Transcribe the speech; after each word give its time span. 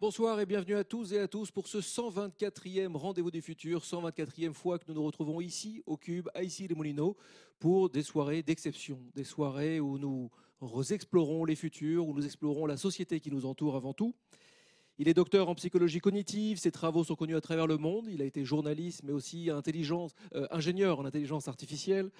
Bonsoir 0.00 0.40
et 0.40 0.46
bienvenue 0.46 0.76
à 0.76 0.82
tous 0.82 1.12
et 1.12 1.18
à 1.18 1.28
tous 1.28 1.50
pour 1.50 1.68
ce 1.68 1.76
124e 1.76 2.96
rendez-vous 2.96 3.30
des 3.30 3.42
futurs, 3.42 3.82
124e 3.82 4.54
fois 4.54 4.78
que 4.78 4.86
nous 4.88 4.94
nous 4.94 5.04
retrouvons 5.04 5.42
ici 5.42 5.82
au 5.84 5.98
Cube, 5.98 6.26
à 6.32 6.42
ici 6.42 6.66
les 6.66 6.74
Moulineaux, 6.74 7.18
pour 7.58 7.90
des 7.90 8.02
soirées 8.02 8.42
d'exception, 8.42 8.98
des 9.14 9.24
soirées 9.24 9.78
où 9.78 9.98
nous 9.98 10.30
explorons 10.90 11.44
les 11.44 11.54
futurs, 11.54 12.08
où 12.08 12.14
nous 12.14 12.24
explorons 12.24 12.64
la 12.64 12.78
société 12.78 13.20
qui 13.20 13.30
nous 13.30 13.44
entoure 13.44 13.76
avant 13.76 13.92
tout. 13.92 14.14
Il 14.96 15.06
est 15.06 15.12
docteur 15.12 15.50
en 15.50 15.54
psychologie 15.54 16.00
cognitive, 16.00 16.56
ses 16.56 16.72
travaux 16.72 17.04
sont 17.04 17.14
connus 17.14 17.36
à 17.36 17.42
travers 17.42 17.66
le 17.66 17.76
monde, 17.76 18.06
il 18.08 18.22
a 18.22 18.24
été 18.24 18.42
journaliste 18.42 19.02
mais 19.04 19.12
aussi 19.12 19.50
intelligence, 19.50 20.14
euh, 20.34 20.46
ingénieur 20.50 20.98
en 20.98 21.04
intelligence 21.04 21.46
artificielle. 21.46 22.10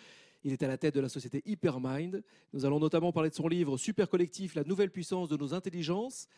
Il 0.45 0.53
est 0.53 0.63
à 0.63 0.69
la 0.69 0.77
tête 0.77 0.95
de 0.95 1.01
la 1.01 1.09
société 1.09 1.43
Hypermind. 1.47 2.23
Nous 2.53 2.67
allons 2.67 2.79
notamment 2.79 3.11
parler 3.11 3.31
de 3.31 3.35
son 3.35 3.49
livre 3.49 3.79
Super 3.79 4.11
Collectif, 4.11 4.55
la 4.55 4.65
nouvelle 4.65 4.91
puissance 4.91 5.31
de 5.31 5.39
nos 5.39 5.55
intelligences. 5.55 6.29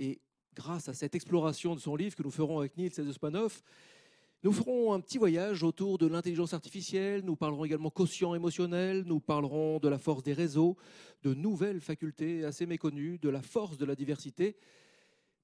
Et 0.00 0.20
grâce 0.54 0.88
à 0.88 0.94
cette 0.94 1.14
exploration 1.14 1.74
de 1.74 1.80
son 1.80 1.96
livre 1.96 2.16
que 2.16 2.22
nous 2.22 2.30
ferons 2.30 2.58
avec 2.58 2.76
Niels 2.76 3.12
Spanoff, 3.12 3.62
nous 4.44 4.52
ferons 4.52 4.92
un 4.92 5.00
petit 5.00 5.18
voyage 5.18 5.64
autour 5.64 5.98
de 5.98 6.06
l'intelligence 6.06 6.54
artificielle, 6.54 7.22
nous 7.24 7.34
parlerons 7.34 7.64
également 7.64 7.90
quotient 7.90 8.36
émotionnel, 8.36 9.02
nous 9.04 9.18
parlerons 9.18 9.80
de 9.80 9.88
la 9.88 9.98
force 9.98 10.22
des 10.22 10.32
réseaux, 10.32 10.76
de 11.24 11.34
nouvelles 11.34 11.80
facultés 11.80 12.44
assez 12.44 12.64
méconnues, 12.64 13.18
de 13.18 13.28
la 13.30 13.42
force 13.42 13.78
de 13.78 13.84
la 13.84 13.96
diversité. 13.96 14.56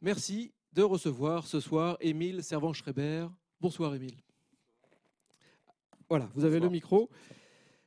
Merci 0.00 0.52
de 0.72 0.82
recevoir 0.82 1.46
ce 1.48 1.58
soir 1.58 1.96
Émile 2.00 2.44
Servan-Schreiber. 2.44 3.26
Bonsoir 3.60 3.94
Émile. 3.96 4.22
Voilà, 6.08 6.30
vous 6.34 6.44
avez 6.44 6.60
le 6.60 6.68
micro. 6.68 7.10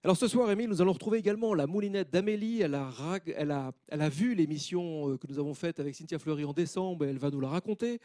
Alors 0.08 0.16
ce 0.16 0.30
soir, 0.30 0.50
Émile, 0.50 0.70
nous 0.70 0.82
allons 0.82 0.94
retrouver 0.94 1.18
également 1.18 1.54
la 1.54 1.68
moulinette 1.68 2.10
d'Amélie. 2.10 2.62
Elle 2.62 2.76
a, 2.76 4.10
vu 4.10 4.36
l'émission 4.36 5.10
euh, 5.10 5.18
que 5.18 5.28
nous 5.28 5.38
avons 5.38 5.54
faite 5.54 5.82
avec 5.82 5.96
Cynthia 5.96 6.18
Fleury 6.18 6.46
en 6.46 6.54
décembre 6.54 7.04
et 7.04 7.10
elle 7.10 7.18
va 7.18 7.30
nous 7.30 7.42
la 7.42 7.50
raconter. 7.50 8.00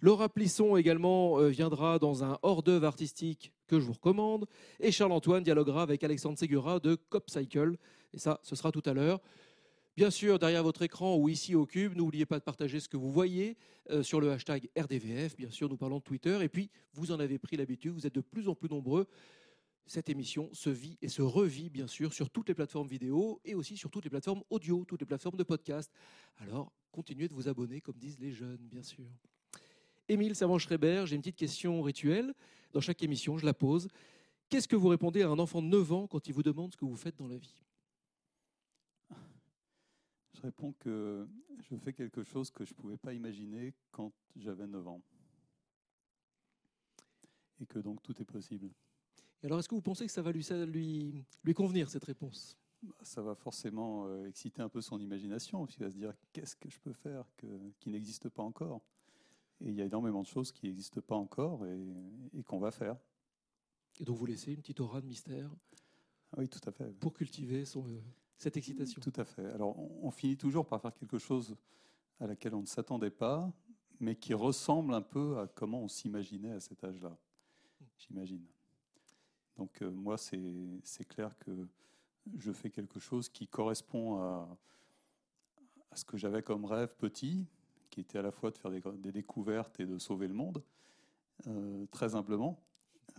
Laura 0.00 0.30
Plisson 0.30 0.78
également 0.78 1.38
euh, 1.40 1.48
viendra 1.48 1.98
dans 1.98 2.24
un 2.24 2.38
hors-d'œuvre 2.40 2.86
artistique 2.86 3.52
que 3.66 3.78
je 3.78 3.84
vous 3.84 3.92
recommande. 3.92 4.46
Et 4.80 4.90
Charles-Antoine 4.90 5.42
dialoguera 5.42 5.82
avec 5.82 6.02
Alexandre 6.02 6.38
Segura 6.38 6.80
de 6.80 6.94
Cop 6.94 7.28
Cycle. 7.28 7.76
Et 8.14 8.18
ça, 8.18 8.40
ce 8.42 8.56
sera 8.56 8.72
tout 8.72 8.82
à 8.86 8.94
l'heure. 8.94 9.20
Bien 9.94 10.08
sûr, 10.08 10.38
derrière 10.38 10.62
votre 10.62 10.80
écran 10.80 11.16
ou 11.16 11.28
ici 11.28 11.54
au 11.54 11.66
cube, 11.66 11.94
n'oubliez 11.94 12.24
pas 12.24 12.38
de 12.38 12.44
partager 12.44 12.80
ce 12.80 12.88
que 12.88 12.96
vous 12.96 13.12
voyez 13.12 13.58
euh, 13.90 14.02
sur 14.02 14.22
le 14.22 14.32
hashtag 14.32 14.70
RDVF. 14.74 15.36
Bien 15.36 15.50
sûr, 15.50 15.68
nous 15.68 15.76
parlons 15.76 15.98
de 15.98 16.02
Twitter. 16.02 16.38
Et 16.40 16.48
puis, 16.48 16.70
vous 16.94 17.12
en 17.12 17.20
avez 17.20 17.38
pris 17.38 17.58
l'habitude, 17.58 17.92
vous 17.92 18.06
êtes 18.06 18.14
de 18.14 18.22
plus 18.22 18.48
en 18.48 18.54
plus 18.54 18.70
nombreux 18.70 19.06
cette 19.86 20.08
émission 20.08 20.48
se 20.52 20.70
vit 20.70 20.98
et 21.02 21.08
se 21.08 21.22
revit, 21.22 21.70
bien 21.70 21.86
sûr, 21.86 22.12
sur 22.12 22.30
toutes 22.30 22.48
les 22.48 22.54
plateformes 22.54 22.88
vidéo 22.88 23.40
et 23.44 23.54
aussi 23.54 23.76
sur 23.76 23.90
toutes 23.90 24.04
les 24.04 24.10
plateformes 24.10 24.42
audio, 24.50 24.84
toutes 24.84 25.00
les 25.00 25.06
plateformes 25.06 25.36
de 25.36 25.42
podcast. 25.42 25.92
Alors, 26.36 26.72
continuez 26.90 27.28
de 27.28 27.34
vous 27.34 27.48
abonner, 27.48 27.80
comme 27.80 27.98
disent 27.98 28.18
les 28.18 28.32
jeunes, 28.32 28.68
bien 28.68 28.82
sûr. 28.82 29.06
Émile 30.08 30.34
Savant-Schreiber, 30.34 31.04
j'ai 31.06 31.16
une 31.16 31.22
petite 31.22 31.36
question 31.36 31.82
rituelle. 31.82 32.34
Dans 32.72 32.80
chaque 32.80 33.02
émission, 33.02 33.38
je 33.38 33.44
la 33.44 33.54
pose. 33.54 33.88
Qu'est-ce 34.48 34.68
que 34.68 34.76
vous 34.76 34.88
répondez 34.88 35.22
à 35.22 35.28
un 35.28 35.38
enfant 35.38 35.62
de 35.62 35.68
9 35.68 35.92
ans 35.92 36.06
quand 36.06 36.26
il 36.26 36.34
vous 36.34 36.42
demande 36.42 36.72
ce 36.72 36.76
que 36.76 36.84
vous 36.84 36.96
faites 36.96 37.16
dans 37.16 37.28
la 37.28 37.38
vie? 37.38 37.62
Je 40.34 40.40
réponds 40.42 40.72
que 40.78 41.28
je 41.60 41.76
fais 41.76 41.92
quelque 41.92 42.24
chose 42.24 42.50
que 42.50 42.64
je 42.64 42.72
ne 42.72 42.76
pouvais 42.76 42.96
pas 42.96 43.14
imaginer 43.14 43.74
quand 43.90 44.12
j'avais 44.36 44.66
9 44.66 44.88
ans. 44.88 45.02
Et 47.60 47.66
que 47.66 47.78
donc 47.78 48.02
tout 48.02 48.20
est 48.20 48.24
possible 48.24 48.70
alors, 49.44 49.58
est-ce 49.58 49.68
que 49.68 49.74
vous 49.74 49.82
pensez 49.82 50.06
que 50.06 50.12
ça 50.12 50.22
va 50.22 50.30
lui, 50.30 50.46
lui, 50.66 51.24
lui 51.42 51.54
convenir, 51.54 51.88
cette 51.88 52.04
réponse? 52.04 52.56
Bah, 52.82 52.94
Ça 53.02 53.22
va 53.22 53.34
forcément 53.34 54.06
euh, 54.06 54.26
exciter 54.26 54.62
un 54.62 54.68
peu 54.68 54.80
son 54.80 55.00
imagination, 55.00 55.60
parce 55.64 55.74
qu'il 55.74 55.84
va 55.84 55.90
se 55.90 55.96
dire 55.96 56.14
qu'est-ce 56.32 56.54
que 56.56 56.70
je 56.70 56.78
peux 56.78 56.92
faire 56.92 57.24
qui 57.78 57.90
n'existe 57.90 58.28
pas 58.28 58.42
encore? 58.42 58.82
Et 59.60 59.68
il 59.68 59.74
y 59.74 59.82
a 59.82 59.84
énormément 59.84 60.22
de 60.22 60.26
choses 60.26 60.52
qui 60.52 60.66
n'existent 60.66 61.00
pas 61.00 61.16
encore 61.16 61.66
et, 61.66 62.42
qu'on 62.44 62.58
va 62.58 62.70
faire. 62.70 62.96
Et 64.00 64.04
donc, 64.04 64.16
vous 64.16 64.26
laissez 64.26 64.52
une 64.52 64.60
petite 64.60 64.80
aura 64.80 65.00
de 65.00 65.06
mystère 65.06 65.50
Oui, 66.36 66.48
tout 66.48 66.60
à 66.66 66.72
fait. 66.72 66.92
Pour 66.98 67.12
cultiver 67.12 67.64
son, 67.64 67.86
euh, 67.86 68.00
cette 68.38 68.56
excitation. 68.56 69.00
Tout 69.00 69.12
à 69.20 69.24
fait. 69.24 69.46
Alors, 69.46 69.78
on, 70.02 70.10
finit 70.10 70.36
toujours 70.36 70.66
par 70.66 70.80
faire 70.80 70.94
quelque 70.94 71.18
chose 71.18 71.56
à 72.18 72.26
laquelle 72.26 72.54
on 72.54 72.62
ne 72.62 72.66
s'attendait 72.66 73.10
pas, 73.10 73.52
mais 74.00 74.16
qui 74.16 74.34
ressemble 74.34 74.94
un 74.94 75.02
peu 75.02 75.38
à 75.38 75.46
comment 75.46 75.82
on 75.82 75.88
s'imaginait 75.88 76.52
à 76.52 76.60
cet 76.60 76.82
âge-là, 76.82 77.16
j'imagine. 77.98 78.44
Donc 79.56 79.82
euh, 79.82 79.90
moi, 79.90 80.16
c'est 80.18 81.04
clair 81.08 81.36
que 81.38 81.50
je 82.38 82.52
fais 82.52 82.70
quelque 82.70 83.00
chose 83.00 83.28
qui 83.28 83.46
correspond 83.46 84.16
à, 84.16 84.58
ce 85.94 86.04
que 86.04 86.16
j'avais 86.16 86.42
comme 86.42 86.64
rêve 86.64 86.94
petit, 86.96 87.46
qui 87.90 88.00
était 88.00 88.18
à 88.18 88.22
la 88.22 88.30
fois 88.30 88.50
de 88.50 88.58
faire 88.58 88.70
des, 88.70 89.12
découvertes 89.12 89.78
et 89.80 89.86
de 89.86 89.98
sauver 89.98 90.28
le 90.28 90.34
monde, 90.34 90.62
euh, 91.46 91.84
très 91.90 92.14
humblement. 92.14 92.62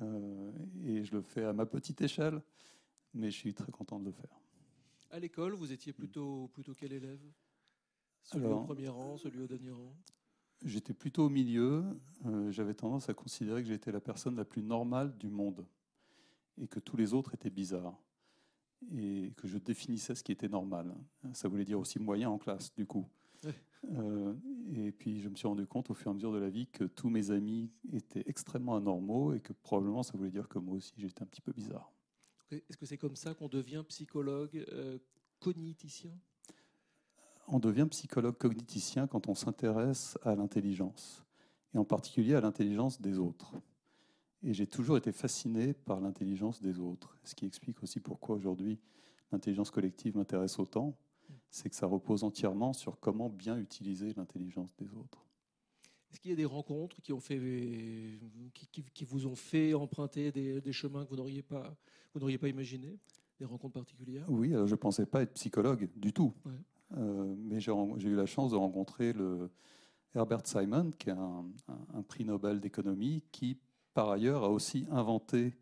Euh, 0.02 0.52
et 0.84 1.04
je 1.04 1.14
le 1.14 1.22
fais 1.22 1.44
à 1.44 1.54
ma 1.54 1.66
petite 1.66 2.02
échelle, 2.02 2.42
mais 3.14 3.30
je 3.30 3.38
suis 3.38 3.54
très 3.54 3.72
content 3.72 4.00
de 4.00 4.06
le 4.06 4.12
faire. 4.12 4.40
À 5.12 5.20
l'école, 5.20 5.54
vous 5.54 5.72
étiez 5.72 5.94
plutôt, 5.94 6.48
plutôt 6.48 6.74
quel 6.74 6.94
élève? 6.94 7.22
Celui 8.24 8.48
au 8.48 8.62
premier 8.62 8.88
rang, 8.88 9.18
celui 9.18 9.42
au 9.42 9.48
dernier 9.48 9.72
rang? 9.72 9.94
J'étais 10.64 10.94
plutôt 10.94 11.26
au 11.26 11.30
milieu. 11.30 11.84
J'avais 12.50 12.74
tendance 12.74 13.10
à 13.10 13.14
considérer 13.14 13.62
que 13.62 13.68
j'étais 13.68 13.92
la 13.92 14.00
personne 14.00 14.38
la 14.38 14.46
plus 14.46 14.64
normale 14.64 15.16
du 15.18 15.30
monde 15.30 15.68
et 16.62 16.68
que 16.68 16.80
tous 16.80 16.98
les 16.98 17.14
autres 17.14 17.34
étaient 17.34 17.50
bizarres 17.50 18.00
et 18.92 19.34
que 19.38 19.48
je 19.48 19.58
définissais 19.58 20.16
ce 20.16 20.24
qui 20.24 20.32
était 20.32 20.50
normal. 20.50 20.94
Ça 21.34 21.48
voulait 21.48 21.66
dire 21.66 21.80
aussi 21.80 22.00
moyen 22.00 22.30
en 22.30 22.38
classe, 22.38 22.74
du 22.76 22.86
coup. 22.86 23.08
Euh, 23.92 24.34
et 24.74 24.92
puis 24.94 25.20
je 25.20 25.28
me 25.28 25.36
suis 25.36 25.48
rendu 25.48 25.68
compte 25.68 25.90
au 25.90 25.94
fur 25.94 26.08
et 26.08 26.12
à 26.12 26.14
mesure 26.14 26.32
de 26.32 26.38
la 26.38 26.50
vie 26.50 26.68
que 26.68 26.86
tous 26.86 27.10
mes 27.10 27.32
amis 27.32 27.70
étaient 27.92 28.24
extrêmement 28.28 28.78
anormaux 28.78 29.34
et 29.34 29.42
que 29.42 29.52
probablement 29.52 30.04
ça 30.04 30.18
voulait 30.18 30.32
dire 30.32 30.48
que 30.48 30.58
moi 30.58 30.78
aussi 30.78 30.94
j'étais 30.96 31.22
un 31.22 31.26
petit 31.26 31.42
peu 31.42 31.52
bizarre. 31.52 31.92
Est-ce 32.50 32.78
que 32.78 32.86
c'est 32.86 32.98
comme 32.98 33.18
ça 33.18 33.34
qu'on 33.34 33.50
devient 33.50 33.84
psychologue 33.90 34.64
euh, 34.72 35.00
cogniticien? 35.42 36.12
On 37.48 37.60
devient 37.60 37.88
psychologue 37.90 38.38
cogniticien 38.38 39.08
quand 39.08 39.28
on 39.28 39.36
s'intéresse 39.36 40.18
à 40.24 40.34
l'intelligence, 40.36 41.26
et 41.74 41.78
en 41.78 41.84
particulier 41.84 42.36
à 42.36 42.42
l'intelligence 42.42 43.02
des 43.02 43.20
autres. 43.20 43.54
Et 44.44 44.54
j'ai 44.54 44.68
toujours 44.68 44.98
été 44.98 45.12
fasciné 45.12 45.74
par 45.74 46.02
l'intelligence 46.02 46.62
des 46.62 46.80
autres. 46.80 47.18
Ce 47.24 47.34
qui 47.34 47.46
explique 47.46 47.82
aussi 47.82 48.00
pourquoi 48.00 48.36
aujourd'hui 48.36 48.78
l'intelligence 49.32 49.72
collective 49.72 50.18
m'intéresse 50.18 50.60
autant, 50.60 50.98
c'est 51.50 51.70
que 51.70 51.76
ça 51.76 51.88
repose 51.88 52.24
entièrement 52.24 52.74
sur 52.74 53.00
comment 53.00 53.30
bien 53.30 53.58
utiliser 53.58 54.14
l'intelligence 54.14 54.76
des 54.76 54.94
autres. 54.94 55.26
Est-ce 56.12 56.20
qu'il 56.20 56.30
y 56.30 56.34
a 56.34 56.38
des 56.38 56.46
rencontres 56.46 57.02
qui, 57.02 57.14
ont 57.14 57.20
fait, 57.20 57.40
qui, 58.94 59.06
vous 59.06 59.26
ont 59.26 59.36
fait 59.36 59.74
emprunter 59.74 60.32
des, 60.32 60.74
chemins 60.74 61.06
que 61.06 61.10
vous 61.10 61.16
n'auriez 61.16 61.42
pas, 61.42 61.76
vous 62.14 62.20
n'auriez 62.20 62.38
pas 62.38 62.50
imaginés 62.50 63.00
Des 63.40 63.46
rencontres 63.46 63.74
particulières? 63.74 64.26
Oui, 64.30 64.54
alors 64.54 64.68
je 64.68 64.74
ne 64.74 64.80
pensais 64.80 65.06
pas 65.06 65.24
être 65.24 65.34
psychologue 65.34 65.90
du 65.96 66.14
tout. 66.14 66.34
Euh, 66.98 67.36
mais 67.40 67.60
j'ai 67.60 67.72
eu 67.72 68.16
la 68.16 68.28
chance 68.28 68.52
de 68.52 68.58
rencontrer 68.58 69.14
le 69.14 69.50
Herbert 70.14 70.46
Simon, 70.46 70.92
qui 70.92 71.10
est 71.10 71.14
un, 71.14 71.46
un 71.94 72.04
prix 72.04 72.26
Nobel 72.26 72.60
d'économie, 72.60 73.24
qui 73.32 73.58
par 73.94 74.10
ailleurs, 74.10 74.44
a 74.44 74.50
aussi 74.50 74.86
inventé 74.92 75.54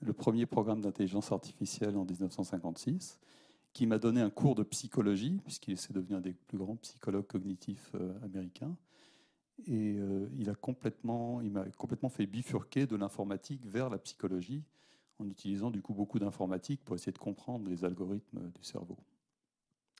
le 0.00 0.12
premier 0.12 0.46
programme 0.46 0.80
d'intelligence 0.80 1.32
artificielle 1.32 1.96
en 1.96 2.04
1956, 2.04 3.18
qui 3.72 3.86
m'a 3.86 3.98
donné 3.98 4.20
un 4.20 4.30
cours 4.30 4.54
de 4.54 4.62
psychologie, 4.62 5.40
puisqu'il 5.44 5.78
s'est 5.78 5.92
devenu 5.92 6.16
un 6.16 6.20
des 6.20 6.32
plus 6.32 6.58
grands 6.58 6.76
psychologues 6.76 7.26
cognitifs 7.26 7.92
euh, 7.94 8.12
américains. 8.22 8.76
Et 9.66 9.96
euh, 9.98 10.28
il 10.38 10.50
a 10.50 10.54
complètement, 10.54 11.40
il 11.40 11.52
m'a 11.52 11.64
complètement 11.76 12.08
fait 12.08 12.26
bifurquer 12.26 12.86
de 12.86 12.96
l'informatique 12.96 13.64
vers 13.64 13.88
la 13.88 13.98
psychologie, 13.98 14.64
en 15.18 15.26
utilisant 15.28 15.70
du 15.70 15.80
coup 15.82 15.94
beaucoup 15.94 16.18
d'informatique 16.18 16.84
pour 16.84 16.96
essayer 16.96 17.12
de 17.12 17.18
comprendre 17.18 17.68
les 17.68 17.84
algorithmes 17.84 18.50
du 18.50 18.64
cerveau. 18.64 18.96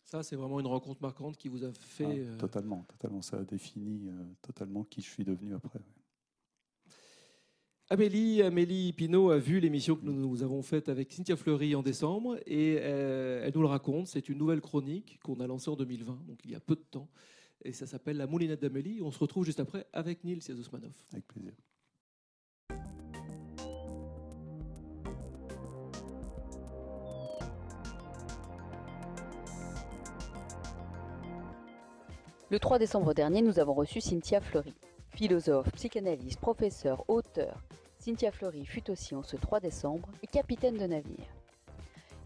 Ça, 0.04 0.22
c'est 0.22 0.36
vraiment 0.36 0.60
une 0.60 0.66
rencontre 0.66 1.00
marquante 1.00 1.38
qui 1.38 1.48
vous 1.48 1.64
a 1.64 1.72
fait. 1.72 2.04
Ah, 2.04 2.10
euh, 2.10 2.36
totalement, 2.36 2.84
totalement. 2.88 3.22
Ça 3.22 3.38
a 3.38 3.44
défini 3.44 4.10
totalement 4.42 4.84
qui 4.84 5.00
je 5.00 5.08
suis 5.08 5.24
devenu 5.24 5.54
après. 5.54 5.80
Amélie, 7.92 8.40
Amélie 8.40 8.94
Pinault 8.94 9.28
a 9.28 9.36
vu 9.36 9.60
l'émission 9.60 9.96
que 9.96 10.06
nous, 10.06 10.42
avons 10.42 10.62
faite 10.62 10.88
avec 10.88 11.12
Cynthia 11.12 11.36
Fleury 11.36 11.74
en 11.74 11.82
décembre 11.82 12.38
et 12.46 12.78
euh, 12.80 13.44
elle 13.44 13.52
nous 13.54 13.60
le 13.60 13.66
raconte. 13.66 14.06
C'est 14.06 14.30
une 14.30 14.38
nouvelle 14.38 14.62
chronique 14.62 15.20
qu'on 15.22 15.40
a 15.40 15.46
lancée 15.46 15.68
en 15.68 15.76
2020, 15.76 16.22
donc 16.26 16.38
il 16.46 16.52
y 16.52 16.54
a 16.54 16.60
peu 16.60 16.74
de 16.74 16.80
temps. 16.90 17.06
Et 17.62 17.74
ça 17.74 17.86
s'appelle 17.86 18.16
La 18.16 18.26
Moulinette 18.26 18.62
d'Amélie. 18.62 19.02
On 19.02 19.10
se 19.10 19.18
retrouve 19.18 19.44
juste 19.44 19.60
après 19.60 19.86
avec 19.92 20.24
Nils 20.24 20.40
Yazosmanov. 20.48 20.94
Avec 21.12 21.28
plaisir. 21.28 21.52
Le 32.48 32.58
3 32.58 32.78
décembre 32.78 33.12
dernier, 33.12 33.42
nous 33.42 33.58
avons 33.58 33.74
reçu 33.74 34.00
Cynthia 34.00 34.40
Fleury. 34.40 34.72
Philosophe, 35.14 35.70
psychanalyste, 35.72 36.40
professeur, 36.40 37.04
auteur, 37.08 37.62
Cynthia 38.04 38.32
Fleury 38.32 38.66
fut 38.66 38.90
aussi 38.90 39.14
en 39.14 39.22
ce 39.22 39.36
3 39.36 39.60
décembre 39.60 40.08
capitaine 40.32 40.76
de 40.76 40.86
navire. 40.86 41.28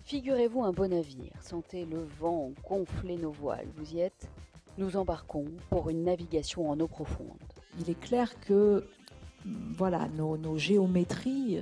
Figurez-vous 0.04 0.64
un 0.64 0.72
beau 0.72 0.86
navire, 0.86 1.34
sentez 1.42 1.84
le 1.84 2.02
vent 2.18 2.52
gonfler 2.66 3.18
nos 3.18 3.32
voiles, 3.32 3.66
vous 3.76 3.92
y 3.92 4.00
êtes 4.00 4.30
Nous 4.78 4.96
embarquons 4.96 5.44
pour 5.68 5.90
une 5.90 6.04
navigation 6.04 6.70
en 6.70 6.80
eau 6.80 6.86
profonde. 6.86 7.36
il 7.78 7.90
est 7.90 8.00
clair 8.00 8.40
que 8.40 8.88
voilà, 9.76 10.08
nos, 10.16 10.56
géométries, 10.56 11.60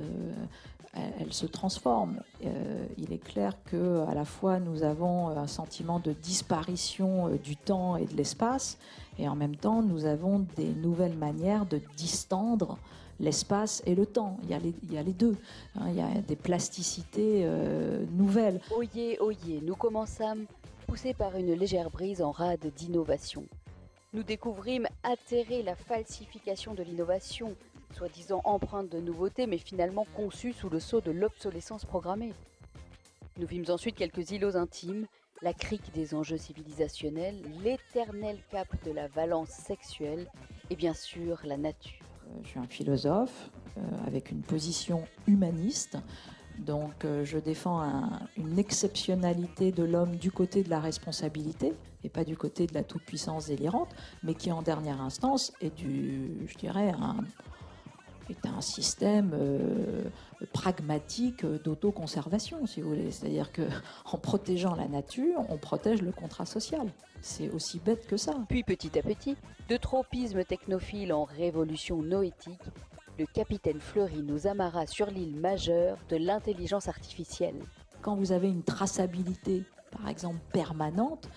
elles, 0.92 1.32
se 1.32 1.46
transforment. 1.46 2.22
il 2.40 3.12
est 3.12 3.18
clair 3.18 3.58
que 3.64 4.04
à 4.06 4.14
la 4.14 4.24
fois 4.24 4.60
nous 4.60 4.84
avons 4.84 5.30
un 5.30 5.48
sentiment 5.48 5.98
de 5.98 6.12
disparition 6.12 7.30
du 7.42 7.56
temps 7.56 7.96
et 7.96 8.04
de 8.04 8.14
l'espace, 8.14 8.78
et 9.18 9.28
en 9.28 9.34
même 9.34 9.56
temps 9.56 9.82
nous 9.82 10.04
avons 10.04 10.46
des 10.54 10.68
nouvelles 10.68 11.16
manières 11.16 11.66
de 11.66 11.80
distendre 11.96 12.78
l'espace 13.20 13.82
et 13.86 13.94
le 13.94 14.06
temps. 14.06 14.38
Il 14.44 14.50
y 14.50 14.54
a 14.98 15.02
les, 15.02 15.12
deux. 15.12 15.36
Hein. 15.76 15.88
il 15.88 15.96
y 15.96 16.00
a 16.00 16.08
des 16.20 16.36
plasticités 16.36 17.42
euh, 17.44 18.04
nouvelles. 18.12 18.60
Oyez, 18.76 19.20
oyez, 19.20 19.60
nous 19.62 19.76
commençâmes 19.76 20.46
poussés 20.86 21.14
par 21.14 21.36
une 21.36 21.54
légère 21.54 21.90
brise 21.90 22.22
en 22.22 22.30
rade 22.30 22.66
d'innovation. 22.76 23.44
Nous 24.12 24.22
découvrîmes 24.22 24.86
atterrer 25.02 25.62
la 25.62 25.74
falsification 25.74 26.74
de 26.74 26.82
l'innovation, 26.82 27.56
soi-disant 27.96 28.42
empreinte 28.44 28.88
de 28.88 29.00
nouveautés, 29.00 29.46
mais 29.46 29.58
finalement 29.58 30.06
conçue 30.14 30.52
sous 30.52 30.68
le 30.68 30.78
sceau 30.78 31.00
de 31.00 31.10
l'obsolescence 31.10 31.84
programmée. 31.84 32.32
Nous 33.38 33.46
vîmes 33.46 33.64
ensuite 33.68 33.96
quelques 33.96 34.30
îlots 34.30 34.56
intimes, 34.56 35.06
la 35.42 35.52
crique 35.52 35.92
des 35.92 36.14
enjeux 36.14 36.36
civilisationnels, 36.36 37.42
l'éternel 37.64 38.38
cap 38.50 38.68
de 38.84 38.92
la 38.92 39.08
valence 39.08 39.50
sexuelle 39.50 40.30
et 40.70 40.76
bien 40.76 40.94
sûr 40.94 41.40
la 41.44 41.56
nature. 41.56 42.00
Euh, 42.26 42.38
je 42.42 42.48
suis 42.48 42.58
un 42.58 42.66
philosophe 42.66 43.50
euh, 43.76 43.80
avec 44.06 44.30
une 44.30 44.42
position 44.42 45.04
humaniste. 45.26 45.98
Donc 46.58 47.04
euh, 47.04 47.24
je 47.24 47.38
défends 47.38 47.82
une 48.36 48.58
exceptionnalité 48.58 49.72
de 49.72 49.82
l'homme 49.82 50.16
du 50.16 50.30
côté 50.30 50.62
de 50.62 50.70
la 50.70 50.78
responsabilité 50.78 51.72
et 52.04 52.08
pas 52.08 52.22
du 52.22 52.36
côté 52.36 52.66
de 52.66 52.74
la 52.74 52.84
toute-puissance 52.84 53.46
délirante, 53.46 53.88
mais 54.22 54.34
qui 54.34 54.52
en 54.52 54.62
dernière 54.62 55.00
instance 55.00 55.52
est 55.60 55.74
du, 55.74 56.46
je 56.46 56.56
dirais, 56.56 56.90
un, 56.90 57.16
est 58.32 58.46
un 58.46 58.60
système 58.60 59.32
euh, 59.34 60.04
pragmatique 60.52 61.44
d'autoconservation, 61.44 62.66
si 62.66 62.80
vous 62.80 62.90
voulez. 62.90 63.10
C'est-à-dire 63.10 63.50
qu'en 63.52 64.18
protégeant 64.22 64.74
la 64.74 64.88
nature, 64.88 65.44
on 65.48 65.56
protège 65.56 66.02
le 66.02 66.12
contrat 66.12 66.46
social. 66.46 66.88
C'est 67.20 67.50
aussi 67.50 67.80
bête 67.80 68.06
que 68.06 68.16
ça. 68.16 68.34
Puis 68.48 68.62
petit 68.62 68.98
à 68.98 69.02
petit, 69.02 69.36
de 69.68 69.76
tropisme 69.76 70.44
technophile 70.44 71.12
en 71.12 71.24
révolution 71.24 72.02
noétique, 72.02 72.60
le 73.18 73.26
capitaine 73.26 73.80
Fleury 73.80 74.22
nous 74.22 74.46
amarra 74.46 74.86
sur 74.86 75.06
l'île 75.06 75.36
majeure 75.36 75.98
de 76.08 76.16
l'intelligence 76.16 76.88
artificielle. 76.88 77.54
Quand 78.02 78.16
vous 78.16 78.32
avez 78.32 78.48
une 78.48 78.64
traçabilité, 78.64 79.62
par 79.90 80.08
exemple, 80.08 80.40
permanente, 80.52 81.28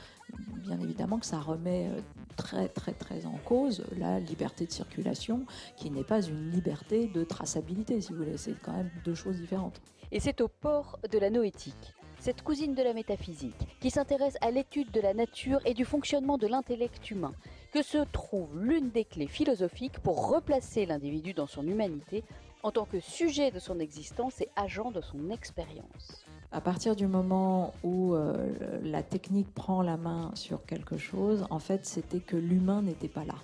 bien 0.58 0.80
évidemment 0.80 1.20
que 1.20 1.26
ça 1.26 1.40
remet 1.40 1.88
euh, 1.88 2.02
très 2.36 2.68
très 2.68 2.94
très 2.94 3.26
en 3.26 3.38
cause 3.46 3.84
la 3.98 4.20
liberté 4.20 4.66
de 4.66 4.72
circulation, 4.72 5.46
qui 5.76 5.90
n'est 5.90 6.04
pas 6.04 6.22
une 6.22 6.52
liberté 6.52 7.08
de 7.08 7.24
traçabilité, 7.24 8.00
si 8.02 8.12
vous 8.12 8.20
voulez. 8.20 8.38
C'est 8.38 8.60
quand 8.62 8.74
même 8.74 8.92
deux 9.04 9.16
choses 9.16 9.38
différentes. 9.38 9.82
Et 10.12 10.20
c'est 10.20 10.42
au 10.42 10.48
port 10.48 11.00
de 11.12 11.18
la 11.18 11.30
noétique, 11.30 11.96
cette 12.20 12.42
cousine 12.42 12.76
de 12.76 12.84
la 12.84 12.94
métaphysique, 12.94 13.68
qui 13.82 13.90
s'intéresse 13.90 14.38
à 14.42 14.52
l'étude 14.52 14.92
de 14.92 15.02
la 15.02 15.14
nature 15.14 15.60
et 15.66 15.74
du 15.74 15.86
fonctionnement 15.86 16.38
de 16.38 16.48
l'intellect 16.48 17.12
humain, 17.12 17.34
que 17.74 17.84
se 17.84 17.98
trouve 18.12 18.58
l'une 18.62 18.90
des 18.92 19.06
clés 19.06 19.28
philosophiques 19.28 20.00
pour 20.00 20.30
replacer 20.30 20.86
l'individu 20.86 21.34
dans 21.34 21.48
son 21.48 21.68
humanité 21.68 22.24
en 22.64 22.72
tant 22.72 22.86
que 22.86 23.00
sujet 23.00 23.52
de 23.52 23.60
son 23.60 23.80
existence 23.80 24.42
et 24.42 24.50
agent 24.56 24.92
de 24.92 25.02
son 25.02 25.30
expérience. 25.30 26.27
À 26.52 26.62
partir 26.62 26.96
du 26.96 27.08
moment 27.08 27.74
où 27.84 28.14
euh, 28.14 28.52
la 28.82 29.04
technique 29.04 29.54
prend 29.54 29.82
la 29.82 29.98
main 29.98 30.32
sur 30.34 30.66
quelque 30.66 30.98
chose, 30.98 31.46
en 31.50 31.60
fait, 31.60 31.86
c'était 31.86 32.20
que 32.20 32.38
l'humain 32.38 32.82
n'était 32.82 33.10
pas 33.10 33.26
là. 33.26 33.36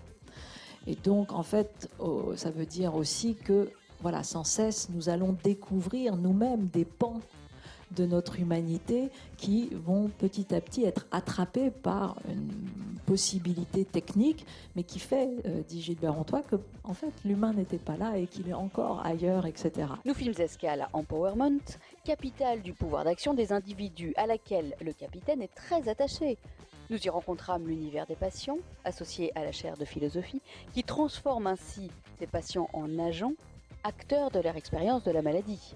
Et 0.87 0.95
donc, 0.95 1.31
en 1.33 1.43
fait, 1.43 1.89
ça 2.35 2.51
veut 2.51 2.65
dire 2.65 2.95
aussi 2.95 3.35
que, 3.35 3.69
voilà, 4.01 4.23
sans 4.23 4.43
cesse, 4.43 4.89
nous 4.89 5.09
allons 5.09 5.35
découvrir 5.43 6.17
nous-mêmes 6.17 6.67
des 6.67 6.85
pans 6.85 7.21
de 7.95 8.05
notre 8.05 8.39
humanité 8.39 9.09
qui 9.37 9.69
vont 9.71 10.09
petit 10.17 10.53
à 10.53 10.61
petit 10.61 10.83
être 10.85 11.05
attrapés 11.11 11.71
par 11.71 12.17
une 12.27 12.49
possibilité 13.05 13.85
technique, 13.85 14.45
mais 14.75 14.83
qui 14.83 14.99
fait, 14.99 15.29
euh, 15.45 15.61
dit 15.67 15.81
Gilbert 15.81 16.17
Antoine, 16.17 16.43
que 16.43 16.55
en 16.83 16.93
fait 16.93 17.11
l'humain 17.25 17.53
n'était 17.53 17.77
pas 17.77 17.97
là 17.97 18.17
et 18.17 18.27
qu'il 18.27 18.49
est 18.49 18.53
encore 18.53 19.05
ailleurs, 19.05 19.45
etc. 19.45 19.87
Nous 20.05 20.13
films 20.13 20.33
escale 20.37 20.81
à 20.81 20.89
Empowerment, 20.93 21.77
capitale 22.03 22.61
du 22.61 22.73
pouvoir 22.73 23.03
d'action 23.03 23.33
des 23.33 23.51
individus, 23.51 24.13
à 24.17 24.27
laquelle 24.27 24.75
le 24.81 24.93
capitaine 24.93 25.41
est 25.41 25.53
très 25.53 25.89
attaché. 25.89 26.37
Nous 26.89 27.01
y 27.05 27.09
rencontrâmes 27.09 27.67
l'univers 27.67 28.05
des 28.05 28.15
patients, 28.15 28.57
associé 28.83 29.31
à 29.35 29.43
la 29.43 29.51
chaire 29.51 29.77
de 29.77 29.85
philosophie, 29.85 30.41
qui 30.73 30.83
transforme 30.83 31.47
ainsi 31.47 31.89
ces 32.19 32.27
patients 32.27 32.69
en 32.73 32.99
agents, 32.99 33.33
acteurs 33.83 34.31
de 34.31 34.39
leur 34.39 34.55
expérience 34.55 35.03
de 35.03 35.11
la 35.11 35.21
maladie. 35.21 35.75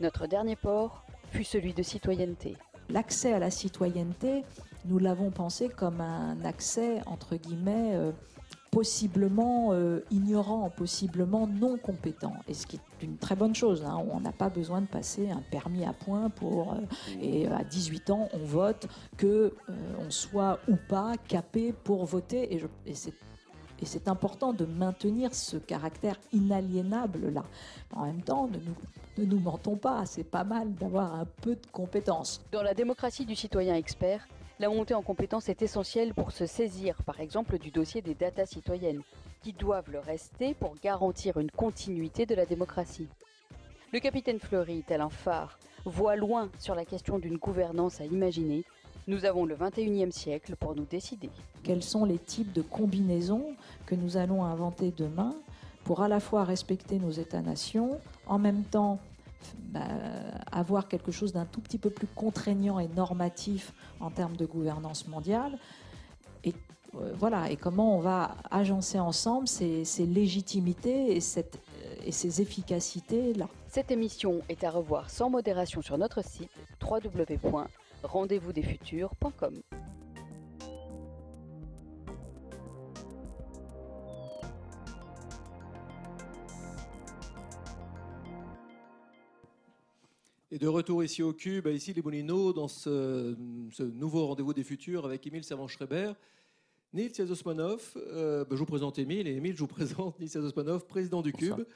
Notre 0.00 0.28
dernier 0.28 0.54
port 0.54 1.04
fut 1.32 1.44
celui 1.44 1.74
de 1.74 1.82
citoyenneté. 1.82 2.56
L'accès 2.88 3.32
à 3.32 3.38
la 3.40 3.50
citoyenneté, 3.50 4.44
nous 4.84 4.98
l'avons 4.98 5.30
pensé 5.30 5.68
comme 5.68 6.00
un 6.00 6.42
accès, 6.44 7.00
entre 7.06 7.34
guillemets, 7.34 7.94
euh, 7.94 8.12
possiblement 8.70 9.72
euh, 9.72 10.00
ignorant, 10.12 10.70
possiblement 10.70 11.48
non 11.48 11.78
compétent. 11.78 12.34
Et 12.46 12.54
ce 12.54 12.66
qui 12.66 12.76
est 12.76 13.04
une 13.04 13.16
très 13.16 13.34
bonne 13.34 13.56
chose. 13.56 13.84
Hein. 13.84 14.00
On 14.10 14.20
n'a 14.20 14.30
pas 14.30 14.48
besoin 14.48 14.80
de 14.80 14.86
passer 14.86 15.30
un 15.30 15.42
permis 15.50 15.84
à 15.84 15.92
point 15.92 16.30
pour. 16.30 16.74
Euh, 16.74 16.76
et 17.20 17.48
à 17.48 17.64
18 17.64 18.10
ans, 18.10 18.28
on 18.32 18.38
vote, 18.38 18.86
que 19.16 19.52
on 19.98 20.10
soit 20.10 20.60
ou 20.68 20.76
pas 20.88 21.16
capé 21.26 21.72
pour 21.72 22.04
voter. 22.04 22.54
Et, 22.54 22.62
et 22.86 22.94
c'est 22.94 23.14
et 23.80 23.86
c'est 23.86 24.08
important 24.08 24.52
de 24.52 24.64
maintenir 24.64 25.34
ce 25.34 25.56
caractère 25.56 26.16
inaliénable 26.32 27.32
là. 27.32 27.44
En 27.94 28.06
même 28.06 28.22
temps, 28.22 28.48
ne 28.48 28.58
nous, 28.58 28.74
ne 29.18 29.24
nous 29.24 29.40
mentons 29.40 29.76
pas, 29.76 30.06
c'est 30.06 30.24
pas 30.24 30.44
mal 30.44 30.72
d'avoir 30.74 31.14
un 31.14 31.26
peu 31.42 31.56
de 31.56 31.66
compétences. 31.72 32.40
Dans 32.52 32.62
la 32.62 32.74
démocratie 32.74 33.26
du 33.26 33.34
citoyen 33.34 33.74
expert, 33.74 34.26
la 34.60 34.68
montée 34.68 34.94
en 34.94 35.02
compétence 35.02 35.48
est 35.48 35.62
essentielle 35.62 36.14
pour 36.14 36.32
se 36.32 36.46
saisir, 36.46 37.02
par 37.02 37.20
exemple, 37.20 37.58
du 37.58 37.70
dossier 37.70 38.00
des 38.00 38.14
datas 38.14 38.46
citoyennes, 38.46 39.02
qui 39.42 39.52
doivent 39.52 39.90
le 39.90 39.98
rester 39.98 40.54
pour 40.54 40.74
garantir 40.82 41.36
une 41.38 41.50
continuité 41.50 42.26
de 42.26 42.34
la 42.34 42.46
démocratie. 42.46 43.08
Le 43.92 44.00
capitaine 44.00 44.40
Fleury, 44.40 44.84
tel 44.86 45.00
un 45.00 45.10
phare, 45.10 45.58
voit 45.84 46.16
loin 46.16 46.50
sur 46.58 46.74
la 46.74 46.84
question 46.84 47.18
d'une 47.18 47.38
gouvernance 47.38 48.00
à 48.00 48.04
imaginer 48.04 48.64
nous 49.08 49.24
avons 49.24 49.46
le 49.46 49.56
21e 49.56 50.10
siècle 50.10 50.54
pour 50.54 50.76
nous 50.76 50.84
décider. 50.84 51.30
Quels 51.62 51.82
sont 51.82 52.04
les 52.04 52.18
types 52.18 52.52
de 52.52 52.60
combinaisons 52.60 53.54
que 53.86 53.94
nous 53.94 54.18
allons 54.18 54.44
inventer 54.44 54.92
demain 54.94 55.34
pour 55.84 56.02
à 56.02 56.08
la 56.08 56.20
fois 56.20 56.44
respecter 56.44 56.98
nos 56.98 57.10
États-nations, 57.10 57.98
en 58.26 58.38
même 58.38 58.64
temps 58.64 58.98
bah, 59.58 59.80
avoir 60.50 60.88
quelque 60.88 61.12
chose 61.12 61.32
d'un 61.32 61.44
tout 61.44 61.60
petit 61.60 61.78
peu 61.78 61.90
plus 61.90 62.06
contraignant 62.06 62.78
et 62.78 62.88
normatif 62.88 63.72
en 64.00 64.10
termes 64.10 64.36
de 64.36 64.46
gouvernance 64.46 65.06
mondiale. 65.08 65.58
Et 66.44 66.54
euh, 66.94 67.12
voilà, 67.18 67.50
et 67.50 67.56
comment 67.56 67.96
on 67.96 68.00
va 68.00 68.36
agencer 68.50 68.98
ensemble 68.98 69.48
ces, 69.48 69.84
légitimités 70.06 71.16
et, 71.16 71.20
ces 71.20 72.40
efficacités-là. 72.40 73.48
Cette 73.68 73.90
émission 73.90 74.40
est 74.48 74.64
à 74.64 74.70
revoir 74.70 75.10
sans 75.10 75.28
modération 75.28 75.82
sur 75.82 75.98
notre 75.98 76.24
site 76.24 76.50
www 76.82 77.68
Et 90.50 90.58
de 90.58 90.66
retour 90.66 91.04
ici 91.04 91.22
au 91.22 91.34
Cube, 91.34 91.66
ici 91.66 91.92
les 91.92 92.00
Moulineaux, 92.00 92.54
dans 92.54 92.68
ce, 92.68 93.34
nouveau 93.82 94.28
rendez-vous 94.28 94.54
des 94.54 94.64
futurs 94.64 95.04
avec 95.04 95.26
Émile 95.26 95.44
Servan-Schreiber. 95.44 96.12
Nils 96.94 97.12
Yazosmanov, 97.18 97.92
euh, 97.98 98.46
ben, 98.46 98.56
je 98.56 98.60
vous 98.60 98.64
présente 98.64 98.98
Émile, 98.98 99.28
et 99.28 99.34
Émile, 99.34 99.54
je 99.54 99.60
vous 99.60 99.66
présente 99.66 100.18
Nils 100.18 100.32
Yazosmanov, 100.32 100.86
président 100.86 101.20
du 101.20 101.34
Cube, 101.34 101.66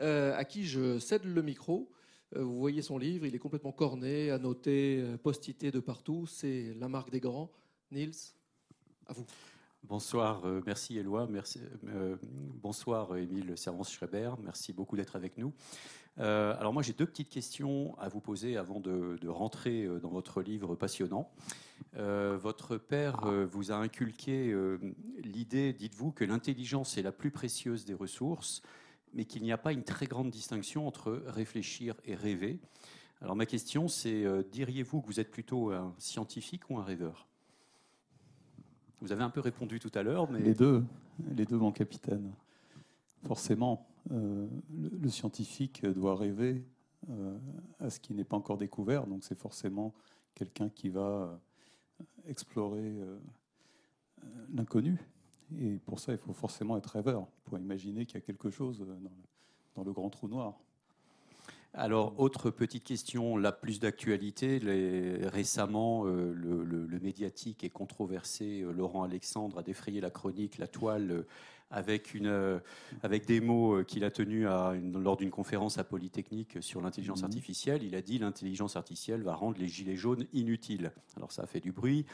euh, 0.00 0.36
à 0.36 0.44
qui 0.44 0.64
je 0.64 0.98
cède 0.98 1.24
le 1.24 1.40
micro. 1.40 1.88
Euh, 2.34 2.42
vous 2.42 2.58
voyez 2.58 2.82
son 2.82 2.98
livre, 2.98 3.26
il 3.26 3.34
est 3.36 3.38
complètement 3.38 3.70
corné, 3.70 4.32
annoté, 4.32 5.04
postité 5.22 5.70
de 5.70 5.78
partout. 5.78 6.26
C'est 6.26 6.74
la 6.80 6.88
marque 6.88 7.10
des 7.10 7.20
grands. 7.20 7.52
Niels, 7.92 8.10
à 9.06 9.12
vous. 9.12 9.24
Bonsoir, 9.84 10.42
merci 10.66 10.98
Éloi, 10.98 11.28
merci, 11.30 11.60
bonsoir 12.60 13.16
Émile 13.16 13.56
Servance-Schreiber, 13.56 14.32
merci 14.42 14.72
beaucoup 14.72 14.96
d'être 14.96 15.14
avec 15.14 15.38
nous. 15.38 15.52
Alors 16.18 16.72
moi 16.72 16.82
j'ai 16.82 16.92
deux 16.92 17.06
petites 17.06 17.28
questions 17.28 17.94
à 17.98 18.08
vous 18.08 18.20
poser 18.20 18.56
avant 18.56 18.80
de, 18.80 19.28
rentrer 19.28 19.86
dans 20.00 20.08
votre 20.08 20.40
livre 20.40 20.74
passionnant. 20.74 21.30
votre 21.94 22.78
père 22.78 23.26
vous 23.46 23.70
a 23.70 23.76
inculqué 23.76 24.54
l'idée, 25.22 25.72
dites-vous, 25.72 26.12
que 26.12 26.24
l'intelligence 26.24 26.96
est 26.96 27.02
la 27.02 27.12
plus 27.12 27.30
précieuse 27.30 27.84
des 27.84 27.94
ressources 27.94 28.62
mais 29.16 29.24
qu'il 29.24 29.42
n'y 29.42 29.52
a 29.52 29.58
pas 29.58 29.72
une 29.72 29.82
très 29.82 30.06
grande 30.06 30.30
distinction 30.30 30.86
entre 30.86 31.22
réfléchir 31.26 31.94
et 32.04 32.14
rêver. 32.14 32.60
Alors 33.22 33.34
ma 33.34 33.46
question, 33.46 33.88
c'est 33.88 34.24
euh, 34.24 34.42
diriez-vous 34.52 35.00
que 35.00 35.06
vous 35.06 35.20
êtes 35.20 35.30
plutôt 35.30 35.72
un 35.72 35.94
scientifique 35.98 36.68
ou 36.68 36.78
un 36.78 36.84
rêveur? 36.84 37.26
Vous 39.00 39.12
avez 39.12 39.22
un 39.22 39.30
peu 39.30 39.40
répondu 39.40 39.80
tout 39.80 39.90
à 39.94 40.02
l'heure, 40.02 40.30
mais 40.30 40.40
les 40.40 40.54
deux, 40.54 40.84
les 41.34 41.46
deux, 41.46 41.56
mon 41.56 41.72
capitaine. 41.72 42.30
Forcément, 43.26 43.86
euh, 44.12 44.46
le, 44.70 45.08
scientifique 45.08 45.84
doit 45.84 46.16
rêver 46.16 46.64
euh, 47.10 47.36
à 47.80 47.90
ce 47.90 48.00
qui 48.00 48.14
n'est 48.14 48.24
pas 48.24 48.36
encore 48.36 48.58
découvert, 48.58 49.06
donc 49.06 49.24
c'est 49.24 49.38
forcément 49.38 49.94
quelqu'un 50.34 50.68
qui 50.68 50.88
va 50.88 51.40
explorer 52.26 52.94
l'inconnu. 54.52 54.98
Et 55.58 55.78
pour 55.78 55.98
ça, 55.98 56.12
il 56.12 56.18
faut 56.18 56.34
forcément 56.34 56.76
être 56.76 56.90
rêveur 56.90 57.26
pour 57.44 57.58
imaginer 57.58 58.04
qu'il 58.04 58.16
y 58.16 58.18
a 58.18 58.26
quelque 58.26 58.50
chose 58.50 58.84
dans 59.74 59.84
le 59.84 59.92
grand 59.92 60.10
trou 60.10 60.28
noir. 60.28 60.58
Alors, 61.78 62.18
autre 62.18 62.48
petite 62.50 62.84
question, 62.84 63.36
la 63.36 63.52
plus 63.52 63.80
d'actualité. 63.80 64.58
Récemment, 65.24 66.06
euh, 66.06 66.32
le, 66.32 66.98
médiatique 67.00 67.64
et 67.64 67.70
controversé 67.70 68.62
euh, 68.62 68.72
Laurent 68.72 69.02
Alexandre 69.02 69.58
a 69.58 69.62
défrayé 69.62 70.00
la 70.00 70.10
chronique, 70.10 70.56
la 70.56 70.68
toile 70.68 71.10
euh, 71.10 71.26
avec, 71.70 72.14
une, 72.14 72.26
euh, 72.26 72.58
avec 73.02 73.26
des 73.26 73.40
mots 73.40 73.78
euh, 73.78 73.84
qu'il 73.84 74.04
a 74.04 74.10
tenus 74.10 74.46
à 74.46 74.74
lors 74.94 75.16
d'une 75.16 75.30
conférence 75.30 75.78
à 75.78 75.84
Polytechnique 75.84 76.58
sur 76.60 76.80
l'intelligence 76.80 77.20
mhm. 77.20 77.26
artificielle. 77.26 77.82
Il 77.82 77.94
a 77.94 78.02
dit 78.02 78.18
l'intelligence 78.18 78.76
artificielle 78.76 79.22
va 79.22 79.34
rendre 79.34 79.58
les 79.58 79.68
gilets 79.68 79.96
jaunes 79.96 80.26
inutiles. 80.32 80.92
Alors 81.16 81.32
ça 81.32 81.42
a 81.42 81.46
fait 81.46 81.60
du 81.60 81.72
bruit. 81.72 82.06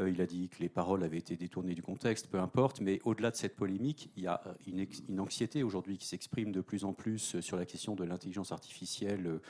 Euh, 0.00 0.10
il 0.10 0.20
a 0.20 0.26
dit 0.26 0.48
que 0.48 0.60
les 0.60 0.68
paroles 0.68 1.04
avaient 1.04 1.18
été 1.18 1.36
détournées 1.36 1.74
du 1.74 1.82
contexte, 1.82 2.28
peu 2.28 2.40
importe. 2.40 2.80
Mais 2.80 3.00
au-delà 3.04 3.30
de 3.30 3.36
cette 3.36 3.54
polémique, 3.54 4.10
il 4.16 4.24
y 4.24 4.26
a 4.26 4.42
une, 4.66 4.86
une 5.08 5.20
anxiété 5.20 5.62
aujourd'hui 5.62 5.98
qui 5.98 6.06
s'exprime 6.06 6.50
de 6.50 6.60
plus 6.60 6.84
en 6.84 6.92
plus 6.92 7.40
sur 7.40 7.56
la 7.56 7.64
question 7.64 7.94
de 7.94 8.04
l'intelligence 8.04 8.50
artificielle 8.50 9.40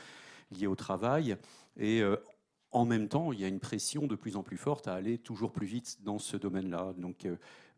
liée 0.50 0.66
au 0.66 0.76
travail. 0.76 1.36
Et 1.78 2.02
en 2.70 2.84
même 2.84 3.08
temps, 3.08 3.32
il 3.32 3.40
y 3.40 3.44
a 3.44 3.48
une 3.48 3.60
pression 3.60 4.06
de 4.06 4.14
plus 4.14 4.36
en 4.36 4.42
plus 4.42 4.56
forte 4.56 4.86
à 4.86 4.94
aller 4.94 5.18
toujours 5.18 5.52
plus 5.52 5.66
vite 5.66 5.98
dans 6.04 6.18
ce 6.18 6.36
domaine-là. 6.36 6.94
Donc, 6.98 7.26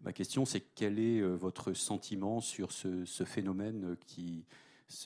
Ma 0.03 0.13
question, 0.13 0.45
c'est 0.45 0.61
quel 0.61 0.99
est 0.99 1.21
euh, 1.21 1.35
votre 1.35 1.73
sentiment 1.73 2.41
sur 2.41 2.73
ce, 2.73 3.05
phénomène 3.25 3.97
qui 4.07 4.45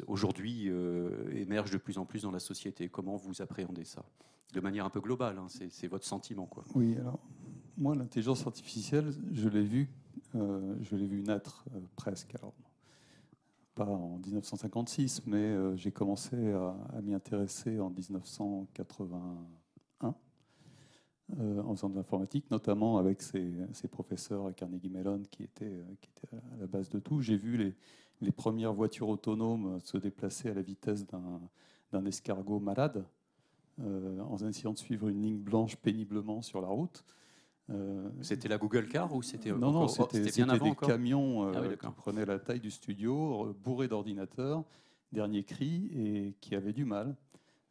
aujourd'hui 0.06 0.68
euh, 0.68 1.28
émerge 1.34 1.70
de 1.70 1.78
plus 1.78 1.98
en 1.98 2.04
plus 2.04 2.22
dans 2.22 2.30
la 2.30 2.40
société? 2.40 2.88
Comment 2.88 3.16
vous 3.16 3.42
appréhendez 3.42 3.84
ça? 3.84 4.04
De 4.52 4.60
manière 4.60 4.84
un 4.84 4.90
peu 4.90 5.00
globale, 5.00 5.38
hein, 5.38 5.46
c'est 5.48 5.88
votre 5.88 6.04
sentiment. 6.04 6.46
Quoi. 6.46 6.64
Oui, 6.74 6.96
alors 6.98 7.20
moi, 7.78 7.94
l'intelligence 7.94 8.46
artificielle, 8.46 9.12
je 9.32 9.48
l'ai 9.48 9.62
vu, 9.62 9.88
euh, 10.34 10.76
je 10.82 10.94
l'ai 10.94 11.22
naître 11.22 11.64
presque. 11.96 12.34
Alors, 12.34 12.52
pas 13.74 13.86
en 13.86 14.18
1956, 14.18 15.22
mais 15.26 15.56
j'ai 15.76 15.90
commencé 15.90 16.52
à, 16.52 16.76
à 16.94 17.00
m'y 17.00 17.14
intéresser 17.14 17.80
en 17.80 17.88
1981 17.88 19.16
euh, 19.16 19.34
en 21.40 21.74
faisant 21.74 21.88
de 21.88 21.96
l'informatique, 21.96 22.50
notamment 22.50 22.98
avec 22.98 23.22
ses, 23.22 23.52
professeurs 23.90 24.46
à 24.46 24.52
Carnegie 24.52 24.88
Mellon 24.88 25.22
qui 25.30 25.42
étaient, 25.44 25.64
euh, 25.64 25.84
qui 26.00 26.10
étaient 26.10 26.36
à 26.36 26.60
la 26.60 26.66
base 26.66 26.88
de 26.88 26.98
tout. 26.98 27.20
J'ai 27.20 27.36
vu 27.36 27.56
les, 27.56 27.74
les, 28.20 28.32
premières 28.32 28.72
voitures 28.72 29.08
autonomes 29.08 29.78
se 29.80 29.96
déplacer 29.96 30.50
à 30.50 30.54
la 30.54 30.62
vitesse 30.62 31.06
d'un 31.06 32.06
escargot 32.06 32.60
malade, 32.60 33.04
euh, 33.80 34.20
en 34.20 34.36
essayant 34.46 34.72
de 34.72 34.78
suivre 34.78 35.08
une 35.08 35.22
ligne 35.22 35.38
blanche 35.38 35.76
péniblement 35.76 36.42
sur 36.42 36.60
la 36.60 36.68
route. 36.68 37.04
c'était 38.20 38.48
la 38.48 38.58
Google 38.58 38.88
Car 38.88 39.14
ou 39.14 39.22
c'était 39.22 39.52
Non, 39.52 39.72
non, 39.72 39.88
c'était 39.88 40.20
des 40.20 40.74
camions 40.74 41.50
ah 41.52 41.62
qui 41.80 41.90
prenaient 41.96 42.26
la 42.26 42.38
taille 42.38 42.60
du 42.60 42.70
studio, 42.70 43.54
bourrés 43.64 43.88
d'ordinateurs, 43.88 44.64
dernier 45.12 45.44
cri, 45.44 45.90
et 45.94 46.34
qui 46.40 46.54
avaient 46.54 46.74
du 46.74 46.84
mal 46.84 47.16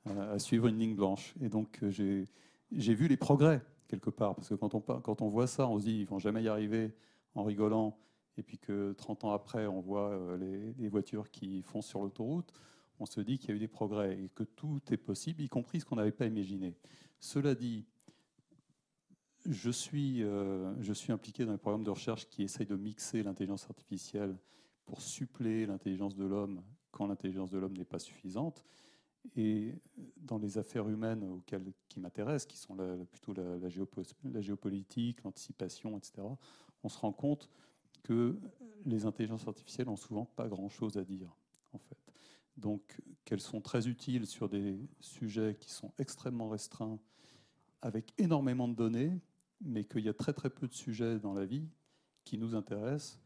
à 0.06 0.40
suivre 0.40 0.66
une 0.66 0.80
ligne 0.80 0.96
blanche. 0.96 1.36
Et 1.42 1.50
donc 1.50 1.80
j'ai 1.90 2.28
j'ai 2.72 2.94
vu 2.94 3.08
les 3.08 3.18
progrès 3.18 3.62
quelque 3.88 4.10
part, 4.10 4.36
parce 4.36 4.50
que 4.50 4.56
quand 4.56 4.74
on, 4.74 4.82
quand 4.82 5.22
on 5.22 5.28
voit 5.28 5.48
ça, 5.48 5.68
on 5.68 5.78
se 5.78 5.86
dit 5.86 6.00
ils 6.00 6.06
vont 6.06 6.20
jamais 6.20 6.44
y 6.44 6.48
arriver 6.48 6.94
en 7.36 7.44
rigolant, 7.44 7.98
et 8.38 8.44
puis 8.44 8.58
que 8.58 8.94
30 8.94 9.26
ans 9.26 9.32
après, 9.32 9.68
on 9.68 9.82
voit 9.82 10.10
euh, 10.12 10.74
les, 10.78 10.88
voitures 10.88 11.30
qui 11.30 11.62
foncent 11.62 11.88
sur 11.88 12.02
l'autoroute, 12.02 12.54
on 13.00 13.06
se 13.06 13.20
dit 13.20 13.38
qu'il 13.38 13.50
y 13.50 13.54
a 13.54 13.56
eu 13.56 13.60
des 13.60 13.68
progrès 13.68 14.18
et 14.18 14.30
que 14.30 14.44
tout 14.44 14.82
est 14.92 14.98
possible, 14.98 15.42
y 15.42 15.50
compris 15.50 15.82
ce 15.82 15.86
qu'on 15.86 15.96
n'avait 15.96 16.12
pas 16.12 16.26
imaginé. 16.26 16.76
Cela 17.20 17.56
dit, 17.56 17.86
je 19.46 19.72
suis, 19.72 20.24
euh, 20.24 20.74
je 20.82 20.94
suis 20.94 21.12
impliqué 21.12 21.46
dans 21.46 21.52
un 21.52 21.58
programme 21.58 21.84
de 21.84 21.90
recherche 21.90 22.28
qui 22.30 22.44
essaye 22.44 22.66
de 22.66 22.76
mixer 22.76 23.24
l'intelligence 23.24 23.66
artificielle 23.70 24.38
pour 24.86 25.02
suppléer 25.02 25.66
l'intelligence 25.66 26.16
de 26.16 26.26
l'homme 26.26 26.62
quand 26.92 27.08
l'intelligence 27.08 27.50
de 27.50 27.58
l'homme 27.58 27.76
n'est 27.78 27.86
pas 27.86 28.00
suffisante. 28.00 28.64
Et 29.36 29.76
dans 30.18 30.38
les 30.38 30.58
affaires 30.58 30.88
humaines 30.90 31.24
auxquelles, 31.24 31.72
qui 31.88 32.00
m'intéressent, 32.00 32.48
qui 32.48 32.58
sont 32.58 32.76
plutôt 33.12 33.34
la, 33.34 33.70
géopolitique, 34.42 35.24
l'anticipation, 35.24 35.98
etc., 35.98 36.24
on 36.84 36.90
se 36.90 36.98
rend 36.98 37.14
compte 37.14 37.50
que 38.04 38.38
les 38.86 39.06
intelligences 39.06 39.48
artificielles 39.48 39.88
n'ont 39.88 39.96
souvent 39.96 40.26
pas 40.26 40.48
grand-chose 40.48 40.98
à 40.98 41.04
dire, 41.04 41.36
en 41.74 41.78
fait. 41.78 41.98
Donc, 42.58 43.00
qu'elles 43.24 43.42
sont 43.42 43.62
très 43.62 43.88
utiles 43.88 44.26
sur 44.26 44.50
des 44.50 44.78
sujets 45.00 45.56
qui 45.60 45.72
sont 45.72 45.94
extrêmement 46.00 46.50
restreints, 46.50 47.00
avec 47.82 48.14
énormément 48.18 48.68
de 48.68 48.76
données, 48.76 49.20
mais 49.62 49.84
qu'il 49.84 50.04
y 50.04 50.10
a 50.10 50.14
très 50.14 50.34
très 50.34 50.50
peu 50.50 50.68
de 50.68 50.74
sujets 50.74 51.20
dans 51.20 51.34
la 51.34 51.46
vie 51.46 51.68
qui 52.24 52.38
nous 52.38 52.56
intéressent, 52.56 53.20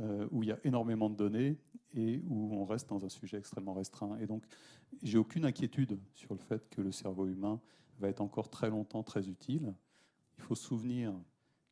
euh, 0.00 0.28
où 0.30 0.42
il 0.42 0.48
y 0.48 0.52
a 0.52 0.58
énormément 0.64 1.10
de 1.10 1.16
données 1.16 1.56
et 1.94 2.22
où 2.28 2.54
on 2.54 2.64
reste 2.64 2.88
dans 2.88 3.04
un 3.04 3.08
sujet 3.08 3.38
extrêmement 3.38 3.74
restreint. 3.74 4.16
Et 4.18 4.26
donc, 4.26 4.44
j'ai 5.02 5.18
aucune 5.18 5.44
inquiétude 5.44 5.98
sur 6.14 6.34
le 6.34 6.40
fait 6.40 6.68
que 6.70 6.80
le 6.80 6.92
cerveau 6.92 7.26
humain 7.26 7.60
va 7.98 8.08
être 8.08 8.20
encore 8.20 8.48
très 8.48 8.70
longtemps 8.70 9.02
très 9.02 9.28
utile. 9.28 9.74
Il 10.36 10.44
faut 10.44 10.54
se 10.54 10.64
souvenir 10.64 11.14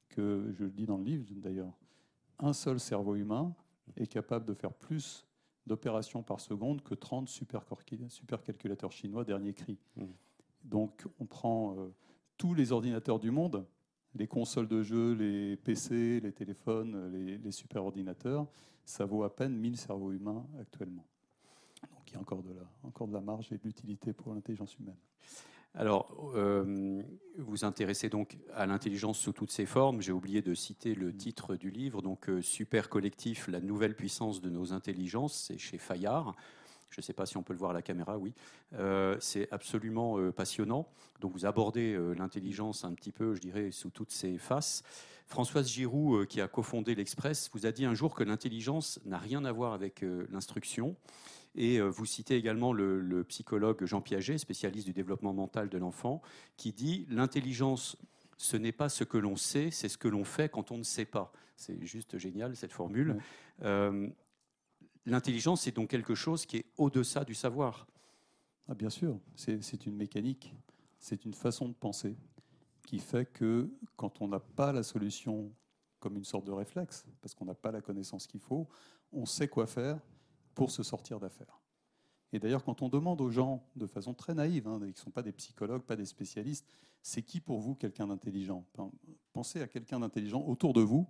que, 0.09 0.50
je 0.52 0.64
le 0.64 0.71
dis 0.71 0.87
dans 0.87 0.97
le 0.97 1.04
livre 1.04 1.25
d'ailleurs, 1.37 1.73
un 2.38 2.52
seul 2.52 2.80
cerveau 2.80 3.14
humain 3.14 3.54
est 3.97 4.06
capable 4.06 4.45
de 4.45 4.54
faire 4.54 4.73
plus 4.73 5.26
d'opérations 5.66 6.23
par 6.23 6.40
seconde 6.40 6.83
que 6.83 6.95
30 6.95 7.28
supercalculateurs 7.28 8.92
chinois 8.92 9.25
dernier 9.25 9.52
cri. 9.52 9.78
Mmh. 9.97 10.04
Donc 10.64 11.06
on 11.18 11.26
prend 11.26 11.76
euh, 11.78 11.95
tous 12.37 12.54
les 12.54 12.73
ordinateurs 12.73 13.18
du 13.18 13.30
monde, 13.30 13.66
les 14.16 14.26
consoles 14.26 14.68
de 14.68 14.82
jeux, 14.82 15.14
les 15.14 15.56
PC, 15.56 16.20
les 16.20 16.32
téléphones, 16.32 17.12
les, 17.12 17.38
les 17.38 17.52
superordinateurs, 17.52 18.46
ça 18.85 19.04
vaut 19.04 19.25
à 19.25 19.35
peine 19.35 19.56
1000 19.56 19.76
cerveaux 19.76 20.12
humains 20.12 20.46
actuellement. 20.61 21.06
Donc 21.82 22.02
il 22.08 22.14
y 22.14 22.16
a 22.16 22.20
encore 22.20 22.42
de 22.42 22.52
la, 22.52 22.68
encore 22.85 23.08
de 23.08 23.12
la 23.12 23.20
marge 23.20 23.52
et 23.52 23.58
de 23.58 23.64
l'utilité 23.64 24.12
pour 24.12 24.35
l'intelligence 24.35 24.76
humaine. 24.78 24.96
Alors, 25.78 26.32
euh, 26.35 27.02
vous 27.37 27.66
intéressez 27.66 28.08
donc 28.08 28.38
à 28.54 28.64
l'intelligence 28.64 29.18
sous 29.18 29.32
toutes 29.32 29.50
ses 29.50 29.66
formes. 29.66 30.00
J'ai 30.00 30.12
oublié 30.12 30.40
de 30.40 30.54
citer 30.54 30.94
le 30.94 31.08
mm. 31.08 31.16
titre 31.16 31.56
du 31.56 31.70
livre, 31.70 32.00
donc 32.00 32.30
euh, 32.30 32.40
Super 32.40 32.88
Collectif, 32.88 33.46
la 33.49 33.61
nouvelle 33.61 33.94
puissance 33.94 34.40
de 34.40 34.49
nos 34.49 34.73
intelligences, 34.73 35.46
c'est 35.46 35.58
chez 35.58 35.76
Fayard. 35.76 36.35
Je 36.96 37.02
ne 37.02 37.04
sais 37.04 37.12
pas 37.12 37.26
si 37.26 37.36
on 37.36 37.42
peut 37.42 37.52
le 37.52 37.58
voir 37.58 37.72
à 37.72 37.74
la 37.74 37.82
caméra, 37.82 38.16
oui. 38.16 38.32
Euh, 38.74 39.16
c'est 39.20 39.52
absolument 39.52 40.32
passionnant. 40.32 40.88
Donc 41.20 41.32
vous 41.32 41.44
abordez 41.44 41.96
l'intelligence 42.16 42.84
un 42.84 42.94
petit 42.94 43.12
peu, 43.12 43.34
je 43.34 43.40
dirais, 43.40 43.70
sous 43.70 43.90
toutes 43.90 44.10
ses 44.10 44.38
faces. 44.38 44.82
Françoise 45.26 45.68
Giroud, 45.68 46.26
qui 46.26 46.40
a 46.40 46.48
cofondé 46.48 46.94
l'Express, 46.94 47.50
vous 47.52 47.66
a 47.66 47.72
dit 47.72 47.84
un 47.84 47.94
jour 47.94 48.14
que 48.14 48.24
l'intelligence 48.24 48.98
n'a 49.04 49.18
rien 49.18 49.44
à 49.44 49.52
voir 49.52 49.74
avec 49.74 50.04
l'instruction. 50.30 50.96
Et 51.56 51.80
euh, 51.80 51.88
vous 51.88 52.06
citez 52.06 52.36
également 52.36 52.72
le, 52.72 53.24
psychologue 53.24 53.84
Jean 53.84 54.00
Piaget, 54.00 54.38
spécialiste 54.38 54.86
du 54.86 54.92
développement 54.92 55.32
mental 55.32 55.68
de 55.68 55.78
l'enfant, 55.78 56.20
qui 56.56 56.72
dit 56.72 57.06
l'intelligence, 57.08 57.96
ce 58.36 58.56
n'est 58.56 58.72
pas 58.72 58.88
ce 58.88 59.04
que 59.04 59.16
l'on 59.16 59.36
sait, 59.36 59.70
c'est 59.70 59.88
ce 59.88 59.98
que 59.98 60.08
l'on 60.08 60.24
fait 60.24 60.50
quand 60.50 60.70
on 60.70 60.78
ne 60.78 60.82
sait 60.82 61.06
pas. 61.06 61.32
C'est 61.56 61.82
juste 61.84 62.18
génial 62.18 62.54
cette 62.54 62.72
formule. 62.72 63.16
Euh, 63.62 64.08
l'intelligence, 65.06 65.62
c'est 65.62 65.75
donc 65.75 65.88
quelque 65.88 66.14
chose 66.14 66.46
qui 66.46 66.58
est 66.58 66.66
au-deçà 66.76 67.25
du 67.25 67.34
savoir. 67.34 67.86
Ah, 68.68 68.75
bien 68.75 68.90
sûr, 68.90 69.18
c'est 69.36 69.86
une 69.86 69.96
mécanique, 69.96 70.54
c'est 70.98 71.25
une 71.25 71.34
façon 71.34 71.68
de 71.68 71.75
penser 71.75 72.16
qui 72.86 72.98
fait 72.98 73.26
que 73.26 73.70
quand 73.96 74.20
on 74.20 74.28
n'a 74.28 74.40
pas 74.40 74.72
la 74.72 74.82
solution 74.82 75.52
comme 75.98 76.16
une 76.16 76.25
sorte 76.25 76.44
de 76.44 76.52
réflexe, 76.52 77.06
parce 77.20 77.34
qu'on 77.34 77.44
n'a 77.44 77.54
pas 77.54 77.72
la 77.72 77.80
connaissance 77.80 78.26
qu'il 78.26 78.40
faut, 78.40 78.68
on 79.12 79.25
sait 79.25 79.48
quoi 79.48 79.66
faire 79.66 80.00
pour 80.54 80.70
se 80.70 80.82
sortir 80.82 81.18
d'affaires. 81.18 81.60
Et 82.32 82.38
d'ailleurs, 82.38 82.64
quand 82.64 82.82
on 82.82 82.88
demande 82.88 83.20
aux 83.20 83.30
gens, 83.30 83.64
de 83.76 83.86
façon 83.86 84.14
très 84.14 84.34
naïve, 84.34 84.66
hein, 84.66 84.78
qui 84.80 84.86
ne 84.86 84.92
sont 84.94 85.10
pas 85.10 85.22
des 85.22 85.32
psychologues, 85.32 85.82
pas 85.82 85.96
des 85.96 86.04
spécialistes, 86.04 86.66
c'est 87.02 87.22
qui 87.22 87.40
pour 87.40 87.60
vous 87.60 87.75
quelqu'un 87.75 88.08
d'intelligent? 88.08 88.64
Pensez 89.32 89.60
à 89.60 89.68
quelqu'un 89.68 90.00
d'intelligent 90.00 90.42
autour 90.42 90.72
de 90.72 90.80
vous 90.80 91.08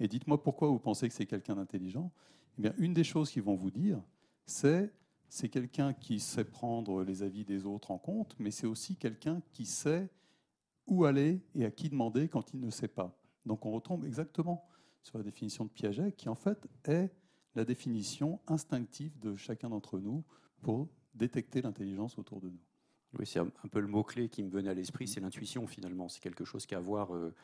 et 0.00 0.08
dites-moi 0.08 0.42
pourquoi 0.42 0.68
vous 0.68 0.80
pensez 0.80 1.08
que 1.08 1.14
c'est 1.14 1.26
quelqu'un 1.26 1.54
d'intelligent. 1.54 2.12
Eh 2.58 2.62
bien, 2.62 2.74
une 2.78 2.94
des 2.94 3.04
choses 3.04 3.30
qu'ils 3.30 3.42
vont 3.42 3.54
vous 3.54 3.70
dire, 3.70 4.00
c'est 4.46 4.92
c'est 5.28 5.48
quelqu'un 5.48 5.92
qui 5.92 6.20
sait 6.20 6.44
prendre 6.44 7.02
les 7.02 7.22
avis 7.22 7.44
des 7.44 7.66
autres 7.66 7.90
en 7.90 7.98
compte, 7.98 8.36
mais 8.38 8.50
c'est 8.50 8.66
aussi 8.66 8.96
quelqu'un 8.96 9.42
qui 9.52 9.66
sait 9.66 10.08
où 10.86 11.04
aller 11.04 11.40
et 11.54 11.64
à 11.64 11.70
qui 11.70 11.88
demander 11.88 12.28
quand 12.28 12.54
il 12.54 12.60
ne 12.60 12.70
sait 12.70 12.88
pas. 12.88 13.18
Donc 13.44 13.66
on 13.66 13.72
retombe 13.72 14.04
exactement 14.04 14.64
sur 15.02 15.18
la 15.18 15.24
définition 15.24 15.64
de 15.64 15.70
Piaget, 15.70 16.12
qui 16.12 16.28
en 16.28 16.34
fait 16.34 16.68
est 16.84 17.10
la 17.54 17.64
définition 17.64 18.40
instinctive 18.46 19.18
de 19.18 19.36
chacun 19.36 19.68
d'entre 19.70 19.98
nous 19.98 20.24
pour 20.62 20.88
détecter 21.14 21.62
l'intelligence 21.62 22.18
autour 22.18 22.40
de 22.40 22.50
nous. 22.50 22.60
Oui, 23.18 23.26
c'est 23.26 23.38
un 23.38 23.48
peu 23.70 23.80
le 23.80 23.86
mot-clé 23.86 24.28
qui 24.28 24.42
me 24.42 24.50
venait 24.50 24.68
à 24.68 24.74
l'esprit, 24.74 25.08
c'est 25.08 25.20
l'intuition 25.20 25.66
finalement. 25.66 26.08
C'est 26.08 26.20
quelque 26.20 26.44
chose 26.44 26.66
qui 26.66 26.74
a 26.74 26.78
à 26.78 26.80
voir 26.80 27.14
euh, 27.14 27.34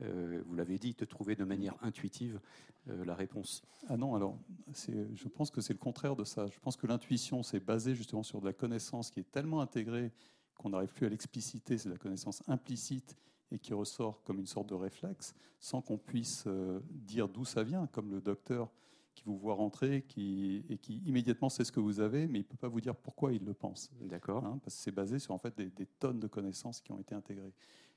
vous 0.00 0.54
l'avez 0.54 0.78
dit, 0.78 0.94
de 0.94 1.04
trouver 1.04 1.36
de 1.36 1.44
manière 1.44 1.76
intuitive 1.82 2.40
la 2.86 3.14
réponse. 3.14 3.62
Ah 3.88 3.96
non, 3.96 4.14
alors 4.14 4.38
je 4.74 5.28
pense 5.28 5.50
que 5.50 5.60
c'est 5.60 5.74
le 5.74 5.78
contraire 5.78 6.16
de 6.16 6.24
ça. 6.24 6.46
Je 6.46 6.58
pense 6.58 6.76
que 6.76 6.86
l'intuition, 6.86 7.42
c'est 7.42 7.60
basé 7.60 7.94
justement 7.94 8.22
sur 8.22 8.40
de 8.40 8.46
la 8.46 8.52
connaissance 8.52 9.10
qui 9.10 9.20
est 9.20 9.30
tellement 9.30 9.60
intégrée 9.60 10.12
qu'on 10.56 10.70
n'arrive 10.70 10.92
plus 10.92 11.06
à 11.06 11.08
l'expliciter, 11.08 11.78
c'est 11.78 11.88
la 11.88 11.96
connaissance 11.96 12.42
implicite 12.46 13.16
et 13.50 13.58
qui 13.58 13.74
ressort 13.74 14.22
comme 14.24 14.38
une 14.38 14.46
sorte 14.46 14.68
de 14.68 14.74
réflexe, 14.74 15.34
sans 15.58 15.82
qu'on 15.82 15.98
puisse 15.98 16.46
dire 16.90 17.28
d'où 17.28 17.44
ça 17.44 17.62
vient, 17.62 17.86
comme 17.88 18.10
le 18.10 18.20
docteur 18.20 18.70
qui 19.14 19.24
vous 19.24 19.36
voit 19.36 19.54
rentrer 19.54 20.02
qui, 20.02 20.64
et 20.68 20.78
qui 20.78 21.02
immédiatement 21.04 21.48
sait 21.48 21.64
ce 21.64 21.72
que 21.72 21.80
vous 21.80 22.00
avez, 22.00 22.26
mais 22.26 22.38
il 22.38 22.42
ne 22.42 22.46
peut 22.46 22.56
pas 22.56 22.68
vous 22.68 22.80
dire 22.80 22.94
pourquoi 22.94 23.32
il 23.32 23.44
le 23.44 23.54
pense. 23.54 23.90
D'accord. 24.00 24.44
Hein, 24.44 24.58
parce 24.62 24.76
que 24.76 24.82
c'est 24.82 24.92
basé 24.92 25.18
sur 25.18 25.34
en 25.34 25.38
fait 25.38 25.56
des, 25.56 25.86
tonnes 25.86 26.20
de 26.20 26.26
connaissances 26.26 26.80
qui 26.80 26.92
ont 26.92 26.98
été 26.98 27.14
intégrées. 27.14 27.52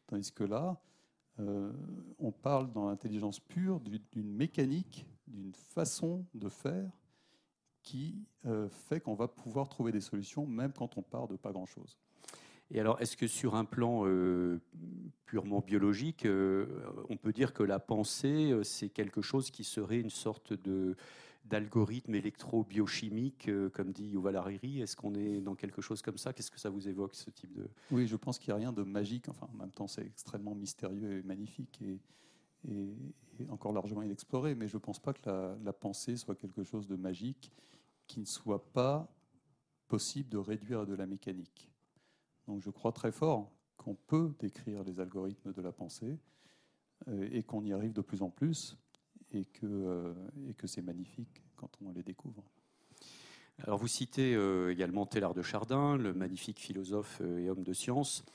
Tandis 0.07 0.31
que 0.31 0.43
là, 0.43 0.69
euh, 0.69 0.73
on 1.39 2.31
parle 2.31 2.71
dans 2.71 2.89
l'intelligence 2.89 3.39
pure 3.39 3.79
d'une 3.79 4.31
mécanique, 4.31 5.07
d'une 5.27 5.53
façon 5.53 6.25
de 6.33 6.49
faire 6.49 6.91
qui 7.83 8.15
euh, 8.45 8.69
fait 8.69 8.99
qu'on 9.01 9.13
va 9.13 9.27
pouvoir 9.27 9.67
trouver 9.67 9.91
des 9.91 10.01
solutions 10.01 10.47
même 10.47 10.71
quand 10.71 10.97
on 10.97 11.01
part 11.01 11.27
de 11.27 11.35
pas 11.35 11.51
grand-chose. 11.51 11.97
Et 12.71 12.79
alors, 12.79 12.99
est-ce 13.01 13.15
que 13.15 13.27
sur 13.27 13.55
un 13.55 13.65
plan 13.65 14.07
euh, 14.07 14.59
purement 15.25 15.59
biologique, 15.59 16.25
euh, 16.25 16.65
on 17.09 17.17
peut 17.17 17.33
dire 17.33 17.53
que 17.53 17.61
la 17.61 17.77
pensée, 17.77 18.51
euh, 18.51 18.63
c'est 18.63 18.89
quelque 18.89 19.21
chose 19.21 19.51
qui 19.51 19.63
serait 19.63 19.99
une 19.99 20.09
sorte 20.09 20.53
de 20.53 20.95
d'algorithme 21.45 22.15
électro-biochimique, 22.15 23.49
comme 23.73 23.91
dit 23.91 24.07
Yuval 24.07 24.35
Hariri 24.35 24.81
Est-ce 24.81 24.95
qu'on 24.95 25.13
est 25.13 25.41
dans 25.41 25.55
quelque 25.55 25.81
chose 25.81 26.01
comme 26.01 26.17
ça? 26.17 26.33
Qu'est-ce 26.33 26.51
que 26.51 26.59
ça 26.59 26.69
vous 26.69 26.87
évoque, 26.87 27.15
ce 27.15 27.29
type 27.29 27.53
de... 27.53 27.67
Oui, 27.91 28.07
je 28.07 28.15
pense 28.15 28.39
qu'il 28.39 28.49
n'y 28.49 28.53
a 28.53 28.57
rien 28.57 28.73
de 28.73 28.83
magique. 28.83 29.29
Enfin, 29.29 29.47
en 29.53 29.57
même 29.57 29.71
temps, 29.71 29.87
c'est 29.87 30.05
extrêmement 30.05 30.55
mystérieux 30.55 31.17
et 31.17 31.23
magnifique 31.23 31.81
et, 31.81 31.99
et, 32.69 33.49
encore 33.49 33.73
largement 33.73 34.03
inexploré. 34.03 34.55
Mais 34.55 34.67
je 34.67 34.77
ne 34.77 34.81
pense 34.81 34.99
pas 34.99 35.13
que 35.13 35.29
la, 35.29 35.57
la, 35.63 35.73
pensée 35.73 36.15
soit 36.15 36.35
quelque 36.35 36.63
chose 36.63 36.87
de 36.87 36.95
magique 36.95 37.51
qui 38.07 38.19
ne 38.19 38.25
soit 38.25 38.71
pas 38.71 39.13
possible 39.87 40.29
de 40.29 40.37
réduire 40.37 40.81
à 40.81 40.85
de 40.85 40.95
la 40.95 41.05
mécanique. 41.05 41.69
Donc 42.47 42.61
je 42.61 42.69
crois 42.69 42.91
très 42.91 43.11
fort 43.11 43.51
qu'on 43.77 43.95
peut 43.95 44.33
décrire 44.39 44.83
les 44.83 44.99
algorithmes 44.99 45.53
de 45.53 45.61
la 45.61 45.71
pensée 45.71 46.19
euh, 47.07 47.27
et 47.31 47.43
qu'on 47.43 47.63
y 47.63 47.73
arrive 47.73 47.93
de 47.93 48.01
plus 48.01 48.21
en 48.21 48.29
plus 48.29 48.77
et 49.33 49.45
que, 49.45 49.65
euh, 49.65 50.13
et 50.49 50.53
que 50.53 50.67
c'est 50.67 50.81
magnifique 50.81 51.43
quand 51.55 51.69
on 51.85 51.91
les 51.91 52.03
découvre. 52.03 52.43
Alors 53.59 53.77
vous 53.77 53.87
citez 53.87 54.35
euh, 54.35 54.71
également 54.71 55.05
Télard 55.05 55.33
de 55.33 55.41
Chardin, 55.41 55.97
le 55.97 56.13
magnifique 56.13 56.59
philosophe 56.59 57.21
et 57.21 57.49
homme 57.49 57.63
de 57.63 57.73
science. 57.73 58.25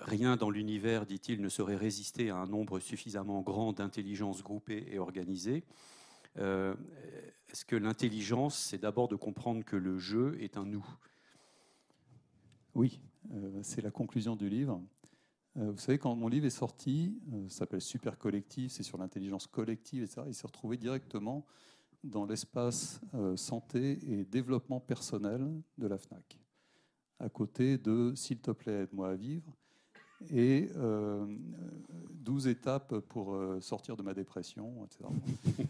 rien 0.00 0.36
dans 0.36 0.50
l'univers, 0.50 1.06
dit-il, 1.06 1.40
ne 1.40 1.48
saurait 1.48 1.76
résister 1.76 2.30
à 2.30 2.36
un 2.36 2.46
nombre 2.46 2.78
suffisamment 2.78 3.42
grand 3.42 3.72
d'intelligences 3.72 4.42
groupées 4.42 4.86
et 4.90 4.98
organisées. 4.98 5.64
Est-ce 6.36 7.64
que 7.64 7.76
l'intelligence, 7.76 8.58
c'est 8.58 8.78
d'abord 8.78 9.08
de 9.08 9.16
comprendre 9.16 9.64
que 9.64 9.76
le 9.76 9.98
jeu 9.98 10.36
est 10.40 10.56
un 10.56 10.66
nous? 10.66 10.84
Oui, 12.74 13.00
euh, 13.32 13.60
c'est 13.62 13.80
la 13.80 13.92
conclusion 13.92 14.34
du 14.34 14.48
livre. 14.48 14.82
Euh, 15.56 15.70
vous 15.70 15.78
savez, 15.78 15.98
quand 15.98 16.14
mon 16.16 16.28
livre 16.28 16.46
est 16.46 16.50
sorti, 16.50 17.18
euh, 17.32 17.48
ça 17.48 17.58
s'appelle 17.58 17.80
Super 17.80 18.18
Collectif, 18.18 18.72
c'est 18.72 18.82
sur 18.82 18.98
l'intelligence 18.98 19.46
collective, 19.46 20.02
etc. 20.02 20.22
Il 20.26 20.34
s'est 20.34 20.46
retrouvé 20.46 20.76
directement 20.76 21.46
dans 22.02 22.26
l'espace 22.26 23.00
santé 23.34 23.98
et 24.06 24.26
développement 24.26 24.78
personnel 24.78 25.62
de 25.78 25.86
la 25.86 25.96
FNAC, 25.96 26.38
à 27.18 27.30
côté 27.30 27.78
de 27.78 28.12
S'il 28.14 28.40
te 28.40 28.50
plaît, 28.50 28.82
aide-moi 28.82 29.08
à 29.08 29.14
vivre, 29.14 29.56
et 30.30 30.68
12 32.24 32.48
étapes 32.48 32.98
pour 32.98 33.34
sortir 33.60 33.96
de 33.96 34.02
ma 34.02 34.12
dépression, 34.12 34.84
etc. 34.84 35.04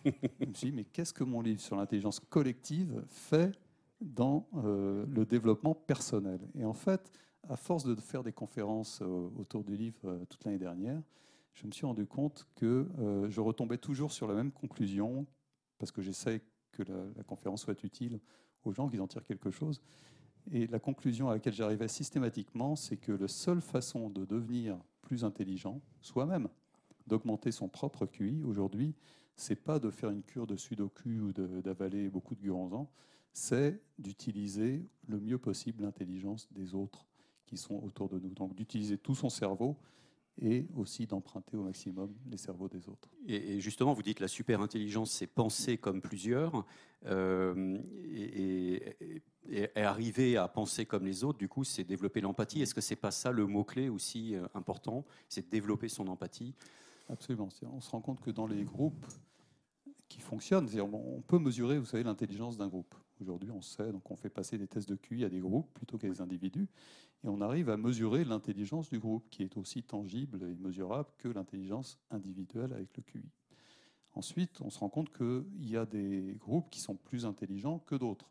Je 0.41 0.47
me 0.47 0.55
suis 0.55 0.71
dit, 0.71 0.77
mais 0.77 0.85
qu'est-ce 0.85 1.13
que 1.13 1.23
mon 1.25 1.41
livre 1.41 1.61
sur 1.61 1.77
l'intelligence 1.77 2.19
collective 2.19 3.05
fait 3.09 3.53
dans 4.01 4.49
euh, 4.57 5.05
le 5.09 5.25
développement 5.25 5.75
personnel? 5.75 6.41
Et 6.59 6.65
en 6.65 6.75
fait, 6.75 7.11
à 7.49 7.57
force 7.57 7.85
de 7.85 7.95
faire 7.95 8.23
des 8.23 8.33
conférences 8.33 9.01
euh, 9.03 9.29
autour 9.39 9.65
du 9.65 9.77
livre 9.77 9.99
euh, 10.05 10.25
toute 10.29 10.45
l'année 10.45 10.59
dernière, 10.59 11.03
je 11.55 11.67
me 11.67 11.73
suis 11.73 11.87
rendu 11.87 12.05
compte 12.05 12.49
que 12.57 12.89
je 13.29 13.41
retombais 13.41 13.79
toujours 13.79 14.11
sur 14.11 14.27
la 14.27 14.35
même 14.35 14.51
conclusion, 14.51 15.25
parce 15.79 15.93
que 15.93 16.03
j'essaie 16.03 16.43
que 16.73 16.83
la, 16.83 17.23
conférence 17.23 17.63
soit 17.63 17.81
utile 17.85 18.19
aux 18.65 18.73
gens, 18.73 18.89
qu'ils 18.89 19.01
en 19.01 19.07
tirent 19.07 19.23
quelque 19.23 19.51
chose. 19.51 19.81
Et 20.51 20.67
la 20.67 20.79
conclusion 20.79 21.31
à 21.31 21.35
laquelle 21.35 21.55
j'arrivais 21.55 21.89
systématiquement, 21.89 22.77
c'est 22.77 22.97
que 22.97 23.13
la 23.13 23.29
seule 23.29 23.61
façon 23.61 24.11
de 24.11 24.25
devenir 24.25 24.77
plus 25.01 25.25
intelligent, 25.25 25.81
soi-même, 26.01 26.49
d'augmenter 27.07 27.53
son 27.53 27.69
propre 27.69 28.07
QI 28.07 28.43
aujourd'hui, 28.43 28.95
c'est 29.37 29.57
pas 29.57 29.79
de 29.79 29.91
faire 29.91 30.11
une 30.11 30.23
cure 30.23 30.47
de 30.47 30.57
sudoku 30.57 31.21
ou 31.21 31.33
d'avaler 31.33 32.09
beaucoup 32.09 32.35
de 32.35 32.41
guronzan, 32.41 32.91
c'est 33.33 33.81
d'utiliser 33.99 34.87
le 35.09 35.19
mieux 35.19 35.39
possible 35.39 35.83
l'intelligence 35.83 36.49
des 36.53 36.75
autres 36.75 37.07
qui 37.55 37.63
sont 37.63 37.83
autour 37.83 38.09
de 38.09 38.19
nous. 38.19 38.31
Donc 38.31 38.55
d'utiliser 38.55 38.99
tout 38.99 39.15
son 39.15 39.29
cerveau 39.29 39.77
et 40.41 40.67
aussi 40.77 41.07
d'emprunter 41.07 41.57
au 41.57 41.63
maximum 41.63 42.13
les 42.29 42.37
cerveaux 42.37 42.69
des 42.69 42.89
autres. 42.89 43.09
Et, 43.29 43.61
justement, 43.61 43.93
vous 43.93 44.03
dites 44.03 44.19
la 44.19 44.29
super 44.29 44.61
intelligence, 44.61 45.13
c'est 45.13 45.29
penser 45.29 45.79
comme 45.79 46.01
plusieurs, 46.01 46.67
euh, 47.07 47.79
et, 48.13 48.97
arriver 49.77 50.37
à 50.37 50.49
penser 50.49 50.87
comme 50.87 51.05
les 51.05 51.23
autres, 51.23 51.39
du 51.39 51.49
coup, 51.49 51.63
c'est 51.63 51.85
développer 51.85 52.21
l'empathie. 52.21 52.63
Est-ce 52.63 52.75
que 52.75 52.81
c'est 52.81 52.97
pas 52.97 53.11
ça 53.11 53.31
le 53.31 53.47
mot-clé 53.47 53.89
aussi 53.89 54.35
euh, 54.35 54.47
important 54.55 55.05
C'est 55.29 55.49
développer 55.51 55.89
son 55.89 56.09
empathie? 56.09 56.55
Absolument. 57.09 57.49
On 57.73 57.81
se 57.81 57.91
rend 57.91 58.01
compte 58.01 58.21
que 58.21 58.31
dans 58.31 58.47
les 58.47 58.65
groupes 58.65 59.07
qui 60.09 60.21
fonctionnent, 60.21 60.69
on 60.81 61.21
peut 61.21 61.39
mesurer, 61.39 61.79
vous 61.79 61.85
savez, 61.85 62.03
l'intelligence 62.03 62.57
d'un 62.57 62.69
groupe. 62.69 62.95
Aujourd'hui, 63.21 63.51
on 63.51 63.63
sait, 63.63 63.93
donc 63.93 64.11
on 64.11 64.17
fait 64.17 64.31
passer 64.31 64.59
des 64.59 64.67
tests 64.67 64.89
de 64.89 64.97
QI 64.97 65.25
à 65.25 65.29
des 65.29 65.41
groupes 65.41 65.73
plutôt 65.75 65.99
qu'à 65.99 66.09
des 66.09 66.21
individus, 66.21 66.69
et 67.25 67.29
on 67.29 67.41
arrive 67.41 67.71
à 67.71 67.79
mesurer 67.79 68.25
l'intelligence 68.25 68.91
du 68.91 68.99
groupe, 68.99 69.29
qui 69.31 69.43
est 69.43 69.57
aussi 69.57 69.83
tangible 69.83 70.43
et 70.43 70.55
mesurable 70.57 71.09
que 71.17 71.29
l'intelligence 71.29 71.99
individuelle 72.11 72.73
avec 72.75 72.95
le 72.97 73.03
QI. 73.03 73.25
Ensuite, 74.13 74.61
on 74.61 74.69
se 74.69 74.79
rend 74.79 74.91
compte 74.91 75.11
qu'il 75.11 75.69
y 75.69 75.77
a 75.77 75.87
des 75.87 76.37
groupes 76.39 76.69
qui 76.71 76.81
sont 76.81 76.97
plus 76.97 77.25
intelligents 77.25 77.79
que 77.79 77.95
d'autres. 77.95 78.31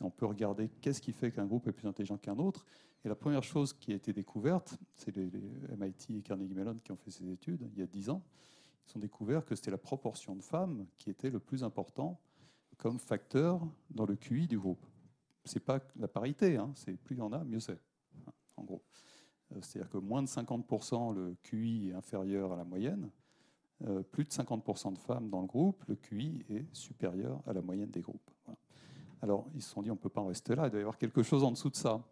On 0.00 0.10
peut 0.10 0.26
regarder 0.26 0.70
qu'est-ce 0.80 1.00
qui 1.00 1.12
fait 1.12 1.30
qu'un 1.30 1.46
groupe 1.46 1.68
est 1.68 1.72
plus 1.72 1.86
intelligent 1.86 2.16
qu'un 2.16 2.38
autre. 2.38 2.64
Et 3.04 3.08
la 3.08 3.14
première 3.14 3.42
chose 3.42 3.74
qui 3.74 3.92
a 3.92 3.94
été 3.94 4.12
découverte, 4.12 4.76
c'est 4.96 5.14
les, 5.14 5.30
MIT 5.78 6.16
et 6.16 6.22
Carnegie 6.22 6.54
Mellon 6.54 6.78
qui 6.82 6.92
ont 6.92 6.96
fait 6.96 7.10
ces 7.10 7.30
études 7.30 7.68
il 7.74 7.78
y 7.78 7.82
a 7.82 7.86
10 7.86 8.08
ans. 8.08 8.22
Ils 8.88 8.96
ont 8.96 9.00
découvert 9.00 9.44
que 9.44 9.54
c'était 9.54 9.70
la 9.70 9.78
proportion 9.78 10.34
de 10.34 10.42
femmes 10.42 10.86
qui 10.98 11.10
était 11.10 11.30
le 11.30 11.40
plus 11.40 11.62
important 11.62 12.20
comme 12.78 12.98
facteur 12.98 13.60
dans 13.90 14.06
le 14.06 14.16
QI 14.16 14.46
du 14.48 14.58
groupe. 14.58 14.84
C'est 15.44 15.60
pas 15.60 15.80
la 15.96 16.08
parité, 16.08 16.56
hein, 16.56 16.72
c'est 16.74 16.96
plus 16.96 17.16
il 17.16 17.18
y 17.18 17.22
en 17.22 17.32
a, 17.32 17.44
mieux 17.44 17.60
c'est, 17.60 17.78
en 18.56 18.64
gros. 18.64 18.82
Euh, 19.52 19.58
c'est-à-dire 19.60 19.90
que 19.90 19.98
moins 19.98 20.22
de 20.22 20.28
50% 20.28 21.14
le 21.14 21.36
QI 21.42 21.90
est 21.90 21.94
inférieur 21.94 22.52
à 22.52 22.56
la 22.56 22.64
moyenne, 22.64 23.10
euh, 23.86 24.02
plus 24.02 24.24
de 24.24 24.30
50% 24.30 24.94
de 24.94 24.98
femmes 24.98 25.28
dans 25.30 25.40
le 25.40 25.46
groupe, 25.46 25.84
le 25.88 25.96
QI 25.96 26.44
est 26.48 26.72
supérieur 26.74 27.42
à 27.46 27.52
la 27.52 27.60
moyenne 27.60 27.90
des 27.90 28.00
groupes. 28.00 28.30
Alors 29.20 29.46
ils 29.54 29.62
se 29.62 29.70
sont 29.70 29.82
dit 29.82 29.90
on 29.90 29.94
ne 29.94 29.98
peut 29.98 30.08
pas 30.08 30.20
en 30.20 30.26
rester 30.26 30.54
là, 30.54 30.66
il 30.66 30.70
doit 30.70 30.80
y 30.80 30.82
avoir 30.82 30.98
quelque 30.98 31.22
chose 31.22 31.44
en 31.44 31.50
dessous 31.50 31.70
de 31.70 31.76
ça. 31.76 32.02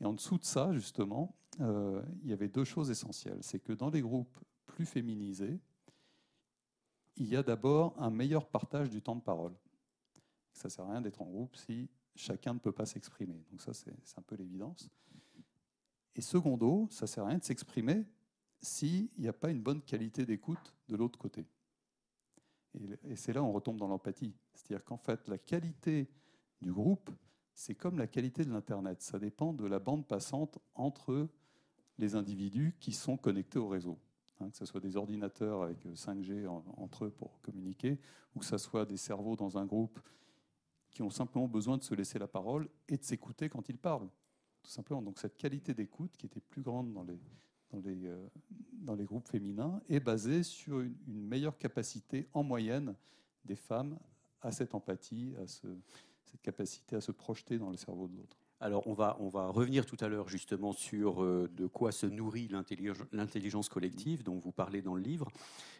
Et 0.00 0.04
en 0.04 0.12
dessous 0.12 0.38
de 0.38 0.44
ça, 0.44 0.72
justement, 0.72 1.36
euh, 1.60 2.02
il 2.22 2.30
y 2.30 2.32
avait 2.32 2.48
deux 2.48 2.64
choses 2.64 2.90
essentielles. 2.90 3.38
C'est 3.40 3.60
que 3.60 3.72
dans 3.72 3.90
les 3.90 4.00
groupes 4.00 4.36
plus 4.66 4.86
féminisés, 4.86 5.60
il 7.16 7.28
y 7.28 7.36
a 7.36 7.42
d'abord 7.42 7.94
un 7.98 8.10
meilleur 8.10 8.48
partage 8.48 8.90
du 8.90 9.02
temps 9.02 9.14
de 9.14 9.20
parole. 9.20 9.54
Ça 10.52 10.68
ne 10.68 10.70
sert 10.70 10.84
à 10.86 10.90
rien 10.92 11.00
d'être 11.00 11.22
en 11.22 11.26
groupe 11.26 11.56
si 11.56 11.88
chacun 12.16 12.54
ne 12.54 12.58
peut 12.58 12.72
pas 12.72 12.86
s'exprimer. 12.86 13.44
Donc 13.50 13.60
ça, 13.60 13.72
c'est 13.74 14.18
un 14.18 14.22
peu 14.22 14.34
l'évidence. 14.34 14.90
Et 16.14 16.20
secondo, 16.20 16.88
ça 16.90 17.04
ne 17.04 17.08
sert 17.08 17.24
à 17.24 17.28
rien 17.28 17.38
de 17.38 17.44
s'exprimer 17.44 18.04
s'il 18.60 19.08
n'y 19.18 19.28
a 19.28 19.32
pas 19.32 19.50
une 19.50 19.62
bonne 19.62 19.82
qualité 19.82 20.24
d'écoute 20.24 20.74
de 20.88 20.96
l'autre 20.96 21.18
côté. 21.18 21.46
Et, 23.04 23.16
c'est 23.16 23.32
là 23.32 23.42
où 23.42 23.46
on 23.46 23.52
retombe 23.52 23.78
dans 23.78 23.88
l'empathie. 23.88 24.34
C'est-à-dire 24.54 24.84
qu'en 24.84 24.96
fait, 24.96 25.28
la 25.28 25.38
qualité 25.38 26.08
du 26.60 26.72
groupe, 26.72 27.10
c'est 27.54 27.74
comme 27.74 27.98
la 27.98 28.06
qualité 28.06 28.44
de 28.44 28.52
l'Internet. 28.52 29.02
Ça 29.02 29.18
dépend 29.18 29.52
de 29.52 29.66
la 29.66 29.78
bande 29.78 30.06
passante 30.06 30.58
entre 30.74 31.28
les 31.98 32.14
individus 32.14 32.74
qui 32.80 32.92
sont 32.92 33.16
connectés 33.16 33.58
au 33.58 33.68
réseau. 33.68 33.98
Hein, 34.40 34.50
que 34.50 34.56
ce 34.56 34.64
soit 34.64 34.80
des 34.80 34.96
ordinateurs 34.96 35.62
avec 35.62 35.84
5G 35.86 36.46
entre 36.76 37.06
eux 37.06 37.10
pour 37.10 37.40
communiquer, 37.42 37.98
ou 38.34 38.40
que 38.40 38.46
ce 38.46 38.58
soit 38.58 38.86
des 38.86 38.96
cerveaux 38.96 39.36
dans 39.36 39.58
un 39.58 39.66
groupe 39.66 40.00
qui 40.90 41.02
ont 41.02 41.10
simplement 41.10 41.48
besoin 41.48 41.78
de 41.78 41.82
se 41.82 41.94
laisser 41.94 42.18
la 42.18 42.28
parole 42.28 42.68
et 42.88 42.96
de 42.96 43.04
s'écouter 43.04 43.48
quand 43.48 43.68
ils 43.68 43.78
parlent. 43.78 44.08
Tout 44.62 44.70
simplement. 44.70 45.02
Donc 45.02 45.18
cette 45.18 45.36
qualité 45.36 45.74
d'écoute 45.74 46.16
qui 46.16 46.26
était 46.26 46.40
plus 46.40 46.62
grande 46.62 46.92
dans 46.92 47.02
les, 47.04 48.06
euh, 48.06 49.04
groupes 49.04 49.28
féminins 49.28 49.80
est 49.88 50.00
basée 50.00 50.42
sur 50.42 50.80
une, 50.80 50.94
meilleure 51.06 51.58
capacité 51.58 52.28
en 52.32 52.42
moyenne 52.42 52.94
des 53.44 53.56
femmes 53.56 53.98
à 54.40 54.52
cette 54.52 54.74
empathie, 54.74 55.34
à 55.40 55.46
ce, 55.46 55.66
cette 56.24 56.42
capacité 56.42 56.96
à 56.96 57.00
se 57.00 57.12
projeter 57.12 57.58
dans 57.58 57.70
le 57.70 57.76
cerveau 57.76 58.08
de 58.08 58.16
l'autre. 58.16 58.41
Alors, 58.62 58.86
on 58.86 58.92
va, 58.92 59.16
on 59.18 59.28
va 59.28 59.48
revenir 59.48 59.84
tout 59.84 59.96
à 59.98 60.06
l'heure 60.06 60.28
justement 60.28 60.72
sur 60.72 61.24
euh, 61.24 61.50
de 61.56 61.66
quoi 61.66 61.90
se 61.90 62.06
nourrit 62.06 62.48
l'intelligence 63.10 63.68
collective 63.68 64.22
dont 64.22 64.38
vous 64.38 64.52
parlez 64.52 64.82
dans 64.82 64.94
le 64.94 65.02
livre. 65.02 65.26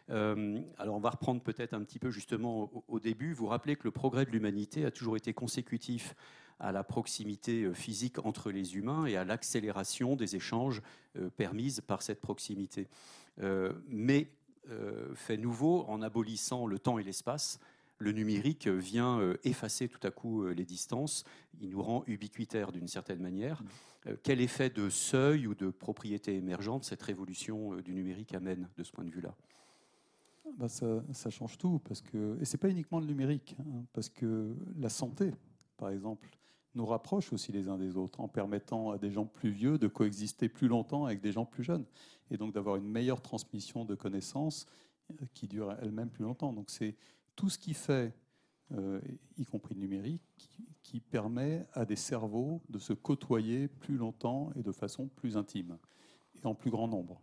Euh, 0.09 0.59
alors, 0.77 0.95
on 0.95 0.99
va 0.99 1.11
reprendre 1.11 1.41
peut-être 1.41 1.73
un 1.73 1.81
petit 1.81 1.97
peu 1.97 2.11
justement 2.11 2.69
au, 2.89 2.99
début. 2.99 3.31
Vous 3.31 3.47
rappelez 3.47 3.77
que 3.77 3.85
le 3.85 3.91
progrès 3.91 4.25
de 4.25 4.31
l'humanité 4.31 4.83
a 4.83 4.91
toujours 4.91 5.15
été 5.15 5.33
consécutif 5.33 6.13
à 6.59 6.73
la 6.73 6.83
proximité 6.83 7.63
euh, 7.63 7.73
physique 7.73 8.19
entre 8.25 8.51
les 8.51 8.75
humains 8.75 9.05
et 9.05 9.15
à 9.15 9.23
l'accélération 9.23 10.17
des 10.17 10.35
échanges 10.35 10.81
permises 11.37 11.79
par 11.79 12.01
cette 12.01 12.19
proximité. 12.19 12.89
mais, 13.87 14.27
fait 15.13 15.37
nouveau, 15.37 15.85
en 15.87 16.01
abolissant 16.01 16.67
le 16.67 16.79
temps 16.79 16.97
et 16.97 17.03
l'espace, 17.03 17.59
le 17.97 18.11
numérique 18.11 18.67
vient 18.67 19.19
euh, 19.19 19.37
effacer 19.43 19.87
tout 19.87 20.05
à 20.05 20.11
coup 20.11 20.43
euh, 20.43 20.53
les 20.53 20.65
distances, 20.65 21.23
il 21.61 21.69
nous 21.69 21.81
rend 21.81 22.03
ubiquitaires 22.07 22.71
d'une 22.71 22.87
certaine 22.87 23.19
manière. 23.19 23.61
Mm. 23.61 23.67
Euh, 24.07 24.15
quel 24.23 24.41
effet 24.41 24.69
de 24.69 24.89
seuil 24.89 25.47
ou 25.47 25.55
de 25.55 25.69
propriété 25.69 26.35
émergente 26.35 26.83
cette 26.83 27.01
révolution 27.01 27.75
du 27.77 27.93
numérique 27.93 28.33
amène 28.33 28.69
de 28.77 28.83
ce 28.83 28.91
point 28.91 29.05
de 29.05 29.11
vue-là? 29.11 29.35
Bah, 30.57 30.67
ça, 30.67 31.29
change 31.29 31.57
tout, 31.57 31.79
parce 31.79 32.01
que, 32.01 32.37
et 32.41 32.45
ce 32.45 32.55
n'est 32.55 32.59
pas 32.59 32.69
uniquement 32.69 32.99
le 32.99 33.05
numérique, 33.05 33.55
hein, 33.59 33.85
parce 33.93 34.09
que 34.09 34.55
la 34.77 34.89
santé, 34.89 35.31
par 35.77 35.89
exemple, 35.89 36.29
nous 36.75 36.85
rapproche 36.85 37.31
aussi 37.31 37.51
les 37.51 37.69
uns 37.69 37.77
des 37.77 37.95
autres 37.95 38.19
en 38.19 38.27
permettant 38.27 38.91
à 38.91 38.97
des 38.97 39.09
gens 39.09 39.25
plus 39.25 39.51
vieux 39.51 39.77
de 39.77 39.87
coexister 39.87 40.49
plus 40.49 40.67
longtemps 40.67 41.05
avec 41.05 41.21
des 41.21 41.31
gens 41.31 41.45
plus 41.45 41.63
jeunes, 41.63 41.85
et 42.29 42.37
donc 42.37 42.53
d'avoir 42.53 42.75
une 42.75 42.87
meilleure 42.87 43.21
transmission 43.21 43.85
de 43.85 43.95
connaissances 43.95 44.65
qui 45.33 45.47
dure 45.47 45.75
elle-même 45.81 46.09
plus 46.09 46.23
longtemps. 46.23 46.51
Donc 46.51 46.69
c'est 46.69 46.95
tout 47.35 47.49
ce 47.49 47.57
qui 47.57 47.73
fait, 47.73 48.13
euh, 48.73 48.99
y 49.37 49.45
compris 49.45 49.75
le 49.75 49.81
numérique, 49.81 50.21
qui, 50.81 50.99
permet 50.99 51.65
à 51.73 51.85
des 51.85 51.95
cerveaux 51.95 52.61
de 52.69 52.77
se 52.77 52.93
côtoyer 52.93 53.67
plus 53.67 53.97
longtemps 53.97 54.51
et 54.55 54.61
de 54.61 54.71
façon 54.71 55.07
plus 55.07 55.37
intime 55.37 55.79
et 56.35 56.45
en 56.45 56.53
plus 56.53 56.69
grand 56.69 56.87
nombre. 56.87 57.19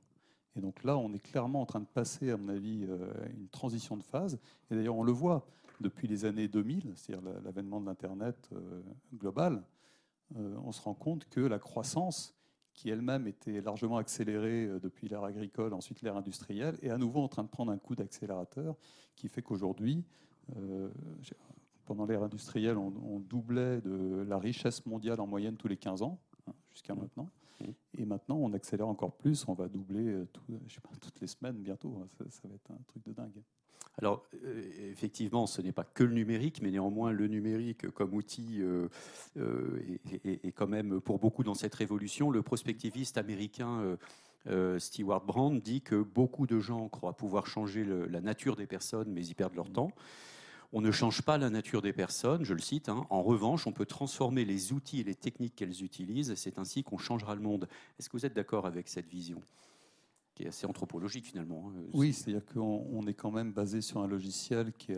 Et 0.56 0.60
donc 0.60 0.82
là, 0.82 0.96
on 0.96 1.12
est 1.12 1.20
clairement 1.20 1.60
en 1.60 1.66
train 1.66 1.78
de 1.78 1.86
passer, 1.86 2.30
à 2.30 2.36
mon 2.36 2.48
avis, 2.48 2.84
euh, 2.88 3.12
une 3.32 3.48
transition 3.48 3.96
de 3.96 4.02
phase. 4.02 4.40
Et 4.70 4.74
d'ailleurs, 4.74 4.96
on 4.96 5.04
le 5.04 5.12
voit 5.12 5.46
depuis 5.80 6.08
les 6.08 6.24
années 6.24 6.48
2000, 6.48 6.94
c'est-à-dire 6.96 7.30
l'avènement 7.44 7.80
de 7.80 7.86
l'Internet 7.86 8.48
euh, 8.52 8.82
global, 9.14 9.62
on 10.36 10.70
se 10.70 10.80
rend 10.80 10.94
compte 10.94 11.28
que 11.28 11.40
la 11.40 11.58
croissance, 11.58 12.34
qui 12.72 12.90
elle-même 12.90 13.26
était 13.26 13.60
largement 13.60 13.96
accélérée 13.96 14.66
depuis 14.80 15.08
l'ère 15.08 15.24
agricole, 15.24 15.74
ensuite 15.74 16.02
l'ère 16.02 16.16
industrielle, 16.16 16.78
est 16.82 16.90
à 16.90 16.98
nouveau 16.98 17.20
en 17.20 17.28
train 17.28 17.42
de 17.42 17.48
prendre 17.48 17.72
un 17.72 17.78
coup 17.78 17.94
d'accélérateur 17.94 18.76
qui 19.16 19.28
fait 19.28 19.42
qu'aujourd'hui, 19.42 20.04
euh, 20.56 20.88
pendant 21.84 22.06
l'ère 22.06 22.22
industrielle, 22.22 22.78
on, 22.78 23.20
doublait 23.20 23.80
de 23.80 24.24
la 24.28 24.38
richesse 24.38 24.86
mondiale 24.86 25.20
en 25.20 25.26
moyenne 25.26 25.56
tous 25.56 25.68
les 25.68 25.76
15 25.76 26.02
ans, 26.02 26.20
hein, 26.46 26.52
jusqu'à 26.70 26.94
mmh. 26.94 26.98
maintenant. 26.98 27.28
Mmh. 27.60 27.64
Et 27.98 28.04
maintenant, 28.04 28.36
on 28.36 28.52
accélère 28.52 28.88
encore 28.88 29.16
plus. 29.16 29.46
On 29.48 29.54
va 29.54 29.68
doubler 29.68 30.06
euh, 30.06 30.28
toutes 30.32 31.20
les 31.20 31.26
semaines 31.26 31.56
bientôt. 31.56 32.06
Ça, 32.28 32.48
va 32.48 32.54
être 32.54 32.70
un 32.70 32.82
truc 32.86 33.04
de 33.04 33.12
dingue. 33.12 33.42
Alors, 34.00 34.24
euh, 34.44 34.90
effectivement, 34.90 35.46
ce 35.46 35.62
n'est 35.62 35.72
pas 35.72 35.84
que 35.84 36.04
le 36.04 36.12
numérique, 36.12 36.60
mais 36.62 36.70
néanmoins, 36.70 37.12
le 37.12 37.28
numérique 37.28 37.88
comme 37.90 38.14
outil 38.14 38.60
est, 39.36 40.44
est, 40.44 40.52
quand 40.52 40.66
même 40.66 41.00
pour 41.00 41.18
beaucoup 41.18 41.44
dans 41.44 41.54
cette 41.54 41.74
révolution. 41.74 42.30
Le 42.30 42.42
prospectiviste 42.42 43.18
américain 43.18 43.96
euh, 44.46 44.78
Stewart 44.78 45.24
Brand 45.24 45.60
dit 45.60 45.82
que 45.82 45.96
beaucoup 45.96 46.46
de 46.46 46.58
gens 46.60 46.88
croient 46.88 47.16
pouvoir 47.16 47.46
changer 47.46 47.84
la 47.84 48.20
nature 48.20 48.56
des 48.56 48.66
personnes, 48.66 49.10
mais 49.12 49.26
ils 49.26 49.34
perdent 49.34 49.54
leur 49.54 49.70
temps. 49.70 49.92
On 50.72 50.80
ne 50.80 50.92
change 50.92 51.22
pas 51.22 51.36
la 51.36 51.50
nature 51.50 51.82
des 51.82 51.92
personnes, 51.92 52.44
je 52.44 52.54
le 52.54 52.60
cite. 52.60 52.88
Hein. 52.88 53.04
En 53.10 53.22
revanche, 53.22 53.66
on 53.66 53.72
peut 53.72 53.86
transformer 53.86 54.44
les 54.44 54.72
outils 54.72 55.00
et 55.00 55.04
les 55.04 55.16
techniques 55.16 55.56
qu'elles 55.56 55.82
utilisent. 55.82 56.34
C'est 56.36 56.58
ainsi 56.58 56.84
qu'on 56.84 56.98
changera 56.98 57.34
le 57.34 57.40
monde. 57.40 57.68
Est-ce 57.98 58.08
que 58.08 58.16
vous 58.16 58.24
êtes 58.24 58.34
d'accord 58.34 58.66
avec 58.66 58.88
cette 58.88 59.08
vision? 59.08 59.42
Qui 60.40 60.46
est 60.46 60.48
assez 60.48 60.66
anthropologique 60.66 61.26
finalement 61.26 61.70
hein, 61.76 61.82
Oui, 61.92 62.14
c'est-à-dire 62.14 62.44
qu'on 62.46 63.06
est 63.06 63.14
quand 63.14 63.30
même 63.30 63.52
basé 63.52 63.82
sur 63.82 64.00
un 64.00 64.06
logiciel 64.06 64.72
qui, 64.72 64.94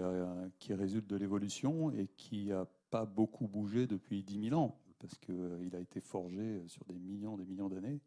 qui 0.59 0.73
résulte 0.73 1.09
de 1.09 1.17
l'évolution 1.17 1.91
et 1.91 2.07
qui 2.17 2.47
n'a 2.47 2.67
pas 2.91 3.05
beaucoup 3.05 3.49
bougé 3.49 3.89
depuis 3.89 4.23
10 4.23 4.51
000 4.51 4.61
ans, 4.61 4.79
parce 5.01 5.19
qu'il 5.19 5.35
euh, 5.35 5.71
a 5.73 5.81
été 5.81 6.01
forgé 6.01 6.63
sur 6.69 6.85
des 6.85 6.99
millions 6.99 7.37
des 7.37 7.45
millions 7.45 7.69
d'années. 7.69 8.01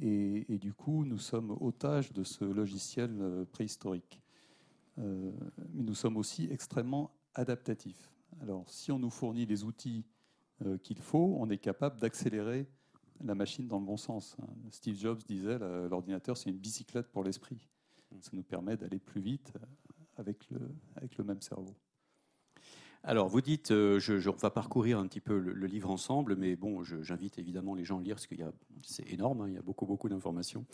Et, 0.00 0.58
du 0.58 0.72
coup, 0.72 1.04
nous 1.04 1.18
sommes 1.18 1.56
otages 1.60 2.12
de 2.12 2.22
ce 2.22 2.44
logiciel 2.44 3.10
euh, 3.20 3.44
préhistorique. 3.44 4.20
Euh, 4.98 5.32
mais 5.74 5.82
nous 5.82 5.94
sommes 5.94 6.16
aussi 6.16 6.46
extrêmement 6.52 7.10
adaptatifs. 7.34 8.12
Alors, 8.40 8.70
si 8.70 8.92
on 8.92 9.00
nous 9.00 9.10
fournit 9.10 9.44
les 9.44 9.64
outils 9.64 10.04
euh, 10.64 10.78
qu'il 10.78 11.00
faut, 11.00 11.36
on 11.40 11.50
est 11.50 11.58
capable 11.58 11.98
d'accélérer 11.98 12.68
la 13.24 13.34
machine 13.34 13.66
dans 13.66 13.78
le 13.78 13.84
bon 13.84 13.96
sens. 13.96 14.36
Steve 14.70 14.96
Jobs 14.96 15.22
disait 15.26 15.58
l'ordinateur, 15.88 16.36
c'est 16.36 16.50
une 16.50 16.58
bicyclette 16.58 17.08
pour 17.08 17.24
l'esprit. 17.24 17.68
Ça 18.20 18.30
nous 18.32 18.42
permet 18.42 18.76
d'aller 18.76 18.98
plus 18.98 19.20
vite 19.20 19.52
avec 20.16 20.48
le, 20.50 20.60
avec 20.96 21.16
le 21.18 21.24
même 21.24 21.40
cerveau. 21.40 21.74
Alors, 23.04 23.28
vous 23.28 23.40
dites, 23.40 23.70
euh, 23.70 24.00
je, 24.00 24.28
on 24.28 24.34
va 24.34 24.50
parcourir 24.50 24.98
un 24.98 25.06
petit 25.06 25.20
peu 25.20 25.38
le, 25.38 25.66
livre 25.66 25.88
ensemble, 25.90 26.34
mais 26.36 26.56
bon, 26.56 26.82
j'invite 26.82 27.38
évidemment 27.38 27.74
les 27.74 27.84
gens 27.84 28.00
à 28.00 28.02
lire 28.02 28.16
parce 28.16 28.26
qu'il 28.26 28.40
y 28.40 28.42
a, 28.42 28.50
c'est 28.82 29.08
énorme, 29.12 29.42
hein, 29.42 29.48
il 29.48 29.54
y 29.54 29.58
a 29.58 29.62
beaucoup, 29.62 29.86
beaucoup 29.86 30.08
d'informations. 30.08 30.66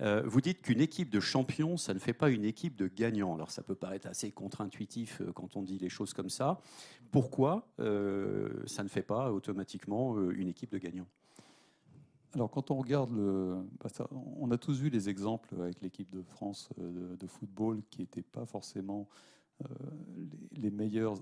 Euh, 0.00 0.22
vous 0.26 0.40
dites 0.40 0.60
qu'une 0.60 0.80
équipe 0.80 1.08
de 1.10 1.20
champions, 1.20 1.76
ça 1.76 1.94
ne 1.94 1.98
fait 1.98 2.12
pas 2.12 2.30
une 2.30 2.44
équipe 2.44 2.76
de 2.76 2.86
gagnants. 2.86 3.34
Alors, 3.34 3.50
ça 3.50 3.62
peut 3.62 3.74
paraître 3.74 4.08
assez 4.08 4.30
contre-intuitif 4.30 5.20
euh, 5.20 5.32
quand 5.32 5.56
on 5.56 5.62
dit 5.62 5.78
les 5.78 5.88
choses 5.88 6.12
comme 6.12 6.30
ça. 6.30 6.60
Pourquoi 7.10 7.66
ça 7.78 8.84
ne 8.84 8.88
fait 8.88 9.02
pas 9.02 9.32
automatiquement 9.32 10.30
une 10.30 10.46
équipe 10.46 10.70
de 10.70 10.78
gagnants? 10.78 11.08
Alors, 12.34 12.50
quand 12.50 12.70
on 12.70 12.76
regarde 12.76 13.10
le. 13.12 13.56
On 14.12 14.50
a 14.50 14.58
tous 14.58 14.78
vu 14.78 14.88
les 14.88 15.08
exemples 15.08 15.54
avec 15.60 15.80
l'équipe 15.80 16.10
de 16.10 16.22
France 16.22 16.68
de, 16.78 17.26
football 17.26 17.82
qui 17.90 18.00
n'étaient 18.00 18.22
pas 18.22 18.46
forcément 18.46 19.08
les, 20.16 20.28
les, 20.52 20.70
meilleurs 20.70 21.16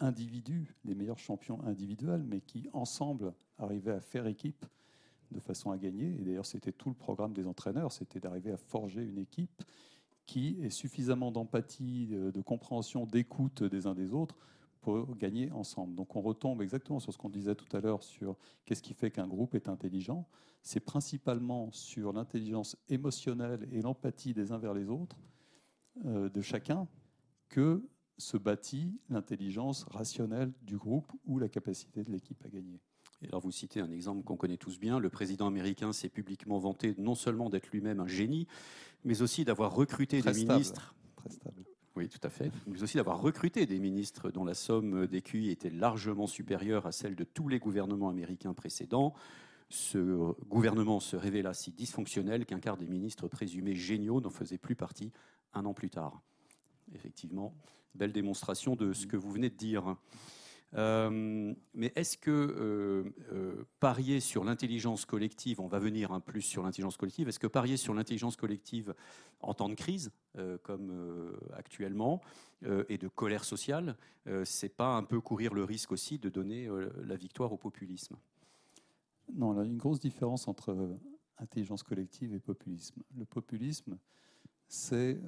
individus, 0.00 0.74
les 0.84 0.94
meilleurs 0.94 1.18
champions 1.18 1.62
individuels, 1.64 2.22
mais 2.22 2.40
qui 2.40 2.68
ensemble 2.72 3.34
arrivaient 3.58 3.92
à 3.92 4.00
faire 4.00 4.26
équipe 4.26 4.64
de 5.32 5.40
façon 5.40 5.70
à 5.70 5.76
gagner. 5.76 6.16
Et 6.18 6.24
d'ailleurs, 6.24 6.46
c'était 6.46 6.72
tout 6.72 6.88
le 6.88 6.94
programme 6.94 7.34
des 7.34 7.46
entraîneurs, 7.46 7.92
c'était 7.92 8.20
d'arriver 8.20 8.50
à 8.50 8.56
forger 8.56 9.02
une 9.02 9.18
équipe 9.18 9.62
qui 10.24 10.58
ait 10.62 10.70
suffisamment 10.70 11.30
d'empathie, 11.30 12.06
de 12.08 12.40
compréhension, 12.40 13.06
d'écoute 13.06 13.62
des 13.62 13.86
uns 13.86 13.94
des 13.94 14.12
autres 14.14 14.36
pour 14.80 15.16
gagner 15.16 15.50
ensemble. 15.52 15.94
Donc 15.94 16.16
on 16.16 16.20
retombe 16.20 16.62
exactement 16.62 17.00
sur 17.00 17.12
ce 17.12 17.18
qu'on 17.18 17.28
disait 17.28 17.54
tout 17.54 17.76
à 17.76 17.80
l'heure 17.80 18.02
sur 18.02 18.36
qu'est-ce 18.64 18.82
qui 18.82 18.94
fait 18.94 19.10
qu'un 19.10 19.26
groupe 19.26 19.54
est 19.54 19.68
intelligent. 19.68 20.26
C'est 20.62 20.80
principalement 20.80 21.70
sur 21.72 22.12
l'intelligence 22.12 22.76
émotionnelle 22.88 23.68
et 23.72 23.82
l'empathie 23.82 24.34
des 24.34 24.52
uns 24.52 24.58
vers 24.58 24.74
les 24.74 24.88
autres 24.88 25.18
euh, 26.04 26.28
de 26.28 26.40
chacun 26.40 26.86
que 27.48 27.84
se 28.18 28.36
bâtit 28.36 28.98
l'intelligence 29.08 29.84
rationnelle 29.84 30.52
du 30.62 30.76
groupe 30.76 31.12
ou 31.24 31.38
la 31.38 31.48
capacité 31.48 32.02
de 32.04 32.10
l'équipe 32.10 32.44
à 32.44 32.48
gagner. 32.48 32.80
Et 33.22 33.28
alors 33.28 33.40
vous 33.40 33.50
citez 33.50 33.80
un 33.80 33.90
exemple 33.90 34.22
qu'on 34.22 34.36
connaît 34.36 34.56
tous 34.56 34.78
bien. 34.78 34.98
Le 34.98 35.10
président 35.10 35.46
américain 35.46 35.92
s'est 35.92 36.08
publiquement 36.08 36.58
vanté 36.58 36.94
non 36.98 37.14
seulement 37.14 37.50
d'être 37.50 37.68
lui-même 37.70 38.00
un 38.00 38.06
génie, 38.06 38.46
mais 39.04 39.22
aussi 39.22 39.44
d'avoir 39.44 39.74
recruté 39.74 40.22
des 40.22 40.32
ministres. 40.32 40.94
Très 41.16 41.30
stable. 41.30 41.67
Oui, 41.98 42.08
tout 42.08 42.20
à 42.22 42.30
fait. 42.30 42.52
Mais 42.68 42.80
aussi 42.80 42.96
d'avoir 42.96 43.20
recruté 43.20 43.66
des 43.66 43.80
ministres 43.80 44.30
dont 44.30 44.44
la 44.44 44.54
somme 44.54 45.08
d'écus 45.08 45.48
était 45.48 45.68
largement 45.68 46.28
supérieure 46.28 46.86
à 46.86 46.92
celle 46.92 47.16
de 47.16 47.24
tous 47.24 47.48
les 47.48 47.58
gouvernements 47.58 48.08
américains 48.08 48.54
précédents. 48.54 49.14
Ce 49.68 49.98
gouvernement 50.46 51.00
se 51.00 51.16
révéla 51.16 51.54
si 51.54 51.72
dysfonctionnel 51.72 52.46
qu'un 52.46 52.60
quart 52.60 52.76
des 52.76 52.86
ministres 52.86 53.26
présumés 53.26 53.74
géniaux 53.74 54.20
n'en 54.20 54.30
faisait 54.30 54.58
plus 54.58 54.76
partie 54.76 55.10
un 55.54 55.64
an 55.64 55.74
plus 55.74 55.90
tard. 55.90 56.22
Effectivement, 56.94 57.52
belle 57.96 58.12
démonstration 58.12 58.76
de 58.76 58.92
ce 58.92 59.08
que 59.08 59.16
vous 59.16 59.32
venez 59.32 59.50
de 59.50 59.56
dire. 59.56 59.96
Euh, 60.74 61.54
mais 61.72 61.92
est-ce 61.96 62.18
que 62.18 62.30
euh, 62.30 63.14
euh, 63.32 63.64
parier 63.80 64.20
sur 64.20 64.44
l'intelligence 64.44 65.06
collective, 65.06 65.60
on 65.60 65.66
va 65.66 65.78
venir 65.78 66.12
un 66.12 66.20
plus 66.20 66.42
sur 66.42 66.62
l'intelligence 66.62 66.96
collective, 66.96 67.28
est-ce 67.28 67.38
que 67.38 67.46
parier 67.46 67.76
sur 67.76 67.94
l'intelligence 67.94 68.36
collective 68.36 68.94
en 69.40 69.54
temps 69.54 69.68
de 69.68 69.74
crise, 69.74 70.10
comme 70.62 71.36
actuellement, 71.52 72.20
et 72.88 72.98
de 72.98 73.08
colère 73.08 73.44
sociale, 73.44 73.96
c'est 74.44 74.68
pas 74.68 74.96
un 74.96 75.04
peu 75.04 75.20
courir 75.20 75.54
le 75.54 75.62
risque 75.62 75.92
aussi 75.92 76.18
de 76.18 76.28
donner 76.28 76.68
la 77.04 77.16
victoire 77.16 77.52
au 77.52 77.56
populisme? 77.56 78.16
Non, 79.34 79.54
il 79.54 79.58
y 79.58 79.60
a 79.60 79.64
une 79.64 79.78
grosse 79.78 80.00
différence 80.00 80.48
entre 80.48 80.76
intelligence 81.38 81.84
collective 81.84 82.34
et 82.34 82.40
populisme. 82.40 83.00
Le 83.16 83.24
populisme, 83.24 83.96
c'est 84.66 85.18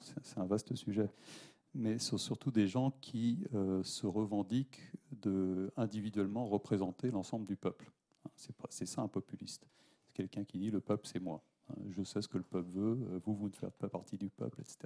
c'est 0.00 0.38
un 0.38 0.46
vaste 0.46 0.74
sujet, 0.74 1.10
mais 1.78 2.00
ce 2.00 2.10
sont 2.10 2.18
surtout 2.18 2.50
des 2.50 2.66
gens 2.66 2.90
qui 3.00 3.46
euh, 3.54 3.82
se 3.84 4.04
revendiquent 4.04 4.82
de 5.12 5.72
individuellement 5.76 6.46
représenter 6.46 7.12
l'ensemble 7.12 7.46
du 7.46 7.54
peuple. 7.54 7.90
Hein, 8.24 8.30
c'est 8.68 8.86
ça 8.86 9.00
un 9.00 9.08
populiste. 9.08 9.68
C'est 10.06 10.12
quelqu'un 10.12 10.44
qui 10.44 10.58
dit 10.58 10.72
le 10.72 10.80
peuple 10.80 11.06
c'est 11.06 11.20
moi. 11.20 11.40
Hein, 11.70 11.76
je 11.90 12.02
sais 12.02 12.20
ce 12.20 12.26
que 12.26 12.36
le 12.36 12.42
peuple 12.42 12.68
veut, 12.68 12.98
euh, 13.12 13.20
vous, 13.24 13.34
vous 13.34 13.48
ne 13.48 13.54
faites 13.54 13.76
pas 13.76 13.88
partie 13.88 14.16
du 14.18 14.28
peuple, 14.28 14.60
etc. 14.60 14.78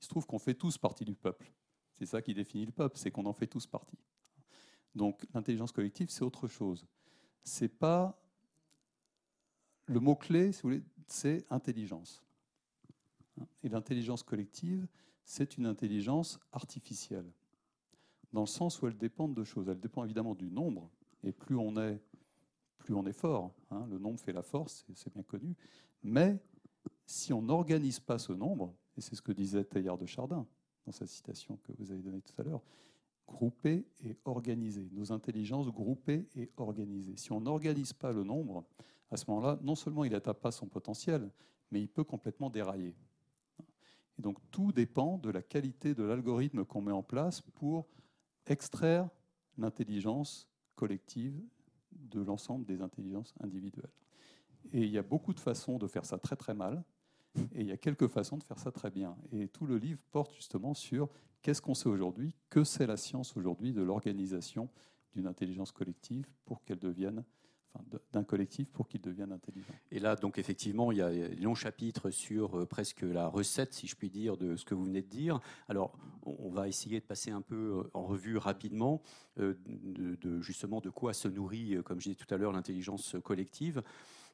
Il 0.00 0.04
se 0.04 0.08
trouve 0.08 0.26
qu'on 0.26 0.38
fait 0.38 0.54
tous 0.54 0.78
partie 0.78 1.04
du 1.04 1.16
peuple. 1.16 1.52
C'est 1.94 2.06
ça 2.06 2.22
qui 2.22 2.34
définit 2.34 2.66
le 2.66 2.72
peuple, 2.72 2.96
c'est 2.96 3.10
qu'on 3.10 3.26
en 3.26 3.32
fait 3.32 3.48
tous 3.48 3.66
partie. 3.66 3.98
Donc 4.94 5.26
l'intelligence 5.34 5.72
collective, 5.72 6.08
c'est 6.08 6.22
autre 6.22 6.46
chose. 6.46 6.86
C'est 7.42 7.68
pas 7.68 8.16
le 9.86 9.98
mot 9.98 10.14
clé, 10.14 10.52
si 10.52 10.62
vous 10.62 10.68
voulez, 10.68 10.84
c'est 11.08 11.44
intelligence. 11.50 12.22
Et 13.64 13.68
l'intelligence 13.68 14.22
collective, 14.22 14.86
c'est 15.28 15.58
une 15.58 15.66
intelligence 15.66 16.40
artificielle, 16.52 17.30
dans 18.32 18.40
le 18.40 18.46
sens 18.46 18.80
où 18.80 18.86
elle 18.86 18.96
dépend 18.96 19.28
de 19.28 19.44
choses. 19.44 19.68
Elle 19.68 19.78
dépend 19.78 20.02
évidemment 20.02 20.34
du 20.34 20.50
nombre, 20.50 20.90
et 21.22 21.32
plus 21.32 21.54
on 21.54 21.76
est, 21.76 22.00
plus 22.78 22.94
on 22.94 23.04
est 23.04 23.12
fort. 23.12 23.52
Hein. 23.70 23.86
Le 23.90 23.98
nombre 23.98 24.18
fait 24.18 24.32
la 24.32 24.42
force, 24.42 24.86
c'est 24.94 25.12
bien 25.12 25.22
connu. 25.22 25.54
Mais 26.02 26.38
si 27.04 27.34
on 27.34 27.42
n'organise 27.42 28.00
pas 28.00 28.18
ce 28.18 28.32
nombre, 28.32 28.74
et 28.96 29.02
c'est 29.02 29.14
ce 29.14 29.20
que 29.20 29.32
disait 29.32 29.64
Teilhard 29.64 29.98
de 29.98 30.06
Chardin 30.06 30.46
dans 30.86 30.92
sa 30.92 31.06
citation 31.06 31.58
que 31.62 31.72
vous 31.78 31.92
avez 31.92 32.00
donnée 32.00 32.22
tout 32.22 32.40
à 32.40 32.44
l'heure, 32.44 32.62
grouper 33.26 33.84
et 34.02 34.16
organiser, 34.24 34.88
nos 34.92 35.12
intelligences 35.12 35.68
groupées 35.68 36.26
et 36.36 36.50
organisées. 36.56 37.18
Si 37.18 37.32
on 37.32 37.42
n'organise 37.42 37.92
pas 37.92 38.12
le 38.12 38.24
nombre, 38.24 38.64
à 39.10 39.18
ce 39.18 39.26
moment-là, 39.28 39.58
non 39.60 39.74
seulement 39.74 40.04
il 40.04 40.12
n'atteint 40.12 40.32
pas 40.32 40.52
son 40.52 40.68
potentiel, 40.68 41.30
mais 41.70 41.82
il 41.82 41.88
peut 41.88 42.04
complètement 42.04 42.48
dérailler. 42.48 42.96
Et 44.18 44.22
donc 44.22 44.38
tout 44.50 44.72
dépend 44.72 45.18
de 45.18 45.30
la 45.30 45.42
qualité 45.42 45.94
de 45.94 46.02
l'algorithme 46.02 46.64
qu'on 46.64 46.82
met 46.82 46.92
en 46.92 47.02
place 47.02 47.40
pour 47.40 47.86
extraire 48.46 49.08
l'intelligence 49.56 50.48
collective 50.74 51.40
de 51.92 52.20
l'ensemble 52.20 52.64
des 52.64 52.82
intelligences 52.82 53.34
individuelles. 53.40 53.92
Et 54.72 54.82
il 54.82 54.90
y 54.90 54.98
a 54.98 55.02
beaucoup 55.02 55.34
de 55.34 55.40
façons 55.40 55.78
de 55.78 55.86
faire 55.86 56.04
ça 56.04 56.18
très 56.18 56.36
très 56.36 56.54
mal, 56.54 56.84
et 57.52 57.60
il 57.60 57.66
y 57.66 57.72
a 57.72 57.76
quelques 57.76 58.08
façons 58.08 58.36
de 58.36 58.42
faire 58.42 58.58
ça 58.58 58.72
très 58.72 58.90
bien. 58.90 59.16
Et 59.32 59.48
tout 59.48 59.66
le 59.66 59.76
livre 59.76 60.00
porte 60.10 60.34
justement 60.34 60.74
sur 60.74 61.08
qu'est-ce 61.42 61.62
qu'on 61.62 61.74
sait 61.74 61.88
aujourd'hui, 61.88 62.34
que 62.50 62.64
c'est 62.64 62.86
la 62.86 62.96
science 62.96 63.36
aujourd'hui 63.36 63.72
de 63.72 63.82
l'organisation 63.82 64.68
d'une 65.12 65.26
intelligence 65.26 65.72
collective 65.72 66.26
pour 66.44 66.64
qu'elle 66.64 66.78
devienne 66.78 67.24
d'un 68.12 68.24
collectif 68.24 68.68
pour 68.70 68.88
qu'il 68.88 69.00
devienne 69.00 69.32
intelligent. 69.32 69.72
Et 69.90 70.00
là, 70.00 70.16
donc 70.16 70.38
effectivement, 70.38 70.92
il 70.92 70.98
y 70.98 71.02
a 71.02 71.06
un 71.06 71.28
long 71.40 71.54
chapitre 71.54 72.10
sur 72.10 72.58
euh, 72.58 72.66
presque 72.66 73.02
la 73.02 73.28
recette, 73.28 73.74
si 73.74 73.86
je 73.86 73.96
puis 73.96 74.10
dire, 74.10 74.36
de 74.36 74.56
ce 74.56 74.64
que 74.64 74.74
vous 74.74 74.84
venez 74.84 75.02
de 75.02 75.08
dire. 75.08 75.40
Alors, 75.68 75.96
on 76.24 76.50
va 76.50 76.68
essayer 76.68 77.00
de 77.00 77.04
passer 77.04 77.30
un 77.30 77.42
peu 77.42 77.84
euh, 77.84 77.90
en 77.94 78.04
revue 78.04 78.36
rapidement 78.36 79.02
euh, 79.38 79.54
de, 79.66 80.40
justement 80.40 80.80
de 80.80 80.90
quoi 80.90 81.12
se 81.12 81.28
nourrit, 81.28 81.76
comme 81.84 82.00
je 82.00 82.10
disais 82.10 82.24
tout 82.24 82.32
à 82.34 82.38
l'heure, 82.38 82.52
l'intelligence 82.52 83.16
collective. 83.22 83.82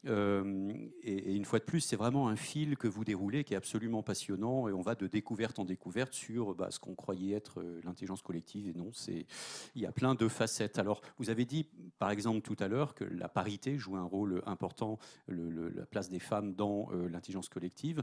Euh, 0.06 0.72
et, 1.02 1.34
une 1.34 1.44
fois 1.44 1.58
de 1.58 1.64
plus, 1.64 1.80
c'est 1.80 1.96
vraiment 1.96 2.28
un 2.28 2.36
fil 2.36 2.76
que 2.76 2.88
vous 2.88 3.04
déroulez 3.04 3.44
qui 3.44 3.54
est 3.54 3.56
absolument 3.56 4.02
passionnant 4.02 4.68
et 4.68 4.72
on 4.72 4.80
va 4.80 4.94
de 4.94 5.06
découverte 5.06 5.58
en 5.58 5.64
découverte 5.64 6.12
sur 6.12 6.54
bah, 6.54 6.70
ce 6.70 6.78
qu'on 6.78 6.94
croyait 6.94 7.34
être 7.34 7.60
euh, 7.60 7.80
l'intelligence 7.84 8.22
collective 8.22 8.68
et 8.68 8.74
non, 8.74 8.90
il 9.08 9.82
y 9.82 9.86
a 9.86 9.92
plein 9.92 10.14
de 10.14 10.28
facettes. 10.28 10.78
Alors, 10.78 11.00
vous 11.18 11.30
avez 11.30 11.44
dit, 11.44 11.66
par 11.98 12.10
exemple, 12.10 12.42
tout 12.42 12.56
à 12.58 12.68
l'heure 12.68 12.94
que 12.94 13.04
la 13.04 13.28
parité 13.28 13.78
joue 13.78 13.96
un 13.96 14.04
rôle 14.04 14.42
important, 14.46 14.98
la 15.28 15.86
place 15.86 16.08
des 16.08 16.18
femmes 16.18 16.54
dans 16.54 16.88
euh, 16.92 17.08
l'intelligence 17.08 17.48
collective, 17.48 18.02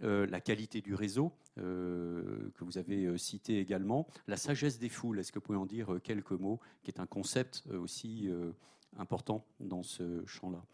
la 0.00 0.40
qualité 0.40 0.80
du 0.80 0.94
réseau 0.94 1.32
que 1.56 2.64
vous 2.64 2.78
avez 2.78 3.18
cité 3.18 3.58
également, 3.60 4.06
la 4.28 4.38
sagesse 4.38 4.78
des 4.78 4.88
foules. 4.88 5.18
Est-ce 5.18 5.30
que 5.30 5.38
vous 5.38 5.44
pouvez 5.44 5.58
en 5.58 5.66
dire 5.66 5.98
quelques 6.02 6.30
mots, 6.32 6.58
qui 6.82 6.90
est 6.90 7.00
un 7.00 7.06
concept 7.06 7.64
aussi 7.70 8.30
important 8.96 9.44
dans 9.60 9.82
ce 9.82 10.24
champ-là? 10.24 10.64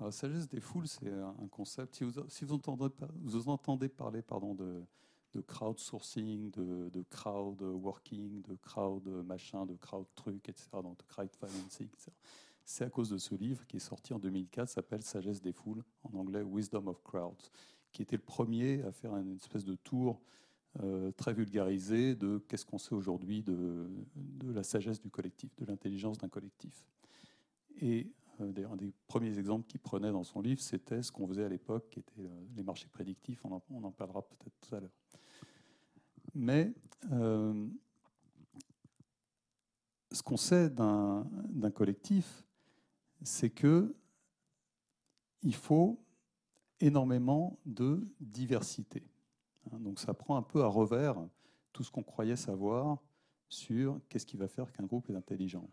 La 0.00 0.10
sagesse 0.10 0.48
des 0.48 0.60
foules, 0.60 0.88
c'est 0.88 1.10
un 1.10 1.48
concept. 1.50 1.94
Si 2.28 2.44
vous, 2.44 2.58
entendez, 2.58 3.88
parler 3.88 4.22
de, 4.22 5.40
crowdsourcing, 5.40 6.50
de, 6.50 6.88
de, 6.90 7.02
crowd 7.02 7.60
working, 7.62 8.42
de 8.42 8.56
crowd 8.56 9.06
machin, 9.24 9.66
de 9.66 9.74
crowd 9.76 10.06
truc, 10.14 10.48
etc., 10.48 10.68
donc 10.82 10.98
de 10.98 11.04
crowd 11.04 11.30
financing, 11.36 11.88
C'est 12.64 12.84
à 12.84 12.90
cause 12.90 13.10
de 13.10 13.18
ce 13.18 13.34
livre 13.34 13.66
qui 13.66 13.76
est 13.76 13.80
sorti 13.80 14.12
en 14.12 14.18
2004, 14.18 14.68
s'appelle 14.68 15.02
Sagesse 15.02 15.40
des 15.40 15.52
foules, 15.52 15.84
en 16.02 16.18
anglais 16.18 16.42
Wisdom 16.42 16.88
of 16.88 17.02
Crowds, 17.02 17.50
qui 17.92 18.02
était 18.02 18.16
le 18.16 18.22
premier 18.22 18.82
à 18.82 18.92
faire 18.92 19.16
une 19.16 19.36
espèce 19.36 19.64
de 19.64 19.76
tour 19.76 20.20
euh, 20.82 21.12
très 21.12 21.32
vulgarisé 21.32 22.16
de 22.16 22.38
qu'est-ce 22.48 22.66
qu'on 22.66 22.78
sait 22.78 22.96
aujourd'hui 22.96 23.44
de, 23.44 23.88
de, 24.16 24.52
la 24.52 24.64
sagesse 24.64 25.00
du 25.00 25.08
collectif, 25.08 25.54
de 25.54 25.66
l'intelligence 25.66 26.18
d'un 26.18 26.28
collectif. 26.28 26.84
Et 27.80 28.08
D'ailleurs, 28.40 28.72
un 28.72 28.76
des 28.76 28.92
premiers 29.06 29.38
exemples 29.38 29.66
qu'il 29.66 29.80
prenait 29.80 30.10
dans 30.10 30.24
son 30.24 30.40
livre, 30.40 30.60
c'était 30.60 31.02
ce 31.02 31.12
qu'on 31.12 31.26
faisait 31.28 31.44
à 31.44 31.48
l'époque, 31.48 31.88
qui 31.90 32.00
était 32.00 32.20
euh, 32.20 32.46
les 32.56 32.62
marchés 32.62 32.88
prédictifs. 32.88 33.44
On 33.44 33.52
en, 33.52 33.90
parlera 33.92 34.22
peut-être 34.22 34.54
tout 34.60 34.74
à 34.74 34.80
l'heure. 34.80 34.90
Mais 36.34 36.72
euh, 37.12 37.68
ce 40.10 40.22
qu'on 40.22 40.36
sait 40.36 40.70
d'un 40.70 41.70
collectif, 41.72 42.44
c'est 43.22 43.50
que 43.50 43.94
il 45.42 45.54
faut 45.54 46.00
énormément 46.80 47.58
de 47.66 48.06
diversité. 48.20 49.02
Hein, 49.70 49.78
donc 49.78 50.00
ça 50.00 50.14
prend 50.14 50.36
un 50.36 50.42
peu 50.42 50.62
à 50.62 50.66
revers 50.66 51.16
tout 51.72 51.84
ce 51.84 51.90
qu'on 51.90 52.02
croyait 52.02 52.36
savoir 52.36 52.98
sur 53.48 54.00
qu'est-ce 54.08 54.26
qui 54.26 54.36
va 54.36 54.48
faire 54.48 54.72
qu'un 54.72 54.84
groupe 54.84 55.10
est 55.10 55.14
intelligent 55.14 55.68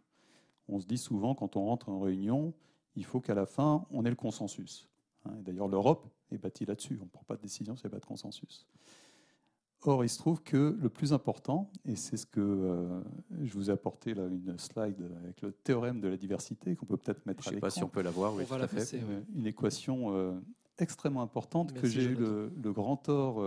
on 0.72 0.80
se 0.80 0.88
dit 0.88 0.98
souvent 0.98 1.36
quand 1.36 1.56
on 1.56 1.66
rentre 1.66 1.90
en 1.90 2.00
réunion, 2.00 2.54
il 2.96 3.06
faut 3.06 3.20
qu'à 3.20 3.36
la 3.36 3.46
fin, 3.46 3.86
on 3.92 4.06
ait 4.06 4.10
le 4.10 4.16
consensus. 4.16 4.90
Hein, 5.26 5.34
d'ailleurs, 5.42 5.68
l'Europe 5.68 6.08
est 6.32 6.38
bâtie 6.38 6.66
là-dessus. 6.66 6.98
On 7.02 7.06
ne 7.06 7.10
prend 7.10 7.24
pas 7.24 7.36
de 7.36 7.42
décision 7.42 7.76
s'il 7.76 7.88
n'y 7.88 7.92
a 7.92 7.96
pas 7.96 8.00
de 8.00 8.06
consensus. 8.06 8.66
Or, 9.84 10.04
il 10.04 10.10
se 10.10 10.20
trouve 10.20 10.44
que 10.44 10.78
le 10.80 10.90
plus 10.90 11.12
important, 11.12 11.72
et 11.86 11.96
c'est 11.96 12.18
ce 12.18 12.28
que 12.28 12.40
euh, 12.40 13.02
je 13.42 13.54
vous 13.54 13.72
ai 13.72 13.74
apporté 13.74 14.14
là, 14.14 14.28
une 14.28 14.58
slide 14.60 15.10
avec 15.24 15.42
le 15.42 15.52
théorème 15.52 16.00
de 16.00 16.08
la 16.08 16.18
diversité 16.18 16.76
qu'on 16.76 16.86
peut 16.86 16.98
peut-être 16.98 17.26
mettre 17.26 17.48
à 17.48 17.52
l'écran. 17.52 17.52
Je 17.52 17.56
ne 17.56 17.56
sais 17.56 17.62
pas 17.62 17.70
si 17.72 17.84
on 17.84 17.90
peut 17.90 18.04
la 18.04 18.12
voir. 18.12 18.36
Oui, 18.36 18.44
on 18.48 18.52
va 18.52 18.60
la 18.60 18.68
passer, 18.68 19.00
euh, 19.00 19.22
Une 19.36 19.48
équation 19.48 20.16
euh, 20.16 20.34
extrêmement 20.78 21.24
importante 21.24 21.74
que 21.74 21.88
j'ai 21.88 22.04
eu 22.04 22.16
le, 22.16 22.72
grand 22.72 22.96
tort 22.98 23.44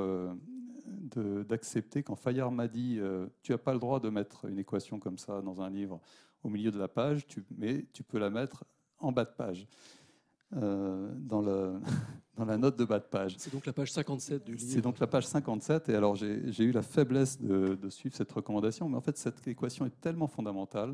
d'accepter 1.18 2.02
quand 2.02 2.16
Fayard 2.16 2.50
m'a 2.52 2.68
dit 2.68 3.00
Tu 3.42 3.52
n'as 3.52 3.58
pas 3.58 3.72
le 3.72 3.78
droit 3.78 4.00
de 4.00 4.08
mettre 4.08 4.46
une 4.46 4.58
équation 4.58 4.98
comme 4.98 5.18
ça 5.18 5.42
dans 5.42 5.60
un 5.60 5.70
livre 5.70 6.00
au 6.44 6.48
milieu 6.48 6.70
de 6.70 6.78
la 6.78 6.88
page, 6.88 7.26
tu, 7.26 7.42
mais 7.56 7.86
tu 7.92 8.02
peux 8.02 8.18
la 8.18 8.30
mettre 8.30 8.64
en 8.98 9.10
bas 9.10 9.24
de 9.24 9.30
page, 9.30 9.66
euh, 10.56 11.10
dans, 11.16 11.40
le, 11.40 11.80
dans 12.36 12.44
la 12.44 12.56
note 12.58 12.76
de 12.78 12.84
bas 12.84 13.00
de 13.00 13.04
page. 13.04 13.34
C'est 13.38 13.52
donc 13.52 13.66
la 13.66 13.72
page 13.72 13.90
57 13.90 14.44
du 14.44 14.54
livre. 14.54 14.72
C'est 14.72 14.80
donc 14.82 14.98
la 14.98 15.06
page 15.06 15.26
57, 15.26 15.88
et 15.88 15.94
alors 15.94 16.14
j'ai 16.14 16.64
eu 16.64 16.70
la 16.70 16.82
faiblesse 16.82 17.40
de, 17.40 17.88
suivre 17.88 18.14
cette 18.14 18.30
recommandation, 18.30 18.88
mais 18.88 18.96
en 18.96 19.00
fait 19.00 19.16
cette 19.16 19.46
équation 19.48 19.86
est 19.86 20.00
tellement 20.00 20.28
fondamentale, 20.28 20.92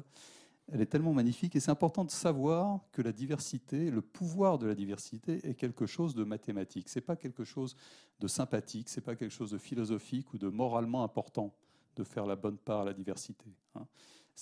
elle 0.73 0.81
est 0.81 0.87
tellement 0.87 1.13
magnifique, 1.13 1.57
et 1.57 1.61
c'est 1.61 1.71
important 1.71 2.05
de 2.05 2.11
savoir 2.11 2.81
que 2.93 3.03
la 3.03 3.13
diversité, 3.13 3.91
le 3.91 4.03
pouvoir 4.03 4.59
de 4.59 4.67
la 4.67 4.75
diversité 4.75 5.47
est 5.49 5.55
quelque 5.55 5.87
chose 5.87 6.15
de 6.15 6.25
mathématique. 6.25 6.89
C'est 6.89 7.01
pas 7.01 7.17
quelque 7.17 7.45
chose 7.45 7.77
de 8.21 8.29
sympathique, 8.29 8.89
c'est 8.89 9.01
pas 9.01 9.17
quelque 9.17 9.33
chose 9.33 9.51
de 9.51 9.59
philosophique 9.59 10.33
ou 10.33 10.39
de 10.39 10.49
moralement 10.49 11.03
important 11.03 11.53
de 11.97 12.05
faire 12.05 12.27
la 12.27 12.37
bonne 12.37 12.57
part 12.57 12.83
à 12.83 12.85
la 12.85 12.93
diversité. 12.95 13.47
Hein 13.75 13.87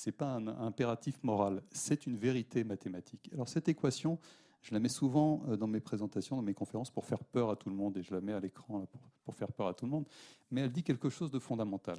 n'est 0.07 0.12
pas 0.12 0.35
un, 0.35 0.47
impératif 0.47 1.23
moral, 1.23 1.62
c'est 1.71 2.07
une 2.07 2.17
vérité 2.17 2.64
mathématique. 2.64 3.31
Alors 3.33 3.49
cette 3.49 3.69
équation, 3.69 4.19
je 4.62 4.73
la 4.73 4.81
mets 4.81 4.88
souvent 4.88 5.43
euh, 5.49 5.57
dans 5.57 5.67
mes 5.67 5.81
présentations, 5.81 6.37
dans 6.37 6.43
mes 6.43 6.55
conférences, 6.55 6.91
pour 6.91 7.05
faire 7.05 7.25
peur 7.25 7.51
à 7.51 7.57
tout 7.57 7.69
le 7.69 7.77
monde, 7.77 7.97
et 7.97 8.03
je 8.03 8.14
la 8.14 8.21
mets 8.21 8.33
à 8.33 8.41
l'écran 8.41 8.87
pour, 9.25 9.35
faire 9.35 9.53
peur 9.53 9.69
à 9.69 9.75
tout 9.75 9.85
le 9.85 9.91
monde, 9.91 10.07
mais 10.51 10.62
elle 10.62 10.73
dit 10.73 10.83
quelque 10.83 11.11
chose 11.11 11.31
de 11.31 11.38
fondamental. 11.38 11.99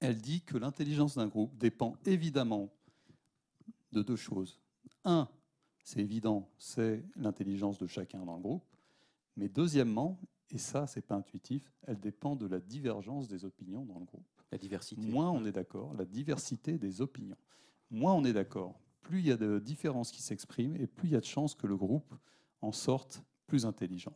Elle 0.00 0.18
dit 0.18 0.42
que 0.42 0.56
l'intelligence 0.56 1.16
d'un 1.16 1.26
groupe 1.26 1.56
dépend 1.56 1.96
évidemment 2.04 2.68
de 3.92 4.02
deux 4.02 4.16
choses. 4.16 4.60
Un, 5.04 5.28
c'est 5.82 6.00
évident, 6.00 6.48
c'est 6.58 7.04
l'intelligence 7.16 7.78
de 7.78 7.86
chacun 7.86 8.24
dans 8.24 8.36
le 8.36 8.42
groupe, 8.42 8.64
mais 9.36 9.48
deuxièmement, 9.48 10.20
et 10.50 10.58
ça, 10.58 10.86
c'est 10.86 11.02
pas 11.02 11.14
intuitif, 11.14 11.72
elle 11.86 12.00
dépend 12.00 12.36
de 12.36 12.46
la 12.46 12.60
divergence 12.60 13.28
des 13.28 13.44
opinions 13.44 13.84
dans 13.84 13.98
le 13.98 14.04
groupe. 14.04 14.26
La 14.50 14.58
diversité. 14.58 15.00
Moins 15.00 15.30
on 15.30 15.44
est 15.44 15.52
d'accord, 15.52 15.94
la 15.94 16.04
diversité 16.04 16.78
des 16.78 17.00
opinions. 17.00 17.36
Moins 17.90 18.14
on 18.14 18.24
est 18.24 18.32
d'accord, 18.32 18.80
plus 19.02 19.20
il 19.20 19.26
y 19.26 19.32
a 19.32 19.36
de 19.36 19.58
différences 19.58 20.10
qui 20.10 20.22
s'expriment 20.22 20.76
et 20.76 20.86
plus 20.86 21.08
il 21.08 21.12
y 21.12 21.16
a 21.16 21.20
de 21.20 21.24
chances 21.24 21.54
que 21.54 21.66
le 21.66 21.76
groupe 21.76 22.14
en 22.60 22.72
sorte 22.72 23.22
plus 23.46 23.64
intelligent. 23.64 24.14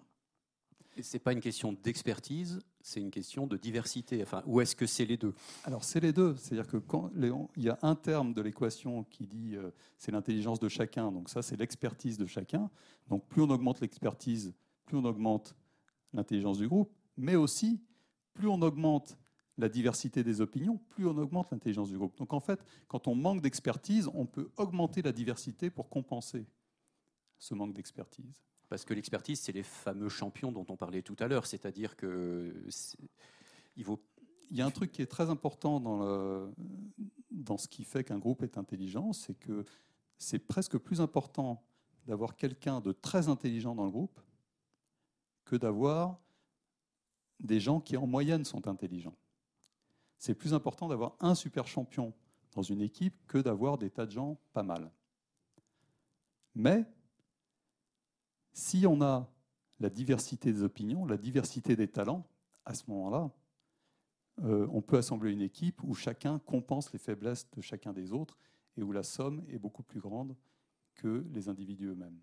Ce 1.00 1.16
n'est 1.16 1.20
pas 1.20 1.32
une 1.32 1.40
question 1.40 1.72
d'expertise, 1.72 2.60
c'est 2.82 3.00
une 3.00 3.10
question 3.10 3.46
de 3.46 3.56
diversité. 3.56 4.22
Enfin, 4.22 4.42
ou 4.46 4.60
est-ce 4.60 4.76
que 4.76 4.86
c'est 4.86 5.06
les 5.06 5.16
deux? 5.16 5.34
Alors, 5.64 5.84
c'est 5.84 6.00
les 6.00 6.12
deux. 6.12 6.36
C'est-à-dire 6.36 6.66
que 6.66 6.76
y 7.56 7.68
a 7.68 7.78
un 7.82 7.94
terme 7.94 8.34
de 8.34 8.42
l'équation 8.42 9.04
qui 9.04 9.26
dit 9.26 9.56
euh, 9.56 9.70
c'est 9.96 10.12
l'intelligence 10.12 10.60
de 10.60 10.68
chacun, 10.68 11.10
donc 11.10 11.30
ça, 11.30 11.42
c'est 11.42 11.56
l'expertise 11.56 12.18
de 12.18 12.26
chacun. 12.26 12.70
Donc, 13.08 13.26
plus 13.26 13.42
on 13.42 13.50
augmente 13.50 13.80
l'expertise, 13.80 14.54
plus 14.84 14.96
on 14.96 15.04
augmente 15.04 15.54
l'intelligence 16.12 16.58
du 16.58 16.68
groupe, 16.68 16.92
mais 17.16 17.36
aussi, 17.36 17.80
plus 18.34 18.48
on 18.48 18.60
augmente 18.60 19.16
la 19.58 19.68
diversité 19.68 20.24
des 20.24 20.40
opinions, 20.40 20.78
plus 20.88 21.06
on 21.06 21.16
augmente 21.18 21.50
l'intelligence 21.50 21.88
du 21.90 21.98
groupe. 21.98 22.16
Donc 22.16 22.32
en 22.32 22.40
fait, 22.40 22.64
quand 22.88 23.06
on 23.08 23.14
manque 23.14 23.42
d'expertise, 23.42 24.08
on 24.14 24.26
peut 24.26 24.50
augmenter 24.56 25.02
la 25.02 25.12
diversité 25.12 25.70
pour 25.70 25.88
compenser 25.88 26.46
ce 27.38 27.54
manque 27.54 27.74
d'expertise. 27.74 28.42
Parce 28.72 28.86
que 28.86 28.94
l'expertise, 28.94 29.38
c'est 29.38 29.52
les 29.52 29.64
fameux 29.64 30.08
champions 30.08 30.50
dont 30.50 30.64
on 30.70 30.78
parlait 30.78 31.02
tout 31.02 31.16
à 31.18 31.28
l'heure, 31.28 31.44
c'est-à-dire 31.44 31.94
que 31.94 32.54
il 33.76 33.84
Il 34.50 34.56
y 34.56 34.62
a 34.62 34.64
un 34.64 34.70
truc 34.70 34.92
qui 34.92 35.02
est 35.02 35.06
très 35.06 35.28
important 35.28 35.78
dans, 35.78 36.50
dans 37.30 37.58
ce 37.58 37.68
qui 37.68 37.84
fait 37.84 38.02
qu'un 38.02 38.18
groupe 38.18 38.42
est 38.42 38.56
intelligent, 38.56 39.12
c'est 39.12 39.34
que 39.34 39.66
c'est 40.16 40.38
presque 40.38 40.78
plus 40.78 41.02
important 41.02 41.62
d'avoir 42.06 42.34
quelqu'un 42.34 42.80
de 42.80 42.92
très 42.92 43.28
intelligent 43.28 43.74
dans 43.74 43.84
le 43.84 43.90
groupe 43.90 44.18
que 45.44 45.56
d'avoir 45.56 46.18
des 47.40 47.60
gens 47.60 47.78
qui 47.78 47.98
en 47.98 48.06
moyenne 48.06 48.46
sont 48.46 48.68
intelligents. 48.68 49.18
C'est 50.16 50.34
plus 50.34 50.54
important 50.54 50.88
d'avoir 50.88 51.14
un 51.20 51.34
super 51.34 51.66
champion 51.66 52.14
dans 52.52 52.62
une 52.62 52.80
équipe 52.80 53.26
que 53.26 53.36
d'avoir 53.36 53.76
des 53.76 53.90
tas 53.90 54.06
de 54.06 54.12
gens 54.12 54.38
pas 54.54 54.62
mal. 54.62 54.90
Mais 56.54 56.86
si 58.52 58.86
on 58.86 59.00
a 59.02 59.28
la 59.80 59.90
diversité 59.90 60.52
des 60.52 60.62
opinions, 60.62 61.04
la 61.06 61.16
diversité 61.16 61.76
des 61.76 61.88
talents, 61.88 62.26
à 62.64 62.74
ce 62.74 62.84
moment-là, 62.88 63.30
euh, 64.42 64.66
on 64.70 64.80
peut 64.80 64.96
assembler 64.96 65.32
une 65.32 65.42
équipe 65.42 65.82
où 65.82 65.94
chacun 65.94 66.38
compense 66.38 66.92
les 66.92 66.98
faiblesses 66.98 67.50
de 67.50 67.60
chacun 67.60 67.92
des 67.92 68.12
autres 68.12 68.38
et 68.76 68.82
où 68.82 68.92
la 68.92 69.02
somme 69.02 69.44
est 69.48 69.58
beaucoup 69.58 69.82
plus 69.82 70.00
grande 70.00 70.36
que 70.94 71.26
les 71.32 71.48
individus 71.48 71.88
eux-mêmes. 71.88 72.18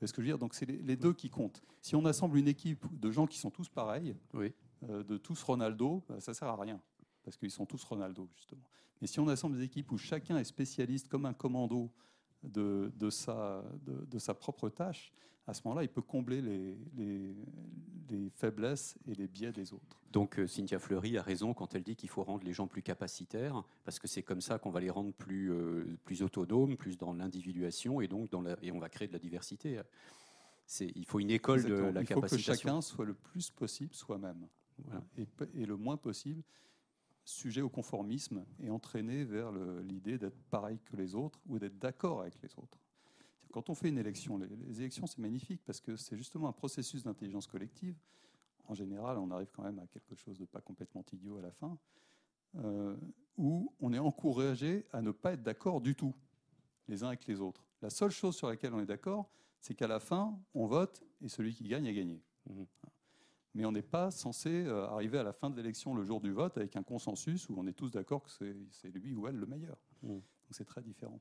ce 0.00 0.12
que 0.12 0.22
je 0.22 0.26
veux 0.26 0.32
dire? 0.32 0.38
Donc 0.38 0.54
c'est 0.54 0.66
les, 0.66 0.96
deux 0.96 1.12
qui 1.12 1.30
comptent. 1.30 1.62
Si 1.80 1.94
on 1.94 2.04
assemble 2.04 2.38
une 2.38 2.48
équipe 2.48 2.86
de 2.98 3.10
gens 3.10 3.26
qui 3.26 3.38
sont 3.38 3.50
tous 3.50 3.68
pareils, 3.68 4.16
euh, 4.34 5.04
de 5.04 5.16
tous 5.16 5.42
Ronaldo, 5.42 6.02
bah, 6.08 6.20
ça 6.20 6.32
ne 6.32 6.34
sert 6.34 6.48
à 6.48 6.56
rien, 6.56 6.80
parce 7.22 7.36
qu'ils 7.36 7.50
sont 7.50 7.66
tous 7.66 7.82
Ronaldo, 7.84 8.28
justement. 8.34 8.64
Mais 9.00 9.06
si 9.06 9.20
on 9.20 9.28
assemble 9.28 9.56
des 9.56 9.64
équipes 9.64 9.90
où 9.92 9.98
chacun 9.98 10.38
est 10.38 10.44
spécialiste 10.44 11.08
comme 11.08 11.26
un 11.26 11.34
commando 11.34 11.92
de, 12.42 12.92
de, 12.96 13.10
sa, 13.10 13.62
de, 13.86 14.18
sa, 14.18 14.34
propre 14.34 14.68
tâche, 14.68 15.12
à 15.46 15.54
ce 15.54 15.62
moment-là, 15.64 15.82
il 15.82 15.88
peut 15.88 16.02
combler 16.02 16.40
les, 16.40 16.76
les, 16.96 18.30
faiblesses 18.34 18.96
et 19.06 19.14
les 19.14 19.26
biais 19.26 19.52
des 19.52 19.72
autres. 19.72 19.98
Donc 20.12 20.38
euh, 20.38 20.46
Cynthia 20.46 20.78
Fleury 20.78 21.16
a 21.16 21.22
raison 21.22 21.54
quand 21.54 21.74
elle 21.74 21.82
dit 21.82 21.96
qu'il 21.96 22.10
faut 22.10 22.22
rendre 22.22 22.44
les 22.44 22.52
gens 22.52 22.66
plus 22.66 22.82
capacitaires, 22.82 23.62
parce 23.84 23.98
que 23.98 24.06
c'est 24.06 24.22
comme 24.22 24.42
ça 24.42 24.58
qu'on 24.58 24.70
va 24.70 24.80
les 24.80 24.90
rendre 24.90 25.12
plus, 25.12 25.50
euh, 25.50 25.96
plus 26.04 26.22
autonomes, 26.22 26.76
plus 26.76 26.98
dans 26.98 27.14
l'individuation, 27.14 28.00
et 28.00 28.08
donc 28.08 28.30
dans 28.30 28.42
la, 28.42 28.56
et 28.62 28.70
on 28.70 28.78
va 28.78 28.90
créer 28.90 29.08
de 29.08 29.14
la 29.14 29.18
diversité. 29.18 29.80
Il 30.80 31.06
faut 31.06 31.20
une 31.20 31.30
école 31.30 31.64
de 31.64 31.74
la 31.74 32.04
capacitation. 32.04 32.16
Il 32.16 32.20
faut 32.20 32.36
que 32.36 32.58
chacun 32.58 32.80
soit 32.82 33.04
le 33.06 33.14
plus 33.14 33.50
possible 33.50 33.94
soi-même, 33.94 34.46
et, 35.16 35.26
et, 35.54 35.66
le 35.66 35.76
moins 35.76 35.96
possible 35.96 36.42
sujet 37.24 37.62
au 37.62 37.68
conformisme 37.68 38.44
et 38.60 38.70
entraîné 38.70 39.24
vers 39.24 39.52
l'idée 39.82 40.18
d'être 40.18 40.40
pareil 40.50 40.78
que 40.84 40.96
les 40.96 41.14
autres 41.14 41.40
ou 41.46 41.58
d'être 41.58 41.78
d'accord 41.78 42.20
avec 42.20 42.40
les 42.42 42.50
autres. 42.56 42.78
Quand 43.52 43.68
on 43.68 43.74
fait 43.74 43.90
une 43.90 43.98
élection, 43.98 44.38
les, 44.38 44.80
élections, 44.80 45.06
c'est 45.06 45.18
magnifique 45.18 45.62
parce 45.64 45.80
que 45.80 45.96
c'est 45.96 46.16
justement 46.16 46.48
un 46.48 46.52
processus 46.52 47.02
d'intelligence 47.02 47.46
collective. 47.46 47.94
En 48.66 48.74
général, 48.74 49.18
on 49.18 49.30
arrive 49.30 49.50
quand 49.52 49.62
même 49.62 49.78
à 49.78 49.86
quelque 49.86 50.14
chose 50.14 50.38
de 50.38 50.46
pas 50.46 50.60
complètement 50.60 51.04
idiot 51.12 51.36
à 51.36 51.42
la 51.42 51.50
fin, 51.50 51.78
euh, 52.56 52.96
où 53.36 53.72
on 53.80 53.92
est 53.92 53.98
encouragé 53.98 54.86
à 54.92 55.02
ne 55.02 55.10
pas 55.10 55.34
être 55.34 55.42
d'accord 55.42 55.80
du 55.80 55.94
tout, 55.94 56.14
les 56.88 57.04
uns 57.04 57.08
avec 57.08 57.26
les 57.26 57.40
autres. 57.40 57.66
La 57.82 57.90
seule 57.90 58.10
chose 58.10 58.36
sur 58.36 58.48
laquelle 58.48 58.72
on 58.72 58.80
est 58.80 58.86
d'accord, 58.86 59.30
c'est 59.60 59.74
qu'à 59.74 59.86
la 59.86 60.00
fin, 60.00 60.38
on 60.54 60.66
vote 60.66 61.02
et 61.20 61.28
celui 61.28 61.54
qui 61.54 61.64
gagne 61.64 61.86
a 61.86 61.92
gagné. 61.92 62.22
Mmh 62.48 62.62
mais 63.54 63.64
on 63.64 63.72
n'est 63.72 63.82
pas 63.82 64.10
censé 64.10 64.50
euh, 64.50 64.86
arriver 64.86 65.18
à 65.18 65.22
la 65.22 65.32
fin 65.32 65.50
de 65.50 65.56
l'élection 65.56 65.94
le 65.94 66.04
jour 66.04 66.20
du 66.20 66.32
vote 66.32 66.56
avec 66.56 66.76
un 66.76 66.82
consensus 66.82 67.48
où 67.48 67.54
on 67.58 67.66
est 67.66 67.72
tous 67.72 67.90
d'accord 67.90 68.22
que 68.22 68.30
c'est 68.30 68.88
lui 68.88 69.14
ou 69.14 69.26
elle 69.26 69.36
le 69.36 69.46
meilleur. 69.46 69.76
Mmh. 70.02 70.08
Donc 70.08 70.22
c'est 70.50 70.64
très 70.64 70.82
différent. 70.82 71.20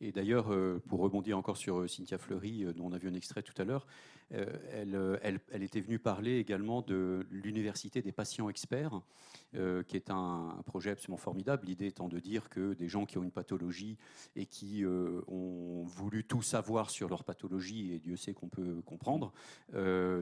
Et 0.00 0.12
d'ailleurs, 0.12 0.52
euh, 0.52 0.80
pour 0.86 1.00
rebondir 1.00 1.36
encore 1.38 1.56
sur 1.56 1.80
euh, 1.80 1.88
Cynthia 1.88 2.18
Fleury, 2.18 2.66
dont 2.74 2.86
on 2.86 2.92
a 2.92 2.98
vu 2.98 3.08
un 3.08 3.14
extrait 3.14 3.42
tout 3.42 3.54
à 3.60 3.64
l'heure, 3.64 3.86
elle, 4.30 4.98
elle, 5.22 5.62
était 5.62 5.80
venue 5.80 6.00
parler 6.00 6.38
également 6.38 6.82
de 6.82 7.24
l'université 7.30 8.02
des 8.02 8.10
patients 8.10 8.48
experts, 8.48 9.00
qui 9.52 9.96
est 9.96 10.10
un, 10.10 10.60
projet 10.66 10.90
absolument 10.90 11.16
formidable. 11.16 11.64
L'idée 11.68 11.86
étant 11.86 12.08
de 12.08 12.18
dire 12.18 12.48
que 12.48 12.74
des 12.74 12.88
gens 12.88 13.06
qui 13.06 13.18
ont 13.18 13.22
une 13.22 13.30
pathologie 13.30 13.96
et 14.34 14.46
qui 14.46 14.84
ont 14.84 15.84
voulu 15.84 16.24
tout 16.24 16.42
savoir 16.42 16.90
sur 16.90 17.08
leur 17.08 17.22
pathologie, 17.22 17.92
et 17.92 18.00
Dieu 18.00 18.16
sait 18.16 18.34
qu'on 18.34 18.48
peut 18.48 18.82
comprendre, 18.84 19.32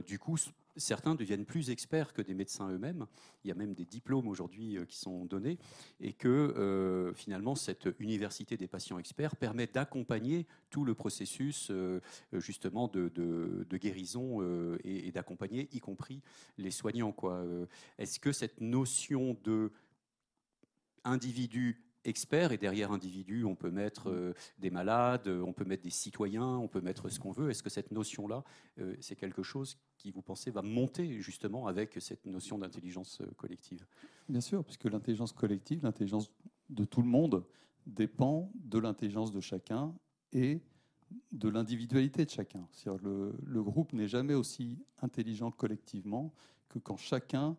du 0.07 0.19
coup 0.19 0.37
certains 0.77 1.15
deviennent 1.15 1.45
plus 1.45 1.71
experts 1.71 2.13
que 2.13 2.23
des 2.23 2.35
médecins 2.35 2.71
eux-mêmes. 2.71 3.07
Il 3.45 3.49
y 3.49 3.51
a 3.51 3.55
même 3.55 3.75
des 3.75 3.85
diplômes 3.85 4.29
aujourd'hui 4.29 4.77
euh, 4.77 4.85
qui 4.85 4.97
sont 4.97 5.25
donnés 5.25 5.59
et 6.01 6.13
que 6.13 6.29
euh, 6.29 7.13
finalement 7.15 7.55
cette 7.55 7.89
université 7.99 8.57
des 8.57 8.69
patients 8.69 8.99
experts 8.99 9.37
permet 9.37 9.67
d'accompagner 9.67 10.47
tout 10.71 10.85
le 10.85 10.95
processus 10.95 11.69
euh, 11.71 12.01
justement 12.33 12.89
de, 12.89 13.65
guérison 13.77 14.41
et, 14.85 15.11
d'accompagner 15.11 15.69
y 15.73 15.81
compris 15.81 16.23
les 16.59 16.71
soignants. 16.71 17.15
Est-ce 17.99 18.19
que 18.19 18.33
cette 18.33 18.61
notion 18.61 19.37
de 19.45 19.73
individu 21.05 21.84
expert 22.05 22.53
et 22.53 22.59
derrière 22.59 22.93
individu, 22.93 23.45
on 23.45 23.55
peut 23.55 23.71
mettre 23.71 24.35
des 24.59 24.71
malades, 24.71 25.29
on 25.29 25.53
peut 25.53 25.65
mettre 25.65 25.83
des 25.83 25.91
citoyens, 25.91 26.57
on 26.59 26.69
peut 26.69 26.81
mettre 26.81 27.09
ce 27.09 27.19
qu'on 27.19 27.33
veut. 27.33 27.51
Est-ce 27.51 27.63
que 27.63 27.71
cette 27.71 27.91
notion-là, 27.91 28.45
c'est 29.01 29.17
quelque 29.17 29.43
chose 29.43 29.79
qui, 29.97 30.11
vous 30.11 30.23
pensez, 30.23 30.51
va 30.51 30.63
monter 30.63 31.21
justement 31.21 31.67
avec 31.67 31.97
cette 32.01 32.27
notion 32.27 32.59
d'intelligence 32.59 33.21
euh, 33.21 33.27
collective? 33.37 33.87
Bien 34.29 34.41
sûr, 34.41 34.65
puisque 34.65 34.85
l'intelligence 34.85 35.33
collective, 35.33 35.83
l'intelligence 35.83 36.31
de 36.71 36.85
tout 36.85 37.03
le 37.03 37.09
monde, 37.09 37.45
dépend 37.87 38.51
de 38.55 38.79
l'intelligence 38.79 39.31
de 39.31 39.41
chacun 39.41 39.95
et 40.33 40.63
de 41.33 41.49
l'individualité 41.49 42.25
de 42.25 42.31
chacun. 42.31 42.67
Le 42.87 43.63
groupe 43.63 43.93
n'est 43.93 44.09
jamais 44.09 44.35
aussi 44.35 44.79
intelligent 45.03 45.51
collectivement 45.51 46.33
que 46.69 46.79
quand 46.79 46.97
chacun 46.97 47.57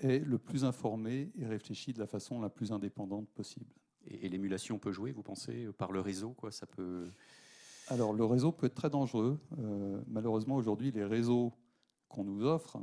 est 0.00 0.24
le 0.24 0.38
plus 0.38 0.64
informé 0.64 1.30
et 1.38 1.46
réfléchit 1.46 1.92
de 1.92 1.98
la 1.98 2.06
façon 2.06 2.40
la 2.40 2.50
plus 2.50 2.72
indépendante 2.72 3.28
possible. 3.30 3.72
Et, 4.06 4.26
et 4.26 4.28
l'émulation 4.28 4.78
peut 4.78 4.92
jouer, 4.92 5.12
vous 5.12 5.22
pensez, 5.22 5.68
par 5.78 5.92
le 5.92 6.00
réseau 6.00 6.30
quoi, 6.30 6.50
ça 6.50 6.66
peut 6.66 7.08
alors, 7.88 8.14
le 8.14 8.24
réseau 8.24 8.50
peut 8.50 8.66
être 8.66 8.74
très 8.74 8.90
dangereux. 8.90 9.38
Euh, 9.58 10.00
malheureusement, 10.06 10.56
aujourd'hui, 10.56 10.90
les 10.90 11.04
réseaux 11.04 11.52
qu'on 12.08 12.24
nous 12.24 12.44
offre, 12.44 12.78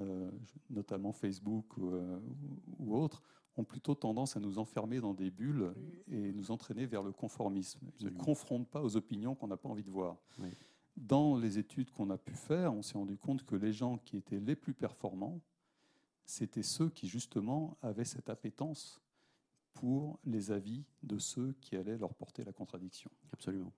euh, 0.00 0.30
notamment 0.68 1.12
Facebook 1.12 1.66
euh, 1.78 2.18
ou, 2.78 2.96
autres, 2.96 3.22
ont 3.56 3.64
plutôt 3.64 3.94
tendance 3.94 4.36
à 4.36 4.40
nous 4.40 4.58
enfermer 4.58 5.00
dans 5.00 5.14
des 5.14 5.30
bulles 5.30 5.72
et 6.10 6.32
nous 6.32 6.50
entraîner 6.50 6.86
vers 6.86 7.02
le 7.02 7.12
conformisme. 7.12 7.80
Ils 8.00 8.06
ne 8.06 8.10
confrontent 8.10 8.68
pas 8.68 8.82
aux 8.82 8.96
opinions 8.96 9.34
qu'on 9.34 9.46
n'a 9.46 9.56
pas 9.56 9.68
envie 9.68 9.84
de 9.84 9.90
voir. 9.90 10.16
Dans 10.96 11.38
les 11.38 11.58
études 11.58 11.90
qu'on 11.90 12.10
a 12.10 12.18
pu 12.18 12.34
faire, 12.34 12.74
on 12.74 12.82
s'est 12.82 12.98
rendu 12.98 13.16
compte 13.16 13.44
que 13.44 13.54
les 13.54 13.72
gens 13.72 13.98
qui 13.98 14.16
étaient 14.16 14.40
les 14.40 14.56
plus 14.56 14.74
performants, 14.74 15.40
c'était 16.26 16.62
ceux 16.62 16.90
qui 16.90 17.08
justement 17.08 17.78
avaient 17.82 18.04
cette 18.04 18.28
appétence 18.28 19.00
pour 19.72 20.18
les 20.24 20.50
avis 20.50 20.84
de 21.02 21.18
ceux 21.18 21.52
qui 21.60 21.76
allaient 21.76 21.98
leur 21.98 22.14
porter 22.14 22.44
la 22.44 22.52
contradiction. 22.52 23.10
Absolument. 23.32 23.72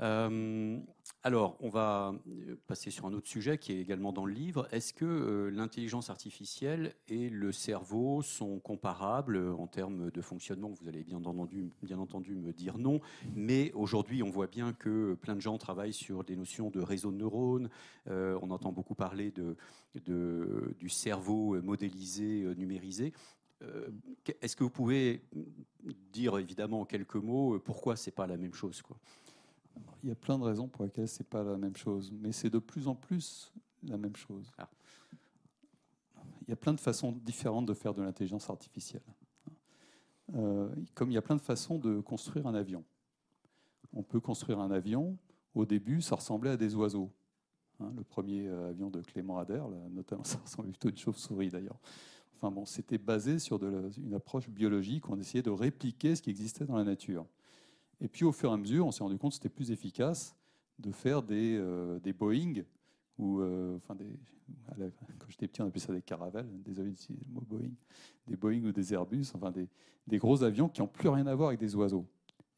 Euh, 0.00 0.78
alors, 1.22 1.56
on 1.60 1.68
va 1.68 2.14
euh, 2.26 2.56
passer 2.66 2.90
sur 2.90 3.06
un 3.06 3.12
autre 3.12 3.28
sujet 3.28 3.58
qui 3.58 3.72
est 3.72 3.80
également 3.80 4.12
dans 4.12 4.24
le 4.24 4.32
livre. 4.32 4.66
Est-ce 4.72 4.92
que 4.94 5.04
euh, 5.04 5.50
l'intelligence 5.50 6.10
artificielle 6.10 6.94
et 7.08 7.28
le 7.28 7.52
cerveau 7.52 8.22
sont 8.22 8.58
comparables 8.58 9.36
en 9.58 9.66
termes 9.66 10.10
de 10.10 10.20
fonctionnement? 10.20 10.70
Vous 10.70 10.88
allez 10.88 11.04
bien 11.04 11.18
entendu, 11.18 12.34
me 12.34 12.52
dire 12.52 12.78
non, 12.78 13.00
mais 13.34 13.72
aujourd'hui, 13.74 14.22
on 14.22 14.30
voit 14.30 14.46
bien 14.46 14.72
que 14.72 15.14
plein 15.14 15.36
de 15.36 15.40
gens 15.40 15.58
travaillent 15.58 15.92
sur 15.92 16.24
des 16.24 16.36
notions 16.36 16.70
de 16.70 16.80
réseau 16.80 17.10
de 17.10 17.16
neurones. 17.16 17.68
on 18.06 18.50
entend 18.50 18.72
beaucoup 18.72 18.94
parler 18.94 19.32
de, 19.32 19.56
du 20.78 20.88
cerveau 20.88 21.60
modélisé, 21.62 22.46
numérisé. 22.56 23.12
Est-ce 24.40 24.56
que 24.56 24.64
vous 24.64 24.70
pouvez 24.70 25.22
dire 26.12 26.38
évidemment 26.38 26.80
en 26.80 26.84
quelques 26.84 27.16
mots 27.16 27.58
pourquoi 27.60 27.96
c'est 27.96 28.10
pas 28.10 28.26
la 28.26 28.36
même 28.36 28.54
chose 28.54 28.82
il 30.02 30.08
y 30.08 30.12
a 30.12 30.16
plein 30.16 30.38
de 30.38 30.44
raisons 30.44 30.68
pour 30.68 30.84
lesquelles 30.84 31.08
c'est 31.08 31.28
pas 31.28 31.42
la 31.42 31.56
même 31.56 31.76
chose, 31.76 32.12
mais 32.12 32.32
c'est 32.32 32.50
de 32.50 32.58
plus 32.58 32.88
en 32.88 32.94
plus 32.94 33.52
la 33.84 33.96
même 33.96 34.16
chose. 34.16 34.50
Ah. 34.58 34.68
Il 36.42 36.50
y 36.50 36.52
a 36.52 36.56
plein 36.56 36.74
de 36.74 36.80
façons 36.80 37.12
différentes 37.12 37.66
de 37.66 37.74
faire 37.74 37.94
de 37.94 38.02
l'intelligence 38.02 38.50
artificielle. 38.50 39.02
Euh, 40.34 40.68
comme 40.94 41.10
il 41.10 41.14
y 41.14 41.18
a 41.18 41.22
plein 41.22 41.36
de 41.36 41.40
façons 41.40 41.78
de 41.78 42.00
construire 42.00 42.46
un 42.46 42.54
avion. 42.54 42.84
On 43.92 44.02
peut 44.02 44.20
construire 44.20 44.60
un 44.60 44.70
avion. 44.70 45.16
Au 45.54 45.66
début, 45.66 46.00
ça 46.00 46.16
ressemblait 46.16 46.50
à 46.50 46.56
des 46.56 46.74
oiseaux. 46.74 47.10
Hein, 47.80 47.92
le 47.96 48.02
premier 48.02 48.48
euh, 48.48 48.70
avion 48.70 48.90
de 48.90 49.00
Clément 49.02 49.38
Ader, 49.38 49.62
notamment, 49.90 50.24
ça 50.24 50.38
ressemblait 50.38 50.70
plutôt 50.70 50.88
à 50.88 50.90
une 50.90 50.96
chauve-souris 50.96 51.50
d'ailleurs. 51.50 51.78
Enfin 52.36 52.50
bon, 52.50 52.64
c'était 52.64 52.98
basé 52.98 53.38
sur 53.38 53.58
de 53.58 53.90
une 53.98 54.14
approche 54.14 54.48
biologique. 54.48 55.08
On 55.08 55.18
essayait 55.18 55.42
de 55.42 55.50
répliquer 55.50 56.16
ce 56.16 56.22
qui 56.22 56.30
existait 56.30 56.64
dans 56.64 56.76
la 56.76 56.84
nature. 56.84 57.26
Et 58.02 58.08
puis 58.08 58.24
au 58.24 58.32
fur 58.32 58.50
et 58.50 58.52
à 58.52 58.56
mesure, 58.56 58.84
on 58.84 58.90
s'est 58.90 59.04
rendu 59.04 59.16
compte 59.16 59.30
que 59.30 59.36
c'était 59.36 59.48
plus 59.48 59.70
efficace 59.70 60.36
de 60.78 60.90
faire 60.90 61.22
des, 61.22 61.56
euh, 61.56 62.00
des 62.00 62.12
Boeing, 62.12 62.64
ou 63.16 63.40
euh, 63.40 63.76
enfin 63.76 63.94
des, 63.94 64.18
quand 64.76 65.28
j'étais 65.28 65.46
petit, 65.46 65.62
on 65.62 65.66
appelait 65.66 65.80
ça 65.80 65.92
des 65.92 66.02
caravelles, 66.02 66.48
désolé 66.64 66.90
d'utiliser 66.90 67.24
le 67.28 67.32
mot 67.32 67.42
Boeing, 67.48 67.70
des 68.26 68.36
Boeing 68.36 68.64
ou 68.64 68.72
des 68.72 68.92
Airbus, 68.92 69.26
enfin 69.34 69.52
des, 69.52 70.18
gros 70.18 70.42
avions 70.42 70.68
qui 70.68 70.80
n'ont 70.80 70.88
plus 70.88 71.08
rien 71.08 71.26
à 71.28 71.34
voir 71.36 71.48
avec 71.48 71.60
des 71.60 71.76
oiseaux. 71.76 72.04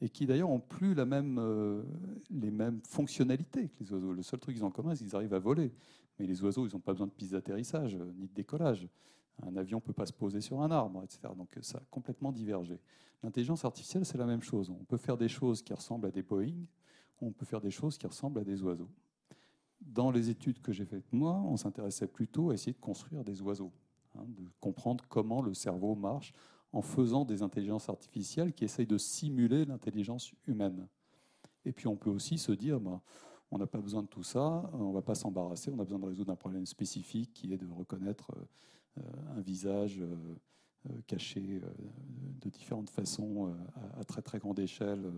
Et 0.01 0.09
qui 0.09 0.27
d'ailleurs 0.27 0.49
n'ont 0.49 0.61
plus 0.61 0.95
euh, 0.97 1.83
les 2.31 2.51
mêmes 2.51 2.81
fonctionnalités 2.87 3.69
que 3.69 3.85
les 3.85 3.93
oiseaux. 3.93 4.13
Le 4.13 4.23
seul 4.23 4.41
truc 4.41 4.55
qu'ils 4.55 4.65
ont 4.65 4.69
en 4.69 4.73
commun, 4.73 4.95
c'est 4.95 5.05
qu'ils 5.05 5.15
arrivent 5.15 5.35
à 5.35 5.39
voler. 5.39 5.73
Mais 6.19 6.27
les 6.27 6.43
oiseaux, 6.43 6.67
ils 6.67 6.73
n'ont 6.73 6.81
pas 6.81 6.93
besoin 6.93 7.07
de 7.07 7.13
piste 7.13 7.33
d'atterrissage, 7.33 7.97
ni 7.97 8.27
de 8.29 8.35
décollage. 8.35 8.89
Un 9.43 9.57
avion 9.57 9.79
ne 9.79 9.83
peut 9.83 9.93
pas 9.93 10.07
se 10.07 10.13
poser 10.13 10.41
sur 10.41 10.63
un 10.63 10.71
arbre, 10.71 11.03
etc. 11.03 11.33
Donc 11.37 11.59
ça 11.63 11.79
a 11.79 11.83
complètement 11.91 12.33
divergé. 12.33 12.79
L'intelligence 13.23 13.65
artificielle, 13.65 14.05
c'est 14.05 14.19
la 14.19 14.27
même 14.27 14.43
chose. 14.43 14.71
On 14.71 14.85
peut 14.85 14.97
faire 14.97 15.17
des 15.17 15.29
choses 15.29 15.63
qui 15.63 15.73
ressemblent 15.73 16.07
à 16.07 16.11
des 16.11 16.23
Boeing, 16.23 16.67
on 17.21 17.33
peut 17.33 17.47
faire 17.47 17.61
des 17.61 17.71
choses 17.71 17.99
qui 17.99 18.07
ressemblent 18.07 18.39
à 18.39 18.45
des 18.45 18.63
oiseaux. 18.63 18.91
Dans 19.81 20.11
les 20.11 20.31
études 20.31 20.61
que 20.61 20.73
j'ai 20.73 20.85
faites 20.85 21.13
moi, 21.13 21.35
on 21.47 21.57
s'intéressait 21.57 22.07
plutôt 22.07 22.51
à 22.51 22.55
essayer 22.55 22.73
de 22.73 22.81
construire 22.81 23.25
des 23.25 23.43
oiseaux, 23.43 23.73
hein, 24.17 24.25
de 24.29 24.49
comprendre 24.61 25.05
comment 25.09 25.43
le 25.43 25.55
cerveau 25.55 25.95
marche 25.95 26.33
en 26.73 26.83
faisant 26.83 27.25
des 27.25 27.43
intelligences 27.43 27.89
artificielles 27.89 28.53
qui 28.53 28.65
essayent 28.65 28.87
de 28.87 28.99
simuler 28.99 29.65
l'intelligence 29.65 30.33
humaine. 30.47 30.89
Et 31.65 31.73
puis 31.73 31.87
on 31.87 31.97
peut 31.97 32.11
aussi 32.11 32.37
se 32.37 32.53
dire, 32.53 32.81
bah, 32.81 33.01
on 33.51 33.59
n'a 33.59 33.67
pas 33.67 33.79
besoin 33.79 34.03
de 34.03 34.09
tout 34.09 34.23
ça, 34.23 34.69
on 34.73 34.89
ne 34.89 34.93
va 34.93 35.03
pas 35.03 35.15
s'embarrasser, 35.15 35.71
on 35.71 35.79
a 35.79 35.85
besoin 35.85 35.99
de 35.99 36.07
résoudre 36.07 36.33
un 36.33 36.37
problème 36.37 36.67
spécifique 36.67 37.33
qui 37.33 37.53
est 37.53 37.57
de 37.57 37.69
reconnaître 37.69 38.33
euh, 38.37 38.45
un 38.97 39.41
visage 39.41 40.01
euh, 40.01 40.15
euh, 40.91 41.01
caché 41.07 41.61
de 42.41 42.49
différentes 42.49 42.91
façons 42.91 43.55
à 43.99 44.05
très 44.05 44.23
très 44.23 44.39
grande 44.39 44.59
échelle 44.59 45.11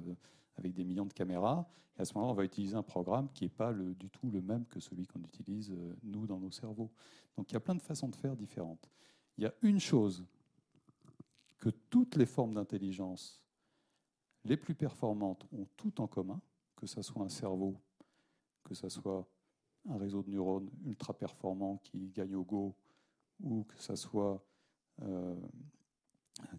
avec 0.56 0.72
des 0.72 0.84
millions 0.84 1.06
de 1.06 1.12
caméras. 1.12 1.68
Et 1.98 2.02
à 2.02 2.04
ce 2.04 2.14
moment-là, 2.14 2.32
on 2.32 2.36
va 2.36 2.44
utiliser 2.44 2.76
un 2.76 2.82
programme 2.82 3.28
qui 3.32 3.44
n'est 3.44 3.50
pas 3.50 3.72
le, 3.72 3.94
du 3.94 4.10
tout 4.10 4.30
le 4.30 4.40
même 4.40 4.66
que 4.66 4.80
celui 4.80 5.06
qu'on 5.06 5.22
utilise 5.22 5.74
nous 6.02 6.26
dans 6.26 6.38
nos 6.38 6.50
cerveaux. 6.50 6.90
Donc 7.36 7.50
il 7.50 7.54
y 7.54 7.56
a 7.56 7.60
plein 7.60 7.74
de 7.74 7.82
façons 7.82 8.08
de 8.08 8.16
faire 8.16 8.36
différentes. 8.36 8.88
Il 9.38 9.44
y 9.44 9.46
a 9.46 9.54
une 9.62 9.80
chose 9.80 10.24
que 11.58 11.70
toutes 11.70 12.16
les 12.16 12.26
formes 12.26 12.54
d'intelligence 12.54 13.42
les 14.44 14.56
plus 14.56 14.74
performantes 14.74 15.44
ont 15.52 15.66
tout 15.76 16.00
en 16.00 16.06
commun, 16.06 16.40
que 16.76 16.86
ce 16.86 17.02
soit 17.02 17.22
un 17.22 17.28
cerveau, 17.28 17.76
que 18.62 18.74
ce 18.74 18.88
soit 18.88 19.26
un 19.88 19.98
réseau 19.98 20.22
de 20.22 20.30
neurones 20.30 20.70
ultra 20.84 21.12
performant 21.14 21.78
qui 21.78 22.10
gagne 22.10 22.34
au 22.34 22.44
Go, 22.44 22.74
ou 23.40 23.64
que 23.64 23.80
ce 23.80 23.96
soit. 23.96 24.44
Euh, 25.02 25.36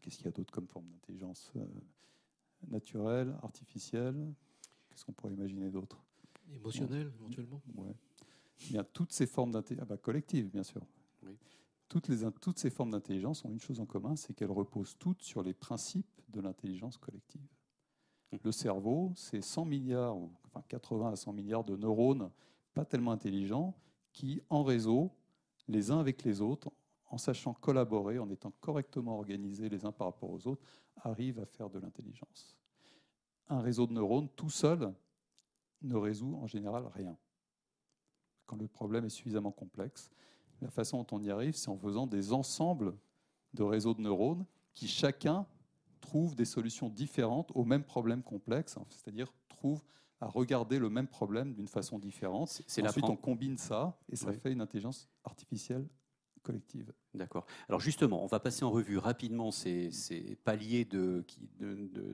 qu'est-ce 0.02 0.18
qu'il 0.18 0.26
y 0.26 0.30
a 0.30 0.32
d'autre 0.32 0.54
comme 0.54 0.68
forme 0.68 0.88
d'intelligence 0.88 1.52
euh, 1.56 1.66
Naturelle, 2.68 3.36
artificielle 3.44 4.34
Qu'est-ce 4.90 5.06
qu'on 5.06 5.14
pourrait 5.14 5.34
imaginer 5.34 5.70
d'autre? 5.70 6.04
Émotionnelle, 6.52 7.12
éventuellement 7.20 7.62
ouais. 7.76 7.94
Bien, 8.72 8.84
toutes 8.84 9.12
ces 9.12 9.28
formes 9.28 9.52
d'intelligence. 9.52 9.86
Ah 9.88 9.94
bah, 9.94 9.98
collective, 9.98 10.50
bien 10.50 10.64
sûr. 10.64 10.82
Toutes, 11.88 12.08
les, 12.08 12.30
toutes 12.42 12.58
ces 12.60 12.70
formes 12.70 12.92
d'intelligence 12.92 13.46
ont 13.46 13.50
une 13.50 13.60
chose 13.60 13.80
en 13.80 13.86
commun, 13.86 14.16
c'est 14.16 14.34
qu'elles 14.34 14.52
reposent 14.52 14.98
toutes 14.98 15.22
sur 15.22 15.44
les 15.44 15.54
principes 15.54 16.22
de 16.30 16.42
l'intelligence 16.42 16.98
collective. 16.98 17.48
Le 18.44 18.52
cerveau, 18.52 19.14
c'est 19.16 19.42
100 19.42 19.66
milliards, 19.66 20.18
ou 20.18 20.32
enfin 20.46 20.64
80 20.68 21.12
à 21.12 21.16
100 21.16 21.34
milliards 21.34 21.64
de 21.64 21.78
neurones 21.78 22.30
pas 22.78 22.86
tellement 22.86 23.12
intelligents 23.12 23.76
qui, 24.14 24.42
en 24.50 24.64
réseau, 24.64 25.12
les 25.68 25.92
uns 25.92 26.00
avec 26.00 26.24
les 26.24 26.42
autres, 26.42 26.72
en 27.10 27.18
sachant 27.18 27.54
collaborer, 27.54 28.20
en 28.20 28.30
étant 28.30 28.52
correctement 28.60 29.16
organisés 29.16 29.70
les 29.70 29.86
uns 29.86 29.92
par 29.92 30.08
rapport 30.08 30.30
aux 30.30 30.48
autres, 30.48 30.64
arrivent 30.98 31.40
à 31.40 31.46
faire 31.46 31.70
de 31.70 31.80
l'intelligence. 31.80 32.58
Un 33.50 33.62
réseau 33.62 33.88
de 33.88 33.94
neurones 33.94 34.30
tout 34.30 34.50
seul 34.50 34.94
ne 35.82 35.96
résout 35.96 36.36
en 36.36 36.48
général 36.48 36.86
rien. 36.88 37.18
Quand 38.46 38.58
le 38.58 38.68
problème 38.68 39.06
est 39.06 39.10
suffisamment 39.10 39.52
complexe, 39.52 40.10
la 40.62 40.70
façon 40.70 41.04
dont 41.04 41.18
on 41.18 41.24
y 41.24 41.30
arrive, 41.30 41.56
c'est 41.56 41.70
en 41.70 41.78
faisant 41.78 42.08
des 42.08 42.34
ensembles 42.34 42.96
de 43.54 43.64
réseaux 43.64 43.94
de 43.94 44.02
neurones 44.02 44.46
qui 44.74 44.88
chacun 44.88 45.46
trouve 46.02 46.36
des 46.36 46.46
solutions 46.46 46.90
différentes 46.90 47.52
au 47.56 47.64
même 47.64 47.84
problème 47.84 48.24
complexe, 48.24 48.78
hein, 48.78 48.86
c'est-à-dire 48.90 49.34
trouve 49.48 49.84
à 50.20 50.28
regarder 50.28 50.80
le 50.80 50.90
même 50.90 51.08
problème 51.08 51.54
d'une 51.54 51.68
façon 51.68 52.00
différente. 52.00 52.62
Ensuite, 52.84 53.06
on 53.06 53.16
combine 53.16 53.58
ça 53.58 54.00
et 54.12 54.16
ça 54.16 54.34
fait 54.34 54.52
une 54.52 54.62
intelligence 54.62 55.10
artificielle 55.24 55.88
collective. 56.48 56.94
D'accord. 57.14 57.46
Alors 57.68 57.82
justement, 57.82 58.24
on 58.24 58.28
va 58.28 58.40
passer 58.40 58.64
en 58.64 58.72
revue 58.72 58.98
rapidement 58.98 59.52
ces, 59.52 59.92
paliers 60.46 60.88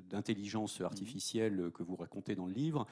d'intelligence 0.09 0.79
de, 0.79 0.85
artificielle 0.85 1.69
que 1.73 1.83
vous 1.83 1.95
racontez 1.95 2.35
dans 2.35 2.47
le 2.47 2.53
livre. 2.53 2.87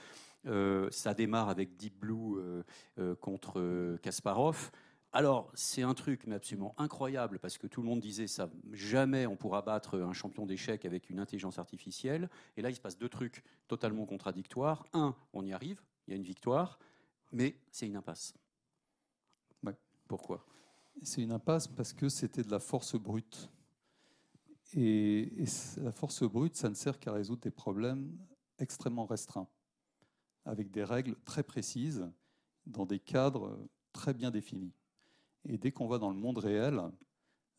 Euh, 0.45 0.87
ça 0.91 1.13
démarre 1.13 1.49
avec 1.49 1.77
Deep 1.77 1.99
Blue 1.99 2.37
euh, 2.37 2.63
euh, 2.99 3.15
contre 3.15 3.97
Kasparov. 4.01 4.71
Alors, 5.13 5.51
c'est 5.53 5.81
un 5.81 5.93
truc 5.93 6.25
mais 6.25 6.35
absolument 6.35 6.73
incroyable 6.77 7.37
parce 7.39 7.57
que 7.57 7.67
tout 7.67 7.81
le 7.81 7.87
monde 7.87 7.99
disait 7.99 8.27
ça, 8.27 8.49
jamais 8.71 9.25
on 9.27 9.35
pourra 9.35 9.61
battre 9.61 9.99
un 9.99 10.13
champion 10.13 10.45
d'échecs 10.45 10.85
avec 10.85 11.09
une 11.09 11.19
intelligence 11.19 11.59
artificielle. 11.59 12.29
Et 12.55 12.61
là, 12.61 12.69
il 12.69 12.75
se 12.75 12.81
passe 12.81 12.97
deux 12.97 13.09
trucs 13.09 13.43
totalement 13.67 14.05
contradictoires. 14.05 14.85
Un, 14.93 15.15
on 15.33 15.45
y 15.45 15.51
arrive, 15.51 15.81
il 16.07 16.11
y 16.11 16.13
a 16.13 16.17
une 16.17 16.23
victoire, 16.23 16.79
mais 17.33 17.57
c'est 17.71 17.87
une 17.87 17.97
impasse. 17.97 18.33
Pourquoi? 20.07 20.45
C'est 21.03 21.21
une 21.21 21.31
impasse 21.31 21.67
parce 21.69 21.93
que 21.93 22.09
c'était 22.09 22.43
de 22.43 22.51
la 22.51 22.59
force 22.59 22.95
brute. 22.95 23.49
Et, 24.73 25.41
et 25.41 25.45
la 25.77 25.93
force 25.93 26.23
brute, 26.23 26.55
ça 26.55 26.67
ne 26.69 26.73
sert 26.73 26.99
qu'à 26.99 27.13
résoudre 27.13 27.41
des 27.41 27.51
problèmes 27.51 28.17
extrêmement 28.59 29.05
restreints, 29.05 29.47
avec 30.43 30.69
des 30.69 30.83
règles 30.83 31.15
très 31.23 31.43
précises, 31.43 32.09
dans 32.65 32.85
des 32.85 32.99
cadres 32.99 33.57
très 33.93 34.13
bien 34.13 34.31
définis. 34.31 34.73
Et 35.45 35.57
dès 35.57 35.71
qu'on 35.71 35.87
va 35.87 35.97
dans 35.97 36.09
le 36.09 36.17
monde 36.17 36.37
réel, 36.37 36.81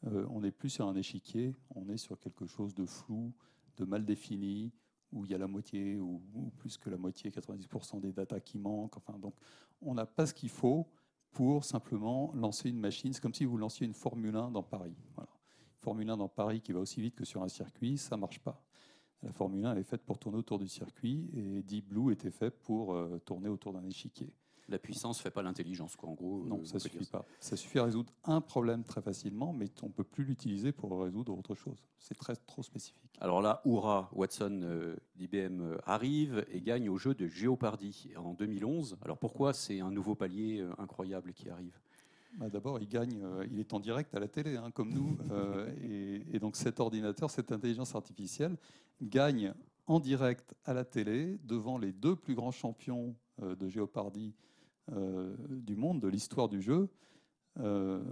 euh, 0.06 0.26
on 0.30 0.40
n'est 0.40 0.52
plus 0.52 0.70
sur 0.70 0.86
un 0.86 0.96
échiquier, 0.96 1.54
on 1.74 1.88
est 1.88 1.96
sur 1.96 2.18
quelque 2.18 2.46
chose 2.46 2.74
de 2.74 2.86
flou, 2.86 3.32
de 3.76 3.84
mal 3.84 4.04
défini, 4.04 4.72
où 5.12 5.24
il 5.24 5.30
y 5.30 5.34
a 5.34 5.38
la 5.38 5.46
moitié 5.46 5.98
ou, 5.98 6.22
plus 6.56 6.78
que 6.78 6.88
la 6.90 6.96
moitié, 6.96 7.30
90% 7.30 8.00
des 8.00 8.12
datas 8.12 8.40
qui 8.40 8.58
manquent. 8.58 8.96
Enfin, 8.96 9.18
donc, 9.18 9.34
on 9.80 9.94
n'a 9.94 10.06
pas 10.06 10.26
ce 10.26 10.32
qu'il 10.32 10.48
faut 10.48 10.88
pour 11.32 11.64
simplement 11.64 12.32
lancer 12.34 12.70
une 12.70 12.78
machine. 12.78 13.12
C'est 13.12 13.20
comme 13.20 13.34
si 13.34 13.44
vous 13.44 13.58
lanciez 13.58 13.86
une 13.86 13.94
Formule 13.94 14.34
1 14.34 14.50
dans 14.50 14.62
Paris. 14.62 14.96
Formule 15.78 16.08
1 16.08 16.16
dans 16.16 16.28
Paris 16.28 16.60
qui 16.60 16.72
va 16.72 16.80
aussi 16.80 17.00
vite 17.00 17.14
que 17.14 17.24
sur 17.24 17.42
un 17.42 17.48
circuit, 17.48 17.98
ça 17.98 18.16
ne 18.16 18.20
marche 18.20 18.40
pas. 18.40 18.64
La 19.22 19.32
Formule 19.32 19.64
1 19.64 19.72
elle 19.72 19.78
est 19.78 19.84
faite 19.84 20.02
pour 20.02 20.18
tourner 20.18 20.38
autour 20.38 20.58
du 20.58 20.68
circuit 20.68 21.30
et 21.34 21.62
Deep 21.62 21.88
Blue 21.88 22.12
était 22.12 22.30
fait 22.30 22.50
pour 22.50 22.94
euh, 22.94 23.18
tourner 23.24 23.48
autour 23.48 23.72
d'un 23.72 23.84
échiquier 23.84 24.32
la 24.72 24.78
puissance 24.78 25.18
ne 25.18 25.22
fait 25.22 25.30
pas 25.30 25.42
l'intelligence, 25.42 25.94
quoi. 25.94 26.08
En 26.08 26.14
gros, 26.14 26.44
non, 26.44 26.60
euh, 26.60 26.64
ça 26.64 26.80
suffit 26.80 27.04
pas. 27.04 27.24
Ça 27.38 27.56
suffit 27.56 27.78
à 27.78 27.84
résoudre 27.84 28.12
un 28.24 28.40
problème 28.40 28.82
très 28.82 29.02
facilement, 29.02 29.52
mais 29.52 29.66
on 29.82 29.90
peut 29.90 30.04
plus 30.04 30.24
l'utiliser 30.24 30.72
pour 30.72 31.00
résoudre 31.02 31.36
autre 31.38 31.54
chose. 31.54 31.84
C'est 31.98 32.16
très 32.16 32.34
trop 32.34 32.62
spécifique. 32.62 33.12
Alors 33.20 33.42
là, 33.42 33.60
Oura 33.64 34.10
Watson 34.14 34.60
euh, 34.64 34.96
d'IBM 35.14 35.60
euh, 35.60 35.78
arrive 35.84 36.44
et 36.50 36.60
gagne 36.60 36.88
au 36.88 36.96
jeu 36.96 37.14
de 37.14 37.28
Géopardy 37.28 38.10
en 38.16 38.32
2011. 38.32 38.96
Alors 39.02 39.18
pourquoi 39.18 39.52
c'est 39.52 39.80
un 39.80 39.90
nouveau 39.90 40.14
palier 40.14 40.66
incroyable 40.78 41.32
qui 41.32 41.48
arrive? 41.50 41.78
Bah, 42.38 42.48
D'abord, 42.48 42.80
il 42.80 42.88
gagne, 42.88 43.22
il 43.50 43.60
est 43.60 43.74
en 43.74 43.80
direct 43.80 44.14
à 44.14 44.20
la 44.20 44.28
télé, 44.28 44.56
hein, 44.56 44.70
comme 44.70 44.90
nous, 44.90 45.18
et, 45.82 46.22
et, 46.32 46.38
donc 46.38 46.56
cet 46.56 46.80
ordinateur, 46.80 47.30
cette 47.30 47.52
intelligence 47.52 47.94
artificielle, 47.94 48.56
gagne 49.02 49.52
en 49.86 50.00
direct 50.00 50.54
à 50.64 50.72
la 50.72 50.86
télé 50.86 51.38
devant 51.44 51.76
les 51.76 51.92
deux 51.92 52.16
plus 52.16 52.34
grands 52.34 52.52
champions 52.52 53.14
de 53.38 53.68
Géopardy 53.68 54.34
euh, 54.90 55.36
du 55.48 55.76
monde, 55.76 56.00
de 56.00 56.08
l'histoire 56.08 56.48
du 56.48 56.60
jeu. 56.60 56.88
Euh, 57.60 58.02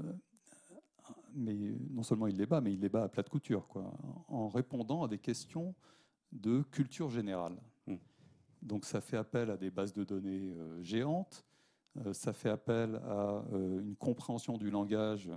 mais 1.35 1.57
non 1.91 2.03
seulement 2.03 2.27
il 2.27 2.37
les 2.37 2.47
bat, 2.47 2.61
mais 2.61 2.73
il 2.73 2.81
les 2.81 2.89
bat 2.89 3.05
à 3.05 3.09
plat 3.09 3.23
de 3.23 3.29
couture, 3.29 3.66
quoi, 3.66 3.93
en 4.29 4.49
répondant 4.49 5.03
à 5.03 5.09
des 5.09 5.18
questions 5.18 5.75
de 6.33 6.62
culture 6.62 7.11
générale. 7.11 7.57
Hmm. 7.87 7.97
Donc 8.62 8.85
ça 8.85 9.01
fait 9.01 9.16
appel 9.16 9.51
à 9.51 9.57
des 9.57 9.71
bases 9.71 9.93
de 9.93 10.05
données 10.05 10.53
euh, 10.57 10.83
géantes, 10.83 11.45
ça 12.12 12.33
fait 12.33 12.49
appel 12.49 12.95
à 13.05 13.43
une 13.53 13.97
compréhension 13.97 14.57
du 14.57 14.71
langage 14.71 15.29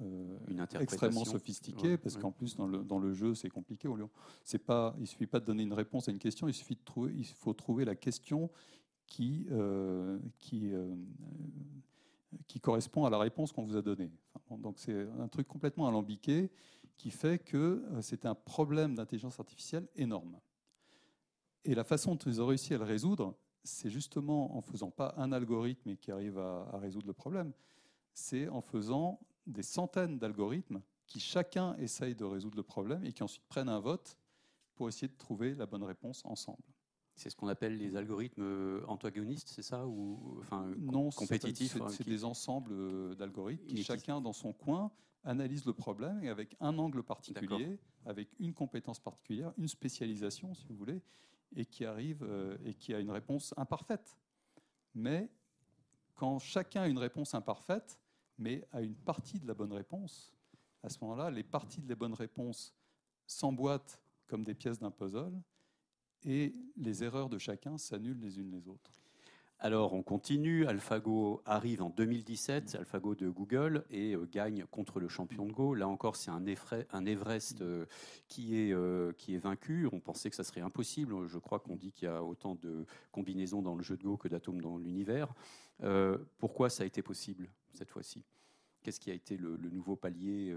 une 0.00 0.64
extrêmement 0.80 1.24
sophistiquée, 1.24 1.96
parce 1.96 2.16
qu'en 2.16 2.30
plus 2.30 2.54
dans 2.56 2.66
le, 2.66 2.84
dans 2.84 2.98
le, 2.98 3.12
jeu 3.12 3.34
c'est 3.34 3.48
compliqué. 3.48 3.88
C'est 4.44 4.58
pas, 4.58 4.94
il 5.00 5.06
suffit 5.06 5.26
pas 5.26 5.40
de 5.40 5.46
donner 5.46 5.62
une 5.62 5.72
réponse 5.72 6.08
à 6.08 6.12
une 6.12 6.18
question, 6.18 6.48
il 6.48 6.54
suffit 6.54 6.74
de 6.74 6.84
trouver, 6.84 7.12
il 7.16 7.24
faut 7.24 7.54
trouver 7.54 7.84
la 7.84 7.96
question 7.96 8.50
qui, 9.06 9.46
euh, 9.50 10.18
euh, 10.52 10.96
qui 12.46 12.60
correspond 12.60 13.04
à 13.04 13.10
la 13.10 13.18
réponse 13.18 13.52
qu'on 13.52 13.64
vous 13.64 13.76
a 13.76 13.82
donnée. 13.82 14.10
donc 14.50 14.78
c'est 14.78 15.06
un 15.18 15.28
truc 15.28 15.46
complètement 15.46 15.88
alambiqué 15.88 16.50
qui 16.96 17.10
fait 17.10 17.38
que 17.38 17.56
euh, 17.56 18.02
c'est 18.02 18.26
un 18.26 18.34
problème 18.34 18.94
d'intelligence 18.94 19.38
artificielle 19.38 19.86
énorme. 19.96 20.38
Et 21.64 21.74
la 21.74 21.84
façon 21.84 22.14
dont 22.14 22.24
ils 22.26 22.40
ont 22.40 22.46
réussi 22.46 22.74
à 22.74 22.78
le 22.78 22.84
résoudre, 22.84 23.36
c'est 23.64 23.90
justement 23.90 24.56
en 24.56 24.62
faisant 24.62 24.90
pas 24.90 25.14
un 25.16 25.32
algorithme 25.32 25.96
qui 25.96 26.12
arrive 26.12 26.38
à, 26.38 26.68
à 26.72 26.78
résoudre 26.78 27.06
le 27.06 27.12
problème, 27.12 27.52
c'est 28.12 28.48
en 28.48 28.60
faisant 28.60 29.20
des 29.46 29.62
centaines 29.62 30.18
d'algorithmes 30.18 30.80
qui 31.06 31.20
chacun 31.20 31.76
essaye 31.76 32.14
de 32.14 32.24
résoudre 32.24 32.56
le 32.56 32.62
problème 32.62 33.04
et 33.04 33.12
qui 33.12 33.22
ensuite 33.22 33.46
prennent 33.48 33.68
un 33.68 33.80
vote 33.80 34.16
pour 34.74 34.88
essayer 34.88 35.08
de 35.08 35.16
trouver 35.16 35.54
la 35.54 35.66
bonne 35.66 35.82
réponse 35.82 36.22
ensemble. 36.24 36.62
C'est 37.16 37.30
ce 37.30 37.36
qu'on 37.36 37.48
appelle 37.48 37.78
les 37.78 37.96
algorithmes 37.96 38.42
euh, 38.42 38.84
antagonistes, 38.88 39.48
c'est 39.48 39.62
ça 39.62 39.86
ou 39.86 40.38
enfin 40.40 40.70
non 40.78 41.08
compétitifs 41.10 41.78
C'est 41.88 42.06
des 42.06 42.24
ensembles 42.24 42.72
euh, 42.72 43.14
d'algorithmes 43.14 43.64
qui 43.64 43.82
chacun 43.82 44.20
dans 44.20 44.34
son 44.34 44.52
coin 44.52 44.92
analyse 45.24 45.64
le 45.64 45.72
problème 45.72 46.22
et 46.22 46.28
avec 46.28 46.56
un 46.60 46.78
angle 46.78 47.02
particulier, 47.02 47.78
avec 48.04 48.28
une 48.38 48.52
compétence 48.52 49.00
particulière, 49.00 49.52
une 49.56 49.66
spécialisation 49.66 50.54
si 50.54 50.66
vous 50.68 50.76
voulez, 50.76 51.00
et 51.56 51.64
qui 51.64 51.86
arrive 51.86 52.22
euh, 52.22 52.58
et 52.64 52.74
qui 52.74 52.92
a 52.92 53.00
une 53.00 53.10
réponse 53.10 53.54
imparfaite. 53.56 54.18
Mais 54.94 55.30
quand 56.14 56.38
chacun 56.38 56.82
a 56.82 56.86
une 56.86 56.98
réponse 56.98 57.34
imparfaite, 57.34 57.98
mais 58.38 58.68
a 58.72 58.82
une 58.82 58.94
partie 58.94 59.40
de 59.40 59.46
la 59.46 59.54
bonne 59.54 59.72
réponse, 59.72 60.34
À 60.82 60.90
ce 60.90 60.98
moment-là, 61.00 61.30
les 61.30 61.42
parties 61.42 61.80
de 61.80 61.88
les 61.88 61.96
bonnes 61.96 62.14
réponses 62.14 62.74
s'emboîtent 63.26 64.00
comme 64.28 64.44
des 64.44 64.54
pièces 64.54 64.78
d'un 64.78 64.90
puzzle 64.90 65.32
et 66.24 66.54
les 66.76 67.04
erreurs 67.04 67.28
de 67.28 67.38
chacun 67.38 67.78
s'annulent 67.78 68.20
les 68.20 68.38
unes 68.38 68.50
les 68.50 68.68
autres. 68.68 68.90
Alors, 69.58 69.94
on 69.94 70.02
continue. 70.02 70.66
AlphaGo 70.66 71.40
arrive 71.46 71.82
en 71.82 71.88
2017, 71.88 72.74
AlphaGo 72.74 73.14
de 73.14 73.30
Google, 73.30 73.84
et 73.90 74.14
euh, 74.14 74.28
gagne 74.30 74.64
contre 74.70 75.00
le 75.00 75.08
champion 75.08 75.46
de 75.46 75.52
Go. 75.52 75.74
Là 75.74 75.88
encore, 75.88 76.16
c'est 76.16 76.30
un, 76.30 76.44
un, 76.92 77.06
Everest 77.06 77.62
euh, 77.62 77.86
qui, 78.28 78.58
est, 78.58 78.72
euh, 78.74 79.12
qui 79.12 79.34
est 79.34 79.38
vaincu. 79.38 79.88
On 79.90 79.98
pensait 79.98 80.28
que 80.28 80.36
ça 80.36 80.44
serait 80.44 80.60
impossible. 80.60 81.26
Je 81.26 81.38
crois 81.38 81.58
qu'on 81.58 81.76
dit 81.76 81.90
qu'il 81.90 82.06
y 82.06 82.10
a 82.10 82.22
autant 82.22 82.54
de 82.56 82.84
combinaisons 83.12 83.62
dans 83.62 83.74
le 83.74 83.82
jeu 83.82 83.96
de 83.96 84.02
Go 84.02 84.18
que 84.18 84.28
d'atomes 84.28 84.60
dans 84.60 84.76
l'univers. 84.76 85.32
pourquoi 86.38 86.68
ça 86.68 86.82
a 86.82 86.86
été 86.86 87.00
possible 87.00 87.48
cette 87.72 87.90
fois-ci? 87.90 88.22
Qu'est-ce 88.82 89.00
qui 89.00 89.10
a 89.10 89.14
été 89.14 89.38
le, 89.38 89.56
nouveau 89.72 89.96
palier 89.96 90.54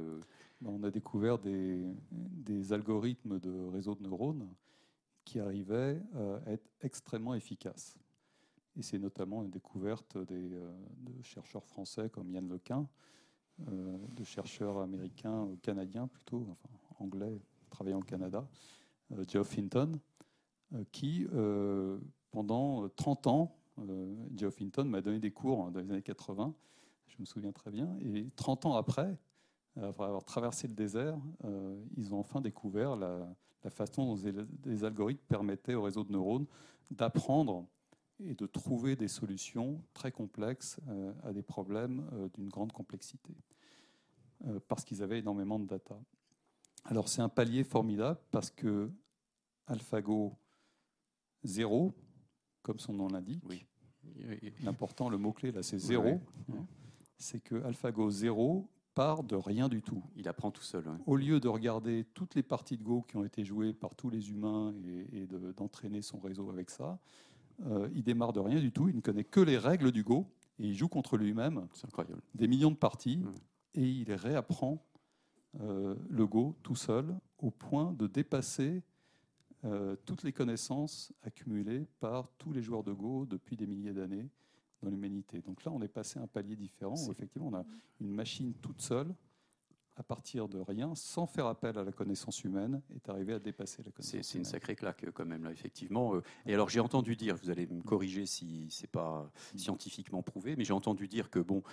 ben, 0.61 0.69
On 0.71 0.83
a 0.83 0.91
découvert 0.91 1.39
des, 1.39 1.85
des, 2.11 2.73
algorithmes 2.73 3.39
de 3.39 3.65
réseaux 3.67 3.95
de 3.95 4.03
neurones 4.03 4.47
qui 5.29 5.39
arrivaient 5.39 6.01
à 6.15 6.51
être 6.51 6.67
extrêmement 6.81 7.35
efficaces. 7.35 7.95
Et 8.75 8.81
c'est 8.81 8.97
notamment 8.97 9.43
une 9.43 9.51
découverte 9.51 10.17
des, 10.17 10.53
euh, 10.53 10.71
de 11.01 11.21
chercheurs 11.21 11.65
français 11.65 12.09
comme 12.09 12.31
Yann 12.31 12.47
Lequin, 12.47 12.87
euh, 13.67 13.97
de 14.15 14.23
chercheurs 14.23 14.79
américains, 14.79 15.49
canadiens 15.61 16.07
plutôt, 16.07 16.47
anglais, 16.97 17.39
travaillant 17.69 17.99
au 17.99 18.03
Canada, 18.03 18.47
euh, 19.11 19.23
Geoff 19.27 19.55
Hinton, 19.55 19.99
qui, 20.91 21.25
pendant 22.29 22.87
30 22.89 23.25
ans, 23.25 23.57
Geoff 24.35 24.61
Hinton 24.61 24.85
m'a 24.85 25.01
donné 25.01 25.19
des 25.19 25.31
cours 25.31 25.71
dans 25.71 25.79
les 25.79 25.89
années 25.89 26.03
80, 26.03 26.53
je 27.07 27.15
me 27.19 27.25
souviens 27.25 27.51
très 27.51 27.71
bien, 27.71 27.97
et 28.01 28.29
30 28.35 28.67
ans 28.67 28.75
après, 28.75 29.17
après 29.81 30.05
avoir 30.05 30.23
traversé 30.23 30.67
le 30.67 30.73
désert, 30.73 31.17
ils 31.97 32.13
ont 32.13 32.19
enfin 32.19 32.41
découvert 32.41 32.95
la, 32.95 33.27
la 33.63 33.69
façon 33.69 34.15
dont 34.15 34.33
les 34.65 34.83
algorithmes 34.83 35.23
permettaient 35.27 35.73
au 35.73 35.83
réseau 35.83 36.03
de 36.03 36.11
neurones 36.11 36.45
d'apprendre 36.91 37.67
et 38.19 38.33
de 38.33 38.45
trouver 38.45 38.95
des 38.95 39.07
solutions 39.07 39.81
très 39.93 40.11
complexes 40.11 40.79
euh, 40.87 41.13
à 41.23 41.31
des 41.31 41.41
problèmes 41.41 42.09
euh, 42.13 42.29
d'une 42.35 42.49
grande 42.49 42.71
complexité, 42.71 43.33
euh, 44.45 44.59
parce 44.67 44.83
qu'ils 44.83 45.01
avaient 45.03 45.19
énormément 45.19 45.59
de 45.59 45.65
data. 45.65 45.97
Alors 46.85 47.07
c'est 47.07 47.21
un 47.21 47.29
palier 47.29 47.63
formidable 47.63 48.19
parce 48.31 48.49
que 48.49 48.91
AlphaGo 49.67 50.35
0, 51.43 51.93
comme 52.61 52.79
son 52.79 52.93
nom 52.93 53.07
l'indique, 53.07 53.43
oui. 53.47 53.65
l'important, 54.63 55.09
le 55.09 55.17
mot-clé 55.17 55.51
là, 55.51 55.63
c'est 55.63 55.79
0, 55.79 56.07
hein, 56.07 56.65
c'est 57.17 57.39
que 57.41 57.63
AlphaGo 57.63 58.09
0 58.09 58.69
part 58.99 59.23
de 59.23 59.37
rien 59.37 59.69
du 59.69 59.81
tout. 59.81 60.03
Il 60.17 60.27
apprend 60.27 60.51
tout 60.51 60.61
seul. 60.61 60.83
Au 61.05 61.15
lieu 61.15 61.39
de 61.39 61.47
regarder 61.47 62.03
toutes 62.13 62.35
les 62.35 62.43
parties 62.43 62.75
de 62.75 62.83
Go 62.83 63.05
qui 63.07 63.15
ont 63.15 63.23
été 63.23 63.45
jouées 63.45 63.71
par 63.71 63.95
tous 63.95 64.09
les 64.09 64.29
humains 64.29 64.73
et, 65.13 65.25
d'entraîner 65.55 66.01
son 66.01 66.19
réseau 66.19 66.49
avec 66.49 66.69
ça, 66.69 66.99
euh, 67.65 67.87
il 67.95 68.03
démarre 68.03 68.33
de 68.33 68.41
rien 68.41 68.59
du 68.59 68.73
tout, 68.73 68.89
il 68.89 68.97
ne 68.97 68.99
connaît 68.99 69.23
que 69.23 69.39
les 69.39 69.57
règles 69.57 69.93
du 69.93 70.03
Go, 70.03 70.27
et 70.59 70.67
il 70.67 70.73
joue 70.73 70.89
contre 70.89 71.15
lui-même 71.15 71.65
des 72.35 72.49
millions 72.49 72.71
de 72.71 72.75
parties, 72.75 73.23
et 73.73 73.87
il 73.87 74.11
réapprend 74.11 74.85
euh, 75.61 75.95
le 76.09 76.27
Go 76.27 76.57
tout 76.61 76.75
seul, 76.75 77.17
au 77.37 77.51
point 77.51 77.93
de 77.93 78.05
dépasser 78.05 78.83
euh, 79.63 79.95
toutes 80.05 80.23
les 80.23 80.33
connaissances 80.33 81.13
accumulées 81.23 81.87
par 82.01 82.27
tous 82.37 82.51
les 82.51 82.61
joueurs 82.61 82.83
de 82.83 82.91
Go 82.91 83.25
depuis 83.25 83.55
des 83.55 83.65
milliers 83.65 83.93
d'années 83.93 84.29
dans 84.81 84.89
l'humanité. 84.89 85.41
Donc 85.41 85.63
là, 85.63 85.71
on 85.71 85.81
est 85.81 85.87
passé 85.87 86.19
à 86.19 86.23
un 86.23 86.27
palier 86.27 86.55
différent, 86.55 86.95
où 86.95 87.11
effectivement, 87.11 87.47
on 87.47 87.55
a 87.55 87.65
une 87.99 88.11
machine 88.11 88.53
toute 88.61 88.81
seule 88.81 89.13
à 89.99 90.03
partir 90.03 90.47
de 90.47 90.59
rien, 90.59 90.95
sans 90.95 91.27
faire 91.27 91.45
appel 91.45 91.77
à 91.77 91.83
la 91.83 91.91
connaissance 91.91 92.45
humaine, 92.45 92.81
est 92.95 93.09
arrivé 93.09 93.33
à 93.33 93.39
dépasser 93.39 93.83
la 93.83 93.91
connaissance. 93.91 94.27
C'est 94.31 94.37
une 94.37 94.45
sacrée 94.45 94.75
claque 94.77 95.05
quand 95.13 95.25
même 95.25 95.43
là, 95.43 95.51
effectivement. 95.51 96.15
Euh. 96.15 96.23
Et 96.45 96.53
alors 96.53 96.69
j'ai 96.69 96.79
entendu 96.79 97.17
dire, 97.17 97.35
vous 97.35 97.49
allez 97.49 97.67
me 97.67 97.81
corriger 97.81 98.25
si 98.25 98.67
c'est 98.69 98.89
pas 98.89 99.29
scientifiquement 99.57 100.21
prouvé, 100.23 100.55
mais 100.55 100.63
j'ai 100.63 100.71
entendu 100.71 101.09
dire 101.09 101.29
que 101.29 101.39
bon, 101.39 101.63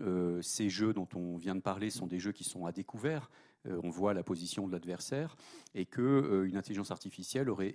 euh, 0.00 0.40
ces 0.40 0.70
jeux 0.70 0.94
dont 0.94 1.08
on 1.14 1.36
vient 1.36 1.54
de 1.54 1.60
parler 1.60 1.90
sont 1.90 2.06
des 2.06 2.18
jeux 2.18 2.32
qui 2.32 2.44
sont 2.44 2.64
à 2.64 2.72
découvert. 2.72 3.30
Euh, 3.66 3.80
on 3.82 3.90
voit 3.90 4.14
la 4.14 4.22
position 4.22 4.66
de 4.66 4.72
l'adversaire, 4.72 5.36
et 5.74 5.86
qu'une 5.86 6.04
euh, 6.04 6.44
une 6.44 6.56
intelligence 6.56 6.90
artificielle 6.90 7.48
aurait 7.48 7.74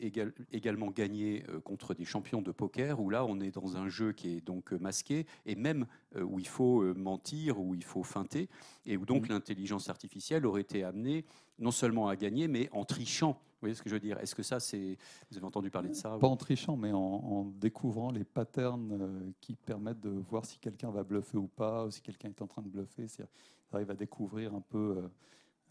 également 0.52 0.92
gagné 0.92 1.44
euh, 1.50 1.60
contre 1.60 1.94
des 1.94 2.06
champions 2.06 2.42
de 2.42 2.52
poker, 2.52 3.00
où 3.00 3.10
là 3.10 3.26
on 3.26 3.40
est 3.40 3.52
dans 3.52 3.78
un 3.78 3.90
jeu 3.90 4.12
qui 4.12 4.38
est 4.38 4.42
donc 4.42 4.72
masqué, 4.72 5.26
et 5.46 5.56
même 5.56 5.86
où 6.16 6.40
il 6.40 6.48
faut 6.48 6.94
mentir, 6.96 7.60
où 7.60 7.76
il 7.76 7.84
faut 7.84 8.04
feinter, 8.04 8.50
et 8.86 8.98
où 8.98 9.06
donc 9.06 9.28
mm. 9.28 9.34
l'intelligence 9.34 9.90
artificielle 9.90 10.46
aurait 10.46 10.62
été 10.62 10.84
amenée 10.84 11.26
non 11.60 11.72
seulement 11.72 12.08
à 12.08 12.16
gagner, 12.16 12.48
mais 12.48 12.70
en 12.72 12.86
trichant. 12.86 13.34
Vous 13.34 13.66
voyez 13.66 13.76
ce 13.76 13.84
que 13.84 13.90
je 13.90 13.96
veux 13.96 14.00
dire? 14.00 14.18
Est-ce 14.20 14.34
que 14.34 14.42
ça, 14.44 14.60
c'est. 14.62 14.98
Vous 15.30 15.38
avez 15.38 15.46
entendu 15.46 15.70
parler 15.70 15.90
de 15.90 15.94
ça 15.94 16.18
Pas 16.18 16.28
en 16.28 16.38
trichant, 16.38 16.78
mais 16.78 16.94
en, 16.94 17.52
découvrant 17.58 18.10
les 18.10 18.24
patterns 18.24 19.34
qui 19.42 19.56
permettent 19.56 20.00
de 20.00 20.10
voir 20.10 20.46
si 20.46 20.58
quelqu'un 20.60 20.90
va 20.90 21.04
bluffer 21.04 21.38
ou 21.38 21.48
pas, 21.48 21.86
ou 21.86 21.92
si 21.92 22.02
quelqu'un 22.02 22.30
est 22.30 22.42
en 22.42 22.48
train 22.48 22.62
de 22.62 22.70
bluffer. 22.70 23.06
Il 23.20 23.76
arrive 23.76 23.92
à 23.92 23.96
découvrir 23.96 24.56
un 24.56 24.62
peu 24.62 25.10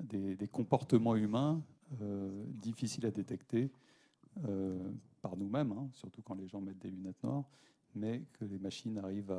des, 0.00 0.48
comportements 0.48 1.16
humains 1.16 1.62
euh, 2.02 2.44
difficiles 2.60 3.06
à 3.06 3.10
détecter 3.10 3.70
euh, 4.46 4.78
par 5.22 5.36
nous-mêmes, 5.36 5.72
hein, 5.72 5.88
surtout 5.92 6.22
quand 6.22 6.34
les 6.34 6.46
gens 6.46 6.60
mettent 6.60 6.78
des 6.78 6.90
lunettes 6.90 7.22
noires, 7.24 7.44
mais 7.94 8.22
que 8.38 8.44
les 8.44 8.58
machines 8.58 8.98
arrivent 8.98 9.32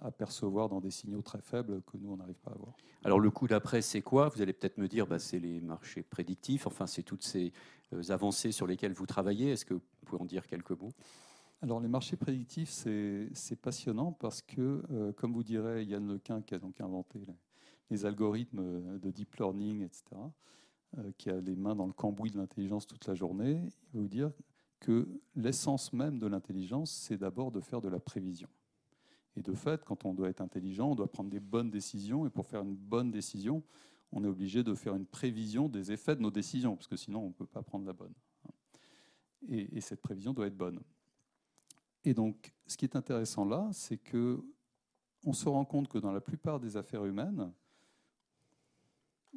à, 0.00 0.10
percevoir 0.12 0.68
dans 0.68 0.80
des 0.80 0.90
signaux 0.90 1.22
très 1.22 1.40
faibles 1.40 1.82
que 1.82 1.96
nous, 1.96 2.12
on 2.12 2.16
n'arrive 2.16 2.38
pas 2.40 2.52
à 2.52 2.56
voir. 2.56 2.74
Alors 3.04 3.20
le 3.20 3.30
coup 3.30 3.48
d'après, 3.48 3.82
c'est 3.82 4.00
quoi? 4.00 4.28
Vous 4.28 4.40
allez 4.40 4.52
peut-être 4.52 4.78
me 4.78 4.88
dire, 4.88 5.06
bah, 5.06 5.18
c'est 5.18 5.38
les 5.38 5.60
marchés 5.60 6.02
prédictifs, 6.02 6.66
enfin 6.66 6.86
c'est 6.86 7.02
toutes 7.02 7.24
ces 7.24 7.52
euh, 7.92 8.02
avancées 8.10 8.52
sur 8.52 8.66
lesquelles 8.66 8.92
vous 8.92 9.06
travaillez. 9.06 9.50
Est-ce 9.50 9.64
que 9.64 9.74
vous 9.74 9.82
pouvez 10.06 10.22
en 10.22 10.26
dire 10.26 10.46
quelques 10.46 10.70
mots? 10.70 10.92
Alors 11.60 11.80
les 11.80 11.88
marchés 11.88 12.16
prédictifs, 12.16 12.70
c'est 12.70 13.60
passionnant 13.60 14.10
parce 14.10 14.42
que, 14.42 15.12
comme 15.12 15.32
vous 15.32 15.44
dirait 15.44 15.84
Yann 15.84 16.12
Lequin, 16.12 16.42
qui 16.42 16.56
a 16.56 16.58
donc 16.58 16.80
inventé 16.80 17.20
les 17.90 18.06
algorithmes 18.06 18.60
euh, 18.60 18.98
de 18.98 19.10
deep 19.10 19.34
learning, 19.36 19.82
etc., 19.82 20.04
euh, 20.98 21.12
qui 21.16 21.30
a 21.30 21.40
les 21.40 21.56
mains 21.56 21.74
dans 21.74 21.86
le 21.86 21.92
cambouis 21.92 22.30
de 22.30 22.38
l'intelligence 22.38 22.86
toute 22.86 23.06
la 23.06 23.14
journée, 23.14 23.62
il 23.92 23.96
va 23.96 24.00
vous 24.00 24.08
dire 24.08 24.32
que 24.80 25.08
l'essence 25.36 25.92
même 25.92 26.18
de 26.18 26.26
l'intelligence, 26.26 26.90
c'est 26.90 27.16
d'abord 27.16 27.52
de 27.52 27.60
faire 27.60 27.80
de 27.80 27.88
la 27.88 28.00
prévision. 28.00 28.48
Et 29.36 29.42
de 29.42 29.54
fait, 29.54 29.84
quand 29.84 30.04
on 30.04 30.12
doit 30.12 30.28
être 30.28 30.40
intelligent, 30.40 30.90
on 30.90 30.94
doit 30.94 31.10
prendre 31.10 31.30
des 31.30 31.40
bonnes 31.40 31.70
décisions. 31.70 32.26
Et 32.26 32.30
pour 32.30 32.46
faire 32.46 32.62
une 32.62 32.74
bonne 32.74 33.10
décision, 33.10 33.62
on 34.10 34.22
est 34.24 34.26
obligé 34.26 34.62
de 34.62 34.74
faire 34.74 34.94
une 34.94 35.06
prévision 35.06 35.68
des 35.68 35.92
effets 35.92 36.16
de 36.16 36.20
nos 36.20 36.30
décisions, 36.30 36.76
parce 36.76 36.88
que 36.88 36.96
sinon, 36.96 37.22
on 37.22 37.28
ne 37.28 37.32
peut 37.32 37.46
pas 37.46 37.62
prendre 37.62 37.86
la 37.86 37.94
bonne. 37.94 38.12
Et, 39.48 39.76
et, 39.76 39.80
cette 39.80 40.02
prévision 40.02 40.34
doit 40.34 40.46
être 40.46 40.56
bonne. 40.56 40.80
Et 42.04 42.12
donc, 42.12 42.52
ce 42.66 42.76
qui 42.76 42.84
est 42.84 42.96
intéressant 42.96 43.44
là, 43.44 43.70
c'est 43.72 43.98
que 43.98 44.44
on 45.24 45.32
se 45.32 45.48
rend 45.48 45.64
compte 45.64 45.88
que 45.88 45.98
dans 45.98 46.12
la 46.12 46.20
plupart 46.20 46.60
des 46.60 46.76
affaires 46.76 47.04
humaines, 47.04 47.52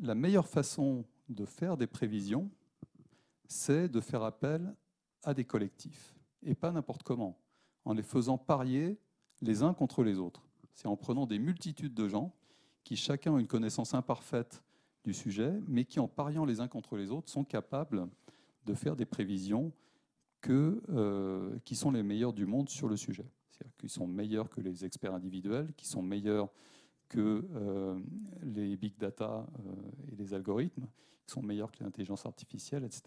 la 0.02 0.16
meilleure 0.16 0.48
façon 0.48 1.06
de 1.30 1.46
faire 1.46 1.78
des 1.78 1.88
prévisions, 1.88 2.50
c'est 3.48 3.88
de 3.88 4.00
faire 4.00 4.24
appel 4.24 4.76
à 5.24 5.34
des 5.34 5.46
collectifs, 5.46 6.16
et 6.44 6.56
pas 6.56 6.72
n'importe 6.72 7.04
comment, 7.04 7.40
en 7.84 7.94
les 7.94 8.04
faisant 8.04 8.38
parier 8.38 9.00
les 9.42 9.64
uns 9.64 9.74
contre 9.74 10.04
les 10.04 10.18
autres. 10.18 10.48
C'est 10.74 10.88
en 10.88 10.98
prenant 10.98 11.26
des 11.26 11.40
multitudes 11.40 11.94
de 11.94 12.08
gens 12.08 12.36
qui 12.84 12.96
chacun 12.96 13.32
ont 13.32 13.40
une 13.40 13.48
connaissance 13.48 13.94
imparfaite 13.94 14.62
du 15.04 15.14
sujet, 15.14 15.54
mais 15.68 15.86
qui 15.86 16.00
en 16.00 16.08
pariant 16.08 16.46
les 16.46 16.60
uns 16.60 16.68
contre 16.68 16.98
les 16.98 17.12
autres 17.12 17.30
sont 17.30 17.44
capables 17.44 18.08
de 18.66 18.74
faire 18.74 18.96
des 18.96 19.06
prévisions 19.06 19.72
euh, 20.50 21.58
qui 21.64 21.76
sont 21.76 21.92
les 21.92 22.04
meilleures 22.04 22.34
du 22.34 22.46
monde 22.46 22.70
sur 22.70 22.88
le 22.88 22.98
sujet. 22.98 23.26
C'est-à-dire 23.50 23.76
qu'ils 23.78 23.90
sont 23.90 24.06
meilleurs 24.06 24.50
que 24.50 24.62
les 24.62 24.86
experts 24.86 25.14
individuels, 25.14 25.74
qui 25.76 25.88
sont 25.88 26.02
meilleurs 26.02 26.50
que 27.10 27.48
euh, 27.54 28.00
les 28.44 28.76
big 28.78 28.98
data 28.98 29.46
euh, 29.60 30.12
et 30.12 30.16
les 30.16 30.34
algorithmes, 30.34 30.88
qui 31.26 31.34
sont 31.34 31.42
meilleurs 31.42 31.72
que 31.72 31.84
l'intelligence 31.84 32.26
artificielle, 32.26 32.84
etc. 32.84 33.04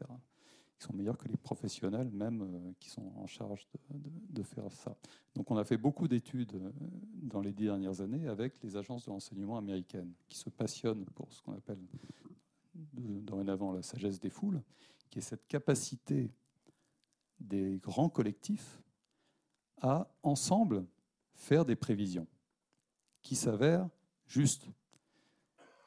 Qui 0.78 0.86
sont 0.86 0.92
meilleurs 0.92 1.18
que 1.18 1.28
les 1.28 1.36
professionnels 1.36 2.10
même 2.10 2.42
euh, 2.42 2.72
qui 2.78 2.90
sont 2.90 3.12
en 3.16 3.26
charge 3.26 3.66
de, 3.90 4.42
faire 4.42 4.70
ça. 4.72 4.96
Donc 5.34 5.50
on 5.50 5.56
a 5.56 5.64
fait 5.64 5.76
beaucoup 5.76 6.08
d'études 6.08 6.60
dans 7.14 7.40
les 7.40 7.52
dix 7.52 7.64
dernières 7.64 8.00
années 8.00 8.28
avec 8.28 8.62
les 8.62 8.76
agences 8.76 9.04
de 9.04 9.10
renseignement 9.10 9.58
américaines 9.58 10.12
qui 10.28 10.38
se 10.38 10.48
passionnent 10.50 11.04
pour 11.14 11.32
ce 11.32 11.42
qu'on 11.42 11.54
appelle 11.54 11.78
dorénavant 12.74 13.72
la 13.72 13.82
sagesse 13.82 14.20
des 14.20 14.30
foules, 14.30 14.62
qui 15.10 15.18
est 15.18 15.22
cette 15.22 15.46
capacité 15.48 16.30
des 17.40 17.78
grands 17.78 18.08
collectifs 18.08 18.80
à 19.80 20.08
ensemble 20.22 20.84
faire 21.34 21.64
des 21.64 21.76
prévisions 21.76 22.26
qui 23.28 23.36
s'avère 23.36 23.86
juste. 24.26 24.64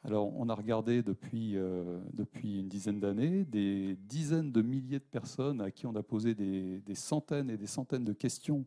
Alors, 0.04 0.32
on 0.38 0.48
a 0.50 0.54
regardé 0.54 1.02
depuis, 1.02 1.58
euh, 1.58 2.00
depuis 2.14 2.60
une 2.60 2.70
dizaine 2.70 3.00
d'années 3.00 3.46
des 3.46 3.96
dizaines 3.96 4.52
de 4.52 4.62
milliers 4.62 5.00
de 5.00 5.06
personnes 5.06 5.60
à 5.60 5.72
qui 5.72 5.88
on 5.88 5.96
a 5.96 6.04
posé 6.04 6.36
des, 6.36 6.84
centaines 6.94 7.50
et 7.50 7.58
des 7.58 7.66
centaines 7.66 8.06
de 8.06 8.14
questions 8.14 8.64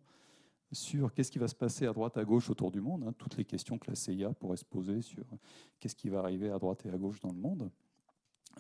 sur 0.72 1.14
qu'est-ce 1.14 1.30
qui 1.30 1.38
va 1.38 1.46
se 1.46 1.54
passer 1.54 1.86
à 1.86 1.92
droite, 1.92 2.16
à 2.16 2.24
gauche 2.24 2.50
autour 2.50 2.72
du 2.72 2.80
monde, 2.80 3.04
hein, 3.06 3.14
toutes 3.16 3.36
les 3.36 3.44
questions 3.44 3.78
que 3.78 3.88
la 3.88 3.94
CIA 3.94 4.32
pourrait 4.32 4.56
se 4.56 4.64
poser 4.64 5.02
sur 5.02 5.24
qu'est-ce 5.78 5.94
qui 5.94 6.08
va 6.08 6.18
arriver 6.18 6.50
à 6.50 6.58
droite 6.58 6.84
et 6.84 6.90
à 6.90 6.98
gauche 6.98 7.20
dans 7.20 7.30
le 7.30 7.38
monde. 7.38 7.70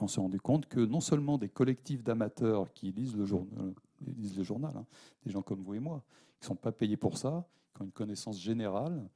On 0.00 0.06
s'est 0.06 0.20
rendu 0.20 0.40
compte 0.40 0.66
que 0.66 0.78
non 0.78 1.00
seulement 1.00 1.38
des 1.38 1.48
collectifs 1.48 2.04
d'amateurs 2.04 2.72
qui 2.72 2.92
lisent 2.92 3.16
le, 3.16 3.24
journal, 3.24 3.74
journal 4.42 4.76
hein, 4.76 4.86
des 5.24 5.32
gens 5.32 5.42
comme 5.42 5.64
vous 5.64 5.74
et 5.74 5.80
moi, 5.80 6.04
qui 6.38 6.44
ne 6.44 6.46
sont 6.46 6.56
pas 6.56 6.70
payés 6.70 6.96
pour 6.96 7.18
ça, 7.18 7.48
qui 7.74 7.82
ont 7.82 7.86
une 7.86 7.90
connaissance 7.90 8.40
générale, 8.40 9.08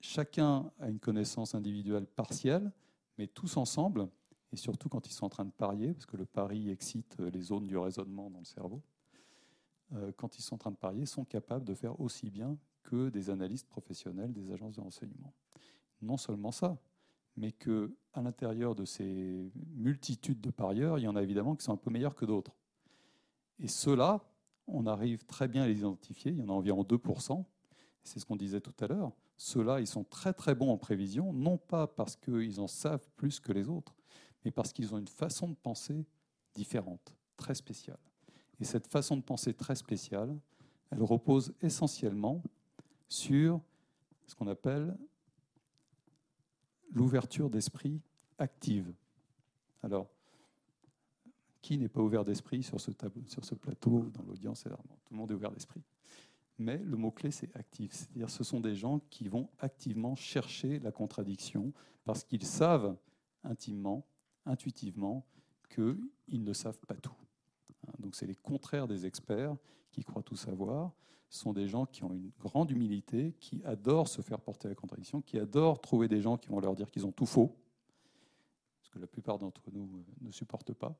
chacun 0.00 0.70
a 0.80 0.88
une 0.88 0.98
connaissance 0.98 1.54
individuelle 1.54 2.06
partielle, 2.06 2.72
mais 3.18 3.26
tous 3.26 3.56
ensemble, 3.56 4.08
et 4.52 4.56
surtout 4.56 4.88
quand 4.88 5.06
ils 5.06 5.12
sont 5.12 5.26
en 5.26 5.30
train 5.30 5.44
de 5.44 5.50
parier, 5.50 5.92
parce 5.92 6.06
que 6.06 6.16
le 6.16 6.26
pari 6.26 6.70
excite 6.70 7.18
les 7.18 7.40
zones 7.40 7.66
du 7.66 7.76
raisonnement 7.76 8.30
dans 8.30 8.38
le 8.38 8.44
cerveau, 8.44 8.82
euh, 9.94 10.12
quand 10.16 10.38
ils 10.38 10.42
sont 10.42 10.54
en 10.56 10.58
train 10.58 10.70
de 10.70 10.76
parier, 10.76 11.06
sont 11.06 11.24
capables 11.24 11.64
de 11.64 11.74
faire 11.74 11.98
aussi 12.00 12.30
bien 12.30 12.56
que 12.82 13.08
des 13.08 13.30
analystes 13.30 13.68
professionnels 13.68 14.32
des 14.32 14.50
agences 14.50 14.76
de 14.76 14.80
renseignement. 14.80 15.34
Non 16.00 16.16
seulement 16.16 16.52
ça, 16.52 16.78
mais 17.36 17.52
que 17.52 17.94
à 18.12 18.22
l'intérieur 18.22 18.74
de 18.74 18.84
ces 18.84 19.50
multitudes 19.74 20.40
de 20.40 20.50
parieurs, 20.50 20.98
il 20.98 21.02
y 21.02 21.08
en 21.08 21.16
a 21.16 21.22
évidemment 21.22 21.54
qui 21.54 21.64
sont 21.64 21.72
un 21.72 21.76
peu 21.76 21.90
meilleurs 21.90 22.14
que 22.14 22.24
d'autres. 22.24 22.54
Et 23.58 23.68
ceux-là, 23.68 24.20
on 24.66 24.86
arrive 24.86 25.24
très 25.24 25.48
bien 25.48 25.62
à 25.62 25.66
les 25.66 25.78
identifier, 25.78 26.32
il 26.32 26.38
y 26.38 26.42
en 26.42 26.48
a 26.48 26.52
environ 26.52 26.82
2%, 26.82 27.44
c'est 28.02 28.18
ce 28.18 28.26
qu'on 28.26 28.36
disait 28.36 28.60
tout 28.60 28.74
à 28.80 28.86
l'heure. 28.86 29.12
Ceux-là, 29.38 29.80
ils 29.80 29.86
sont 29.86 30.04
très 30.04 30.32
très 30.32 30.54
bons 30.56 30.70
en 30.72 30.76
prévision, 30.76 31.32
non 31.32 31.56
pas 31.58 31.86
parce 31.86 32.16
qu'ils 32.16 32.60
en 32.60 32.66
savent 32.66 33.08
plus 33.16 33.38
que 33.38 33.52
les 33.52 33.68
autres, 33.68 33.94
mais 34.44 34.50
parce 34.50 34.72
qu'ils 34.72 34.92
ont 34.92 34.98
une 34.98 35.08
façon 35.08 35.48
de 35.48 35.54
penser 35.54 36.04
différente, 36.54 37.14
très 37.36 37.54
spéciale. 37.54 37.98
Et 38.60 38.64
cette 38.64 38.88
façon 38.88 39.16
de 39.16 39.22
penser 39.22 39.54
très 39.54 39.76
spéciale, 39.76 40.36
elle 40.90 41.02
repose 41.02 41.54
essentiellement 41.62 42.42
sur 43.08 43.60
ce 44.26 44.34
qu'on 44.34 44.48
appelle 44.48 44.96
l'ouverture 46.92 47.48
d'esprit 47.48 48.00
active. 48.38 48.92
Alors, 49.84 50.08
qui 51.62 51.78
n'est 51.78 51.88
pas 51.88 52.00
ouvert 52.00 52.24
d'esprit 52.24 52.62
sur 52.64 52.80
ce, 52.80 52.90
plateau, 53.54 54.10
dans 54.14 54.22
l'audience 54.24 54.64
Tout 54.64 55.12
le 55.12 55.16
monde 55.16 55.30
est 55.30 55.34
ouvert 55.34 55.52
d'esprit. 55.52 55.82
Mais 56.58 56.78
le 56.78 56.96
mot-clé, 56.96 57.30
c'est 57.30 57.54
actif. 57.56 57.92
C'est-à-dire 57.92 58.30
ce 58.30 58.42
sont 58.42 58.60
des 58.60 58.74
gens 58.74 59.00
qui 59.10 59.28
vont 59.28 59.48
activement 59.60 60.16
chercher 60.16 60.80
la 60.80 60.90
contradiction 60.90 61.72
parce 62.04 62.24
qu'ils 62.24 62.44
savent 62.44 62.96
intimement, 63.44 64.06
intuitivement, 64.44 65.24
qu'ils 65.68 66.42
ne 66.42 66.52
savent 66.52 66.80
pas 66.86 66.94
tout. 66.96 67.14
Hein, 67.86 67.92
donc 68.00 68.16
c'est 68.16 68.26
les 68.26 68.34
contraires 68.34 68.88
des 68.88 69.06
experts 69.06 69.56
qui 69.92 70.02
croient 70.02 70.22
tout 70.22 70.36
savoir. 70.36 70.92
Ce 71.28 71.40
sont 71.40 71.52
des 71.52 71.68
gens 71.68 71.86
qui 71.86 72.04
ont 72.04 72.12
une 72.12 72.30
grande 72.40 72.70
humilité, 72.70 73.34
qui 73.38 73.62
adorent 73.64 74.08
se 74.08 74.22
faire 74.22 74.40
porter 74.40 74.68
la 74.68 74.74
contradiction, 74.74 75.20
qui 75.20 75.38
adorent 75.38 75.80
trouver 75.80 76.08
des 76.08 76.22
gens 76.22 76.38
qui 76.38 76.48
vont 76.48 76.60
leur 76.60 76.74
dire 76.74 76.90
qu'ils 76.90 77.06
ont 77.06 77.12
tout 77.12 77.26
faux, 77.26 77.54
ce 78.82 78.90
que 78.90 78.98
la 78.98 79.06
plupart 79.06 79.38
d'entre 79.38 79.62
nous 79.70 79.84
euh, 79.84 80.04
ne 80.22 80.30
supportent 80.30 80.72
pas, 80.72 80.98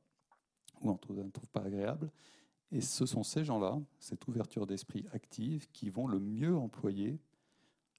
ou 0.83 0.93
ne 0.93 1.31
trouvent 1.31 1.51
pas 1.51 1.63
agréable. 1.63 2.11
Et 2.71 2.81
ce 2.81 3.07
sont 3.07 3.23
ces 3.23 3.45
gens-là, 3.45 3.81
cette 3.99 4.27
ouverture 4.29 4.67
d'esprit 4.67 5.07
active, 5.13 5.69
qui 5.73 5.91
vont 5.91 6.07
le 6.07 6.21
mieux 6.21 6.57
employer 6.57 7.19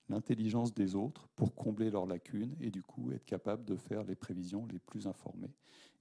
l'intelligence 0.10 0.74
des 0.74 0.96
autres 0.96 1.28
pour 1.36 1.54
combler 1.56 1.90
leurs 1.90 2.06
lacunes 2.06 2.56
et 2.60 2.72
du 2.72 2.82
coup 2.82 3.12
être 3.12 3.26
capables 3.26 3.64
de 3.64 3.76
faire 3.76 4.04
les 4.04 4.16
prévisions 4.16 4.66
les 4.68 4.80
plus 4.80 5.08
informées. 5.08 5.54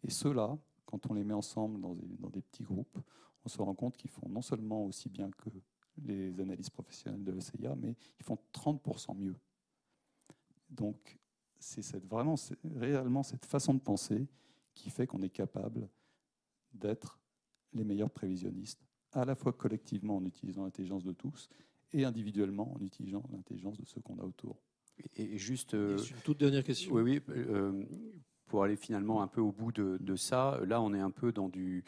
Et 0.02 0.10
ceux-là, 0.10 0.58
quand 0.86 1.10
on 1.10 1.14
les 1.14 1.24
met 1.24 1.34
ensemble 1.34 1.80
dans 1.80 1.94
des, 2.30 2.40
petits 2.40 2.62
groupes, 2.62 2.98
on 3.44 3.48
se 3.48 3.60
rend 3.60 3.74
compte 3.74 3.96
qu'ils 3.96 4.10
font 4.10 4.28
non 4.28 4.42
seulement 4.42 4.84
aussi 4.86 5.08
bien 5.08 5.30
que 5.30 5.50
les 5.98 6.40
analyses 6.40 6.70
professionnelles 6.70 7.24
de 7.24 7.32
l'ECIA, 7.32 7.74
mais 7.76 7.94
ils 8.18 8.24
font 8.24 8.38
30% 8.54 9.16
mieux. 9.16 9.36
Donc, 10.70 11.18
c'est 11.58 11.82
cette, 11.82 12.06
vraiment, 12.06 12.36
réellement 12.76 13.22
cette 13.22 13.44
façon 13.44 13.74
de 13.74 13.80
penser 13.80 14.26
qui 14.74 14.90
fait 14.90 15.06
qu'on 15.06 15.22
est 15.22 15.30
capable 15.30 15.88
d'être 16.72 17.18
les 17.74 17.84
meilleurs 17.84 18.10
prévisionnistes, 18.10 18.80
à 19.12 19.24
la 19.24 19.34
fois 19.34 19.52
collectivement 19.52 20.16
en 20.16 20.24
utilisant 20.24 20.64
l'intelligence 20.64 21.04
de 21.04 21.12
tous 21.12 21.48
et 21.92 22.04
individuellement 22.04 22.74
en 22.74 22.80
utilisant 22.80 23.22
l'intelligence 23.32 23.78
de 23.78 23.84
ceux 23.84 24.00
qu'on 24.00 24.18
a 24.18 24.24
autour. 24.24 24.58
Et, 25.16 25.38
juste. 25.38 25.74
Euh, 25.74 25.96
une 25.96 26.16
toute 26.24 26.38
dernière 26.38 26.64
question. 26.64 26.92
Oui, 26.92 27.02
oui. 27.02 27.20
Euh, 27.28 27.84
pour 28.46 28.64
aller 28.64 28.76
finalement 28.76 29.22
un 29.22 29.28
peu 29.28 29.40
au 29.40 29.52
bout 29.52 29.72
de, 29.72 30.16
ça, 30.16 30.58
là, 30.66 30.80
on 30.80 30.94
est 30.94 31.00
un 31.00 31.10
peu 31.10 31.32
dans 31.32 31.48
du, 31.48 31.84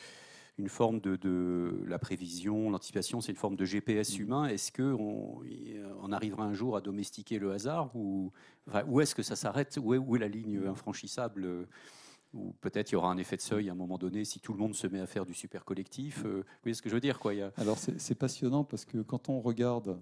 une 0.58 0.68
forme 0.68 1.00
de, 1.00 1.82
la 1.86 1.98
prévision, 1.98 2.70
l'anticipation, 2.70 3.22
c'est 3.22 3.32
une 3.32 3.38
forme 3.38 3.56
de 3.56 3.64
GPS 3.64 4.18
mm. 4.18 4.22
humain. 4.22 4.46
Est-ce 4.46 4.70
qu'on 4.70 5.42
on 6.02 6.12
arrivera 6.12 6.44
un 6.44 6.52
jour 6.52 6.76
à 6.76 6.82
domestiquer 6.82 7.38
le 7.38 7.52
hasard 7.52 7.96
ou 7.96 8.30
où 8.86 9.00
est-ce 9.00 9.14
que 9.14 9.22
ça 9.22 9.36
s'arrête? 9.36 9.78
Où 9.82 9.94
est, 9.94 9.98
où 9.98 10.16
est, 10.16 10.18
la 10.18 10.28
ligne 10.28 10.66
infranchissable 10.66 11.66
ou 12.32 12.52
peut-être 12.60 12.90
il 12.90 12.94
y 12.94 12.96
aura 12.96 13.10
un 13.10 13.18
effet 13.18 13.36
de 13.36 13.42
seuil 13.42 13.68
à 13.68 13.72
un 13.72 13.76
moment 13.76 13.98
donné 13.98 14.24
si 14.24 14.40
tout 14.40 14.52
le 14.52 14.58
monde 14.58 14.74
se 14.74 14.86
met 14.86 15.00
à 15.00 15.06
faire 15.06 15.26
du 15.26 15.34
super 15.34 15.64
collectif. 15.64 16.24
Euh, 16.24 16.40
vous 16.40 16.62
voyez 16.62 16.74
ce 16.74 16.82
que 16.82 16.88
je 16.88 16.94
veux 16.94 17.00
dire 17.00 17.18
quoi, 17.18 17.32
Alors 17.56 17.78
c'est 17.78 18.14
passionnant 18.14 18.64
parce 18.64 18.84
que 18.84 18.98
quand 18.98 19.28
on 19.28 19.40
regarde 19.40 20.00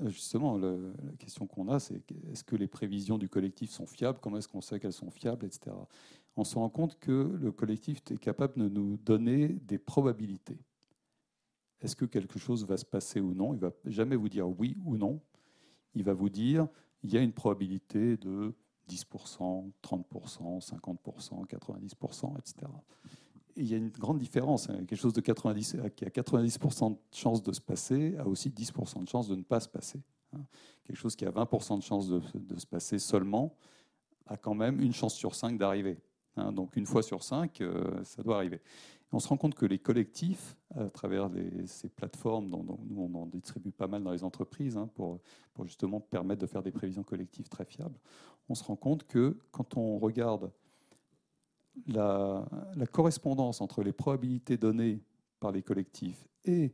euh, 0.00 0.10
justement, 0.10 0.56
la 0.58 0.76
question 1.18 1.46
qu'on 1.46 1.68
a, 1.68 1.78
c'est 1.78 2.02
est-ce 2.30 2.44
que 2.44 2.56
les 2.56 2.68
prévisions 2.68 3.18
du 3.18 3.28
collectif 3.28 3.70
sont 3.70 3.86
fiables? 3.86 4.18
Comment 4.20 4.38
est-ce 4.38 4.48
qu'on 4.48 4.60
sait 4.60 4.80
qu'elles 4.80 4.92
sont 4.92 5.10
fiables, 5.10 5.44
etc. 5.46 5.76
On 6.36 6.44
se 6.44 6.54
rend 6.54 6.70
compte 6.70 6.98
que 6.98 7.36
le 7.40 7.52
collectif 7.52 8.00
est 8.10 8.18
capable 8.18 8.54
de 8.58 8.68
nous 8.68 8.96
donner 8.98 9.48
des 9.48 9.78
probabilités. 9.78 10.58
Est-ce 11.80 11.96
que 11.96 12.04
quelque 12.04 12.38
chose 12.38 12.64
va 12.64 12.76
se 12.76 12.84
passer 12.84 13.20
ou 13.20 13.34
non? 13.34 13.52
Il 13.52 13.56
ne 13.56 13.62
va 13.62 13.72
jamais 13.84 14.16
vous 14.16 14.28
dire 14.28 14.48
oui 14.48 14.76
ou 14.84 14.96
non. 14.96 15.20
Il 15.94 16.04
va 16.04 16.14
vous 16.14 16.30
dire 16.30 16.68
il 17.02 17.12
y 17.12 17.18
a 17.18 17.20
une 17.20 17.32
probabilité 17.32 18.16
de 18.16 18.54
10%, 18.88 19.70
30%, 19.82 20.60
50%, 20.60 21.46
90%, 21.46 22.38
etc 22.38 22.68
il 23.56 23.70
y 23.70 23.74
a 23.74 23.76
une 23.76 23.90
grande 23.90 24.18
différence. 24.18 24.68
Hein. 24.68 24.84
Quelque 24.86 24.96
chose 24.96 25.12
90, 25.12 25.76
qui 25.96 26.04
a 26.04 26.08
90% 26.08 26.92
de 26.92 26.96
chance 27.12 27.42
de 27.42 27.52
se 27.52 27.60
passer 27.60 28.16
a 28.18 28.26
aussi 28.26 28.50
10% 28.50 29.04
de 29.04 29.08
chance 29.08 29.28
de 29.28 29.36
ne 29.36 29.42
pas 29.42 29.60
se 29.60 29.68
passer. 29.68 30.00
Hein. 30.34 30.40
Quelque 30.84 30.96
chose 30.96 31.16
qui 31.16 31.24
a 31.24 31.30
20% 31.30 31.78
de 31.78 31.82
chance 31.82 32.08
de, 32.08 32.20
se 32.58 32.66
passer 32.66 32.98
seulement 32.98 33.56
a 34.26 34.36
quand 34.36 34.54
même 34.54 34.80
une 34.80 34.92
chance 34.92 35.14
sur 35.14 35.34
5 35.34 35.58
d'arriver. 35.58 35.98
Hein. 36.36 36.52
Donc 36.52 36.76
une 36.76 36.86
fois 36.86 37.02
sur 37.02 37.22
5, 37.22 37.60
euh, 37.60 38.02
ça 38.04 38.22
doit 38.22 38.36
arriver. 38.36 38.60
On 39.12 39.18
se 39.18 39.28
rend 39.28 39.36
compte 39.36 39.54
que 39.54 39.66
les 39.66 39.78
collectifs, 39.78 40.56
à 40.74 40.88
travers 40.88 41.30
ces 41.66 41.88
plateformes 41.88 42.48
dont, 42.48 42.64
nous 42.88 43.02
on 43.02 43.14
en 43.14 43.26
distribue 43.26 43.72
pas 43.72 43.86
mal 43.86 44.02
dans 44.02 44.12
les 44.12 44.24
entreprises 44.24 44.78
pour, 44.94 45.20
pour 45.52 45.66
justement 45.66 46.00
permettre 46.00 46.40
de 46.40 46.46
faire 46.46 46.62
des 46.62 46.72
prévisions 46.72 47.02
collectives 47.02 47.48
très 47.48 47.64
fiables, 47.64 47.98
on 48.48 48.54
se 48.54 48.64
rend 48.64 48.76
compte 48.76 49.06
que 49.06 49.38
quand 49.50 49.76
on 49.76 49.98
regarde 49.98 50.50
la, 51.86 52.46
correspondance 52.90 53.60
entre 53.60 53.82
les 53.82 53.92
probabilités 53.92 54.56
données 54.56 55.02
par 55.40 55.52
les 55.52 55.62
collectifs 55.62 56.26
et 56.44 56.72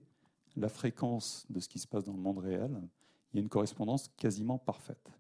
la 0.56 0.68
fréquence 0.68 1.46
de 1.50 1.60
ce 1.60 1.68
qui 1.68 1.78
se 1.78 1.86
passe 1.86 2.04
dans 2.04 2.12
le 2.12 2.20
monde 2.20 2.38
réel, 2.38 2.80
il 3.32 3.36
y 3.36 3.38
a 3.38 3.42
une 3.42 3.48
correspondance 3.48 4.08
quasiment 4.16 4.58
parfaite. 4.58 5.10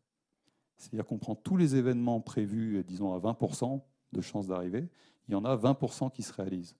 C'est-à-dire 0.76 1.06
qu'on 1.06 1.18
prend 1.18 1.34
tous 1.34 1.56
les 1.56 1.76
événements 1.76 2.20
prévus, 2.20 2.82
disons 2.84 3.12
à 3.12 3.18
20% 3.18 3.80
de 4.12 4.20
chances 4.20 4.46
d'arriver, 4.46 4.88
il 5.28 5.32
y 5.32 5.34
en 5.34 5.44
a 5.44 5.56
20% 5.56 6.10
qui 6.10 6.22
se 6.22 6.32
réalisent. 6.32 6.76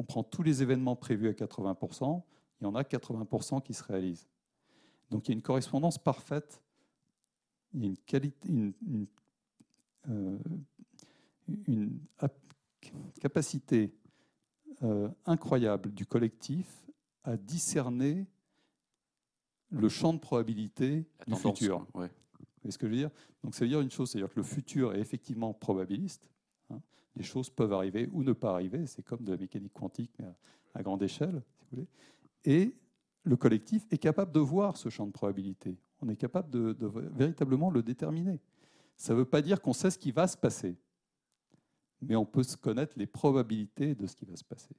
On 0.00 0.02
prend 0.02 0.24
tous 0.24 0.42
les 0.42 0.62
événements 0.62 0.96
prévus 0.96 1.28
à 1.28 1.32
80%, 1.32 2.22
il 2.58 2.64
y 2.64 2.66
en 2.66 2.74
a 2.74 2.82
80% 2.82 3.62
qui 3.62 3.74
se 3.74 3.84
réalisent. 3.84 4.26
Donc 5.10 5.28
il 5.28 5.32
y 5.32 5.34
a 5.34 5.36
une 5.36 5.42
correspondance 5.42 5.98
parfaite, 5.98 6.62
il 7.74 7.80
y 7.82 7.84
a 7.84 7.86
une, 7.88 7.98
qualité, 7.98 8.48
une, 8.48 9.06
euh, 10.08 10.38
une 11.66 12.00
capacité 13.20 13.92
euh, 14.82 15.10
incroyable 15.26 15.92
du 15.92 16.06
collectif 16.06 16.86
à 17.22 17.36
discerner 17.36 18.26
le 19.68 19.90
champ 19.90 20.14
de 20.14 20.18
probabilité 20.18 21.04
du 21.26 21.34
futur. 21.34 21.80
Vous 21.80 21.86
voyez 21.92 22.10
ce 22.70 22.78
que 22.78 22.86
je 22.86 22.90
veux 22.90 22.96
dire? 22.96 23.10
Donc 23.44 23.54
ça 23.54 23.66
veut 23.66 23.68
dire 23.68 23.82
une 23.82 23.90
chose, 23.90 24.10
c'est-à-dire 24.10 24.32
que 24.32 24.40
le 24.40 24.44
futur 24.44 24.94
est 24.94 25.00
effectivement 25.00 25.52
probabiliste. 25.52 26.26
Hein. 26.70 26.80
Les 27.16 27.24
choses 27.24 27.50
peuvent 27.50 27.72
arriver 27.72 28.08
ou 28.12 28.22
ne 28.22 28.32
pas 28.32 28.52
arriver. 28.52 28.86
C'est 28.86 29.02
comme 29.02 29.22
de 29.24 29.32
la 29.32 29.38
mécanique 29.38 29.72
quantique, 29.72 30.12
mais 30.18 30.26
à, 30.74 30.82
grande 30.82 31.02
échelle, 31.02 31.42
si 31.58 31.64
vous 31.64 31.68
voulez. 31.76 31.88
Et 32.44 32.74
le 33.24 33.36
collectif 33.36 33.86
est 33.90 33.98
capable 33.98 34.32
de 34.32 34.40
voir 34.40 34.76
ce 34.76 34.88
champ 34.88 35.06
de 35.06 35.12
probabilité. 35.12 35.76
On 36.00 36.08
est 36.08 36.16
capable 36.16 36.50
de, 36.50 36.76
véritablement 37.14 37.70
le 37.70 37.82
déterminer. 37.82 38.40
Ça 38.96 39.12
ne 39.12 39.18
veut 39.18 39.24
pas 39.24 39.42
dire 39.42 39.60
qu'on 39.60 39.72
sait 39.72 39.90
ce 39.90 39.98
qui 39.98 40.12
va 40.12 40.26
se 40.26 40.36
passer 40.36 40.76
mais 42.02 42.16
on 42.16 42.24
peut 42.24 42.42
se 42.42 42.56
connaître 42.56 42.94
les 42.96 43.06
probabilités 43.06 43.94
de 43.94 44.06
ce 44.06 44.16
qui 44.16 44.24
va 44.24 44.36
se 44.36 44.44
passer. 44.44 44.74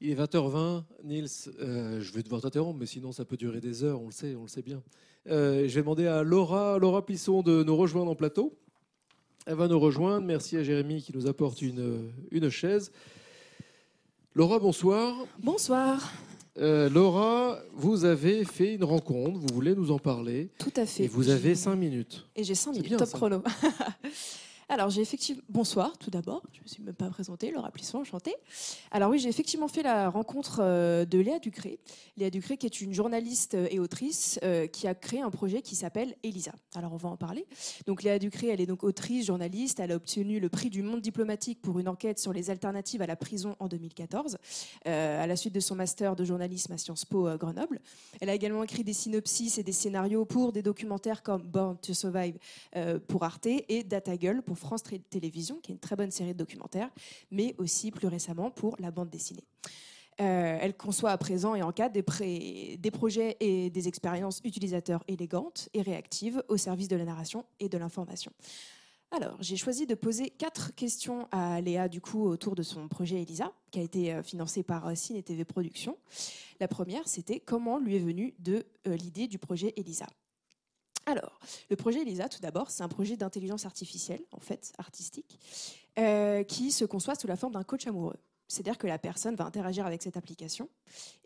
Il 0.00 0.10
est 0.10 0.14
20h20, 0.14 0.84
Niels, 1.04 1.26
euh, 1.58 2.00
je 2.00 2.12
vais 2.12 2.22
devoir 2.22 2.42
t'interrompre, 2.42 2.78
mais 2.78 2.86
sinon 2.86 3.12
ça 3.12 3.24
peut 3.24 3.36
durer 3.36 3.60
des 3.60 3.82
heures, 3.82 4.02
on 4.02 4.06
le 4.06 4.12
sait, 4.12 4.34
on 4.34 4.42
le 4.42 4.48
sait 4.48 4.62
bien. 4.62 4.82
Euh, 5.26 5.66
je 5.66 5.74
vais 5.74 5.80
demander 5.80 6.06
à 6.06 6.22
Laura, 6.22 6.78
Laura 6.78 7.04
Pisson 7.04 7.42
de 7.42 7.62
nous 7.62 7.76
rejoindre 7.76 8.10
en 8.10 8.14
plateau. 8.14 8.58
Elle 9.46 9.54
va 9.54 9.68
nous 9.68 9.78
rejoindre. 9.78 10.26
Merci 10.26 10.56
à 10.56 10.64
Jérémy 10.64 11.00
qui 11.02 11.12
nous 11.16 11.28
apporte 11.28 11.62
une, 11.62 12.10
une 12.32 12.50
chaise. 12.50 12.90
Laura, 14.34 14.58
bonsoir. 14.58 15.14
Bonsoir. 15.38 16.12
Euh, 16.58 16.88
Laura, 16.88 17.60
vous 17.74 18.04
avez 18.04 18.44
fait 18.44 18.74
une 18.74 18.82
rencontre, 18.82 19.38
vous 19.38 19.54
voulez 19.54 19.76
nous 19.76 19.92
en 19.92 19.98
parler. 19.98 20.48
Tout 20.58 20.72
à 20.76 20.84
fait. 20.84 21.04
Et 21.04 21.08
vous 21.08 21.28
avez 21.28 21.54
cinq 21.54 21.76
minutes. 21.76 22.26
Et 22.34 22.42
j'ai 22.42 22.54
cinq 22.56 22.72
minutes, 22.72 22.88
bien, 22.88 22.96
top 22.96 23.08
ça. 23.08 23.18
chrono. 23.18 23.42
Alors, 24.68 24.90
j'ai 24.90 25.00
effectivement. 25.00 25.42
Bonsoir, 25.48 25.96
tout 25.96 26.10
d'abord. 26.10 26.42
Je 26.52 26.58
ne 26.58 26.64
me 26.64 26.68
suis 26.68 26.82
même 26.82 26.94
pas 26.94 27.08
présentée, 27.08 27.52
Laura 27.52 27.70
Plisson, 27.70 27.98
enchantée. 27.98 28.34
Alors, 28.90 29.10
oui, 29.10 29.20
j'ai 29.20 29.28
effectivement 29.28 29.68
fait 29.68 29.84
la 29.84 30.10
rencontre 30.10 30.58
euh, 30.60 31.04
de 31.04 31.20
Léa 31.20 31.38
Ducré. 31.38 31.78
Léa 32.16 32.30
Ducré, 32.30 32.56
qui 32.56 32.66
est 32.66 32.80
une 32.80 32.92
journaliste 32.92 33.54
euh, 33.54 33.68
et 33.70 33.78
autrice 33.78 34.40
euh, 34.42 34.66
qui 34.66 34.88
a 34.88 34.96
créé 34.96 35.20
un 35.20 35.30
projet 35.30 35.62
qui 35.62 35.76
s'appelle 35.76 36.16
Elisa. 36.24 36.50
Alors, 36.74 36.92
on 36.92 36.96
va 36.96 37.08
en 37.08 37.16
parler. 37.16 37.46
Donc, 37.86 38.02
Léa 38.02 38.18
Ducré, 38.18 38.48
elle 38.48 38.60
est 38.60 38.66
donc 38.66 38.82
autrice, 38.82 39.26
journaliste. 39.26 39.78
Elle 39.78 39.92
a 39.92 39.96
obtenu 39.96 40.40
le 40.40 40.48
prix 40.48 40.68
du 40.68 40.82
monde 40.82 41.00
diplomatique 41.00 41.62
pour 41.62 41.78
une 41.78 41.88
enquête 41.88 42.18
sur 42.18 42.32
les 42.32 42.50
alternatives 42.50 43.02
à 43.02 43.06
la 43.06 43.14
prison 43.16 43.54
en 43.60 43.68
2014, 43.68 44.36
euh, 44.88 45.22
à 45.22 45.28
la 45.28 45.36
suite 45.36 45.54
de 45.54 45.60
son 45.60 45.76
master 45.76 46.16
de 46.16 46.24
journalisme 46.24 46.72
à 46.72 46.78
Sciences 46.78 47.04
Po 47.04 47.28
euh, 47.28 47.36
Grenoble. 47.36 47.80
Elle 48.20 48.30
a 48.30 48.34
également 48.34 48.64
écrit 48.64 48.82
des 48.82 48.94
synopsis 48.94 49.58
et 49.58 49.62
des 49.62 49.70
scénarios 49.70 50.24
pour 50.24 50.50
des 50.50 50.62
documentaires 50.62 51.22
comme 51.22 51.42
Born 51.42 51.78
to 51.78 51.94
Survive 51.94 52.36
pour 53.06 53.22
Arte 53.22 53.46
et 53.46 53.84
Data 53.84 54.16
Girl 54.18 54.42
pour 54.42 54.55
France 54.56 54.82
Télévisions, 55.10 55.60
qui 55.60 55.72
est 55.72 55.74
une 55.74 55.80
très 55.80 55.96
bonne 55.96 56.10
série 56.10 56.32
de 56.32 56.38
documentaires, 56.38 56.90
mais 57.30 57.54
aussi 57.58 57.90
plus 57.90 58.08
récemment 58.08 58.50
pour 58.50 58.76
la 58.78 58.90
bande 58.90 59.10
dessinée. 59.10 59.44
Euh, 60.18 60.58
elle 60.60 60.74
conçoit 60.74 61.10
à 61.10 61.18
présent 61.18 61.54
et 61.54 61.62
en 61.62 61.72
cas 61.72 61.90
des, 61.90 62.02
pré- 62.02 62.78
des 62.78 62.90
projets 62.90 63.36
et 63.38 63.68
des 63.68 63.86
expériences 63.86 64.40
utilisateurs 64.44 65.04
élégantes 65.08 65.68
et 65.74 65.82
réactives 65.82 66.42
au 66.48 66.56
service 66.56 66.88
de 66.88 66.96
la 66.96 67.04
narration 67.04 67.44
et 67.60 67.68
de 67.68 67.76
l'information. 67.76 68.32
Alors, 69.10 69.36
j'ai 69.40 69.56
choisi 69.56 69.86
de 69.86 69.94
poser 69.94 70.30
quatre 70.30 70.74
questions 70.74 71.28
à 71.30 71.60
Léa, 71.60 71.88
du 71.88 72.00
coup, 72.00 72.24
autour 72.24 72.54
de 72.54 72.62
son 72.62 72.88
projet 72.88 73.22
Elisa, 73.22 73.52
qui 73.70 73.78
a 73.78 73.82
été 73.82 74.12
euh, 74.12 74.22
financé 74.22 74.62
par 74.62 74.88
euh, 74.88 74.94
Cine 74.94 75.22
TV 75.22 75.44
Productions. 75.44 75.96
La 76.60 76.66
première, 76.66 77.06
c'était 77.06 77.38
comment 77.38 77.78
lui 77.78 77.96
est 77.96 78.00
venue 78.00 78.34
l'idée 78.86 79.28
du 79.28 79.38
projet 79.38 79.74
Elisa? 79.76 80.06
Alors, 81.06 81.38
le 81.70 81.76
projet 81.76 82.02
Elisa, 82.02 82.28
tout 82.28 82.40
d'abord, 82.40 82.70
c'est 82.70 82.82
un 82.82 82.88
projet 82.88 83.16
d'intelligence 83.16 83.64
artificielle, 83.64 84.22
en 84.32 84.40
fait, 84.40 84.72
artistique, 84.76 85.38
euh, 85.98 86.42
qui 86.42 86.72
se 86.72 86.84
conçoit 86.84 87.14
sous 87.14 87.28
la 87.28 87.36
forme 87.36 87.52
d'un 87.52 87.62
coach 87.62 87.86
amoureux. 87.86 88.18
C'est-à-dire 88.48 88.78
que 88.78 88.86
la 88.86 88.98
personne 88.98 89.34
va 89.34 89.44
interagir 89.44 89.86
avec 89.86 90.02
cette 90.02 90.16
application 90.16 90.68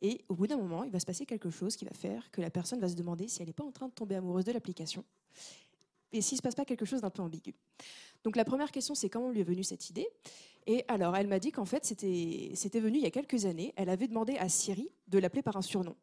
et 0.01 0.25
au 0.29 0.35
bout 0.35 0.47
d'un 0.47 0.57
moment, 0.57 0.85
il 0.85 0.91
va 0.91 1.01
se 1.01 1.05
passer 1.05 1.27
quelque 1.27 1.51
chose 1.51 1.77
qui 1.77 1.85
va 1.85 1.93
faire 1.93 2.31
que 2.31 2.41
la 2.41 2.51
personne 2.51 2.81
va 2.81 2.89
se 2.89 2.95
demander 2.95 3.29
si 3.29 3.43
elle 3.43 3.49
n'est 3.49 3.55
pas 3.55 3.65
en 3.65 3.73
train 3.73 3.89
de 3.89 3.93
tomber 3.93 4.15
amoureuse 4.15 4.45
de 4.45 4.53
l'application 4.53 5.05
et 6.13 6.23
s'il 6.23 6.37
ne 6.37 6.39
se 6.39 6.43
passe 6.43 6.55
pas 6.55 6.65
quelque 6.65 6.85
chose 6.85 7.03
d'un 7.03 7.11
peu 7.11 7.23
ambigu. 7.23 7.55
Donc 8.25 8.37
la 8.37 8.45
première 8.45 8.71
question, 8.71 8.95
c'est 8.95 9.09
comment 9.09 9.31
lui 9.31 9.41
est 9.41 9.45
venue 9.45 9.65
cette 9.65 9.91
idée 9.91 10.09
Et 10.67 10.85
alors, 10.89 11.17
elle 11.17 11.27
m'a 11.27 11.39
dit 11.39 11.53
qu'en 11.53 11.65
fait, 11.65 11.85
c'était 11.85 12.81
venu 12.81 12.99
il 12.99 13.03
y 13.03 13.07
a 13.07 13.11
quelques 13.11 13.45
années. 13.45 13.73
Elle 13.77 13.91
avait 13.91 14.09
demandé 14.09 14.37
à 14.39 14.49
Siri 14.49 14.91
de 15.09 15.19
l'appeler 15.19 15.43
par 15.43 15.57
un 15.57 15.63
surnom. 15.63 15.95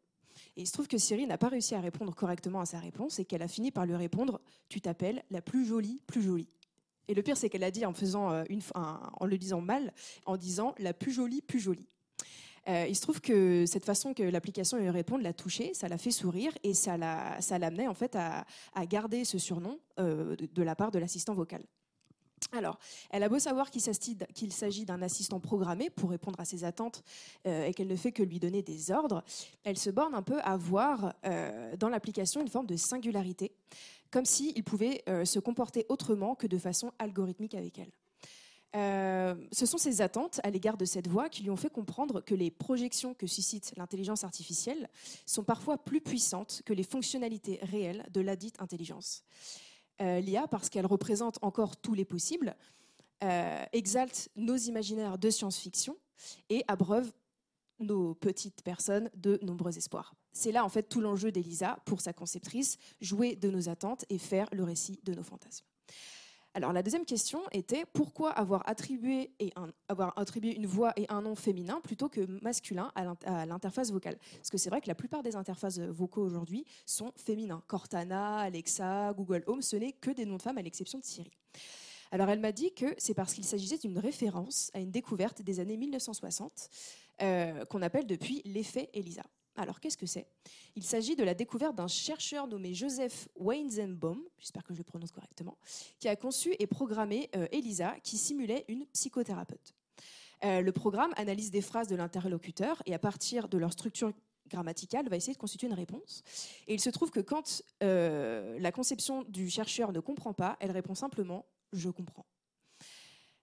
Et 0.56 0.62
il 0.62 0.66
se 0.66 0.72
trouve 0.72 0.88
que 0.88 0.98
Siri 0.98 1.26
n'a 1.26 1.38
pas 1.38 1.48
réussi 1.48 1.74
à 1.74 1.80
répondre 1.80 2.14
correctement 2.14 2.60
à 2.60 2.66
sa 2.66 2.78
réponse 2.80 3.18
et 3.18 3.24
qu'elle 3.24 3.42
a 3.42 3.48
fini 3.48 3.70
par 3.70 3.86
lui 3.86 3.94
répondre 3.94 4.40
Tu 4.68 4.80
t'appelles 4.80 5.22
la 5.30 5.42
plus 5.42 5.64
jolie, 5.64 6.02
plus 6.06 6.22
jolie. 6.22 6.48
Et 7.08 7.14
le 7.14 7.22
pire, 7.22 7.36
c'est 7.36 7.48
qu'elle 7.48 7.64
a 7.64 7.70
dit 7.70 7.86
en, 7.86 7.94
faisant 7.94 8.30
euh, 8.30 8.44
une, 8.50 8.60
un- 8.74 9.00
en 9.18 9.24
le 9.24 9.38
disant 9.38 9.60
mal, 9.60 9.92
en 10.26 10.36
disant 10.36 10.74
la 10.78 10.92
plus 10.92 11.12
jolie, 11.12 11.40
plus 11.40 11.60
jolie. 11.60 11.88
Euh, 12.68 12.86
il 12.86 12.94
se 12.94 13.00
trouve 13.00 13.22
que 13.22 13.64
cette 13.66 13.84
façon 13.84 14.12
que 14.12 14.22
l'application 14.22 14.76
lui 14.76 14.90
répondre 14.90 15.22
l'a 15.22 15.32
touché, 15.32 15.72
ça 15.72 15.88
l'a 15.88 15.96
fait 15.96 16.10
sourire 16.10 16.52
et 16.64 16.74
ça 16.74 16.98
l'a- 16.98 17.38
l'amenait 17.58 17.86
en 17.86 17.94
fait 17.94 18.14
à, 18.14 18.44
garder 18.86 19.24
ce 19.24 19.38
surnom 19.38 19.78
euh, 19.98 20.36
de 20.36 20.62
la 20.62 20.76
part 20.76 20.90
de 20.90 20.98
l'assistant 20.98 21.32
vocal. 21.32 21.62
Alors, 22.52 22.78
elle 23.10 23.22
a 23.22 23.28
beau 23.28 23.38
savoir 23.38 23.70
qu'il 23.70 23.82
s'agit 24.52 24.84
d'un 24.86 25.02
assistant 25.02 25.38
programmé 25.38 25.90
pour 25.90 26.10
répondre 26.10 26.40
à 26.40 26.46
ses 26.46 26.64
attentes 26.64 27.04
euh, 27.46 27.66
et 27.66 27.74
qu'elle 27.74 27.88
ne 27.88 27.96
fait 27.96 28.12
que 28.12 28.22
lui 28.22 28.40
donner 28.40 28.62
des 28.62 28.90
ordres, 28.90 29.22
elle 29.64 29.76
se 29.76 29.90
borne 29.90 30.14
un 30.14 30.22
peu 30.22 30.40
à 30.40 30.56
voir 30.56 31.14
euh, 31.26 31.76
dans 31.76 31.90
l'application 31.90 32.40
une 32.40 32.48
forme 32.48 32.66
de 32.66 32.76
singularité, 32.76 33.52
comme 34.10 34.24
s'il 34.24 34.64
pouvait 34.64 35.02
euh, 35.08 35.26
se 35.26 35.38
comporter 35.38 35.84
autrement 35.90 36.34
que 36.34 36.46
de 36.46 36.56
façon 36.56 36.92
algorithmique 36.98 37.54
avec 37.54 37.78
elle. 37.78 37.90
Ce 39.50 39.66
sont 39.66 39.78
ses 39.78 40.02
attentes 40.02 40.40
à 40.44 40.50
l'égard 40.50 40.76
de 40.76 40.84
cette 40.84 41.08
voix 41.08 41.28
qui 41.28 41.42
lui 41.42 41.50
ont 41.50 41.56
fait 41.56 41.70
comprendre 41.70 42.20
que 42.20 42.34
les 42.34 42.50
projections 42.50 43.12
que 43.12 43.26
suscite 43.26 43.72
l'intelligence 43.76 44.24
artificielle 44.24 44.88
sont 45.26 45.42
parfois 45.42 45.78
plus 45.78 46.00
puissantes 46.00 46.62
que 46.64 46.74
les 46.74 46.84
fonctionnalités 46.84 47.58
réelles 47.62 48.06
de 48.12 48.20
la 48.20 48.36
dite 48.36 48.60
intelligence. 48.60 49.24
Euh, 50.00 50.20
L'IA, 50.20 50.46
parce 50.48 50.68
qu'elle 50.68 50.86
représente 50.86 51.38
encore 51.42 51.76
tous 51.76 51.94
les 51.94 52.04
possibles, 52.04 52.54
euh, 53.24 53.64
exalte 53.72 54.28
nos 54.36 54.56
imaginaires 54.56 55.18
de 55.18 55.30
science-fiction 55.30 55.96
et 56.50 56.64
abreuve 56.68 57.10
nos 57.80 58.14
petites 58.14 58.62
personnes 58.62 59.10
de 59.14 59.38
nombreux 59.42 59.76
espoirs. 59.76 60.14
C'est 60.32 60.52
là 60.52 60.64
en 60.64 60.68
fait 60.68 60.84
tout 60.84 61.00
l'enjeu 61.00 61.32
d'Elisa 61.32 61.78
pour 61.84 62.00
sa 62.00 62.12
conceptrice, 62.12 62.76
jouer 63.00 63.36
de 63.36 63.50
nos 63.50 63.68
attentes 63.68 64.04
et 64.08 64.18
faire 64.18 64.48
le 64.52 64.64
récit 64.64 65.00
de 65.04 65.14
nos 65.14 65.22
fantasmes. 65.22 65.64
Alors 66.58 66.72
la 66.72 66.82
deuxième 66.82 67.04
question 67.04 67.40
était 67.52 67.84
pourquoi 67.92 68.32
avoir 68.32 68.68
attribué, 68.68 69.30
une 69.38 70.66
voix 70.66 70.92
et 70.96 71.06
un 71.08 71.22
nom 71.22 71.36
féminin 71.36 71.80
plutôt 71.84 72.08
que 72.08 72.22
masculin 72.42 72.90
à 72.96 73.04
l'in- 73.04 73.16
à 73.26 73.46
l'interface 73.46 73.92
vocale? 73.92 74.18
Parce 74.38 74.50
que 74.50 74.58
c'est 74.58 74.68
vrai 74.68 74.80
que 74.80 74.88
la 74.88 74.96
plupart 74.96 75.22
des 75.22 75.36
interfaces 75.36 75.78
vocaux 75.78 76.20
aujourd'hui 76.20 76.64
sont 76.84 77.12
féminins. 77.14 77.62
Cortana, 77.68 78.38
Alexa, 78.38 79.12
Google 79.16 79.44
Home, 79.46 79.62
ce 79.62 79.76
n'est 79.76 79.92
que 79.92 80.10
des 80.10 80.24
noms 80.26 80.36
de 80.36 80.42
femmes 80.42 80.58
à 80.58 80.62
l'exception 80.62 80.98
de 80.98 81.04
Siri. 81.04 81.30
Alors 82.10 82.28
elle 82.28 82.40
m'a 82.40 82.50
dit 82.50 82.74
que 82.74 82.86
c'est 82.98 83.14
parce 83.14 83.34
qu'il 83.34 83.44
s'agissait 83.44 83.78
d'une 83.78 83.96
référence 84.00 84.72
à 84.74 84.80
une 84.80 84.90
découverte 84.90 85.42
des 85.42 85.60
années 85.60 85.76
1960 85.76 86.70
euh, 87.22 87.64
qu'on 87.66 87.82
appelle 87.82 88.08
depuis 88.08 88.42
l'effet 88.44 88.90
Elisa. 88.94 89.22
Alors 89.58 89.80
qu'est-ce 89.80 89.96
que 89.96 90.06
c'est? 90.06 90.26
Il 90.76 90.84
s'agit 90.84 91.16
de 91.16 91.24
la 91.24 91.34
découverte 91.34 91.74
d'un 91.74 91.88
chercheur 91.88 92.46
nommé 92.46 92.74
Joseph 92.74 93.28
Weinzenbaum, 93.36 94.22
j'espère 94.38 94.62
que 94.62 94.72
je 94.72 94.78
le 94.78 94.84
prononce 94.84 95.10
correctement, 95.10 95.58
qui 95.98 96.08
a 96.08 96.14
conçu 96.14 96.54
et 96.60 96.68
programmé 96.68 97.28
euh, 97.34 97.48
Elisa 97.50 97.96
qui 98.04 98.16
simulait 98.18 98.64
une 98.68 98.86
psychothérapeute. 98.86 99.74
Euh, 100.44 100.60
le 100.60 100.70
programme 100.70 101.12
analyse 101.16 101.50
des 101.50 101.60
phrases 101.60 101.88
de 101.88 101.96
l'interlocuteur 101.96 102.80
et 102.86 102.94
à 102.94 103.00
partir 103.00 103.48
de 103.48 103.58
leur 103.58 103.72
structure 103.72 104.12
grammaticale 104.48 105.08
va 105.08 105.16
essayer 105.16 105.34
de 105.34 105.38
constituer 105.38 105.66
une 105.66 105.74
réponse. 105.74 106.22
Et 106.68 106.74
il 106.74 106.80
se 106.80 106.90
trouve 106.90 107.10
que 107.10 107.20
quand 107.20 107.62
euh, 107.82 108.58
la 108.60 108.70
conception 108.70 109.24
du 109.24 109.50
chercheur 109.50 109.92
ne 109.92 109.98
comprend 109.98 110.32
pas, 110.34 110.56
elle 110.60 110.70
répond 110.70 110.94
simplement⁇ 110.94 111.40
je 111.78 111.90
comprends⁇ 111.90 112.22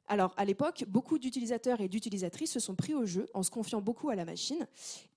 alors, 0.07 0.33
à 0.37 0.45
l'époque, 0.45 0.85
beaucoup 0.87 1.17
d'utilisateurs 1.17 1.81
et 1.81 1.87
d'utilisatrices 1.87 2.51
se 2.51 2.59
sont 2.59 2.75
pris 2.75 2.93
au 2.93 3.05
jeu 3.05 3.27
en 3.33 3.41
se 3.41 3.49
confiant 3.49 3.81
beaucoup 3.81 4.09
à 4.09 4.15
la 4.15 4.25
machine, 4.25 4.67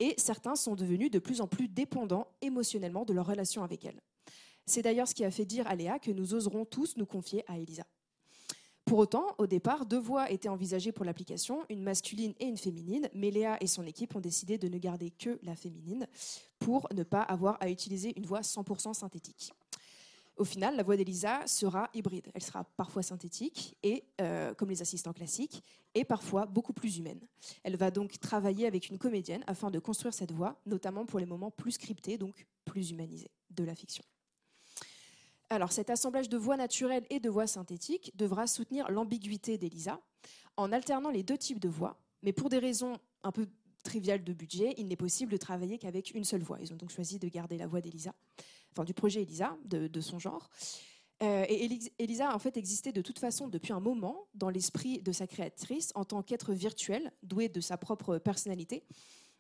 et 0.00 0.14
certains 0.16 0.56
sont 0.56 0.76
devenus 0.76 1.10
de 1.10 1.18
plus 1.18 1.40
en 1.40 1.46
plus 1.46 1.68
dépendants 1.68 2.28
émotionnellement 2.40 3.04
de 3.04 3.12
leur 3.12 3.26
relation 3.26 3.62
avec 3.62 3.84
elle. 3.84 4.00
C'est 4.64 4.82
d'ailleurs 4.82 5.08
ce 5.08 5.14
qui 5.14 5.24
a 5.24 5.30
fait 5.30 5.44
dire 5.44 5.66
à 5.66 5.74
Léa 5.74 5.98
que 5.98 6.10
nous 6.10 6.34
oserons 6.34 6.64
tous 6.64 6.96
nous 6.96 7.06
confier 7.06 7.44
à 7.48 7.58
Elisa. 7.58 7.84
Pour 8.86 8.98
autant, 8.98 9.34
au 9.36 9.46
départ, 9.46 9.84
deux 9.84 9.98
voix 9.98 10.30
étaient 10.30 10.48
envisagées 10.48 10.92
pour 10.92 11.04
l'application, 11.04 11.62
une 11.68 11.82
masculine 11.82 12.32
et 12.40 12.46
une 12.46 12.56
féminine, 12.56 13.10
mais 13.12 13.30
Léa 13.30 13.58
et 13.60 13.66
son 13.66 13.84
équipe 13.84 14.16
ont 14.16 14.20
décidé 14.20 14.56
de 14.56 14.68
ne 14.68 14.78
garder 14.78 15.10
que 15.10 15.38
la 15.42 15.54
féminine 15.54 16.06
pour 16.58 16.88
ne 16.94 17.02
pas 17.02 17.20
avoir 17.20 17.58
à 17.60 17.68
utiliser 17.68 18.14
une 18.16 18.24
voix 18.24 18.40
100% 18.40 18.94
synthétique. 18.94 19.52
Au 20.38 20.44
final, 20.44 20.76
la 20.76 20.84
voix 20.84 20.96
d'Elisa 20.96 21.44
sera 21.46 21.90
hybride. 21.94 22.30
Elle 22.32 22.42
sera 22.42 22.62
parfois 22.62 23.02
synthétique, 23.02 23.76
et, 23.82 24.04
euh, 24.20 24.54
comme 24.54 24.70
les 24.70 24.80
assistants 24.82 25.12
classiques, 25.12 25.62
et 25.94 26.04
parfois 26.04 26.46
beaucoup 26.46 26.72
plus 26.72 26.98
humaine. 26.98 27.20
Elle 27.64 27.76
va 27.76 27.90
donc 27.90 28.20
travailler 28.20 28.66
avec 28.66 28.88
une 28.88 28.98
comédienne 28.98 29.42
afin 29.48 29.70
de 29.70 29.80
construire 29.80 30.14
cette 30.14 30.30
voix, 30.30 30.60
notamment 30.64 31.06
pour 31.06 31.18
les 31.18 31.26
moments 31.26 31.50
plus 31.50 31.72
scriptés, 31.72 32.18
donc 32.18 32.46
plus 32.64 32.90
humanisés 32.90 33.30
de 33.50 33.64
la 33.64 33.74
fiction. 33.74 34.04
Alors, 35.50 35.72
cet 35.72 35.90
assemblage 35.90 36.28
de 36.28 36.36
voix 36.36 36.56
naturelles 36.56 37.06
et 37.10 37.18
de 37.18 37.30
voix 37.30 37.46
synthétiques 37.46 38.12
devra 38.14 38.46
soutenir 38.46 38.90
l'ambiguïté 38.90 39.58
d'Elisa 39.58 40.00
en 40.56 40.70
alternant 40.70 41.10
les 41.10 41.24
deux 41.24 41.38
types 41.38 41.60
de 41.60 41.68
voix, 41.68 41.98
mais 42.22 42.32
pour 42.32 42.48
des 42.48 42.58
raisons 42.58 42.98
un 43.24 43.32
peu 43.32 43.48
triviales 43.82 44.22
de 44.22 44.32
budget, 44.32 44.74
il 44.76 44.86
n'est 44.88 44.96
possible 44.96 45.32
de 45.32 45.36
travailler 45.36 45.78
qu'avec 45.78 46.14
une 46.14 46.24
seule 46.24 46.42
voix. 46.42 46.58
Ils 46.60 46.72
ont 46.72 46.76
donc 46.76 46.90
choisi 46.90 47.18
de 47.18 47.28
garder 47.28 47.56
la 47.56 47.66
voix 47.66 47.80
d'Elisa, 47.80 48.14
du 48.84 48.94
projet 48.94 49.22
Elisa, 49.22 49.56
de, 49.64 50.00
son 50.00 50.18
genre. 50.18 50.48
Euh, 51.22 51.44
et 51.48 51.64
Eli- 51.64 51.92
Elisa, 51.98 52.34
en 52.34 52.38
fait, 52.38 52.56
existait 52.56 52.92
de 52.92 53.02
toute 53.02 53.18
façon 53.18 53.48
depuis 53.48 53.72
un 53.72 53.80
moment 53.80 54.28
dans 54.34 54.50
l'esprit 54.50 55.00
de 55.02 55.12
sa 55.12 55.26
créatrice 55.26 55.92
en 55.94 56.04
tant 56.04 56.22
qu'être 56.22 56.52
virtuel, 56.52 57.12
doué 57.22 57.48
de 57.48 57.60
sa 57.60 57.76
propre 57.76 58.18
personnalité, 58.18 58.84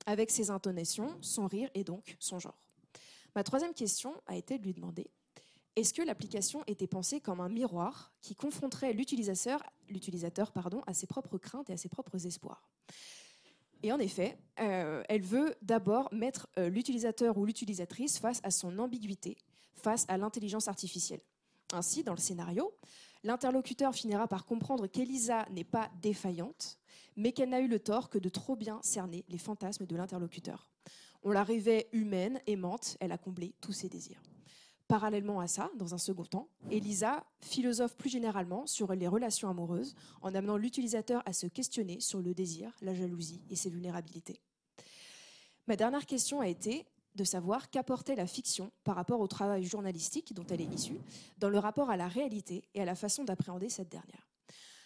avec 0.06 0.30
ses 0.30 0.50
intonations, 0.50 1.16
son 1.20 1.46
rire 1.46 1.70
et 1.74 1.84
donc 1.84 2.16
son 2.18 2.38
genre. 2.38 2.58
Ma 3.34 3.44
troisième 3.44 3.74
question 3.74 4.14
a 4.26 4.36
été 4.36 4.58
de 4.58 4.64
lui 4.64 4.74
demander 4.74 5.10
est-ce 5.76 5.94
que 5.94 6.02
l'application 6.02 6.64
était 6.66 6.88
pensée 6.88 7.20
comme 7.20 7.38
un 7.40 7.48
miroir 7.48 8.12
qui 8.20 8.34
confronterait 8.34 8.92
l'utilisateur, 8.92 9.62
l'utilisateur 9.88 10.50
pardon, 10.50 10.82
à 10.88 10.92
ses 10.92 11.06
propres 11.06 11.38
craintes 11.38 11.70
et 11.70 11.72
à 11.72 11.76
ses 11.76 11.88
propres 11.88 12.26
espoirs? 12.26 12.68
Et 13.82 13.92
en 13.92 13.98
effet, 13.98 14.36
euh, 14.60 15.02
elle 15.08 15.22
veut 15.22 15.54
d'abord 15.62 16.08
mettre 16.12 16.48
euh, 16.58 16.68
l'utilisateur 16.68 17.38
ou 17.38 17.44
l'utilisatrice 17.44 18.18
face 18.18 18.40
à 18.42 18.50
son 18.50 18.78
ambiguïté, 18.78 19.36
face 19.74 20.04
à 20.08 20.18
l'intelligence 20.18 20.68
artificielle. 20.68 21.20
Ainsi, 21.72 22.02
dans 22.02 22.14
le 22.14 22.18
scénario, 22.18 22.72
l'interlocuteur 23.22 23.94
finira 23.94 24.26
par 24.26 24.44
comprendre 24.46 24.86
qu'Elisa 24.86 25.46
n'est 25.50 25.64
pas 25.64 25.90
défaillante, 26.00 26.78
mais 27.16 27.32
qu'elle 27.32 27.50
n'a 27.50 27.60
eu 27.60 27.68
le 27.68 27.78
tort 27.78 28.10
que 28.10 28.18
de 28.18 28.28
trop 28.28 28.56
bien 28.56 28.80
cerner 28.82 29.24
les 29.28 29.38
fantasmes 29.38 29.86
de 29.86 29.96
l'interlocuteur. 29.96 30.70
On 31.22 31.30
la 31.30 31.44
rêvait 31.44 31.88
humaine, 31.92 32.40
aimante, 32.46 32.96
elle 33.00 33.12
a 33.12 33.18
comblé 33.18 33.54
tous 33.60 33.72
ses 33.72 33.88
désirs. 33.88 34.22
Parallèlement 34.88 35.38
à 35.38 35.48
ça, 35.48 35.70
dans 35.76 35.94
un 35.94 35.98
second 35.98 36.24
temps, 36.24 36.48
Elisa 36.70 37.22
philosophe 37.40 37.94
plus 37.94 38.08
généralement 38.08 38.66
sur 38.66 38.94
les 38.94 39.06
relations 39.06 39.50
amoureuses 39.50 39.94
en 40.22 40.34
amenant 40.34 40.56
l'utilisateur 40.56 41.22
à 41.26 41.34
se 41.34 41.46
questionner 41.46 42.00
sur 42.00 42.22
le 42.22 42.32
désir, 42.32 42.72
la 42.80 42.94
jalousie 42.94 43.42
et 43.50 43.56
ses 43.56 43.68
vulnérabilités. 43.68 44.40
Ma 45.66 45.76
dernière 45.76 46.06
question 46.06 46.40
a 46.40 46.48
été 46.48 46.86
de 47.16 47.24
savoir 47.24 47.68
qu'apportait 47.68 48.14
la 48.14 48.26
fiction 48.26 48.72
par 48.82 48.96
rapport 48.96 49.20
au 49.20 49.26
travail 49.26 49.62
journalistique 49.64 50.32
dont 50.32 50.46
elle 50.48 50.62
est 50.62 50.74
issue, 50.74 51.00
dans 51.36 51.50
le 51.50 51.58
rapport 51.58 51.90
à 51.90 51.98
la 51.98 52.08
réalité 52.08 52.64
et 52.72 52.80
à 52.80 52.86
la 52.86 52.94
façon 52.94 53.24
d'appréhender 53.24 53.68
cette 53.68 53.90
dernière. 53.90 54.26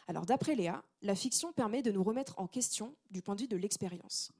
Alors 0.08 0.26
d'après 0.26 0.56
Léa, 0.56 0.82
la 1.02 1.14
fiction 1.14 1.52
permet 1.52 1.82
de 1.82 1.92
nous 1.92 2.02
remettre 2.02 2.34
en 2.40 2.48
question 2.48 2.96
du 3.12 3.22
point 3.22 3.36
de 3.36 3.42
vue 3.42 3.48
de 3.48 3.56
l'expérience, 3.56 4.32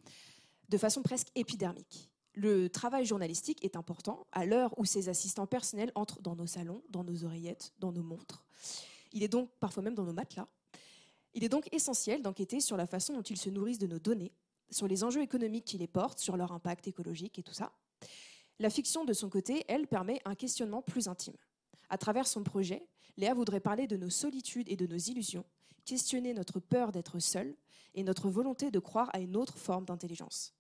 de 0.68 0.78
façon 0.78 1.02
presque 1.02 1.28
épidermique. 1.36 2.11
Le 2.35 2.68
travail 2.68 3.05
journalistique 3.05 3.62
est 3.64 3.76
important 3.76 4.26
à 4.33 4.47
l'heure 4.47 4.72
où 4.78 4.85
ces 4.85 5.09
assistants 5.09 5.47
personnels 5.47 5.93
entrent 5.95 6.22
dans 6.22 6.35
nos 6.35 6.47
salons, 6.47 6.83
dans 6.89 7.05
nos 7.05 7.24
oreillettes, 7.24 7.72
dans 7.78 7.93
nos 7.93 8.03
montres. 8.03 8.45
Il 9.12 9.22
est 9.22 9.28
donc 9.28 9.51
parfois 9.61 9.83
même 9.83 9.95
dans 9.95 10.05
nos 10.05 10.14
matelas. 10.14 10.49
Il 11.35 11.45
est 11.45 11.51
donc 11.51 11.68
essentiel 11.72 12.22
d'enquêter 12.22 12.61
sur 12.61 12.76
la 12.76 12.87
façon 12.87 13.12
dont 13.14 13.22
ils 13.22 13.39
se 13.39 13.51
nourrissent 13.51 13.78
de 13.78 13.87
nos 13.87 13.99
données, 13.99 14.33
sur 14.70 14.89
les 14.89 15.05
enjeux 15.05 15.22
économiques 15.22 15.66
qui 15.66 15.78
les 15.78 15.87
portent, 15.87 16.18
sur 16.18 16.37
leur 16.37 16.53
impact 16.53 16.89
écologique 16.89 17.39
et 17.39 17.43
tout 17.43 17.55
ça. 17.55 17.72
La 18.59 18.70
fiction, 18.70 19.05
de 19.05 19.12
son 19.12 19.28
côté, 19.28 19.64
elle, 19.68 19.87
permet 19.87 20.20
un 20.24 20.35
questionnement 20.35 20.83
plus 20.83 21.09
intime. 21.09 21.37
À 21.91 21.99
travers 21.99 22.26
son 22.26 22.43
projet, 22.43 22.87
Léa 23.16 23.35
voudrait 23.35 23.61
parler 23.61 23.87
de 23.87 23.97
nos 23.97 24.11
solitudes 24.11 24.68
et 24.70 24.76
de 24.76 24.87
nos 24.87 24.97
illusions, 24.97 25.45
questionner 25.85 26.33
notre 26.33 26.61
peur 26.61 26.93
d'être 26.93 27.18
seule 27.18 27.55
et 27.95 28.05
notre 28.05 28.30
volonté 28.30 28.70
de 28.70 28.78
croire 28.78 29.11
à 29.12 29.20
une 29.20 29.37
autre 29.37 29.59
forme 29.59 29.85
d'intelligence. 29.85 30.55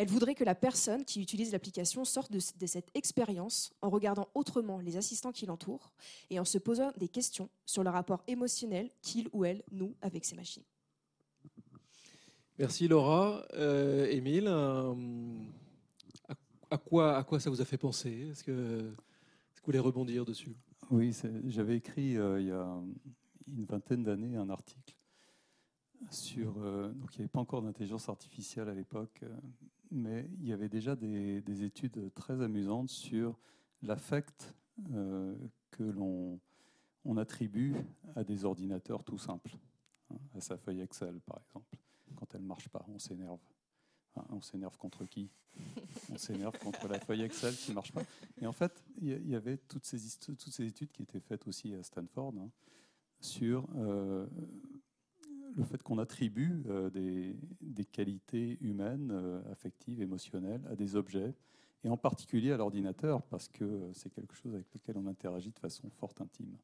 Elle 0.00 0.08
voudrait 0.08 0.34
que 0.34 0.44
la 0.44 0.54
personne 0.54 1.04
qui 1.04 1.20
utilise 1.20 1.52
l'application 1.52 2.06
sorte 2.06 2.32
de, 2.32 2.38
cette 2.66 2.88
expérience 2.94 3.74
en 3.82 3.90
regardant 3.90 4.28
autrement 4.32 4.80
les 4.80 4.96
assistants 4.96 5.30
qui 5.30 5.44
l'entourent 5.44 5.92
et 6.30 6.40
en 6.40 6.46
se 6.46 6.56
posant 6.56 6.90
des 6.96 7.08
questions 7.08 7.50
sur 7.66 7.84
le 7.84 7.90
rapport 7.90 8.24
émotionnel 8.26 8.88
qu'il 9.02 9.28
ou 9.34 9.44
elle 9.44 9.62
noue 9.72 9.94
avec 10.00 10.24
ces 10.24 10.36
machines. 10.36 10.62
Merci 12.58 12.88
Laura. 12.88 13.44
Euh, 13.52 14.06
Émile, 14.06 14.46
euh, 14.48 14.94
à, 16.70 16.78
quoi, 16.78 17.18
à 17.18 17.22
quoi 17.22 17.38
ça 17.38 17.50
vous 17.50 17.60
a 17.60 17.66
fait 17.66 17.76
penser? 17.76 18.30
Est-ce 18.30 18.42
que, 18.42 18.80
vous 18.80 19.66
voulez 19.66 19.78
rebondir 19.78 20.24
dessus? 20.24 20.56
Oui, 20.90 21.14
j'avais 21.44 21.76
écrit 21.76 22.16
euh, 22.16 22.40
il 22.40 22.46
y 22.46 22.52
a 22.52 22.66
une 23.54 23.66
vingtaine 23.66 24.02
d'années 24.02 24.38
un 24.38 24.48
article 24.48 24.96
sur. 26.08 26.54
donc 26.54 27.14
il 27.14 27.18
n'y 27.18 27.24
avait 27.24 27.28
pas 27.28 27.40
encore 27.40 27.60
d'intelligence 27.60 28.08
artificielle 28.08 28.70
à 28.70 28.74
l'époque, 28.74 29.22
mais 29.90 30.28
il 30.40 30.46
y 30.48 30.52
avait 30.52 30.68
déjà 30.68 30.96
des, 30.96 31.40
des 31.40 31.64
études 31.64 32.12
très 32.14 32.40
amusantes 32.40 32.88
sur 32.88 33.38
l'affect 33.82 34.54
que 35.70 35.82
l'on 35.82 36.40
on 37.04 37.16
attribue 37.16 37.74
à 38.14 38.24
des 38.24 38.44
ordinateurs 38.44 39.04
tout 39.04 39.18
simples, 39.18 39.56
hein, 40.10 40.18
à 40.34 40.40
sa 40.40 40.56
feuille 40.56 40.80
Excel 40.80 41.20
par 41.20 41.38
exemple 41.38 41.76
quand 42.20 42.34
elle 42.34 42.42
ne 42.42 42.46
marche 42.46 42.68
pas. 42.68 42.84
On 42.88 42.98
s'énerve. 42.98 43.40
Hein, 44.16 44.24
on 44.30 44.40
s'énerve 44.40 44.76
contre 44.76 45.04
qui? 45.04 45.30
On 46.12 46.16
s'énerve 46.16 46.58
contre 46.58 46.86
la 46.88 46.98
feuille 46.98 47.22
Excel 47.22 47.54
qui 47.54 47.70
ne 47.70 47.76
marche 47.76 47.92
pas. 47.92 48.02
Et 48.40 48.46
en 48.46 48.52
fait, 48.52 48.84
il 49.00 49.28
y, 49.28 49.34
avait 49.34 49.56
toutes 49.56 49.84
ces, 49.84 50.18
toutes 50.18 50.40
ces 50.40 50.66
études 50.66 50.92
qui 50.92 51.02
étaient 51.02 51.20
faites 51.20 51.46
aussi 51.46 51.74
à 51.74 51.82
Stanford 51.82 52.34
hein, 52.38 52.50
sur 53.20 53.66
euh, 53.76 54.26
le 55.60 55.66
fait 55.66 55.82
qu'on 55.82 55.98
attribue 55.98 56.62
euh, 56.68 56.90
des, 57.60 57.84
qualités 57.84 58.58
humaines, 58.60 59.10
euh, 59.12 59.40
affectives, 59.52 60.00
émotionnelles 60.00 60.62
à 60.68 60.74
des 60.74 60.96
objets, 60.96 61.34
et 61.84 61.88
en 61.88 61.96
particulier 61.96 62.52
à 62.52 62.56
l'ordinateur, 62.56 63.22
parce 63.22 63.48
que 63.48 63.90
c'est 63.92 64.10
quelque 64.10 64.34
chose 64.34 64.54
avec 64.54 64.72
lequel 64.74 64.96
on 64.98 65.06
interagit 65.06 65.50
de 65.50 65.58
façon 65.58 65.88
fort 65.90 66.14
intime. 66.20 66.56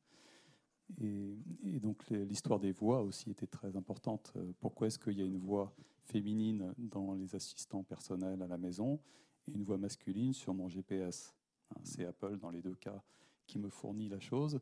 Et, 1.01 1.81
donc 1.81 2.09
l'histoire 2.11 2.61
des 2.61 2.73
voix 2.73 3.03
aussi 3.03 3.31
était 3.31 3.47
très 3.47 3.77
importante. 3.77 4.33
Euh, 4.37 4.53
pourquoi 4.61 4.87
est-ce 4.87 4.99
qu'il 4.99 5.19
y 5.19 5.23
a 5.23 5.25
une 5.25 5.39
voix 5.39 5.75
féminine 6.05 6.75
dans 6.79 7.15
les 7.15 7.35
assistants 7.35 7.83
personnels 7.83 8.43
à 8.43 8.47
la 8.47 8.57
maison 8.57 9.01
et 9.47 9.53
une 9.53 9.63
voix 9.63 9.79
masculine 9.79 10.33
sur 10.33 10.55
mon 10.55 10.69
GPS 10.69 11.35
hein, 11.71 11.81
C'est 11.83 12.05
Apple 12.05 12.39
dans 12.39 12.51
les 12.51 12.63
deux 12.63 12.75
cas 12.75 13.03
qui 13.47 13.59
me 13.59 13.69
fournit 13.69 14.09
la 14.09 14.21
chose. 14.21 14.61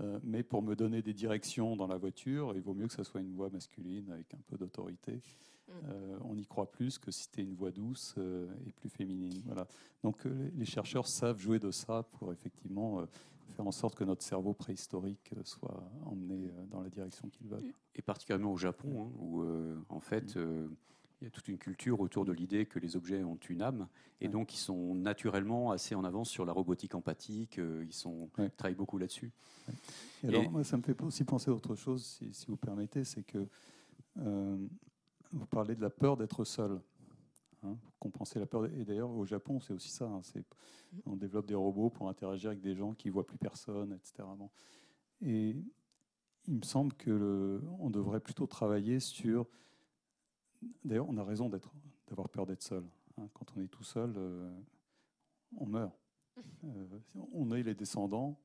Euh, 0.00 0.18
mais 0.22 0.42
pour 0.42 0.62
me 0.62 0.74
donner 0.74 1.02
des 1.02 1.14
directions 1.14 1.76
dans 1.76 1.86
la 1.86 1.96
voiture, 1.96 2.52
il 2.54 2.62
vaut 2.62 2.74
mieux 2.74 2.88
que 2.88 2.94
ce 2.94 3.04
soit 3.04 3.20
une 3.20 3.34
voix 3.34 3.50
masculine 3.50 4.10
avec 4.10 4.34
un 4.34 4.40
peu 4.46 4.56
d'autorité. 4.56 5.12
Mm. 5.12 5.72
Euh, 5.88 6.18
on 6.24 6.36
y 6.36 6.46
croit 6.46 6.70
plus 6.70 6.98
que 6.98 7.10
si 7.10 7.24
c'était 7.24 7.42
une 7.42 7.54
voix 7.54 7.70
douce 7.70 8.14
et 8.66 8.72
plus 8.72 8.88
féminine. 8.88 9.42
Voilà. 9.46 9.66
Donc 10.02 10.24
les 10.24 10.66
chercheurs 10.66 11.06
savent 11.06 11.38
jouer 11.38 11.58
de 11.58 11.70
ça 11.70 12.02
pour 12.02 12.32
effectivement 12.32 13.06
faire 13.54 13.66
en 13.66 13.72
sorte 13.72 13.94
que 13.94 14.04
notre 14.04 14.22
cerveau 14.22 14.52
préhistorique 14.52 15.30
soit 15.44 15.82
emmené 16.04 16.48
euh, 16.48 16.66
dans 16.70 16.80
la 16.80 16.90
direction 16.90 17.28
qu'il 17.28 17.46
veut. 17.46 17.62
Et 17.94 18.02
particulièrement 18.02 18.52
au 18.52 18.56
Japon, 18.56 19.04
hein, 19.04 19.12
où 19.18 19.42
euh, 19.42 19.76
en 19.88 20.00
fait 20.00 20.36
euh, 20.36 20.68
il 21.20 21.24
y 21.24 21.26
a 21.28 21.30
toute 21.30 21.48
une 21.48 21.58
culture 21.58 22.00
autour 22.00 22.24
de 22.24 22.32
l'idée 22.32 22.66
que 22.66 22.78
les 22.78 22.96
objets 22.96 23.22
ont 23.22 23.38
une 23.48 23.62
âme, 23.62 23.88
et 24.20 24.28
donc 24.28 24.54
ils 24.54 24.58
sont 24.58 24.94
naturellement 24.94 25.70
assez 25.70 25.94
en 25.94 26.04
avance 26.04 26.28
sur 26.28 26.44
la 26.44 26.52
robotique 26.52 26.94
empathique, 26.94 27.58
ils, 27.58 27.92
sont, 27.92 28.30
travaillent 28.56 28.74
beaucoup 28.74 28.98
là-dessus. 28.98 29.32
alors, 30.22 30.50
moi, 30.50 30.64
ça 30.64 30.76
me 30.76 30.82
fait 30.82 31.00
aussi 31.02 31.24
penser 31.24 31.50
à 31.50 31.54
autre 31.54 31.74
chose, 31.74 32.04
si, 32.04 32.32
si 32.32 32.46
vous 32.46 32.56
permettez, 32.56 33.04
c'est 33.04 33.22
que 33.22 33.46
vous 34.16 35.46
parlez 35.46 35.74
de 35.74 35.80
la 35.80 35.90
peur 35.90 36.16
d'être 36.16 36.44
seul. 36.44 36.80
Hein, 37.64 37.78
compenser 37.98 38.38
la 38.38 38.46
peur. 38.46 38.66
Et 38.66 38.84
d'ailleurs, 38.84 39.10
au 39.10 39.24
Japon, 39.24 39.58
c'est 39.58 39.72
aussi 39.72 39.88
ça. 39.88 40.04
Hein, 40.04 40.20
on 41.06 41.16
développe 41.16 41.46
des 41.46 41.54
robots 41.54 41.88
pour 41.88 42.08
interagir 42.08 42.50
avec 42.50 42.60
des 42.60 42.74
gens 42.74 42.92
qui 42.92 43.08
voient 43.08 43.26
plus 43.26 43.38
personne, 43.38 43.92
etc. 43.94 44.28
Et 45.22 45.56
il 46.46 46.54
me 46.56 46.62
semble 46.62 46.92
que 46.94 47.62
on 47.78 47.90
devrait 47.90 48.20
plutôt 48.20 48.46
travailler 48.46 49.00
sur. 49.00 49.46
D'ailleurs, 50.84 51.08
on 51.08 51.16
a 51.16 51.24
raison 51.24 51.48
d'avoir 52.08 52.28
peur 52.28 52.46
d'être 52.46 52.62
seul. 52.62 52.84
Hein. 53.18 53.28
Quand 53.32 53.46
on 53.56 53.60
est 53.60 53.68
tout 53.68 53.84
seul, 53.84 54.14
euh, 54.16 54.50
on 55.56 55.66
meurt. 55.66 55.94
Euh, 56.64 56.98
on 57.32 57.52
est 57.52 57.62
les 57.62 57.76
descendants 57.76 58.40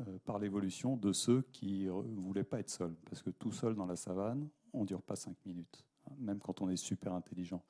euh, 0.00 0.18
par 0.24 0.38
l'évolution 0.38 0.96
de 0.96 1.12
ceux 1.12 1.42
qui 1.52 1.84
ne 1.84 2.20
voulaient 2.20 2.42
pas 2.42 2.60
être 2.60 2.70
seuls. 2.70 2.94
Parce 3.04 3.20
que 3.20 3.28
tout 3.28 3.52
seul 3.52 3.74
dans 3.74 3.84
la 3.84 3.96
savane, 3.96 4.48
on 4.72 4.82
ne 4.82 4.86
dure 4.86 5.02
pas 5.02 5.16
cinq 5.16 5.36
minutes, 5.44 5.84
même 6.18 6.38
quand 6.38 6.62
on 6.62 6.70
est 6.70 6.76
super 6.76 7.12
intelligent 7.12 7.62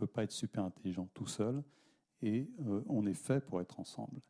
peut 0.00 0.06
pas 0.06 0.24
être 0.24 0.32
super 0.32 0.64
intelligent 0.64 1.08
tout 1.12 1.26
seul 1.26 1.62
et 2.22 2.48
on 2.88 3.06
est 3.06 3.14
fait 3.14 3.40
pour 3.40 3.60
être 3.60 3.78
ensemble. 3.78 4.20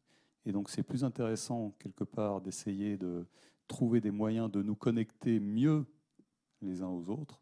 Et 0.44 0.52
donc 0.52 0.68
c'est 0.68 0.82
plus 0.82 1.04
intéressant 1.04 1.76
quelque 1.78 2.04
part 2.04 2.40
d'essayer 2.40 2.96
de 2.96 3.26
trouver 3.68 4.00
des 4.00 4.10
moyens 4.10 4.50
de 4.50 4.62
nous 4.62 4.74
connecter 4.74 5.38
mieux 5.38 5.86
les 6.60 6.82
uns 6.82 6.88
aux 6.88 7.08
autres 7.08 7.40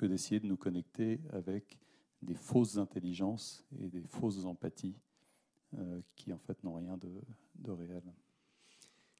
que 0.00 0.06
d'essayer 0.06 0.40
de 0.40 0.46
nous 0.46 0.56
connecter 0.56 1.20
avec 1.30 1.78
des 2.22 2.34
fausses 2.34 2.78
intelligences 2.78 3.66
et 3.78 3.86
des 3.86 4.00
fausses 4.08 4.46
empathies 4.46 4.96
euh, 5.76 6.00
qui 6.16 6.32
en 6.32 6.38
fait 6.38 6.64
n'ont 6.64 6.72
rien 6.76 6.96
de, 6.96 7.70
réel. 7.70 8.02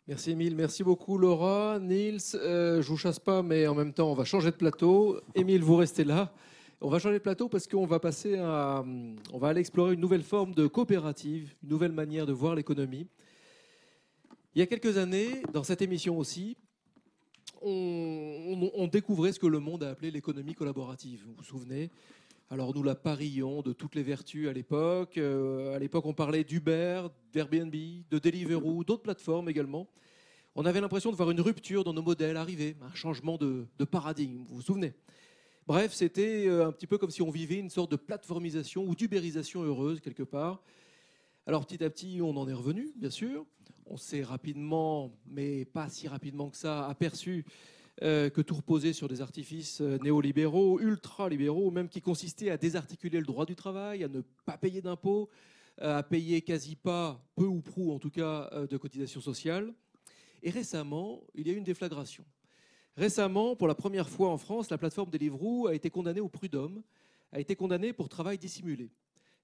Merci 0.09 0.31
Émile, 0.31 0.57
merci 0.57 0.83
beaucoup 0.83 1.19
Laura, 1.19 1.79
Niels. 1.79 2.17
Euh, 2.35 2.81
je 2.81 2.89
vous 2.89 2.97
chasse 2.97 3.19
pas, 3.19 3.43
mais 3.43 3.67
en 3.67 3.75
même 3.75 3.93
temps 3.93 4.11
on 4.11 4.15
va 4.15 4.25
changer 4.25 4.51
de 4.53 4.57
plateau. 4.57 5.21
Émile, 5.35 5.63
vous 5.63 5.77
restez 5.77 6.03
là. 6.03 6.33
On 6.81 6.89
va 6.89 6.99
changer 6.99 7.19
de 7.19 7.23
plateau 7.23 7.51
parce 7.51 7.67
qu'on 7.67 7.85
va 7.85 8.01
passer 8.01 8.39
à, 8.39 8.83
on 9.35 9.39
va 9.39 9.49
aller 9.49 9.61
explorer 9.61 9.93
une 9.93 10.01
nouvelle 10.01 10.23
forme 10.23 10.55
de 10.55 10.67
coopérative, 10.67 11.55
une 11.63 11.69
nouvelle 11.69 11.93
manière 11.93 12.25
de 12.25 12.33
voir 12.33 12.55
l'économie. 12.55 13.07
Il 14.55 14.61
y 14.61 14.63
a 14.63 14.67
quelques 14.67 14.97
années, 14.97 15.43
dans 15.53 15.63
cette 15.63 15.83
émission 15.83 16.17
aussi, 16.17 16.57
on, 17.63 18.89
découvrait 18.91 19.33
ce 19.33 19.39
que 19.39 19.47
le 19.47 19.59
monde 19.59 19.83
a 19.83 19.91
appelé 19.91 20.11
l'économie 20.11 20.55
collaborative. 20.55 21.23
Vous 21.27 21.35
vous 21.35 21.45
souvenez? 21.45 21.91
Alors 22.51 22.75
nous 22.75 22.83
la 22.83 22.95
parillions 22.95 23.63
de 23.63 23.73
toutes 23.73 23.95
les 23.95 24.03
vertus 24.03 24.49
à 24.49 24.53
l'époque. 24.53 25.19
Euh, 25.19 25.75
à 25.75 25.79
l'époque, 25.79 26.07
on 26.07 26.15
parlait 26.15 26.43
d'Uber, 26.43 27.03
d'Airbnb, 27.33 27.73
de 27.73 28.19
Deliveroo, 28.19 28.83
d'autres 28.83 29.03
plateformes 29.03 29.49
également. 29.49 29.87
On 30.57 30.65
avait 30.65 30.81
l'impression 30.81 31.13
de 31.13 31.17
voir 31.17 31.31
une 31.31 31.41
rupture 31.41 31.85
dans 31.85 31.93
nos 31.93 32.03
modèles 32.03 32.37
arriver, 32.37 32.77
un 32.83 32.95
changement 32.95 33.37
de, 33.37 33.67
de 33.79 33.85
paradigme. 33.85 34.45
Vous 34.49 34.57
vous 34.57 34.63
souvenez? 34.63 34.95
Bref, 35.69 35.93
c'était 35.93 36.49
euh, 36.49 36.67
un 36.67 36.73
petit 36.73 36.89
peu 36.89 36.99
comme 36.99 37.11
si 37.11 37.23
on 37.23 37.31
vivait 37.31 37.59
une 37.59 37.71
sorte 37.71 37.93
de 37.93 37.97
plateformisation 37.97 38.85
ou 38.85 38.97
d'ubérisation 38.97 39.63
heureuse 39.63 40.01
quelque 40.01 40.25
part. 40.25 40.61
Alors 41.47 41.65
petit 41.67 41.85
à 41.85 41.91
petit, 41.91 42.21
on 42.21 42.37
en 42.37 42.49
est 42.49 42.53
revenu, 42.53 42.93
bien 42.97 43.11
sûr. 43.11 43.47
On 43.93 43.97
s'est 43.97 44.23
rapidement, 44.23 45.11
mais 45.27 45.65
pas 45.65 45.89
si 45.89 46.07
rapidement 46.07 46.49
que 46.49 46.57
ça, 46.57 46.87
aperçu 46.87 47.45
euh, 48.03 48.31
que 48.31 48.41
tout 48.41 48.55
reposait 48.55 48.93
sur 48.93 49.09
des 49.09 49.21
artifices 49.21 49.81
euh, 49.81 49.99
néolibéraux, 49.99 50.79
ultra-libéraux, 50.79 51.73
même 51.73 51.89
qui 51.89 52.01
consistaient 52.01 52.51
à 52.51 52.57
désarticuler 52.57 53.19
le 53.19 53.27
droit 53.27 53.47
du 53.47 53.57
travail, 53.57 54.05
à 54.05 54.09
ne 54.09 54.21
pas 54.47 54.57
payer 54.57 54.81
d'impôts, 54.81 55.29
à 55.79 56.05
payer 56.05 56.41
quasi 56.41 56.77
pas, 56.77 57.21
peu 57.35 57.47
ou 57.47 57.61
prou 57.61 57.93
en 57.93 57.99
tout 57.99 58.11
cas, 58.11 58.49
de 58.71 58.77
cotisations 58.77 59.21
sociales. 59.21 59.75
Et 60.45 60.51
récemment, 60.51 61.25
il 61.35 61.49
y 61.49 61.51
a 61.51 61.55
eu 61.55 61.57
une 61.57 61.65
déflagration. 61.65 62.25
Récemment, 62.97 63.57
pour 63.57 63.67
la 63.67 63.75
première 63.75 64.09
fois 64.09 64.29
en 64.29 64.39
France, 64.39 64.71
la 64.71 64.79
plateforme 64.79 65.11
Deliveroo 65.11 65.67
a 65.67 65.75
été 65.75 65.91
condamnée 65.91 66.21
au 66.21 66.29
prud'homme, 66.29 66.83
a 67.33 67.41
été 67.41 67.57
condamnée 67.57 67.93
pour 67.93 68.09
travail 68.09 68.39
dissimulé. 68.39 68.93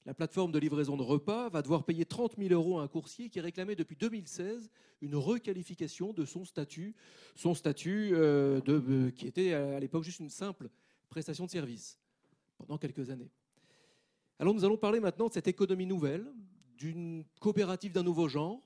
La 0.07 0.15
plateforme 0.15 0.53
de 0.53 0.61
livraison 0.61 0.97
de 0.97 1.03
repas 1.03 1.49
va 1.49 1.63
devoir 1.63 1.83
payer 1.83 2.05
30 2.05 2.37
000 2.39 2.55
euros 2.55 2.79
à 2.79 2.85
un 2.85 2.87
coursier 2.87 3.29
qui 3.29 3.41
réclamait 3.41 3.75
depuis 3.75 3.97
2016 3.97 4.71
une 5.03 5.17
requalification 5.17 6.13
de 6.13 6.25
son 6.25 6.45
statut, 6.45 6.95
son 7.35 7.55
statut 7.55 8.11
euh, 8.13 8.61
de, 8.61 8.81
euh, 8.89 9.11
qui 9.11 9.27
était 9.27 9.53
à 9.53 9.81
l'époque 9.81 10.05
juste 10.05 10.21
une 10.21 10.31
simple 10.31 10.71
prestation 11.09 11.45
de 11.45 11.51
service 11.51 11.99
pendant 12.57 12.79
quelques 12.79 13.11
années. 13.11 13.33
Alors 14.39 14.55
nous 14.55 14.65
allons 14.65 14.77
parler 14.77 15.01
maintenant 15.01 15.27
de 15.27 15.33
cette 15.33 15.49
économie 15.49 15.87
nouvelle, 15.87 16.33
d'une 16.79 17.25
coopérative 17.41 17.91
d'un 17.91 18.05
nouveau 18.05 18.29
genre. 18.29 18.61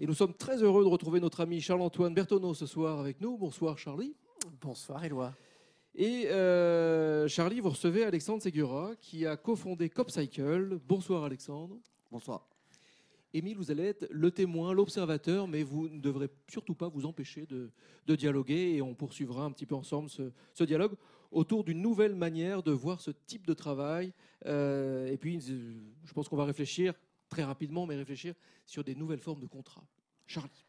Et 0.00 0.06
nous 0.06 0.14
sommes 0.14 0.34
très 0.34 0.62
heureux 0.62 0.84
de 0.84 0.88
retrouver 0.88 1.18
notre 1.18 1.40
ami 1.40 1.62
Charles-Antoine 1.62 2.12
Bertonneau 2.12 2.52
ce 2.52 2.66
soir 2.66 3.00
avec 3.00 3.22
nous. 3.22 3.38
Bonsoir 3.38 3.78
Charlie. 3.78 4.14
Bonsoir 4.60 5.02
Éloi. 5.02 5.32
Et 5.96 6.26
euh, 6.26 7.28
Charlie, 7.28 7.60
vous 7.60 7.70
recevez 7.70 8.02
Alexandre 8.02 8.42
Segura, 8.42 8.96
qui 8.96 9.26
a 9.26 9.36
cofondé 9.36 9.88
CopCycle. 9.88 10.80
Bonsoir 10.88 11.22
Alexandre. 11.22 11.78
Bonsoir. 12.10 12.48
Émile, 13.32 13.56
vous 13.56 13.70
allez 13.70 13.84
être 13.84 14.06
le 14.10 14.32
témoin, 14.32 14.72
l'observateur, 14.72 15.46
mais 15.46 15.62
vous 15.62 15.88
ne 15.88 16.00
devrez 16.00 16.28
surtout 16.48 16.74
pas 16.74 16.88
vous 16.88 17.06
empêcher 17.06 17.46
de, 17.46 17.70
dialoguer 18.16 18.74
et 18.74 18.82
on 18.82 18.94
poursuivra 18.94 19.44
un 19.44 19.52
petit 19.52 19.66
peu 19.66 19.76
ensemble 19.76 20.10
ce, 20.10 20.64
dialogue 20.64 20.94
autour 21.30 21.62
d'une 21.62 21.80
nouvelle 21.80 22.16
manière 22.16 22.64
de 22.64 22.72
voir 22.72 23.00
ce 23.00 23.12
type 23.12 23.46
de 23.46 23.54
travail. 23.54 24.12
Euh, 24.46 25.06
et 25.06 25.16
puis, 25.16 25.40
je 25.40 26.12
pense 26.12 26.28
qu'on 26.28 26.36
va 26.36 26.44
réfléchir 26.44 26.94
très 27.28 27.44
rapidement, 27.44 27.86
mais 27.86 27.94
réfléchir 27.94 28.34
sur 28.66 28.82
des 28.82 28.96
nouvelles 28.96 29.20
formes 29.20 29.40
de 29.40 29.46
contrats. 29.46 29.86
Charlie. 30.26 30.63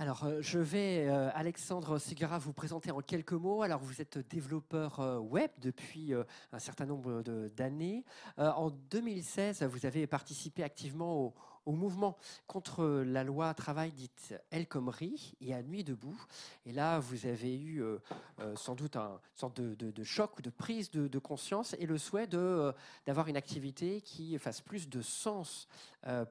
Alors, 0.00 0.22
euh, 0.22 0.38
je 0.40 0.60
vais, 0.60 1.08
euh, 1.08 1.28
Alexandre 1.34 1.98
Segura, 1.98 2.38
vous 2.38 2.52
présenter 2.52 2.92
en 2.92 3.00
quelques 3.00 3.32
mots. 3.32 3.62
Alors, 3.62 3.80
vous 3.80 4.00
êtes 4.00 4.18
développeur 4.30 5.00
euh, 5.00 5.18
web 5.18 5.50
depuis 5.60 6.14
un 6.52 6.58
certain 6.60 6.86
nombre 6.86 7.24
d'années. 7.56 8.04
en 8.36 8.70
2016, 8.70 9.64
vous 9.64 9.86
avez 9.86 10.06
participé 10.06 10.62
activement 10.62 11.16
au, 11.16 11.34
au 11.68 11.72
mouvement 11.72 12.16
contre 12.46 13.02
la 13.04 13.24
loi 13.24 13.52
travail 13.52 13.92
dite 13.92 14.34
El 14.50 14.66
Khomri 14.66 15.34
et 15.42 15.52
à 15.52 15.62
Nuit 15.62 15.84
debout. 15.84 16.18
Et 16.64 16.72
là, 16.72 16.98
vous 16.98 17.26
avez 17.26 17.58
eu 17.58 17.82
euh, 17.82 17.98
euh, 18.40 18.56
sans 18.56 18.74
doute 18.74 18.96
un 18.96 19.20
sorte 19.34 19.60
de, 19.60 20.02
choc 20.02 20.38
ou 20.38 20.42
de 20.42 20.48
prise 20.48 20.90
de, 20.90 21.18
conscience 21.18 21.76
et 21.78 21.84
le 21.84 21.98
souhait 21.98 22.26
euh, 22.32 22.72
d'avoir 23.06 23.28
une 23.28 23.36
activité 23.36 24.00
qui 24.00 24.38
fasse 24.38 24.62
plus 24.62 24.88
de 24.88 25.02
sens 25.02 25.68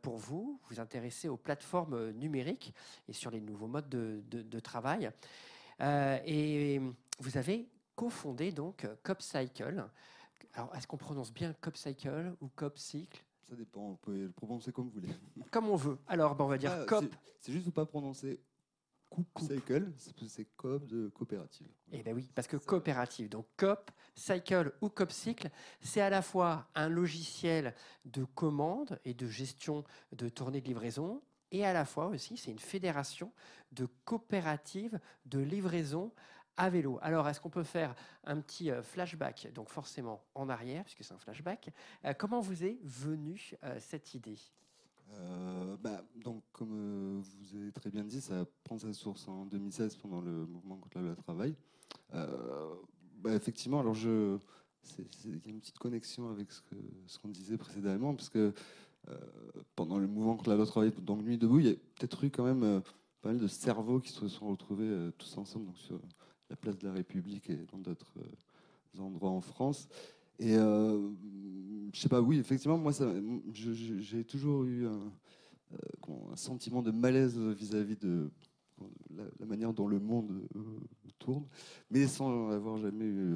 pour 0.01 0.17
vous. 0.17 0.59
Vous 0.69 0.79
intéressez 0.79 1.29
aux 1.29 1.37
plateformes 1.37 2.09
numériques 2.11 2.73
et 3.07 3.13
sur 3.13 3.29
les 3.29 3.41
nouveaux 3.41 3.67
modes 3.67 3.89
de, 3.89 4.59
travail. 4.59 5.11
et 5.79 6.81
vous 7.19 7.37
avez 7.37 7.69
cofondé 7.95 8.51
donc 8.51 8.87
CopCycle. 9.03 9.87
Alors, 10.53 10.75
est-ce 10.75 10.87
qu'on 10.87 10.97
prononce 10.97 11.31
bien 11.31 11.53
CopCycle 11.61 12.35
ou 12.41 12.47
CopCycle? 12.55 13.26
Ça 13.49 13.55
dépend, 13.55 13.89
vous 13.89 13.97
pouvez 13.97 14.23
le 14.23 14.31
prononcer 14.31 14.71
comme 14.71 14.85
vous 14.85 14.91
voulez. 14.91 15.13
Comme 15.51 15.69
on 15.69 15.75
veut. 15.75 15.97
Alors, 16.07 16.35
ben, 16.35 16.45
on 16.45 16.47
va 16.47 16.57
dire 16.57 16.71
ah, 16.73 16.85
cop. 16.85 17.05
C'est 17.39 17.51
juste 17.51 17.65
ne 17.65 17.71
pas 17.71 17.85
prononcer 17.85 18.41
coupe, 19.09 19.39
cycle, 19.39 19.91
c'est 20.27 20.45
cop 20.57 20.85
de 20.85 21.07
coopérative. 21.09 21.67
Eh 21.91 22.03
bien 22.03 22.13
oui, 22.13 22.29
parce 22.35 22.47
que 22.47 22.57
coopérative, 22.57 23.29
donc 23.29 23.45
cop, 23.55 23.89
cycle 24.15 24.73
ou 24.81 24.89
cop 24.89 25.11
cycle, 25.11 25.49
c'est 25.81 26.01
à 26.01 26.09
la 26.09 26.21
fois 26.21 26.67
un 26.75 26.89
logiciel 26.89 27.73
de 28.05 28.25
commande 28.25 28.99
et 29.05 29.13
de 29.13 29.27
gestion 29.27 29.85
de 30.11 30.27
tournée 30.27 30.59
de 30.59 30.67
livraison, 30.67 31.21
et 31.51 31.65
à 31.65 31.71
la 31.71 31.85
fois 31.85 32.07
aussi, 32.07 32.35
c'est 32.35 32.51
une 32.51 32.59
fédération 32.59 33.31
de 33.71 33.87
coopératives 34.03 34.99
de 35.25 35.39
livraison 35.39 36.11
à 36.57 36.69
vélo. 36.69 36.97
Alors, 37.01 37.27
est-ce 37.29 37.39
qu'on 37.39 37.49
peut 37.49 37.63
faire 37.63 37.95
un 38.25 38.41
petit 38.41 38.71
euh, 38.71 38.81
flashback, 38.81 39.51
donc 39.53 39.69
forcément 39.69 40.23
en 40.35 40.49
arrière, 40.49 40.83
puisque 40.83 41.03
c'est 41.03 41.13
un 41.13 41.19
flashback 41.19 41.69
euh, 42.03 42.13
Comment 42.17 42.41
vous 42.41 42.63
est 42.63 42.79
venue 42.83 43.53
euh, 43.63 43.77
cette 43.79 44.13
idée? 44.13 44.39
Bah, 45.79 46.03
donc, 46.15 46.43
comme 46.51 47.21
vous 47.21 47.57
avez 47.57 47.71
très 47.71 47.89
bien 47.89 48.03
dit, 48.03 48.19
ça 48.19 48.45
prend 48.65 48.77
sa 48.77 48.91
source 48.91 49.27
en 49.27 49.45
2016 49.45 49.95
pendant 49.97 50.19
le 50.19 50.45
mouvement 50.45 50.75
contre 50.75 50.99
le 50.99 51.15
travail. 51.15 51.55
Bah, 52.11 53.33
effectivement, 53.33 53.79
alors 53.79 53.93
je, 53.93 54.37
il 55.23 55.31
y 55.31 55.47
a 55.47 55.49
une 55.49 55.61
petite 55.61 55.77
connexion 55.77 56.29
avec 56.29 56.51
ce 56.51 57.19
qu'on 57.19 57.29
disait 57.29 57.57
précédemment, 57.57 58.15
parce 58.15 58.29
que 58.29 58.53
pendant 59.75 59.97
le 59.97 60.07
mouvement 60.07 60.35
contre 60.35 60.53
le 60.53 60.65
travail, 60.65 60.91
donc 60.99 61.21
Nuit 61.21 61.37
debout, 61.37 61.59
il 61.59 61.67
y 61.67 61.71
a 61.71 61.75
peut-être 61.75 62.25
eu 62.25 62.29
quand 62.29 62.43
même 62.43 62.81
pas 63.21 63.29
mal 63.29 63.39
de 63.39 63.47
cerveaux 63.47 64.01
qui 64.01 64.11
se 64.11 64.27
sont 64.27 64.49
retrouvés 64.49 65.09
tous 65.17 65.37
ensemble 65.37 65.69
la 66.49 66.55
place 66.55 66.77
de 66.77 66.87
la 66.87 66.93
République 66.93 67.49
et 67.49 67.65
dans 67.71 67.77
d'autres 67.77 68.13
euh, 68.17 69.01
endroits 69.01 69.31
en 69.31 69.41
France. 69.41 69.87
Et 70.39 70.55
euh, 70.55 71.09
je 71.93 71.99
sais 71.99 72.09
pas, 72.09 72.21
oui, 72.21 72.37
effectivement, 72.39 72.77
moi, 72.77 72.91
j'ai 73.53 74.23
toujours 74.23 74.63
eu 74.65 74.85
un, 74.85 75.11
euh, 75.73 76.35
sentiment 76.35 76.81
de 76.81 76.91
malaise 76.91 77.37
vis-à-vis 77.39 77.97
de 77.97 78.29
la, 79.39 79.45
manière 79.45 79.73
dont 79.73 79.87
le 79.87 79.99
monde 79.99 80.47
tourne, 81.17 81.45
mais 81.89 82.05
sans 82.05 82.49
avoir 82.51 82.77
jamais 82.77 83.05
eu 83.05 83.35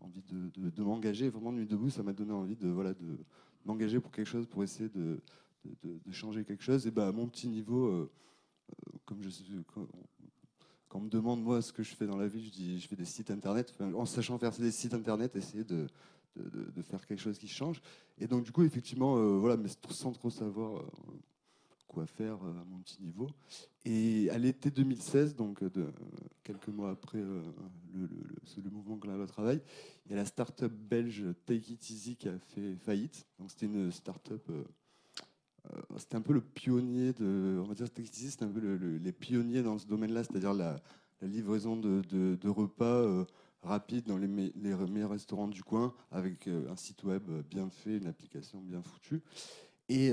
envie 0.00 0.22
de, 0.22 0.82
m'engager. 0.82 1.28
Vraiment, 1.28 1.52
Nuit 1.52 1.66
debout, 1.66 1.90
ça 1.90 2.02
m'a 2.02 2.12
donné 2.12 2.32
envie 2.32 2.56
de, 2.56 2.68
voilà, 2.68 2.92
de 2.94 3.16
m'engager 3.64 4.00
pour 4.00 4.10
quelque 4.10 4.26
chose, 4.26 4.46
pour 4.46 4.64
essayer 4.64 4.88
de, 4.88 5.20
de 5.64 6.12
changer 6.12 6.44
quelque 6.44 6.64
chose. 6.64 6.84
Et 6.88 6.90
bah, 6.90 7.06
à 7.06 7.12
mon 7.12 7.28
petit 7.28 7.48
niveau, 7.48 8.10
comme 9.04 9.22
je 9.22 9.28
suis, 9.28 9.44
quand 10.94 11.00
on 11.00 11.02
me 11.02 11.10
demande 11.10 11.42
moi 11.42 11.60
ce 11.60 11.72
que 11.72 11.82
je 11.82 11.92
fais 11.92 12.06
dans 12.06 12.16
la 12.16 12.28
vie, 12.28 12.46
je 12.46 12.50
dis 12.52 12.78
je 12.78 12.86
fais 12.86 12.94
des 12.94 13.04
sites 13.04 13.32
internet. 13.32 13.74
en 13.80 14.06
sachant 14.06 14.38
faire 14.38 14.52
des 14.52 14.70
sites 14.70 14.94
internet, 14.94 15.34
essayer 15.34 15.64
de, 15.64 15.88
de, 16.36 16.82
faire 16.82 17.04
quelque 17.04 17.18
chose 17.18 17.36
qui 17.36 17.48
change. 17.48 17.82
Et 18.16 18.28
donc 18.28 18.44
du 18.44 18.52
coup, 18.52 18.62
effectivement, 18.62 19.16
euh, 19.16 19.36
voilà, 19.36 19.56
mais 19.56 19.68
sans 19.90 20.12
trop 20.12 20.30
savoir 20.30 20.76
euh, 20.76 20.86
quoi 21.88 22.06
faire 22.06 22.36
euh, 22.44 22.60
à 22.60 22.64
mon 22.70 22.78
petit 22.78 23.02
niveau. 23.02 23.28
Et 23.84 24.30
à 24.30 24.38
l'été 24.38 24.70
2016, 24.70 25.34
donc 25.34 25.64
de, 25.64 25.86
quelques 26.44 26.68
mois 26.68 26.92
après 26.92 27.18
le, 27.18 27.42
le, 27.92 28.08
le, 28.62 28.70
mouvement 28.70 28.96
le 29.02 29.26
Travail, 29.26 29.60
il 30.06 30.12
y 30.12 30.14
a 30.14 30.18
la 30.18 30.24
start-up 30.24 30.72
belge 30.72 31.24
Take 31.44 31.72
It 31.72 31.90
Easy 31.90 32.14
qui 32.14 32.28
a 32.28 32.38
fait 32.38 32.76
faillite. 32.76 33.26
Donc 33.40 33.50
c'était 33.50 33.66
une 33.66 33.90
start-up 33.90 34.48
c'était 35.96 36.16
un 36.16 36.20
peu 36.20 36.32
le 36.32 36.40
pionnier 36.40 37.12
de, 37.12 37.60
on 37.62 37.66
va 37.66 37.74
dire, 37.74 37.86
c'était 37.86 38.44
un 38.44 38.48
peu 38.48 38.60
les 39.02 39.12
pionniers 39.12 39.62
dans 39.62 39.78
ce 39.78 39.86
domaine-là, 39.86 40.24
c'est-à-dire 40.24 40.54
la, 40.54 40.76
livraison 41.22 41.76
de, 41.76 42.48
repas 42.48 42.84
euh, 42.84 43.24
rapides 43.62 44.06
dans 44.06 44.18
les, 44.18 44.28
meilleurs 44.28 45.10
restaurants 45.10 45.48
du 45.48 45.62
coin, 45.62 45.94
avec 46.10 46.48
euh, 46.48 46.70
un 46.70 46.76
site 46.76 47.02
web 47.04 47.22
bien 47.50 47.70
fait, 47.70 47.96
une 47.96 48.06
application 48.06 48.60
bien 48.60 48.82
foutue. 48.82 49.22
Et, 49.88 50.12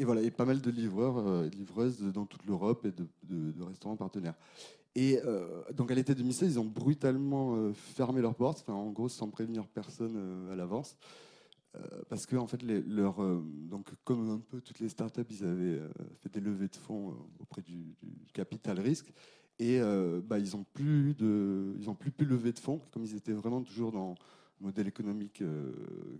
voilà, 0.00 0.22
et 0.22 0.30
pas 0.30 0.44
mal 0.44 0.60
de 0.60 0.70
livreurs 0.70 1.44
et 1.44 1.50
livreuses 1.50 2.00
dans 2.00 2.26
toute 2.26 2.44
l'Europe 2.46 2.86
et 2.86 2.92
de, 2.92 3.62
restaurants 3.62 3.96
partenaires. 3.96 4.34
Et 4.94 5.18
donc 5.74 5.90
à 5.90 5.94
l'été 5.94 6.14
2016, 6.14 6.52
ils 6.52 6.60
ont 6.60 6.64
brutalement 6.64 7.72
fermé 7.72 8.20
leurs 8.20 8.34
portes, 8.34 8.68
en 8.68 8.90
gros 8.90 9.08
sans 9.08 9.30
prévenir 9.30 9.66
personne 9.66 10.48
à 10.50 10.54
l'avance. 10.54 10.96
Euh, 11.74 12.02
parce 12.08 12.26
que 12.26 12.36
en 12.36 12.46
fait, 12.46 12.62
leur, 12.62 13.22
euh, 13.22 13.42
donc 13.70 13.88
comme 14.04 14.30
un 14.30 14.38
peu 14.38 14.60
toutes 14.60 14.80
les 14.80 14.88
startups, 14.88 15.22
ils 15.30 15.44
avaient 15.44 15.78
euh, 15.78 15.88
fait 16.20 16.30
des 16.32 16.40
levées 16.40 16.68
de 16.68 16.76
fonds 16.76 17.16
auprès 17.40 17.62
du, 17.62 17.96
capital 18.34 18.80
risque 18.80 19.12
et 19.58 19.78
bah, 20.24 20.38
ils 20.38 20.56
n'ont 20.56 20.64
plus 20.64 21.14
de, 21.14 21.76
plus 21.98 22.10
pu 22.10 22.24
lever 22.24 22.52
de 22.52 22.58
fonds 22.58 22.80
comme 22.90 23.04
ils 23.04 23.14
étaient 23.14 23.32
vraiment 23.32 23.62
toujours 23.62 23.92
dans 23.92 24.12
un 24.12 24.14
modèle 24.64 24.88
économique 24.88 25.42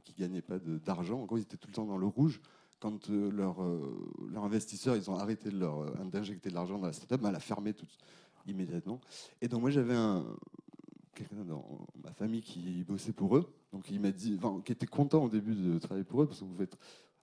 qui 0.05 0.13
gagnait 0.13 0.43
pas 0.43 0.59
d'argent. 0.59 1.23
En 1.23 1.25
gros, 1.25 1.39
ils 1.39 1.43
étaient 1.43 1.57
tout 1.57 1.69
le 1.69 1.75
temps 1.75 1.87
dans 1.87 1.97
le 1.97 2.07
rouge. 2.07 2.41
Quand 2.79 3.09
leurs 3.09 3.65
leur 4.31 4.45
investisseurs, 4.45 4.95
ils 4.95 5.11
ont 5.11 5.17
arrêté 5.17 5.51
d'injecter 5.51 6.51
de 6.51 6.55
l'argent 6.55 6.79
dans 6.79 6.87
la 6.87 6.93
startup, 6.93 7.21
bah, 7.21 7.31
elle 7.31 7.37
a 7.37 7.41
fermé 7.41 7.73
tout 7.73 7.87
immédiatement. 8.47 9.01
Et 9.41 9.49
donc 9.49 9.63
moi, 9.63 9.71
j'avais 9.71 9.95
un, 9.95 10.25
quelqu'un 11.15 11.45
dans 11.45 11.87
ma 12.03 12.13
famille 12.13 12.43
qui 12.43 12.85
bossait 12.85 13.13
pour 13.13 13.37
eux, 13.37 13.53
donc 13.73 13.91
il 13.91 14.01
m'a 14.01 14.11
dit, 14.11 14.39
enfin, 14.39 14.61
qui 14.65 14.73
était 14.73 14.87
content 14.87 15.25
au 15.25 15.29
début 15.29 15.55
de 15.55 15.79
travailler 15.79 16.05
pour 16.05 16.23
eux, 16.23 16.27
parce 16.27 16.41
qu'on 16.41 16.49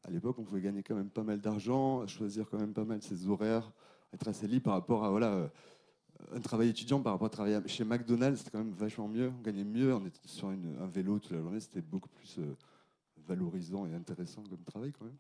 à 0.04 0.12
l'époque, 0.12 0.38
on 0.40 0.44
pouvait 0.44 0.62
gagner 0.62 0.82
quand 0.82 0.96
même 0.96 1.10
pas 1.10 1.24
mal 1.24 1.42
d'argent, 1.42 2.08
choisir 2.08 2.50
quand 2.50 2.58
même 2.58 2.74
pas 2.74 2.86
mal 2.86 3.02
ses 3.02 3.28
horaires, 3.28 3.72
être 4.14 4.28
assez 4.28 4.48
libre 4.48 4.64
par 4.66 4.74
rapport 4.74 5.04
à 5.04 5.10
voilà, 5.10 5.34
euh, 5.34 5.48
un 6.34 6.40
travail 6.40 6.70
étudiant, 6.70 7.02
par 7.02 7.14
rapport 7.14 7.28
à 7.28 7.30
travailler 7.30 7.60
chez 7.68 7.84
McDonald's, 7.84 8.40
c'était 8.40 8.52
quand 8.52 8.64
même 8.64 8.74
vachement 8.74 9.08
mieux, 9.08 9.32
on 9.38 9.42
gagnait 9.42 9.64
mieux, 9.64 9.94
on 9.94 10.06
était 10.06 10.28
sur 10.28 10.50
un 10.50 10.88
vélo 10.88 11.20
toute 11.20 11.32
la 11.32 11.42
journée, 11.42 11.60
c'était 11.60 11.82
beaucoup 11.82 12.10
plus 12.10 12.38
euh, 12.40 12.56
valorisant 13.28 13.86
et 13.88 13.94
intéressant 13.94 14.44
comme 14.44 14.64
travail 14.64 14.94
quand 14.98 15.06
même. 15.06 15.18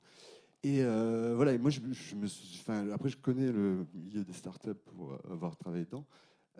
Et 0.64 0.84
euh, 0.84 1.34
voilà, 1.36 1.54
et 1.54 1.58
moi, 1.58 1.72
je, 1.72 1.80
me 2.16 2.28
suis, 2.28 2.62
après, 2.92 3.10
je 3.10 3.18
connais 3.18 3.52
le 3.52 3.86
milieu 3.94 4.26
des 4.26 4.34
startups 4.34 4.74
pour 4.74 5.18
avoir 5.32 5.56
travaillé 5.56 5.86
dedans. 5.86 6.06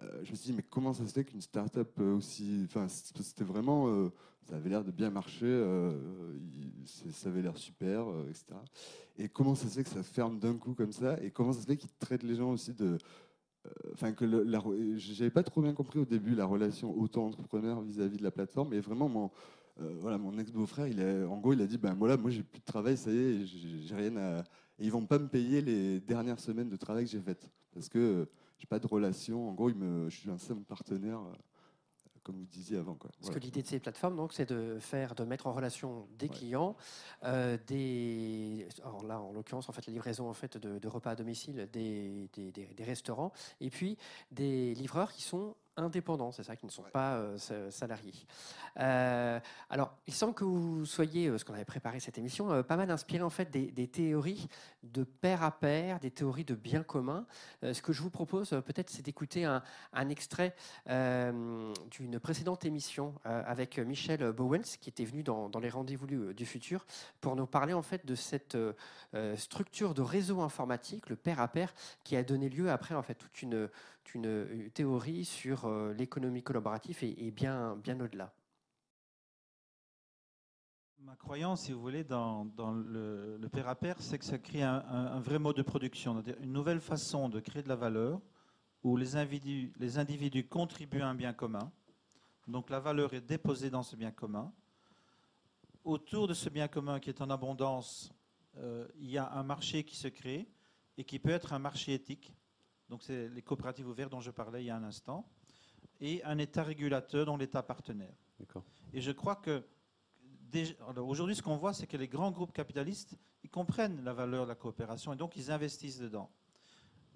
Euh, 0.01 0.21
je 0.23 0.31
me 0.31 0.35
suis 0.35 0.51
dit, 0.51 0.53
mais 0.53 0.63
comment 0.63 0.93
ça 0.93 1.05
se 1.05 1.13
fait 1.13 1.23
qu'une 1.23 1.41
start-up 1.41 1.91
euh, 1.99 2.15
aussi. 2.15 2.61
Enfin, 2.65 2.87
c'était 2.87 3.43
vraiment. 3.43 3.87
Euh, 3.87 4.09
ça 4.47 4.55
avait 4.55 4.69
l'air 4.69 4.83
de 4.83 4.89
bien 4.89 5.11
marcher, 5.11 5.63
ça 6.83 7.29
avait 7.29 7.43
l'air 7.43 7.55
super, 7.55 8.07
etc. 8.27 8.55
Et 9.19 9.29
comment 9.29 9.53
ça 9.53 9.67
se 9.67 9.75
fait 9.75 9.83
que 9.83 9.91
ça 9.91 10.01
ferme 10.01 10.39
d'un 10.39 10.55
coup 10.55 10.73
comme 10.73 10.91
ça 10.91 11.21
Et 11.21 11.29
comment 11.29 11.53
ça 11.53 11.61
se 11.61 11.67
fait 11.67 11.77
qu'ils 11.77 11.91
traitent 11.99 12.23
les 12.23 12.33
gens 12.33 12.49
aussi 12.49 12.73
de, 12.73 12.97
enfin 13.93 14.11
que 14.11 14.25
j'avais 14.97 15.29
pas 15.29 15.43
trop 15.43 15.61
bien 15.61 15.73
compris 15.73 15.99
au 15.99 16.05
début 16.05 16.33
la 16.33 16.45
relation 16.45 16.97
auto-entrepreneur 16.97 17.79
vis-à-vis 17.81 18.17
de 18.17 18.23
la 18.23 18.31
plateforme, 18.31 18.73
et 18.73 18.79
vraiment 18.79 19.07
mon, 19.07 19.29
voilà, 19.77 20.17
mon 20.17 20.35
ex-beau-frère, 20.39 20.87
en 21.29 21.37
gros, 21.37 21.53
il 21.53 21.61
a 21.61 21.67
dit, 21.67 21.77
ben 21.77 21.93
voilà, 21.93 22.17
moi 22.17 22.31
j'ai 22.31 22.41
plus 22.41 22.59
de 22.59 22.65
travail, 22.65 22.97
ça 22.97 23.11
y 23.11 23.17
est, 23.17 23.45
j'ai 23.45 23.95
rien 23.95 24.17
à, 24.17 24.39
et 24.79 24.85
ils 24.85 24.91
vont 24.91 25.05
pas 25.05 25.19
me 25.19 25.27
payer 25.27 25.61
les 25.61 25.99
dernières 25.99 26.39
semaines 26.39 26.69
de 26.69 26.75
travail 26.75 27.05
que 27.05 27.11
j'ai 27.11 27.21
faites 27.21 27.47
parce 27.71 27.87
que 27.87 28.27
j'ai 28.60 28.68
pas 28.68 28.80
de 28.80 28.88
relation. 28.88 29.49
En 29.49 29.53
gros, 29.53 29.70
me, 29.74 30.10
je 30.10 30.18
suis 30.18 30.30
un 30.30 30.38
simple 30.38 30.64
partenaire 30.64 31.22
comme 32.30 32.38
vous 32.38 32.45
disiez 32.45 32.78
avant. 32.78 32.95
Quoi. 32.95 33.10
Parce 33.20 33.34
que 33.34 33.39
l'idée 33.39 33.62
de 33.62 33.68
ces 33.68 33.80
plateformes, 33.80 34.16
donc, 34.16 34.34
c'est 34.34 34.47
de 34.47 34.78
faire, 34.80 35.16
de 35.16 35.24
mettre 35.24 35.47
en 35.47 35.53
relation 35.53 36.07
des 36.18 36.30
clients, 36.30 36.76
euh, 37.24 37.57
des, 37.68 38.68
alors 38.84 39.03
là, 39.03 39.20
en 39.20 39.32
l'occurrence, 39.34 39.68
en 39.70 39.72
fait, 39.72 39.86
la 39.88 39.93
livraison 39.93 40.30
en 40.30 40.34
fait 40.34 40.57
de, 40.57 40.88
repas 40.88 41.12
à 41.12 41.16
domicile, 41.16 41.68
des, 41.72 42.30
des, 42.34 42.51
des, 42.51 42.84
restaurants, 42.84 43.32
et 43.62 43.70
puis 43.70 43.97
des 44.32 44.74
livreurs 44.76 45.12
qui 45.12 45.24
sont 45.24 45.55
indépendants, 45.80 46.32
c'est 46.32 46.43
ça, 46.43 46.55
qui 46.55 46.65
ne 46.65 46.71
sont 46.71 46.84
pas 46.93 47.15
euh, 47.15 47.69
salariés. 47.71 48.13
Euh, 48.80 49.39
alors, 49.69 49.93
il 50.07 50.13
semble 50.13 50.34
que 50.34 50.43
vous 50.43 50.86
soyez, 50.86 51.27
euh, 51.27 51.38
ce 51.38 51.45
qu'on 51.45 51.53
avait 51.53 51.65
préparé 51.65 51.99
cette 51.99 52.17
émission, 52.17 52.63
pas 52.63 52.77
mal 52.77 52.91
inspiré 52.91 53.23
en 53.23 53.30
fait 53.30 53.49
des, 53.49 53.88
théories 53.88 54.47
de 54.84 55.03
pair 55.03 55.43
à 55.43 55.51
pair, 55.51 55.99
des 55.99 56.11
théories 56.11 56.45
de 56.45 56.55
bien 56.55 56.84
commun. 56.84 57.25
ce 57.63 57.82
que 57.82 57.93
je 57.93 58.01
vous 58.01 58.09
propose 58.09 58.49
peut-être, 58.49 58.89
c'est 58.89 59.01
d'écouter 59.01 59.45
un, 59.45 59.61
extrait 60.09 60.55
d'une 60.86 62.19
précédente 62.21 62.65
émission 62.65 63.15
avec 63.23 63.80
Michel 63.80 64.32
Bowens, 64.32 64.77
qui 64.80 64.89
était 64.89 65.05
venu 65.05 65.23
dans, 65.23 65.49
les 65.59 65.69
rendez-vous 65.69 66.07
du 66.07 66.45
futur, 66.45 66.86
pour 67.21 67.36
nous 67.36 67.47
parler 67.47 67.73
en 67.73 67.82
fait 67.82 68.05
de 68.05 68.15
cette 68.15 68.57
structure 69.36 69.93
de 69.93 70.01
réseau 70.01 70.41
informatique, 70.41 71.09
le 71.09 71.15
pair 71.15 71.39
à 71.39 71.47
pair, 71.47 71.73
qui 72.03 72.15
a 72.15 72.23
donné 72.23 72.49
lieu 72.49 72.69
après 72.69 72.95
en 72.95 73.01
fait 73.01 73.15
toute 73.15 73.41
une 73.41 73.69
une, 74.13 74.69
théorie 74.71 75.25
sur 75.25 75.65
euh, 75.65 75.93
l'économie 75.93 76.43
collaborative 76.43 76.97
et, 77.03 77.31
bien, 77.31 77.77
au-delà. 77.77 78.33
Ma 80.99 81.15
croyance, 81.15 81.63
si 81.63 81.71
vous 81.71 81.79
voulez, 81.79 82.03
dans, 82.03 82.45
le, 82.57 83.37
le, 83.37 83.49
pair 83.49 83.67
à 83.67 83.75
pair, 83.75 83.95
c'est 83.99 84.19
que 84.19 84.25
ça 84.25 84.37
crée 84.37 84.63
un, 84.63 85.19
vrai 85.19 85.39
mode 85.39 85.55
de 85.55 85.61
production, 85.61 86.23
une 86.41 86.51
nouvelle 86.51 86.81
façon 86.81 87.29
de 87.29 87.39
créer 87.39 87.63
de 87.63 87.69
la 87.69 87.75
valeur 87.75 88.21
où 88.83 88.97
les 88.97 89.15
individus, 89.15 89.73
les 89.77 89.97
individus 89.97 90.47
contribuent 90.47 91.01
à 91.01 91.07
un 91.07 91.15
bien 91.15 91.33
commun. 91.33 91.71
Donc 92.47 92.69
la 92.69 92.79
valeur 92.79 93.13
est 93.13 93.21
déposée 93.21 93.69
dans 93.69 93.83
ce 93.83 93.95
bien 93.95 94.11
commun. 94.11 94.51
Autour 95.83 96.27
de 96.27 96.33
ce 96.33 96.49
bien 96.49 96.67
commun 96.67 96.99
qui 96.99 97.09
est 97.09 97.21
en 97.21 97.29
abondance, 97.29 98.11
euh, 98.57 98.87
il 98.97 99.09
y 99.09 99.17
a 99.17 99.31
un 99.31 99.43
marché 99.43 99.83
qui 99.83 99.95
se 99.95 100.07
crée 100.07 100.49
et 100.97 101.03
qui 101.03 101.19
peut 101.19 101.29
être 101.29 101.53
un 101.53 101.59
marché 101.59 101.93
éthique 101.93 102.33
donc 102.89 103.03
c'est 103.03 103.29
les 103.29 103.41
coopératives 103.41 103.87
ouvertes 103.87 104.11
dont 104.11 104.21
je 104.21 104.31
parlais 104.31 104.63
il 104.63 104.67
y 104.67 104.69
a 104.69 104.75
un 104.75 104.83
instant, 104.83 105.29
et 106.01 106.23
un 106.23 106.37
État 106.37 106.63
régulateur 106.63 107.25
dont 107.25 107.37
l'État 107.37 107.61
partenaire. 107.61 108.13
Et 108.93 109.01
je 109.01 109.11
crois 109.11 109.35
que 109.35 109.63
aujourd'hui, 110.97 111.35
ce 111.35 111.41
qu'on 111.41 111.57
voit, 111.57 111.73
c'est 111.73 111.87
que 111.87 111.97
les 111.97 112.07
grands 112.07 112.31
groupes 112.31 112.53
capitalistes, 112.53 113.15
ils 113.43 113.49
comprennent 113.49 114.03
la 114.03 114.13
valeur 114.13 114.43
de 114.43 114.49
la 114.49 114.55
coopération 114.55 115.13
et 115.13 115.15
donc 115.15 115.35
ils 115.35 115.51
investissent 115.51 115.99
dedans. 115.99 116.29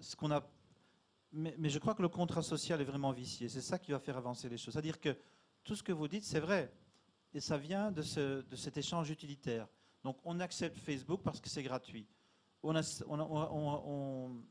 Ce 0.00 0.14
qu'on 0.14 0.30
a, 0.30 0.46
mais, 1.32 1.68
je 1.68 1.78
crois 1.78 1.94
que 1.94 2.02
le 2.02 2.08
contrat 2.08 2.42
social 2.42 2.80
est 2.80 2.84
vraiment 2.84 3.10
vicié. 3.10 3.48
C'est 3.48 3.60
ça 3.60 3.78
qui 3.78 3.90
va 3.90 3.98
faire 3.98 4.16
avancer 4.16 4.48
les 4.48 4.56
choses. 4.56 4.74
C'est-à-dire 4.74 5.00
que 5.00 5.16
tout 5.64 5.74
ce 5.74 5.82
que 5.82 5.92
vous 5.92 6.06
dites, 6.06 6.24
c'est 6.24 6.40
vrai. 6.40 6.72
Et 7.32 7.40
ça 7.40 7.56
vient 7.56 7.90
de, 7.90 8.02
ce, 8.02 8.42
de, 8.42 8.56
cet 8.56 8.76
échange 8.76 9.10
utilitaire. 9.10 9.66
Donc 10.04 10.18
on 10.24 10.38
accepte 10.38 10.78
Facebook 10.78 11.22
parce 11.24 11.40
que 11.40 11.48
c'est 11.48 11.62
gratuit. 11.62 12.06
On, 12.62 12.74
on, 12.76 13.18
on 13.18 14.42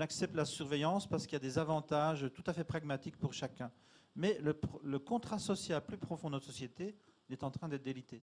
accepte 0.00 0.34
la 0.34 0.44
surveillance 0.44 1.06
parce 1.06 1.26
qu'il 1.26 1.34
y 1.34 1.36
a 1.36 1.40
des 1.40 1.58
avantages 1.58 2.26
tout 2.34 2.44
à 2.46 2.52
fait 2.52 2.64
pragmatiques 2.64 3.16
pour 3.16 3.32
chacun. 3.32 3.70
Mais 4.14 4.38
le, 4.40 4.98
contrat 4.98 5.38
social 5.38 5.84
plus 5.84 5.96
profond 5.96 6.28
de 6.28 6.32
notre 6.32 6.46
société 6.46 6.94
est 7.30 7.42
en 7.44 7.50
train 7.50 7.68
d'être 7.68 7.82
délité. 7.82 8.22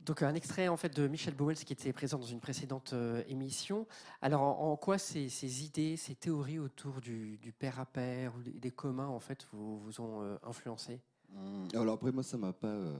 Donc 0.00 0.22
un 0.22 0.34
extrait 0.34 0.68
en 0.68 0.76
fait 0.76 0.94
de 0.94 1.06
Michel 1.06 1.34
Bowles 1.34 1.54
qui 1.54 1.72
était 1.72 1.92
présent 1.92 2.18
dans 2.18 2.26
une 2.26 2.40
précédente 2.40 2.92
euh, 2.92 3.22
émission. 3.28 3.86
Alors 4.20 4.42
en, 4.42 4.76
quoi 4.76 4.98
ces, 4.98 5.64
idées, 5.64 5.96
ces 5.96 6.16
théories 6.16 6.58
autour 6.58 7.00
du, 7.00 7.38
père 7.58 7.78
à 7.78 7.86
père 7.86 8.34
ou 8.36 8.42
des, 8.42 8.70
communs 8.72 9.06
en 9.06 9.20
fait 9.20 9.46
vous, 9.52 9.78
vous 9.78 10.00
ont 10.00 10.22
euh, 10.22 10.36
influencé? 10.42 11.00
Mmh. 11.30 11.68
Alors 11.74 11.94
après 11.94 12.10
moi 12.10 12.24
ça 12.24 12.36
m'a 12.36 12.52
pas 12.52 12.66
euh, 12.66 12.96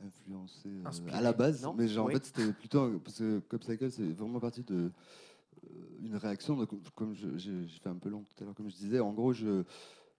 influencé 0.00 0.70
à 1.12 1.20
la 1.20 1.34
base, 1.34 1.66
mais 1.76 1.86
genre, 1.86 2.06
en 2.06 2.10
fait 2.10 2.24
c'était 2.24 2.50
plutôt 2.52 2.98
parce 3.00 3.18
que 3.18 3.40
Copcycle 3.40 3.90
c'est 3.90 4.12
vraiment 4.12 4.40
parti 4.40 4.62
de 4.62 4.90
une 6.02 6.16
réaction, 6.16 6.66
comme 6.94 7.14
j'ai 7.14 7.66
fait 7.82 7.88
un 7.88 7.96
peu 7.96 8.08
long 8.08 8.22
tout 8.22 8.42
à 8.42 8.44
l'heure, 8.44 8.54
comme 8.54 8.70
je 8.70 8.76
disais, 8.76 9.00
en 9.00 9.12
gros, 9.12 9.32
je, 9.32 9.64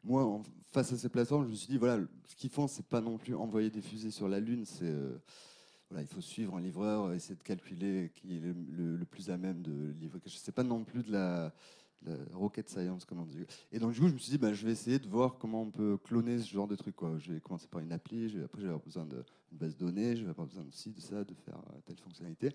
moi, 0.04 0.42
face 0.72 0.94
à 0.94 0.98
ces 0.98 1.10
plateformes, 1.10 1.46
je 1.46 1.50
me 1.50 1.56
suis 1.56 1.68
dit, 1.68 1.78
voilà, 1.78 2.04
ce 2.26 2.36
qu'ils 2.36 2.50
font, 2.50 2.68
c'est 2.68 2.86
pas 2.86 3.02
non 3.02 3.18
plus 3.18 3.36
envoyer 3.36 3.70
des 3.70 3.82
fusées 3.82 4.12
sur 4.12 4.28
la 4.28 4.40
Lune, 4.40 4.66
c'est. 4.66 4.86
Euh, 4.86 5.18
voilà, 5.90 6.04
il 6.04 6.08
faut 6.08 6.20
suivre 6.20 6.58
un 6.58 6.60
livreur, 6.60 7.14
essayer 7.14 7.36
de 7.36 7.44
calculer 7.44 8.12
qui 8.14 8.36
est 8.36 8.42
le, 8.42 9.06
plus 9.06 9.30
à 9.30 9.38
même 9.38 9.62
de 9.62 9.94
livrer. 9.98 10.20
Je 10.26 10.36
sais 10.36 10.52
pas 10.52 10.64
non 10.64 10.84
plus 10.84 11.02
de 11.04 11.14
la, 11.14 11.54
rocket 12.34 12.70
science, 12.70 13.06
comme 13.06 13.20
on 13.20 13.26
dit. 13.26 13.46
Et 13.72 13.80
donc, 13.80 13.94
du 13.94 14.02
coup, 14.02 14.10
je 14.10 14.14
me 14.14 14.18
suis 14.18 14.32
dit, 14.32 14.38
bah, 14.38 14.54
je 14.54 14.66
vais 14.66 14.74
essayer 14.74 15.00
de 15.00 15.08
voir 15.08 15.38
comment 15.38 15.62
on 15.62 15.72
peut 15.72 15.98
cloner 15.98 16.40
ce 16.40 16.52
genre 16.52 16.68
de 16.68 16.76
truc. 16.76 16.96
Vais 17.02 17.40
commencer 17.40 17.68
par 17.68 17.80
une 17.80 17.94
appli, 17.94 18.26
après, 18.44 18.62
je 18.62 18.68
vais 18.68 18.74
avoir 18.74 18.82
d'une 19.50 19.58
base 19.58 19.76
de 19.76 19.86
données, 19.86 20.16
je 20.16 20.24
vais 20.24 20.30
avoir 20.30 20.48
besoin 20.48 20.64
de 20.64 20.74
ci, 20.74 20.92
de 20.92 21.02
ça, 21.02 21.24
de 21.24 21.34
faire 21.34 21.62
telle 21.86 21.98
fonctionnalité. 21.98 22.50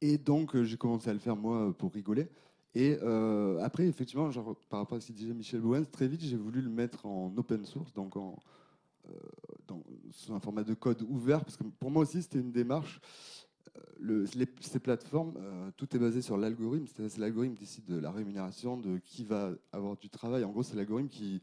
Et 0.00 0.18
donc, 0.18 0.54
euh, 0.54 0.64
j'ai 0.64 0.76
commencé 0.76 1.08
à 1.10 1.12
le 1.12 1.20
faire, 1.20 1.36
moi, 1.36 1.72
pour 1.76 1.92
rigoler. 1.92 2.28
Et 2.74 2.98
euh, 3.02 3.60
après, 3.62 3.86
effectivement, 3.86 4.30
par 4.70 4.80
rapport 4.80 4.96
à 4.96 5.00
ce 5.00 5.08
que 5.08 5.12
disait 5.12 5.34
Michel 5.34 5.60
Bowens, 5.60 5.84
très 5.84 6.08
vite, 6.08 6.22
j'ai 6.22 6.36
voulu 6.36 6.62
le 6.62 6.70
mettre 6.70 7.04
en 7.04 7.32
open 7.36 7.64
source, 7.66 7.92
donc 7.92 8.16
euh, 8.16 9.10
dans, 9.66 9.82
sous 10.10 10.32
un 10.32 10.40
format 10.40 10.64
de 10.64 10.72
code 10.72 11.02
ouvert, 11.02 11.44
parce 11.44 11.56
que 11.56 11.64
pour 11.64 11.90
moi 11.90 12.02
aussi, 12.02 12.22
c'était 12.22 12.38
une 12.38 12.52
démarche. 12.52 13.00
Euh, 14.04 14.26
ces 14.60 14.80
plateformes, 14.80 15.34
tout 15.76 15.94
est 15.94 15.98
basé 15.98 16.22
sur 16.22 16.36
l'algorithme, 16.36 16.86
c'est 16.86 17.18
l'algorithme 17.18 17.54
qui 17.54 17.60
décide 17.60 17.84
de 17.84 17.98
la 17.98 18.10
rémunération, 18.10 18.76
de 18.76 18.98
qui 18.98 19.24
va 19.24 19.52
avoir 19.72 19.96
du 19.96 20.08
travail. 20.08 20.44
En 20.44 20.50
gros, 20.50 20.62
c'est 20.62 20.76
l'algorithme 20.76 21.08
qui 21.08 21.42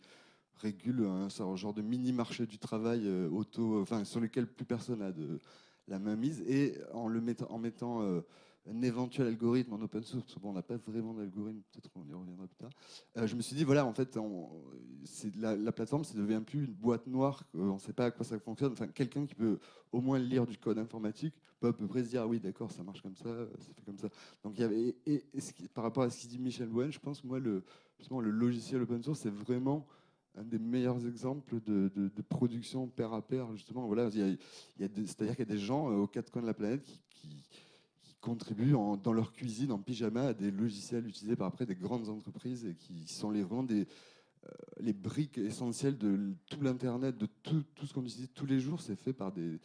régule 0.59 1.05
un, 1.05 1.29
genre 1.55 1.73
de 1.73 1.81
mini 1.81 2.13
marché 2.13 2.45
du 2.45 2.57
travail 2.57 3.09
auto, 3.31 3.81
enfin, 3.81 4.03
sur 4.03 4.19
lequel 4.19 4.47
plus 4.47 4.65
personne 4.65 4.99
n'a 4.99 5.11
de 5.11 5.39
la 5.87 5.99
main 5.99 6.15
mise, 6.15 6.41
et 6.47 6.77
en 6.93 7.07
le 7.07 7.21
mettant, 7.21 7.47
en 7.49 7.57
mettant 7.57 8.01
un 8.69 8.81
éventuel 8.81 9.27
algorithme 9.27 9.73
en 9.73 9.81
open 9.81 10.03
source, 10.03 10.37
bon, 10.39 10.49
on 10.49 10.53
n'a 10.53 10.61
pas 10.61 10.77
vraiment 10.77 11.13
d'algorithme, 11.13 11.61
peut-être 11.71 11.89
on 11.95 12.05
y 12.07 12.13
reviendra 12.13 12.47
plus 12.47 12.57
tard. 12.57 12.69
Euh, 13.17 13.27
je 13.27 13.35
me 13.35 13.41
suis 13.41 13.55
dit, 13.55 13.63
voilà, 13.63 13.85
en 13.85 13.93
fait, 13.93 14.17
la, 15.37 15.55
la, 15.55 15.71
plateforme, 15.71 16.03
ça 16.03 16.15
ne 16.15 16.21
devient 16.21 16.41
plus 16.45 16.65
une 16.65 16.73
boîte 16.73 17.07
noire, 17.07 17.43
on 17.53 17.75
ne 17.75 17.79
sait 17.79 17.93
pas 17.93 18.05
à 18.05 18.11
quoi 18.11 18.25
ça 18.25 18.37
fonctionne. 18.39 18.73
Enfin, 18.73 18.87
quelqu'un 18.87 19.25
qui 19.25 19.35
peut 19.35 19.59
au 19.91 20.01
moins 20.01 20.19
lire 20.19 20.45
du 20.45 20.57
code 20.57 20.77
informatique 20.77 21.33
peut 21.59 21.67
à 21.67 21.73
peu 21.73 21.87
près 21.87 22.03
se 22.03 22.09
dire, 22.09 22.21
ah 22.23 22.27
oui, 22.27 22.39
d'accord, 22.39 22.71
ça 22.71 22.83
marche 22.83 23.01
comme 23.01 23.15
ça, 23.15 23.29
ça 23.57 23.73
fait 23.73 23.83
comme 23.85 23.97
ça. 23.97 24.09
Donc, 24.43 24.53
il 24.57 24.61
y 24.61 24.63
avait, 24.63 24.95
et, 25.05 25.23
par 25.73 25.83
rapport 25.83 26.03
à 26.03 26.09
ce 26.09 26.19
qu'il 26.19 26.29
dit 26.29 26.39
Michel 26.39 26.67
Bouen, 26.67 26.91
je 26.91 26.99
pense, 26.99 27.23
moi, 27.23 27.39
justement, 27.97 28.21
le 28.21 28.31
logiciel 28.31 28.81
open 28.81 29.01
source, 29.03 29.19
c'est 29.21 29.33
vraiment 29.33 29.87
un 30.35 30.43
des 30.43 30.59
meilleurs 30.59 31.05
exemples 31.07 31.59
de, 31.61 32.09
production 32.29 32.87
pair 32.87 33.13
à 33.13 33.21
pair, 33.21 33.51
justement. 33.53 33.87
Voilà, 33.87 34.09
c'est-à-dire 34.11 35.35
qu'il 35.35 35.47
y 35.47 35.51
a 35.51 35.53
des 35.53 35.57
gens 35.57 35.91
euh, 35.91 35.95
aux 35.95 36.07
quatre 36.07 36.31
coins 36.31 36.41
de 36.41 36.47
la 36.47 36.53
planète 36.53 36.87
qui 37.09 37.43
contribuent 38.21 38.75
dans 39.01 39.13
leur 39.13 39.31
cuisine 39.31 39.71
en 39.71 39.79
pyjama 39.79 40.27
à 40.27 40.33
des 40.33 40.51
logiciels 40.51 41.07
utilisés 41.07 41.35
par 41.35 41.47
après 41.47 41.65
des 41.65 41.75
grandes 41.75 42.09
entreprises 42.09 42.65
et 42.65 42.75
qui 42.75 43.07
sont 43.07 43.31
les, 43.31 43.43
vraiment 43.43 43.63
des, 43.63 43.87
euh, 44.45 44.49
les 44.79 44.93
briques 44.93 45.37
essentielles 45.37 45.97
de 45.97 46.33
tout 46.49 46.61
l'Internet, 46.61 47.17
de 47.17 47.27
tout, 47.43 47.63
ce 47.83 47.93
qu'on 47.93 48.03
utilise 48.03 48.29
tous 48.33 48.45
les 48.45 48.59
jours, 48.59 48.81
c'est 48.81 48.95
fait 48.95 49.13
par 49.13 49.31
des, 49.31 49.59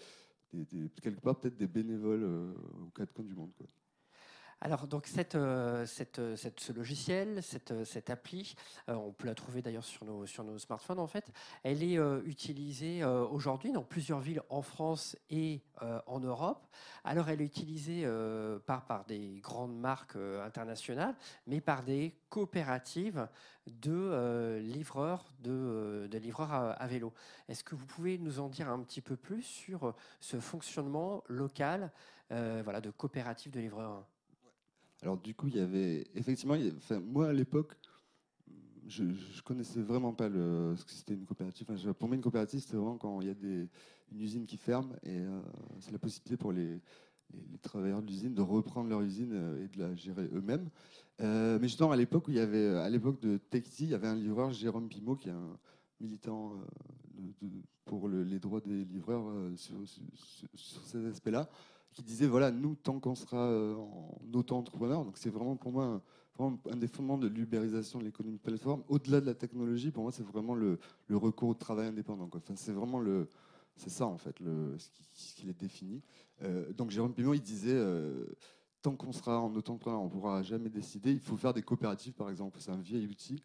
quelque 1.03 1.21
part 1.21 1.39
peut-être 1.39 1.57
des 1.57 1.67
bénévoles 1.67 2.23
euh, 2.23 2.53
aux 2.87 2.91
quatre 2.91 3.13
coins 3.13 3.25
du 3.25 3.35
monde. 3.35 3.51
Alors, 4.67 4.87
donc, 4.87 5.07
euh, 5.35 5.87
euh, 6.19 6.37
ce 6.37 6.73
logiciel, 6.73 7.43
cette, 7.43 7.71
euh, 7.73 8.01
appli, 8.09 8.57
on 8.89 9.13
peut 9.13 9.27
la 9.27 9.35
trouver 9.35 9.61
d'ailleurs 9.61 9.85
sur 9.85 10.07
nos, 10.07 10.25
smartphones, 10.57 11.01
en 11.01 11.07
fait. 11.07 11.31
Elle 11.65 11.83
est 11.83 11.99
utilisée 12.25 13.05
aujourd'hui 13.05 13.73
dans 13.73 13.83
plusieurs 13.83 14.21
villes 14.21 14.41
en 14.49 14.63
France 14.63 15.19
et 15.29 15.61
en 16.07 16.19
Europe. 16.19 16.67
Alors, 17.05 17.29
elle 17.29 17.43
est 17.43 17.45
utilisée 17.45 18.09
par, 18.65 18.87
par 18.87 19.05
des 19.05 19.41
grandes 19.43 19.79
marques 19.79 20.17
internationales, 20.17 21.15
mais 21.47 21.61
par 21.61 21.83
des 21.83 22.17
coopératives 22.31 23.29
de 23.67 24.59
livreurs, 24.63 25.27
de 25.41 26.09
livreurs 26.11 26.53
à, 26.53 26.87
vélo. 26.87 27.13
Est-ce 27.49 27.65
que 27.65 27.75
vous 27.75 27.87
pouvez 27.87 28.17
nous 28.17 28.41
en 28.41 28.49
dire 28.49 28.71
un 28.71 28.81
petit 28.81 29.03
peu 29.03 29.17
plus 29.17 29.43
sur 29.43 29.95
ce 30.21 30.41
fonctionnement 30.41 31.23
local 31.29 31.93
voilà, 32.31 32.81
de 32.81 32.91
coopératives 32.91 33.53
de 33.53 33.61
livreurs? 33.61 34.07
Alors 35.05 35.19
du 35.19 35.35
coup, 35.35 35.49
il 35.49 35.57
y 35.57 35.61
avait 35.61 36.07
effectivement, 36.15 36.57
moi 37.05 37.29
à 37.29 37.33
l'époque, 37.35 37.77
je, 38.87 39.03
ne 39.03 39.43
connaissais 39.45 39.83
vraiment 39.83 40.15
pas 40.15 40.31
ce 40.31 40.83
que 40.83 40.93
c'était 40.93 41.13
une 41.13 41.27
coopérative. 41.27 41.67
pour 41.99 42.09
moi, 42.09 42.17
une 42.17 42.23
coopérative, 42.23 42.61
c'est 42.61 42.77
vraiment 42.77 42.97
quand 42.97 43.21
il 43.21 43.27
y 43.27 43.31
a 43.31 43.35
une 44.13 44.21
usine 44.21 44.47
qui 44.47 44.57
ferme 44.57 44.97
et 45.03 45.19
euh, 45.19 45.41
c'est 45.81 45.93
la 45.93 45.99
possibilité 45.99 46.39
pour 46.39 46.53
les, 46.53 46.81
travailleurs 47.61 48.01
de 48.01 48.07
l'usine 48.07 48.33
de 48.33 48.41
reprendre 48.41 48.89
leur 48.89 49.03
usine 49.03 49.33
et 49.63 49.69
de 49.69 49.79
la 49.79 49.95
gérer 49.95 50.29
eux-mêmes. 50.33 50.71
mais 51.19 51.69
justement, 51.69 51.91
à 51.91 51.97
l'époque 51.97 52.29
où 52.29 52.31
il 52.31 52.37
y 52.37 52.41
avait, 52.41 52.69
à 52.69 52.89
l'époque 52.89 53.21
de 53.21 53.37
Texi, 53.37 53.85
il 53.85 53.91
y 53.91 53.95
avait 53.95 54.09
un 54.09 54.15
livreur, 54.15 54.53
Jérôme 54.53 54.89
Pimot, 54.89 55.17
qui 55.17 55.29
est 55.29 55.33
un 55.33 55.59
militant 56.01 56.55
pour 57.85 58.09
les 58.09 58.39
droits 58.39 58.61
des 58.61 58.85
livreurs 58.85 59.27
sur, 59.57 59.77
sur, 60.55 60.87
ces 60.87 61.05
aspects-là, 61.07 61.51
qui 61.95 62.03
disait 62.03 62.27
voilà, 62.27 62.51
nous, 62.51 62.75
tant 62.75 63.01
qu'on 63.01 63.15
sera 63.15 63.49
en 63.49 64.19
auto-entrepreneur, 64.33 65.05
donc 65.05 65.17
c'est 65.17 65.31
vraiment 65.31 65.57
pour 65.57 65.73
moi 65.73 66.03
un 66.41 66.77
des 66.77 66.89
fondements 66.89 67.19
de 67.19 67.29
l'ubérisation 67.29 67.99
de 67.99 68.05
l'économie 68.05 68.37
de 68.39 68.43
plateforme, 68.43 68.83
au-delà 68.89 69.21
de 69.21 69.27
la 69.27 69.35
technologie, 69.35 69.91
pour 69.91 70.03
moi, 70.03 70.13
c'est 70.13 70.27
vraiment 70.27 70.55
le, 70.55 70.79
recours 71.11 71.51
au 71.51 71.55
travail 71.55 71.87
indépendant. 71.87 72.29
Enfin, 72.35 72.55
c'est 72.57 72.73
vraiment 72.73 72.99
le, 72.99 73.29
c'est 73.77 73.91
ça 73.91 74.07
en 74.07 74.19
fait, 74.19 74.39
le, 74.41 74.77
ce, 74.79 75.35
qui, 75.35 75.49
est 75.49 75.59
défini. 75.59 76.03
Euh, 76.43 76.73
donc 76.73 76.91
Jérôme 76.91 77.15
Pimon, 77.15 77.35
il 77.35 77.41
disait, 77.41 77.75
euh, 77.75 78.27
tant 78.83 78.97
qu'on 78.97 79.13
sera 79.13 79.41
en 79.41 79.55
auto-entrepreneur, 79.55 80.01
on 80.01 80.07
ne 80.07 80.11
pourra 80.11 80.43
jamais 80.43 80.71
décider. 80.71 81.13
Il 81.13 81.21
faut 81.21 81.37
faire 81.37 81.55
des 81.55 81.63
coopératives, 81.63 82.15
par 82.15 82.29
exemple. 82.31 82.59
C'est 82.61 82.73
un 82.73 82.81
vieil 82.81 83.07
outil. 83.07 83.41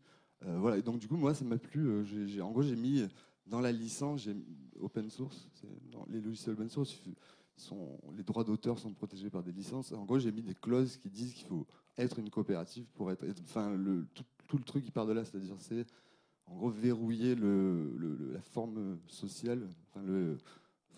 Euh, 0.46 0.58
voilà. 0.58 0.78
Et 0.78 0.82
donc 0.82 0.98
du 0.98 1.08
coup, 1.08 1.18
moi, 1.18 1.36
ça 1.36 1.46
m'a 1.46 1.58
plu. 1.58 2.04
en 2.42 2.52
gros, 2.52 2.64
j'ai 2.64 2.76
mis 2.76 3.06
dans 3.46 3.62
la 3.62 3.72
licence, 3.72 4.24
j'ai 4.24 4.36
open 4.80 5.10
source. 5.10 5.48
Dans 5.92 6.06
les 6.10 6.22
logiciels 6.22 6.54
open 6.54 6.70
source, 6.70 7.00
sont, 7.60 8.00
les 8.16 8.24
droits 8.24 8.44
d'auteur 8.44 8.80
sont 8.80 8.94
protégés 8.94 9.30
par 9.30 9.44
des 9.44 9.52
licences. 9.52 9.92
En 9.92 10.06
gros, 10.06 10.20
j'ai 10.20 10.32
mis 10.32 10.42
des 10.42 10.56
clauses 10.56 10.98
qui 10.98 11.10
disent 11.10 11.34
qu'il 11.34 11.48
faut 11.48 11.68
être 11.98 12.20
une 12.20 12.30
coopérative 12.30 12.86
pour 12.94 13.12
être. 13.12 13.24
Enfin, 13.44 13.76
le, 13.76 14.08
tout, 14.48 14.58
le 14.58 14.64
truc 14.64 14.84
qui 14.84 14.92
part 14.92 15.06
de 15.06 15.14
là, 15.14 15.26
c'est-à-dire 15.26 15.56
c'est 15.60 15.86
en 16.48 16.56
gros 16.56 16.70
verrouiller 16.70 17.36
le, 17.36 18.32
la 18.34 18.42
forme 18.42 19.00
sociale. 19.08 19.68
Enfin, 19.90 20.06
le, 20.06 20.38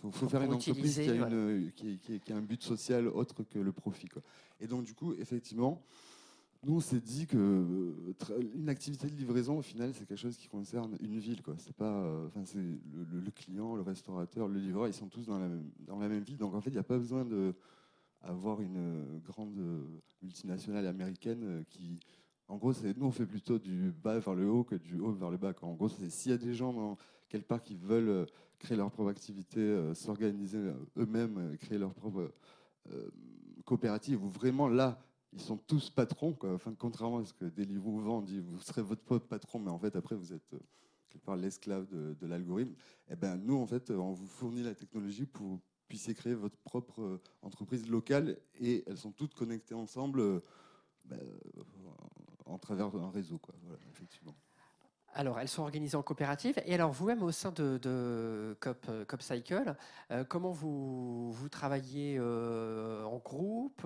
faut, 0.02 0.12
faut 0.12 0.30
faire 0.30 0.42
une 0.42 0.54
entreprise 0.54 0.96
qui 0.96 1.10
a, 1.10 1.14
une, 1.14 1.72
qui, 1.76 2.00
qui 2.00 2.32
a, 2.32 2.36
un 2.36 2.42
but 2.42 2.64
social 2.64 3.08
autre 3.08 3.44
que 3.44 3.60
le 3.60 3.72
profit. 3.72 4.08
Quoi. 4.08 4.22
Et 4.60 4.68
donc, 4.68 4.84
du 4.84 4.94
coup, 4.94 5.14
effectivement, 5.14 5.84
nous, 6.64 6.76
on 6.76 6.80
s'est 6.80 7.00
dit 7.00 7.26
que 7.26 7.38
euh, 7.38 8.42
une 8.54 8.70
activité 8.70 9.08
de 9.08 9.16
livraison, 9.16 9.58
au 9.58 9.62
final, 9.64 9.94
c'est 9.96 10.06
quelque 10.06 10.20
chose 10.20 10.38
qui 10.38 10.48
concerne 10.48 10.96
une 11.02 11.18
ville. 11.18 11.42
Quoi. 11.42 11.56
C'est 11.58 11.76
pas, 11.76 11.92
euh, 11.92 12.28
enfin, 12.28 12.46
c'est 12.46 12.60
le, 12.60 13.32
client, 13.32 13.76
le 13.76 13.82
restaurateur, 13.82 14.48
le 14.48 14.60
livreur, 14.60 14.88
ils 14.88 14.94
sont 14.94 15.08
tous 15.08 15.26
dans 15.26 15.40
la 15.40 15.48
même, 15.48 15.72
dans 15.80 15.98
la 15.98 16.08
même 16.08 16.22
ville. 16.22 16.38
Donc, 16.38 16.54
en 16.54 16.62
fait, 16.62 16.70
il 16.70 16.74
n'y 16.74 16.80
a 16.80 16.84
pas 16.84 17.00
besoin 17.00 17.26
de 17.26 17.56
avoir 18.22 18.62
une 18.62 19.20
grande 19.26 19.60
multinationale 20.22 20.86
américaine 20.86 21.66
qui, 21.68 22.00
en 22.48 22.58
gros, 22.58 22.72
c'est 22.72 22.96
nous 22.96 23.08
on 23.08 23.12
fait 23.12 23.26
plutôt 23.26 23.58
du 23.58 23.92
bas 23.92 24.20
vers 24.20 24.36
le 24.36 24.48
haut 24.48 24.64
que 24.64 24.76
du 24.76 25.00
haut 25.00 25.12
vers 25.12 25.32
le 25.32 25.38
bas. 25.38 25.54
En 25.64 25.74
gros, 25.74 25.90
c'est 25.90 26.12
s'il 26.12 26.32
y 26.32 26.36
a 26.36 26.38
des 26.38 26.54
gens 26.54 26.72
dans 26.72 26.98
quelque 27.30 27.48
part 27.48 27.64
qui 27.64 27.74
veulent 27.74 28.28
créer 28.60 28.78
leur 28.78 28.92
propre 28.92 29.10
activité, 29.10 29.60
euh, 29.60 29.96
s'organiser 29.96 30.60
eux-mêmes, 30.96 31.58
créer 31.58 31.80
leur 31.80 31.96
propre 31.96 32.32
coopérative, 33.66 34.24
ou 34.24 34.30
vraiment 34.30 34.68
là 34.68 35.00
ils 35.34 35.42
sont 35.42 35.58
tous 35.58 35.90
patrons. 35.90 36.38
Contrairement 36.78 37.20
à 37.20 37.26
ce 37.26 37.34
que 37.34 37.46
Deliveroo 37.46 38.00
vend, 38.00 38.22
dit 38.22 38.40
vous 38.40 38.60
serez 38.60 38.82
votre 38.82 39.02
propre 39.02 39.28
patron, 39.28 39.60
mais 39.60 39.72
en 39.72 39.80
fait, 39.80 39.96
après, 39.96 40.16
vous 40.16 40.34
êtes 40.34 40.54
euh, 40.54 40.60
quelque 41.10 41.24
part 41.24 41.36
l'esclave 41.36 41.88
de, 41.88 42.28
l'algorithme. 42.28 42.74
Et 43.08 43.14
eh 43.14 43.16
ben, 43.16 43.38
nous, 43.38 43.58
en 43.58 43.66
fait, 43.66 43.92
on 43.92 44.12
vous 44.12 44.28
fournit 44.28 44.64
la 44.64 44.76
technologie 44.76 45.26
pour 45.26 45.42
que 45.42 45.50
vous 45.52 45.62
puissiez 45.88 46.14
créer 46.14 46.34
votre 46.34 46.58
propre 46.58 47.02
euh, 47.02 47.22
entreprise 47.42 47.88
locale 47.90 48.38
et 48.60 48.84
elles 48.88 48.98
sont 48.98 49.12
toutes 49.12 49.34
connectées 49.34 49.76
ensemble 49.76 50.20
euh, 50.20 50.40
ben, 51.06 51.20
en 52.46 52.58
travers 52.58 52.92
d'un 52.92 53.10
réseau. 53.10 53.40
Alors, 55.14 55.40
elles 55.40 55.50
sont 55.50 55.64
organisées 55.64 55.98
en 55.98 56.04
coopérative. 56.04 56.62
Et 56.66 56.74
alors, 56.74 56.92
vous-même, 56.92 57.22
au 57.22 57.32
sein 57.32 57.52
de, 57.52 57.78
de 57.82 58.56
Cop, 58.62 58.90
CopCycle, 59.08 59.76
comment 60.30 60.52
vous 60.52 61.50
travaillez 61.50 62.20
en 62.20 63.18
groupe 63.18 63.86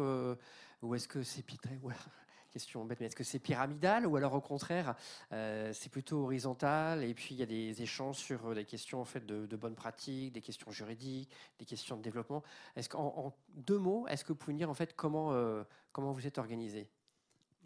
ou 0.82 0.96
est-ce 0.96 1.08
que 1.08 1.24
c'est 1.24 1.44
question 2.56 2.86
bête, 2.86 3.02
est-ce 3.02 3.18
que 3.18 3.26
c'est 3.26 3.40
pyramidal 3.40 4.08
ou 4.08 4.16
alors 4.16 4.34
au 4.34 4.40
contraire 4.40 4.96
euh, 5.34 5.74
c'est 5.74 5.90
plutôt 5.90 6.24
horizontal 6.24 7.04
et 7.04 7.14
puis 7.14 7.36
il 7.36 7.38
y 7.38 7.44
a 7.44 7.46
des 7.46 7.82
échanges 7.82 8.16
sur 8.16 8.46
euh, 8.46 8.56
des 8.56 8.64
questions 8.64 9.02
en 9.02 9.04
fait 9.04 9.26
de, 9.26 9.56
bonnes 9.58 9.76
pratiques, 9.76 10.32
des 10.32 10.42
questions 10.42 10.72
juridiques, 10.72 11.30
des 11.60 11.66
questions 11.66 11.98
de 11.98 12.02
développement. 12.02 12.44
Est-ce 12.78 12.88
qu'en 12.88 13.34
deux 13.50 13.78
mots, 13.78 14.08
est-ce 14.08 14.24
que 14.24 14.30
vous 14.30 14.38
pouvez 14.38 14.54
me 14.54 14.58
dire 14.58 14.70
en 14.70 14.74
fait 14.74 14.96
comment 14.96 15.34
euh, 15.34 15.64
comment 15.92 16.14
vous 16.14 16.28
êtes 16.28 16.38
organisé? 16.38 16.88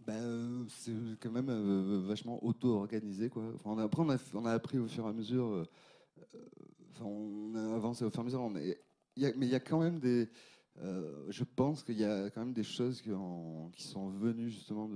Ben, 0.07 0.65
c'est 0.69 0.91
quand 1.21 1.29
même 1.29 1.51
vachement 2.07 2.43
auto-organisé 2.43 3.29
quoi. 3.29 3.43
Enfin, 3.63 3.77
après 3.83 4.01
on 4.33 4.45
a, 4.45 4.51
appris 4.51 4.79
au 4.79 4.87
fur 4.87 5.05
et 5.05 5.09
à 5.09 5.13
mesure. 5.13 5.67
enfin, 6.95 7.05
on 7.05 7.53
a 7.53 7.75
avancé 7.75 8.03
au 8.05 8.09
fur 8.09 8.21
et 8.21 8.21
à 8.21 8.25
mesure. 8.25 8.49
Mais 8.49 8.75
il 9.17 9.49
y 9.49 9.55
a 9.55 9.59
quand 9.59 9.81
même 9.81 9.99
des 9.99 10.29
euh, 10.81 11.25
je 11.29 11.43
pense 11.43 11.83
qu'il 11.83 11.97
y 11.97 12.05
a 12.05 12.29
quand 12.29 12.41
même 12.41 12.53
des 12.53 12.63
choses 12.63 13.01
qui, 13.01 13.09
sont 13.09 14.09
venues 14.09 14.49
justement 14.49 14.89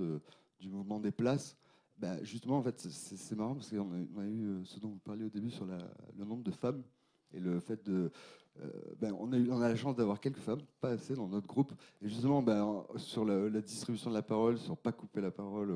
du 0.59 0.69
mouvement 0.69 0.99
des 0.99 1.11
places. 1.11 1.57
Ben, 1.97 2.23
justement, 2.23 2.57
en 2.57 2.63
fait, 2.63 2.79
c'est 2.79 3.35
marrant 3.35 3.55
parce 3.55 3.69
qu'on 3.69 3.91
a, 3.91 4.25
eu 4.25 4.45
euh, 4.45 4.63
ce 4.63 4.79
dont 4.79 4.89
vous 4.89 4.99
parliez 4.99 5.23
au 5.25 5.29
début 5.29 5.51
sur 5.51 5.65
le 5.65 6.25
nombre 6.25 6.43
de 6.43 6.51
femmes 6.51 6.83
et 7.33 7.39
le 7.39 7.59
fait 7.59 7.83
de. 7.85 8.11
Euh, 8.61 8.69
ben, 8.99 9.15
on, 9.19 9.31
a 9.31 9.37
eu, 9.37 9.49
on 9.51 9.61
a 9.61 9.69
la 9.69 9.75
chance 9.75 9.95
d'avoir 9.95 10.19
quelques 10.19 10.39
femmes, 10.39 10.61
pas 10.79 10.89
assez 10.89 11.15
dans 11.15 11.27
notre 11.27 11.47
groupe. 11.47 11.73
Et 12.01 12.07
justement, 12.07 12.41
ben, 12.41 12.85
sur 12.97 13.25
la, 13.25 13.61
distribution 13.61 14.09
de 14.09 14.15
la 14.15 14.21
parole, 14.21 14.57
sur 14.57 14.77
pas 14.77 14.91
couper 14.91 15.21
la 15.21 15.31
parole, 15.31 15.73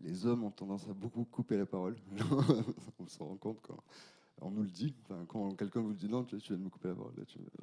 les, 0.00 0.26
hommes 0.26 0.44
ont 0.44 0.50
tendance 0.50 0.88
à 0.88 0.92
beaucoup 0.92 1.24
couper 1.24 1.56
la 1.56 1.66
parole. 1.66 1.96
on 2.98 3.06
se 3.06 3.18
rend 3.18 3.36
compte 3.36 3.60
quand 3.62 3.78
on 4.42 4.50
nous 4.50 4.62
le 4.62 4.70
dit. 4.70 4.94
quand 5.28 5.54
quelqu'un 5.54 5.80
vous 5.80 5.92
dit 5.92 6.08
non, 6.08 6.24
tu, 6.24 6.36
viens 6.36 6.56
de 6.56 6.62
me 6.62 6.68
couper 6.68 6.88
la 6.88 6.94
parole, 6.94 7.12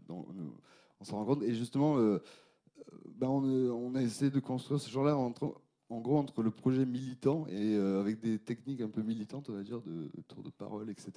on, 0.10 1.03
s'en 1.03 1.18
rend 1.18 1.26
compte. 1.26 1.43
Et 1.43 1.53
justement, 1.53 1.97
euh, 1.97 2.02
euh, 2.02 2.22
ben 3.15 3.27
on, 3.27 3.95
a 3.95 4.02
essayé 4.02 4.31
de 4.31 4.39
construire 4.39 4.80
ce 4.80 4.89
genre-là 4.89 5.15
entre, 5.18 5.56
en 5.89 5.99
gros 6.02 6.18
entre 6.18 6.41
le 6.43 6.52
projet 6.52 6.85
militant 6.85 7.45
et 7.47 7.76
euh, 7.76 7.99
avec 7.99 8.19
des 8.19 8.39
techniques 8.39 8.81
un 8.81 8.89
peu 8.89 9.02
militantes, 9.02 9.49
on 9.49 9.53
va 9.53 9.64
dire, 9.64 9.81
de, 9.81 10.10
tour 10.27 10.43
de 10.43 10.49
parole, 10.49 10.89
etc. 10.89 11.11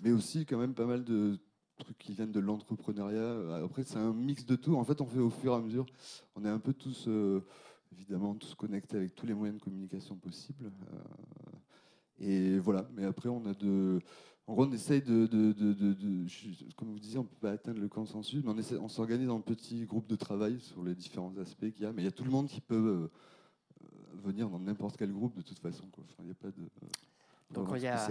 Mais 0.00 0.12
aussi 0.12 0.46
quand 0.46 0.58
même 0.58 0.74
pas 0.74 0.86
mal 0.86 1.04
de 1.04 1.38
trucs 1.78 1.98
qui 1.98 2.12
viennent 2.12 2.32
de 2.32 2.40
l'entrepreneuriat. 2.40 3.62
Après, 3.64 3.84
c'est 3.84 3.98
un 3.98 4.12
mix 4.12 4.44
de 4.44 4.56
tout. 4.56 4.76
En 4.76 4.84
fait, 4.84 5.00
on 5.00 5.06
fait 5.06 5.20
au 5.20 5.30
fur 5.30 5.52
et 5.52 5.56
à 5.56 5.60
mesure. 5.60 5.86
On 6.36 6.44
est 6.44 6.48
un 6.48 6.58
peu 6.58 6.74
tous, 6.74 7.08
évidemment, 7.92 8.34
tous 8.34 8.54
connectés 8.54 8.98
avec 8.98 9.14
tous 9.14 9.24
les 9.24 9.32
moyens 9.32 9.58
de 9.58 9.64
communication 9.64 10.14
possibles. 10.16 10.70
et 12.18 12.58
voilà. 12.58 12.86
Mais 12.92 13.04
après, 13.04 13.30
on 13.30 13.46
a 13.46 13.54
de 13.54 14.02
en 14.50 14.54
gros, 14.54 14.64
on 14.64 14.72
essaye 14.72 15.00
de, 15.00 15.28
comme 16.76 16.90
vous 16.90 16.98
disiez, 16.98 17.18
on 17.18 17.22
ne 17.22 17.28
peut 17.28 17.36
pas 17.40 17.52
atteindre 17.52 17.78
le 17.78 17.88
consensus, 17.88 18.42
mais 18.44 18.50
on, 18.50 18.84
on 18.84 18.88
s'organise 18.88 19.30
en 19.30 19.40
petits 19.40 19.84
groupes 19.86 20.08
de 20.08 20.16
travail 20.16 20.58
sur 20.58 20.82
les 20.82 20.96
différents 20.96 21.32
aspects 21.38 21.70
qu'il 21.70 21.84
y 21.84 21.86
a. 21.86 21.92
Mais 21.92 22.02
il 22.02 22.04
y 22.04 22.08
a 22.08 22.10
tout 22.10 22.24
le 22.24 22.32
monde 22.32 22.48
qui 22.48 22.60
peut 22.60 22.74
euh, 22.74 23.12
euh, 23.84 23.86
venir 24.24 24.50
dans 24.50 24.58
n'importe 24.58 24.96
quel 24.96 25.12
groupe 25.12 25.36
de 25.36 25.42
toute 25.42 25.60
façon. 25.60 25.84
il 26.18 26.24
n'y 26.24 26.32
a 26.32 26.34
pas 26.34 26.48
de 26.48 26.68
Donc 27.52 27.68
il 27.76 27.82
y 27.82 27.86
a 27.86 28.08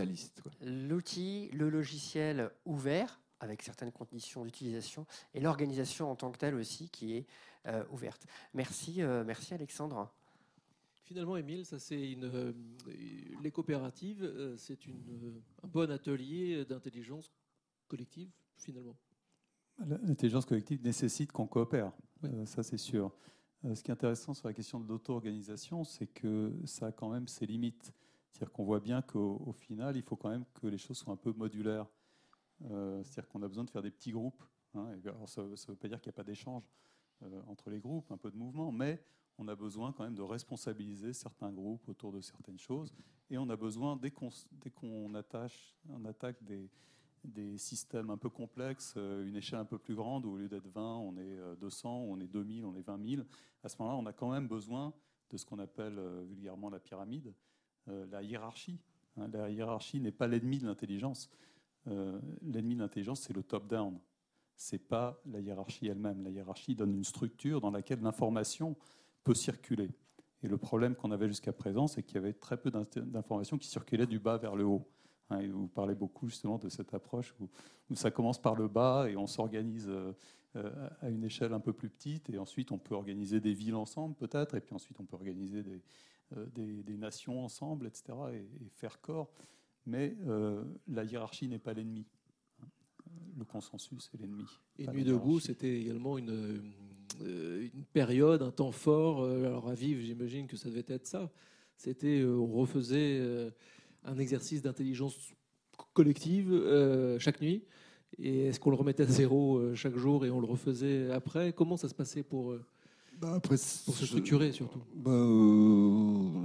l'outil, 0.61 1.49
le 1.51 1.69
logiciel 1.69 2.49
ouvert 2.63 3.19
avec 3.41 3.61
certaines 3.61 3.91
conditions 3.91 4.45
d'utilisation 4.45 5.05
et 5.33 5.41
l'organisation 5.41 6.09
en 6.09 6.15
tant 6.15 6.31
que 6.31 6.37
telle 6.37 6.55
aussi 6.55 6.87
qui 6.87 7.17
est 7.17 7.27
euh, 7.67 7.83
ouverte. 7.91 8.25
Merci, 8.53 9.01
merci 9.25 9.53
Alexandre. 9.53 10.09
Finalement, 11.09 11.37
Émile, 11.37 11.65
ça 11.65 11.79
c'est 11.79 12.11
une, 12.11 12.25
euh, 12.25 12.53
les 13.41 13.49
coopératives, 13.49 14.21
euh, 14.21 14.55
c'est 14.57 14.77
euh, 14.87 15.41
un 15.63 15.67
bon 15.67 15.89
atelier 15.89 16.63
d'intelligence 16.65 17.33
collective, 17.87 18.29
finalement. 18.55 18.95
L'intelligence 19.79 20.45
collective 20.45 20.83
nécessite 20.83 21.31
qu'on 21.31 21.47
coopère, 21.47 21.91
ça 22.45 22.61
c'est 22.61 22.77
sûr. 22.77 23.11
ce 23.63 23.81
qui 23.81 23.89
est 23.89 23.91
intéressant 23.91 24.35
sur 24.35 24.47
la 24.47 24.53
question 24.53 24.79
de 24.79 24.87
l'auto-organisation, 24.87 25.83
c'est 25.83 26.05
que 26.05 26.53
ça 26.65 26.87
a 26.87 26.91
quand 26.91 27.09
même 27.09 27.27
ses 27.27 27.47
limites. 27.47 27.91
C'est-à-dire 28.29 28.51
qu'on 28.51 28.65
voit 28.65 28.79
bien 28.79 29.01
qu'au 29.01 29.51
final, 29.53 29.97
il 29.97 30.03
faut 30.03 30.15
quand 30.15 30.29
même 30.29 30.45
que 30.61 30.67
les 30.67 30.77
choses 30.77 30.97
soient 30.97 31.13
un 31.13 31.17
peu 31.17 31.33
modulaires. 31.33 31.87
C'est-à-dire 32.59 33.27
qu'on 33.29 33.41
a 33.41 33.47
besoin 33.47 33.63
de 33.63 33.71
faire 33.71 33.81
des 33.81 33.89
petits 33.89 34.11
groupes. 34.11 34.43
Hein, 34.75 34.95
ça 35.25 35.41
ne 35.41 35.47
veut 35.47 35.75
pas 35.75 35.87
dire 35.87 35.99
qu'il 35.99 36.11
n'y 36.11 36.13
a 36.13 36.17
pas 36.17 36.23
d'échange 36.23 36.69
entre 37.47 37.71
les 37.71 37.79
groupes, 37.79 38.11
un 38.11 38.17
peu 38.17 38.29
de 38.29 38.37
mouvement, 38.37 38.71
mais 38.71 39.01
on 39.39 39.47
a 39.47 39.55
besoin 39.55 39.93
quand 39.93 40.03
même 40.03 40.15
de 40.15 40.21
responsabiliser 40.21 41.13
certains 41.13 41.51
groupes 41.51 41.87
autour 41.87 42.11
de 42.11 42.19
certaines 42.19 42.59
choses. 42.59 42.93
Et 43.29 43.37
on 43.37 43.49
a 43.49 43.55
besoin, 43.55 43.95
dès 43.95 44.11
qu'on 44.11 45.15
attaque 45.15 46.43
des, 46.43 46.69
des, 47.23 47.57
systèmes 47.57 48.09
un 48.09 48.17
peu 48.17 48.29
complexes, 48.29 48.95
euh, 48.97 49.25
une 49.25 49.37
échelle 49.37 49.59
un 49.59 49.65
peu 49.65 49.77
plus 49.77 49.95
grande, 49.95 50.25
où 50.25 50.31
au 50.31 50.37
lieu 50.37 50.49
d'être 50.49 50.67
20, 50.67 50.97
on 50.97 51.17
est 51.17 51.37
200, 51.61 51.89
euh, 51.89 52.05
on 52.09 52.19
est 52.19 52.27
2000, 52.27 52.65
on 52.65 52.75
est 52.75 52.81
20 52.81 53.09
000, 53.15 53.23
à 53.63 53.69
ce 53.69 53.77
moment-là, 53.79 53.97
on 53.97 54.05
a 54.05 54.13
quand 54.13 54.29
même 54.29 54.47
besoin 54.47 54.93
de 55.29 55.37
ce 55.37 55.45
qu'on 55.45 55.59
appelle 55.59 55.97
euh, 55.97 56.25
vulgairement 56.27 56.69
la 56.69 56.79
pyramide, 56.79 57.33
la 58.11 58.21
hiérarchie. 58.21 58.79
Hein. 59.17 59.29
la 59.33 59.49
hiérarchie 59.49 59.99
n'est 59.99 60.11
pas 60.11 60.27
l'ennemi 60.27 60.59
de 60.59 60.67
l'intelligence. 60.67 61.27
l'ennemi 61.87 62.75
de 62.75 62.81
l'intelligence, 62.81 63.21
c'est 63.21 63.33
le 63.33 63.41
top-down. 63.41 63.99
C'est 64.55 64.87
pas 64.87 65.19
la 65.25 65.39
hiérarchie 65.39 65.87
elle-même. 65.87 66.21
La 66.21 66.29
hiérarchie 66.29 66.75
donne 66.75 66.93
une 66.93 67.03
structure 67.03 67.61
dans 67.61 67.71
laquelle 67.71 68.01
l'information 68.01 68.75
peut 69.23 69.35
circuler. 69.35 69.89
Et 70.41 70.47
le 70.47 70.57
problème 70.57 70.95
qu'on 70.95 71.11
avait 71.11 71.27
jusqu'à 71.27 71.51
présent, 71.51 71.87
c'est 71.87 72.03
qu'il 72.03 72.15
y 72.15 72.17
avait 72.17 72.33
très 72.33 72.57
peu 72.57 72.71
d'informations 72.71 73.57
qui 73.57 73.67
circulaient 73.67 74.07
du 74.07 74.19
bas 74.19 74.37
vers 74.37 74.55
le 74.55 74.65
haut. 74.65 74.87
Hein, 75.29 75.47
vous 75.47 75.67
parlez 75.67 75.95
beaucoup 75.95 76.27
justement 76.27 76.57
de 76.57 76.69
cette 76.69 76.93
approche 76.93 77.35
où, 77.39 77.49
ça 77.95 78.11
commence 78.11 78.41
par 78.41 78.55
le 78.55 78.67
bas 78.67 79.09
et 79.09 79.17
on 79.17 79.27
s'organise 79.27 79.89
euh, 79.89 80.13
euh, 80.55 80.89
à 81.01 81.09
une 81.09 81.23
échelle 81.23 81.53
un 81.53 81.59
peu 81.59 81.73
plus 81.73 81.89
petite 81.89 82.29
et 82.29 82.37
ensuite 82.37 82.71
on 82.71 82.77
peut 82.77 82.95
organiser 82.95 83.39
des 83.39 83.53
villes 83.53 83.75
ensemble 83.75 84.15
peut-être 84.15 84.55
et 84.55 84.61
puis 84.61 84.75
ensuite 84.75 84.99
on 84.99 85.05
peut 85.05 85.15
organiser 85.15 85.63
des, 85.63 85.81
euh, 86.37 86.45
des, 86.53 86.97
nations 86.97 87.43
ensemble, 87.43 87.87
etc. 87.87 88.13
Et, 88.33 88.69
faire 88.75 89.01
corps. 89.01 89.31
Mais 89.85 90.15
la 90.87 91.03
hiérarchie 91.03 91.47
n'est 91.47 91.57
pas 91.57 91.73
l'ennemi. 91.73 92.05
Le 93.35 93.43
consensus 93.43 94.11
est 94.13 94.17
l'ennemi. 94.17 94.45
Et 94.77 94.85
Nuit 94.87 95.03
debout, 95.03 95.39
c'était 95.39 95.79
également 95.79 96.19
une, 96.19 96.71
une 97.21 97.85
période, 97.93 98.41
un 98.41 98.51
temps 98.51 98.71
fort. 98.71 99.25
Alors 99.25 99.69
à 99.69 99.73
vivre, 99.73 100.01
j'imagine 100.01 100.47
que 100.47 100.57
ça 100.57 100.69
devait 100.69 100.85
être 100.87 101.07
ça. 101.07 101.31
C'était, 101.77 102.23
on 102.23 102.47
refaisait 102.47 103.51
un 104.03 104.17
exercice 104.17 104.61
d'intelligence 104.61 105.33
collective 105.93 106.51
euh, 106.51 107.19
chaque 107.19 107.41
nuit 107.41 107.63
Et 108.17 108.47
est-ce 108.47 108.59
qu'on 108.59 108.69
le 108.69 108.75
remettait 108.75 109.03
à 109.03 109.07
zéro 109.07 109.57
euh, 109.57 109.75
chaque 109.75 109.97
jour 109.97 110.25
et 110.25 110.29
on 110.29 110.39
le 110.39 110.47
refaisait 110.47 111.11
après? 111.11 111.53
Comment 111.53 111.77
ça 111.77 111.89
se 111.89 111.95
passait 111.95 112.23
pour, 112.23 112.51
euh, 112.51 112.65
bah 113.19 113.33
après, 113.35 113.55
pour 113.85 113.95
se 113.95 114.05
structurer 114.05 114.51
surtout? 114.51 114.81
Bah, 114.95 115.11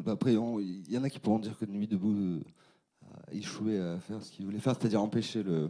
bah 0.05 0.13
Après, 0.13 0.35
il 0.35 0.93
y 0.93 0.99
en 0.99 1.05
a 1.05 1.11
qui 1.11 1.19
pourront 1.19 1.39
dire 1.39 1.57
que 1.57 1.65
Nuit 1.67 1.87
debout 1.87 2.41
a 3.03 3.33
échoué 3.33 3.79
à 3.79 3.99
faire 4.01 4.23
ce 4.23 4.31
qu'il 4.31 4.45
voulait 4.45 4.59
faire, 4.59 4.77
c'est-à-dire 4.79 5.03
empêcher 5.03 5.43
le, 5.43 5.69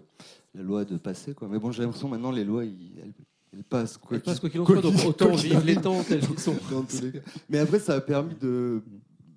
la 0.54 0.62
loi 0.62 0.84
de 0.84 0.96
passer. 0.96 1.34
Quoi. 1.34 1.48
Mais 1.48 1.58
bon, 1.58 1.70
j'ai 1.72 1.82
l'impression 1.82 2.08
maintenant 2.08 2.30
les 2.30 2.44
lois, 2.44 2.64
elles, 2.64 3.12
passent 3.62 3.96
quoi 3.98 4.18
qu'il 4.18 4.60
en 4.60 4.66
soit, 4.66 4.80
donc 4.80 4.94
autant 5.06 5.34
vivre 5.34 5.62
les 5.64 5.76
temps 5.76 6.02
tels 6.02 6.26
qu'ils 6.26 6.38
sont. 6.38 6.56
Mais 7.48 7.58
après, 7.58 7.78
ça 7.78 7.94
a 7.94 8.00
permis 8.00 8.34
de 8.34 8.82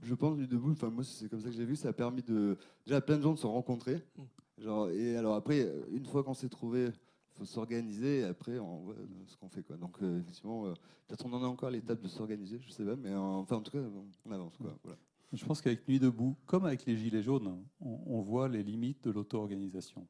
je 0.08 0.16
pense, 0.16 0.38
du 0.38 0.48
debout, 0.48 0.72
enfin 0.72 0.90
moi 0.90 1.04
c'est 1.04 1.30
comme 1.30 1.42
ça 1.42 1.50
que 1.50 1.56
j'ai 1.56 1.66
vu, 1.66 1.76
ça 1.76 1.90
a 1.90 1.94
permis 1.94 2.24
de 2.24 2.58
déjà 2.86 3.02
plein 3.02 3.18
de 3.18 3.22
gens 3.22 3.34
de 3.34 3.40
se 3.40 3.46
rencontrer. 3.46 3.96
Mm. 3.96 4.64
Genre, 4.64 4.90
et 4.90 5.18
alors 5.18 5.36
après, 5.36 5.70
une 5.92 6.06
fois 6.06 6.24
qu'on 6.24 6.34
s'est 6.34 6.50
trouvé, 6.50 6.86
il 6.86 7.38
faut 7.38 7.46
s'organiser 7.46 8.20
et 8.20 8.24
après 8.24 8.58
on 8.58 8.78
voit 8.80 8.96
ce 9.28 9.36
qu'on 9.36 9.50
fait. 9.50 9.64
Quoi. 9.64 9.76
Donc 9.76 9.98
euh, 10.02 10.20
effectivement, 10.20 10.66
euh, 10.66 10.74
peut-être 11.08 11.26
on 11.26 11.34
en 11.34 11.44
a 11.44 11.48
encore 11.48 11.70
l'étape 11.70 12.02
de 12.02 12.08
s'organiser, 12.08 12.60
je 12.60 12.72
sais 12.72 12.86
pas, 12.86 12.96
mais 12.96 13.14
enfin 13.14 13.58
en 13.58 13.62
tout 13.62 13.72
cas 13.72 13.84
on 14.26 14.32
avance. 14.32 14.58
Quoi, 14.58 14.76
voilà. 14.84 14.98
Je 15.34 15.46
pense 15.46 15.62
qu'avec 15.62 15.88
Nuit 15.88 16.00
debout, 16.00 16.38
comme 16.46 16.66
avec 16.66 16.86
les 16.86 16.96
Gilets 16.96 17.22
jaunes, 17.22 17.62
on, 17.82 18.22
voit 18.22 18.48
les 18.48 18.64
limites 18.64 19.04
de 19.04 19.12
l'auto-organisation. 19.12 20.08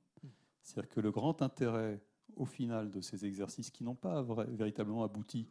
C'est-à-dire 0.61 0.91
que 0.91 0.99
le 0.99 1.11
grand 1.11 1.41
intérêt 1.41 1.99
au 2.35 2.45
final 2.45 2.89
de 2.89 3.01
ces 3.01 3.25
exercices 3.25 3.71
qui 3.71 3.83
n'ont 3.83 3.95
pas 3.95 4.23
véritablement 4.49 5.03
abouti 5.03 5.47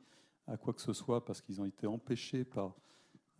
à 0.46 0.56
quoi 0.56 0.72
que 0.72 0.80
ce 0.80 0.92
soit 0.92 1.24
parce 1.24 1.40
qu'ils 1.40 1.60
ont 1.60 1.64
été 1.64 1.86
empêchés 1.86 2.44
par 2.44 2.76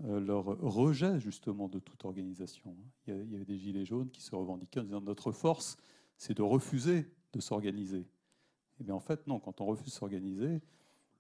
euh, 0.05 0.21
leur 0.21 0.45
rejet 0.45 1.21
justement 1.21 1.69
de 1.69 1.79
toute 1.79 2.05
organisation. 2.05 2.77
Il 3.07 3.31
y 3.31 3.35
avait 3.37 3.45
des 3.45 3.59
gilets 3.59 3.85
jaunes 3.85 4.11
qui 4.11 4.23
se 4.23 4.35
revendiquaient 4.35 4.81
en 4.81 4.85
disant 4.85 5.01
notre 5.01 5.33
force, 5.33 5.77
c'est 6.17 6.37
de 6.37 6.43
refuser 6.43 7.11
de 7.33 7.41
s'organiser. 7.41 8.01
Et 8.01 8.83
eh 8.83 8.85
bien 8.85 8.95
en 8.95 9.01
fait, 9.01 9.27
non, 9.27 9.39
quand 9.41 9.61
on 9.61 9.67
refuse 9.67 9.87
de 9.87 9.91
s'organiser, 9.91 10.61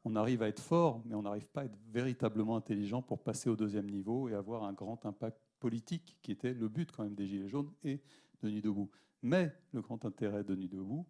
on 0.04 0.14
arrive 0.14 0.42
à 0.42 0.48
être 0.48 0.60
fort, 0.60 1.02
mais 1.04 1.14
on 1.14 1.22
n'arrive 1.22 1.48
pas 1.48 1.62
à 1.62 1.64
être 1.64 1.78
véritablement 1.90 2.56
intelligent 2.56 3.02
pour 3.02 3.22
passer 3.22 3.48
au 3.48 3.56
deuxième 3.56 3.90
niveau 3.90 4.28
et 4.28 4.34
avoir 4.34 4.64
un 4.64 4.72
grand 4.72 5.04
impact 5.06 5.40
politique, 5.58 6.16
qui 6.22 6.32
était 6.32 6.54
le 6.54 6.68
but 6.68 6.92
quand 6.92 7.02
même 7.02 7.14
des 7.14 7.26
Gilets 7.26 7.48
jaunes 7.48 7.72
et 7.82 8.00
de 8.42 8.50
Nuit 8.50 8.62
debout. 8.62 8.90
Mais 9.22 9.52
le 9.72 9.80
grand 9.80 10.04
intérêt 10.04 10.44
de 10.44 10.54
Nuit 10.54 10.68
debout, 10.68 11.06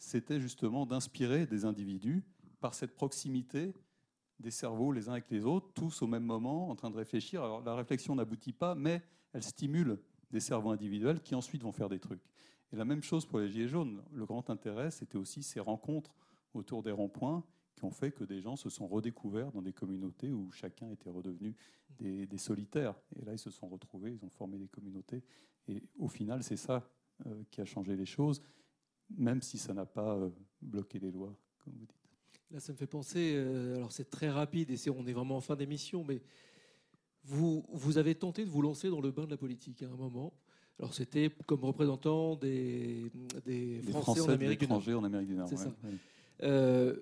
c'était 0.00 0.40
justement 0.40 0.86
d'inspirer 0.86 1.46
des 1.46 1.64
individus 1.64 2.24
par 2.60 2.74
cette 2.74 2.94
proximité 2.94 3.72
des 4.40 4.50
cerveaux 4.50 4.90
les 4.90 5.08
uns 5.08 5.12
avec 5.12 5.30
les 5.30 5.44
autres, 5.44 5.70
tous 5.74 6.02
au 6.02 6.06
même 6.06 6.24
moment, 6.24 6.70
en 6.70 6.74
train 6.74 6.90
de 6.90 6.96
réfléchir. 6.96 7.44
Alors 7.44 7.62
la 7.62 7.74
réflexion 7.74 8.14
n'aboutit 8.14 8.54
pas, 8.54 8.74
mais 8.74 9.02
elle 9.32 9.42
stimule 9.42 10.00
des 10.30 10.40
cerveaux 10.40 10.70
individuels 10.70 11.20
qui 11.20 11.34
ensuite 11.34 11.62
vont 11.62 11.72
faire 11.72 11.88
des 11.88 12.00
trucs. 12.00 12.22
Et 12.72 12.76
la 12.76 12.84
même 12.84 13.02
chose 13.02 13.26
pour 13.26 13.38
les 13.38 13.48
Gilets 13.48 13.68
jaunes. 13.68 14.02
Le 14.12 14.24
grand 14.24 14.48
intérêt, 14.48 14.90
c'était 14.90 15.18
aussi 15.18 15.42
ces 15.42 15.60
rencontres 15.60 16.14
autour 16.54 16.82
des 16.82 16.92
ronds-points 16.92 17.44
qui 17.76 17.84
ont 17.84 17.90
fait 17.90 18.12
que 18.12 18.24
des 18.24 18.40
gens 18.40 18.56
se 18.56 18.70
sont 18.70 18.86
redécouverts 18.86 19.52
dans 19.52 19.62
des 19.62 19.72
communautés 19.72 20.32
où 20.32 20.50
chacun 20.50 20.90
était 20.90 21.10
redevenu 21.10 21.54
des, 21.98 22.38
solitaires. 22.38 22.94
Et 23.16 23.24
là, 23.24 23.32
ils 23.32 23.38
se 23.38 23.50
sont 23.50 23.68
retrouvés, 23.68 24.12
ils 24.12 24.24
ont 24.24 24.30
formé 24.30 24.58
des 24.58 24.68
communautés. 24.68 25.22
Et 25.68 25.82
au 25.98 26.08
final, 26.08 26.42
c'est 26.42 26.56
ça 26.56 26.88
euh, 27.26 27.42
qui 27.50 27.60
a 27.60 27.64
changé 27.64 27.96
les 27.96 28.06
choses, 28.06 28.40
même 29.16 29.42
si 29.42 29.58
ça 29.58 29.74
n'a 29.74 29.86
pas 29.86 30.16
euh, 30.16 30.30
bloqué 30.60 30.98
les 30.98 31.10
lois, 31.10 31.34
comme 31.64 31.74
vous 31.74 31.86
dites. 31.86 31.94
Là, 32.50 32.60
ça 32.60 32.72
me 32.72 32.76
fait 32.78 32.86
penser, 32.86 33.34
euh, 33.34 33.76
alors 33.76 33.92
c'est 33.92 34.10
très 34.10 34.28
rapide 34.28 34.70
et 34.70 34.90
on 34.90 35.06
est 35.06 35.12
vraiment 35.12 35.36
en 35.36 35.40
fin 35.40 35.54
d'émission, 35.54 36.04
mais 36.04 36.20
vous, 37.24 37.64
vous 37.72 37.98
avez 37.98 38.14
tenté 38.14 38.44
de 38.44 38.50
vous 38.50 38.62
lancer 38.62 38.90
dans 38.90 39.00
le 39.00 39.10
bain 39.10 39.24
de 39.24 39.30
la 39.30 39.36
politique 39.36 39.82
à 39.82 39.86
un 39.86 39.96
moment. 39.96 40.32
Alors 40.78 40.94
c'était 40.94 41.30
comme 41.46 41.62
représentant 41.64 42.36
des, 42.36 43.12
des 43.44 43.82
Français, 43.90 44.22
en 44.22 44.30
Amérique 44.30 44.60
du 44.60 44.66
Nord. 44.66 44.82
en 44.88 45.04
Amérique 45.04 45.28
du 45.28 45.34
Nord. 45.34 45.48
C'est 45.48 45.58
ça. 45.58 45.72
Euh, 46.42 46.96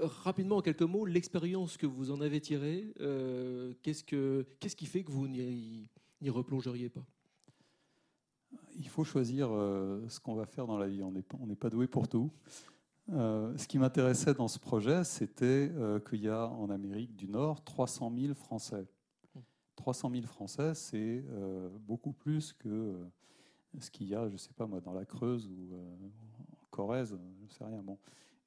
rapidement, 0.00 0.56
en 0.56 0.62
quelques 0.62 0.82
mots, 0.82 1.04
l'expérience 1.04 1.76
que 1.76 1.86
vous 1.86 2.10
en 2.10 2.20
avez 2.20 2.40
tirée, 2.40 2.92
euh, 3.00 3.74
qu'est-ce, 3.82 4.02
que, 4.02 4.46
qu'est-ce 4.58 4.76
qui 4.76 4.86
fait 4.86 5.04
que 5.04 5.12
vous 5.12 5.28
n'y 5.28 5.88
replongeriez 6.26 6.88
pas? 6.88 7.06
Il 8.78 8.88
faut 8.88 9.04
choisir 9.04 9.48
ce 9.48 10.20
qu'on 10.20 10.34
va 10.34 10.46
faire 10.46 10.66
dans 10.66 10.78
la 10.78 10.86
vie. 10.86 11.02
On 11.02 11.12
n'est 11.12 11.56
pas, 11.56 11.70
doué 11.70 11.86
pour 11.86 12.08
tout. 12.08 12.30
Euh, 13.12 13.56
ce 13.56 13.68
qui 13.68 13.78
m'intéressait 13.78 14.34
dans 14.34 14.48
ce 14.48 14.58
projet, 14.58 15.04
c'était 15.04 15.70
euh, 15.76 16.00
qu'il 16.00 16.22
y 16.22 16.28
a 16.28 16.48
en 16.48 16.70
Amérique 16.70 17.14
du 17.14 17.28
Nord 17.28 17.62
300 17.62 18.12
000 18.16 18.34
Français. 18.34 18.86
300 19.76 20.10
000 20.10 20.26
Français, 20.26 20.74
c'est 20.74 21.24
euh, 21.28 21.68
beaucoup 21.80 22.12
plus 22.12 22.52
que 22.52 22.98
ce 23.78 23.90
qu'il 23.90 24.08
y 24.08 24.14
a, 24.14 24.26
je 24.26 24.32
ne 24.32 24.38
sais 24.38 24.52
pas 24.54 24.66
moi, 24.66 24.80
dans 24.80 24.92
la 24.92 25.04
Creuse 25.04 25.48
ou 25.48 25.74
en 25.74 26.66
Corrèze, 26.70 27.16
je 27.38 27.44
ne 27.44 27.50
sais 27.50 27.64
rien. 27.64 27.82
Bon. 27.82 27.98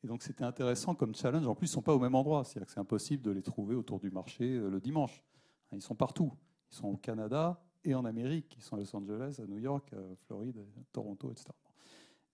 Et 0.03 0.07
donc 0.07 0.23
c'était 0.23 0.43
intéressant 0.43 0.95
comme 0.95 1.15
challenge. 1.15 1.47
En 1.47 1.55
plus, 1.55 1.67
ils 1.67 1.71
ne 1.71 1.73
sont 1.75 1.81
pas 1.81 1.95
au 1.95 1.99
même 1.99 2.15
endroit, 2.15 2.43
c'est-à-dire 2.43 2.65
que 2.65 2.73
c'est 2.73 2.79
impossible 2.79 3.23
de 3.23 3.31
les 3.31 3.43
trouver 3.43 3.75
autour 3.75 3.99
du 3.99 4.09
marché 4.09 4.57
le 4.57 4.79
dimanche. 4.81 5.23
Ils 5.71 5.81
sont 5.81 5.95
partout. 5.95 6.33
Ils 6.71 6.75
sont 6.75 6.87
au 6.87 6.97
Canada 6.97 7.61
et 7.83 7.95
en 7.95 8.05
Amérique. 8.05 8.55
Ils 8.57 8.63
sont 8.63 8.75
à 8.75 8.79
Los 8.79 8.95
Angeles, 8.95 9.39
à 9.39 9.47
New 9.47 9.57
York, 9.57 9.91
à 9.93 10.15
Floride, 10.25 10.57
à 10.57 10.83
Toronto, 10.91 11.31
etc. 11.31 11.49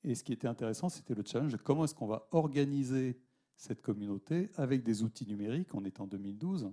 Et 0.04 0.16
ce 0.16 0.24
qui 0.24 0.34
était 0.34 0.48
intéressant, 0.48 0.90
c'était 0.90 1.16
le 1.16 1.24
challenge 1.26 1.52
de 1.52 1.58
comment 1.58 1.84
est-ce 1.84 1.96
qu'on 1.96 2.08
va 2.08 2.28
organiser 2.32 3.20
cette 3.58 3.82
communauté 3.82 4.52
avec 4.56 4.84
des 4.84 5.04
outils 5.04 5.26
numériques. 5.26 5.74
On 5.74 5.84
est 5.84 6.00
en 6.00 6.08
2012, 6.08 6.72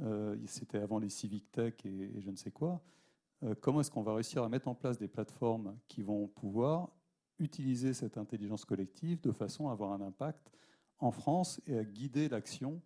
euh, 0.00 0.36
c'était 0.46 0.78
avant 0.78 0.98
les 0.98 1.08
civic 1.08 1.50
tech 1.52 1.74
et, 1.84 2.20
je 2.20 2.30
ne 2.30 2.36
sais 2.36 2.50
quoi. 2.50 2.82
Euh, 3.42 3.54
comment 3.60 3.80
est-ce 3.80 3.90
qu'on 3.90 4.02
va 4.02 4.14
réussir 4.14 4.42
à 4.42 4.48
mettre 4.48 4.68
en 4.68 4.74
place 4.74 4.98
des 4.98 5.08
plateformes 5.08 5.76
qui 5.88 6.02
vont 6.02 6.28
pouvoir 6.28 6.90
utiliser 7.38 7.92
cette 7.92 8.18
intelligence 8.18 8.64
collective 8.64 9.20
de 9.20 9.32
façon 9.32 9.68
à 9.68 9.72
avoir 9.72 9.92
un 9.92 10.00
impact 10.00 10.52
en 10.98 11.10
France 11.10 11.60
et 11.66 11.76
à 11.76 11.84
guider 11.84 12.28
l'action 12.28 12.80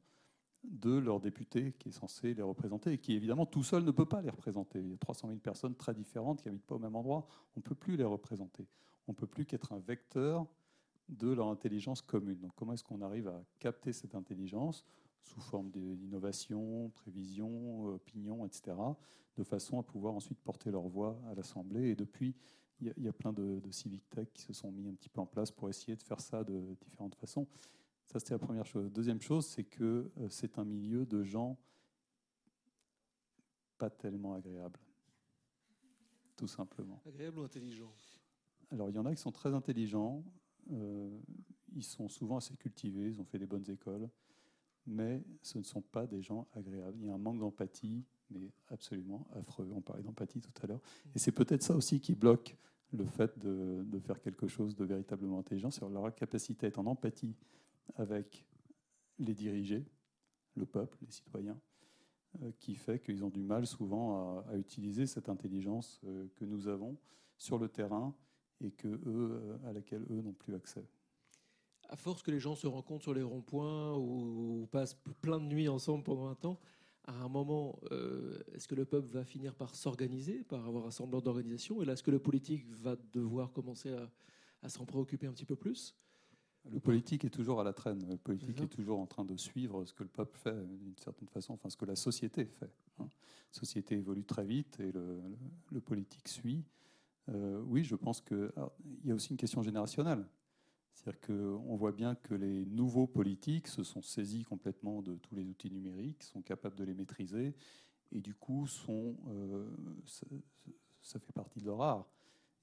de 0.70 0.98
leur 0.98 1.20
député 1.20 1.72
qui 1.78 1.90
est 1.90 1.92
censé 1.92 2.34
les 2.34 2.42
représenter 2.42 2.92
et 2.92 2.98
qui 2.98 3.14
évidemment 3.14 3.46
tout 3.46 3.62
seul 3.62 3.84
ne 3.84 3.90
peut 3.90 4.06
pas 4.06 4.20
les 4.20 4.30
représenter. 4.30 4.80
Il 4.80 4.90
y 4.90 4.94
a 4.94 4.98
300 4.98 5.28
000 5.28 5.40
personnes 5.40 5.74
très 5.74 5.94
différentes 5.94 6.42
qui 6.42 6.48
n'habitent 6.48 6.66
pas 6.66 6.74
au 6.74 6.80
même 6.80 6.96
endroit, 6.96 7.26
on 7.56 7.60
ne 7.60 7.62
peut 7.62 7.74
plus 7.74 7.96
les 7.96 8.04
représenter 8.04 8.66
on 9.06 9.12
ne 9.12 9.16
peut 9.16 9.26
plus 9.26 9.44
qu'être 9.44 9.72
un 9.72 9.78
vecteur 9.78 10.46
de 11.08 11.28
leur 11.32 11.48
intelligence 11.48 12.02
commune. 12.02 12.38
Donc 12.40 12.52
comment 12.56 12.72
est-ce 12.72 12.84
qu'on 12.84 13.02
arrive 13.02 13.28
à 13.28 13.44
capter 13.58 13.92
cette 13.92 14.14
intelligence 14.14 14.84
sous 15.22 15.40
forme 15.40 15.70
d'innovation, 15.70 16.90
prévision, 16.90 17.86
opinion, 17.86 18.44
etc., 18.46 18.76
de 19.36 19.44
façon 19.44 19.78
à 19.78 19.82
pouvoir 19.82 20.14
ensuite 20.14 20.38
porter 20.38 20.70
leur 20.70 20.88
voix 20.88 21.20
à 21.30 21.34
l'Assemblée? 21.34 21.90
Et 21.90 21.94
depuis, 21.94 22.34
il 22.80 22.92
y, 22.98 23.08
a 23.08 23.12
plein 23.12 23.32
de, 23.32 23.60
civic 23.70 24.08
tech 24.10 24.28
qui 24.34 24.42
se 24.42 24.52
sont 24.52 24.70
mis 24.70 24.86
un 24.88 24.94
petit 24.94 25.08
peu 25.08 25.20
en 25.20 25.26
place 25.26 25.50
pour 25.50 25.68
essayer 25.70 25.96
de 25.96 26.02
faire 26.02 26.20
ça 26.20 26.44
de 26.44 26.76
différentes 26.82 27.14
façons. 27.14 27.46
Ça, 28.06 28.18
c'était 28.18 28.34
la 28.34 28.38
première 28.38 28.66
chose. 28.66 28.90
Deuxième 28.92 29.20
chose, 29.20 29.46
c'est 29.46 29.64
que 29.64 30.10
euh, 30.18 30.28
c'est 30.30 30.58
un 30.58 30.64
milieu 30.64 31.04
de 31.04 31.22
gens 31.22 31.58
pas 33.78 33.90
tellement 33.90 34.34
agréables, 34.34 34.80
tout 36.36 36.46
simplement. 36.46 37.02
Agréable 37.04 37.40
ou 37.40 37.42
intelligent 37.42 37.92
alors, 38.70 38.90
il 38.90 38.96
y 38.96 38.98
en 38.98 39.06
a 39.06 39.14
qui 39.14 39.20
sont 39.20 39.32
très 39.32 39.54
intelligents, 39.54 40.24
euh, 40.72 41.08
ils 41.74 41.84
sont 41.84 42.08
souvent 42.08 42.38
assez 42.38 42.56
cultivés, 42.56 43.08
ils 43.10 43.20
ont 43.20 43.24
fait 43.24 43.38
des 43.38 43.46
bonnes 43.46 43.68
écoles, 43.70 44.08
mais 44.86 45.22
ce 45.42 45.58
ne 45.58 45.62
sont 45.62 45.82
pas 45.82 46.06
des 46.06 46.22
gens 46.22 46.48
agréables. 46.52 46.98
Il 47.00 47.06
y 47.06 47.10
a 47.10 47.14
un 47.14 47.18
manque 47.18 47.38
d'empathie, 47.38 48.04
mais 48.30 48.50
absolument 48.68 49.26
affreux. 49.34 49.70
On 49.72 49.80
parlait 49.80 50.02
d'empathie 50.02 50.40
tout 50.40 50.52
à 50.62 50.66
l'heure. 50.66 50.80
Et 51.14 51.18
c'est 51.18 51.32
peut-être 51.32 51.62
ça 51.62 51.76
aussi 51.76 52.00
qui 52.00 52.14
bloque 52.14 52.56
le 52.92 53.04
fait 53.04 53.38
de, 53.38 53.84
faire 53.98 54.20
quelque 54.20 54.46
chose 54.46 54.76
de 54.76 54.84
véritablement 54.84 55.40
intelligent, 55.40 55.70
c'est 55.70 55.88
leur 55.88 56.14
capacité 56.14 56.66
à 56.66 56.68
être 56.68 56.78
en 56.78 56.86
empathie 56.86 57.34
avec 57.94 58.46
les 59.18 59.34
dirigés, 59.34 59.86
le 60.54 60.66
peuple, 60.66 60.98
les 61.02 61.10
citoyens, 61.10 61.58
euh, 62.42 62.50
qui 62.58 62.74
fait 62.74 62.98
qu'ils 62.98 63.24
ont 63.24 63.30
du 63.30 63.42
mal 63.42 63.66
souvent 63.66 64.44
à, 64.48 64.56
utiliser 64.56 65.06
cette 65.06 65.28
intelligence 65.28 66.00
euh, 66.04 66.26
que 66.34 66.44
nous 66.44 66.68
avons 66.68 66.98
sur 67.38 67.58
le 67.58 67.68
terrain 67.68 68.14
et 68.60 68.72
que 68.72 68.88
eux, 68.88 69.00
euh, 69.06 69.68
à 69.68 69.72
laquelle 69.72 70.04
eux 70.10 70.20
n'ont 70.20 70.32
plus 70.32 70.54
accès. 70.54 70.86
À 71.88 71.96
force 71.96 72.22
que 72.22 72.30
les 72.30 72.40
gens 72.40 72.54
se 72.54 72.66
rencontrent 72.66 73.04
sur 73.04 73.14
les 73.14 73.22
ronds-points 73.22 73.96
ou, 73.96 74.66
passent 74.70 75.00
plein 75.22 75.38
de 75.38 75.46
nuits 75.46 75.68
ensemble 75.68 76.02
pendant 76.02 76.26
un 76.26 76.34
temps, 76.34 76.58
à 77.04 77.12
un 77.12 77.28
moment, 77.28 77.78
est-ce 78.52 78.66
que 78.66 78.74
le 78.74 78.84
peuple 78.84 79.06
va 79.06 79.24
finir 79.24 79.54
par 79.54 79.76
s'organiser, 79.76 80.42
par 80.42 80.66
avoir 80.66 80.86
un 80.86 80.90
semblant 80.90 81.20
d'organisation? 81.20 81.80
Et 81.80 81.84
là, 81.84 81.92
est-ce 81.92 82.02
que 82.02 82.10
le 82.10 82.18
politique 82.18 82.66
va 82.68 82.96
devoir 83.12 83.52
commencer 83.52 83.94
à, 84.62 84.68
s'en 84.68 84.84
préoccuper 84.84 85.28
un 85.28 85.32
petit 85.32 85.44
peu 85.44 85.54
plus? 85.54 85.94
Le 86.70 86.80
politique 86.80 87.24
est 87.24 87.30
toujours 87.30 87.60
à 87.60 87.64
la 87.64 87.72
traîne. 87.72 88.06
Le 88.08 88.16
politique 88.16 88.60
est 88.60 88.68
toujours 88.68 88.98
en 88.98 89.06
train 89.06 89.24
de 89.24 89.36
suivre 89.36 89.84
ce 89.84 89.94
que 89.94 90.02
le 90.02 90.08
peuple 90.08 90.36
fait, 90.38 90.54
d'une 90.54 90.96
certaine 90.98 91.28
façon, 91.28 91.54
enfin 91.54 91.70
ce 91.70 91.76
que 91.76 91.84
la 91.84 91.96
société 91.96 92.44
fait. 92.44 92.70
Hein. 92.98 93.08
La 93.08 93.58
société 93.58 93.96
évolue 93.96 94.24
très 94.24 94.44
vite 94.44 94.80
et 94.80 94.92
le, 94.92 95.80
politique 95.80 96.28
suit. 96.28 96.64
Euh, 97.28 97.60
oui, 97.66 97.84
je 97.84 97.94
pense 97.94 98.20
qu'il 98.20 98.50
y 99.04 99.10
a 99.10 99.14
aussi 99.14 99.30
une 99.30 99.36
question 99.36 99.62
générationnelle. 99.62 100.26
C'est-à-dire 100.96 101.20
qu'on 101.20 101.76
voit 101.76 101.92
bien 101.92 102.14
que 102.14 102.34
les 102.34 102.64
nouveaux 102.64 103.06
politiques 103.06 103.68
se 103.68 103.84
sont 103.84 104.02
saisis 104.02 104.44
complètement 104.44 105.02
de 105.02 105.16
tous 105.16 105.34
les 105.34 105.46
outils 105.46 105.70
numériques, 105.70 106.22
sont 106.22 106.40
capables 106.40 106.74
de 106.74 106.84
les 106.84 106.94
maîtriser, 106.94 107.54
et 108.12 108.20
du 108.20 108.34
coup, 108.34 108.66
sont, 108.66 109.16
euh, 109.28 109.68
ça, 111.02 111.18
fait 111.18 111.32
partie 111.32 111.60
de 111.60 111.66
leur 111.66 111.82
art. 111.82 112.08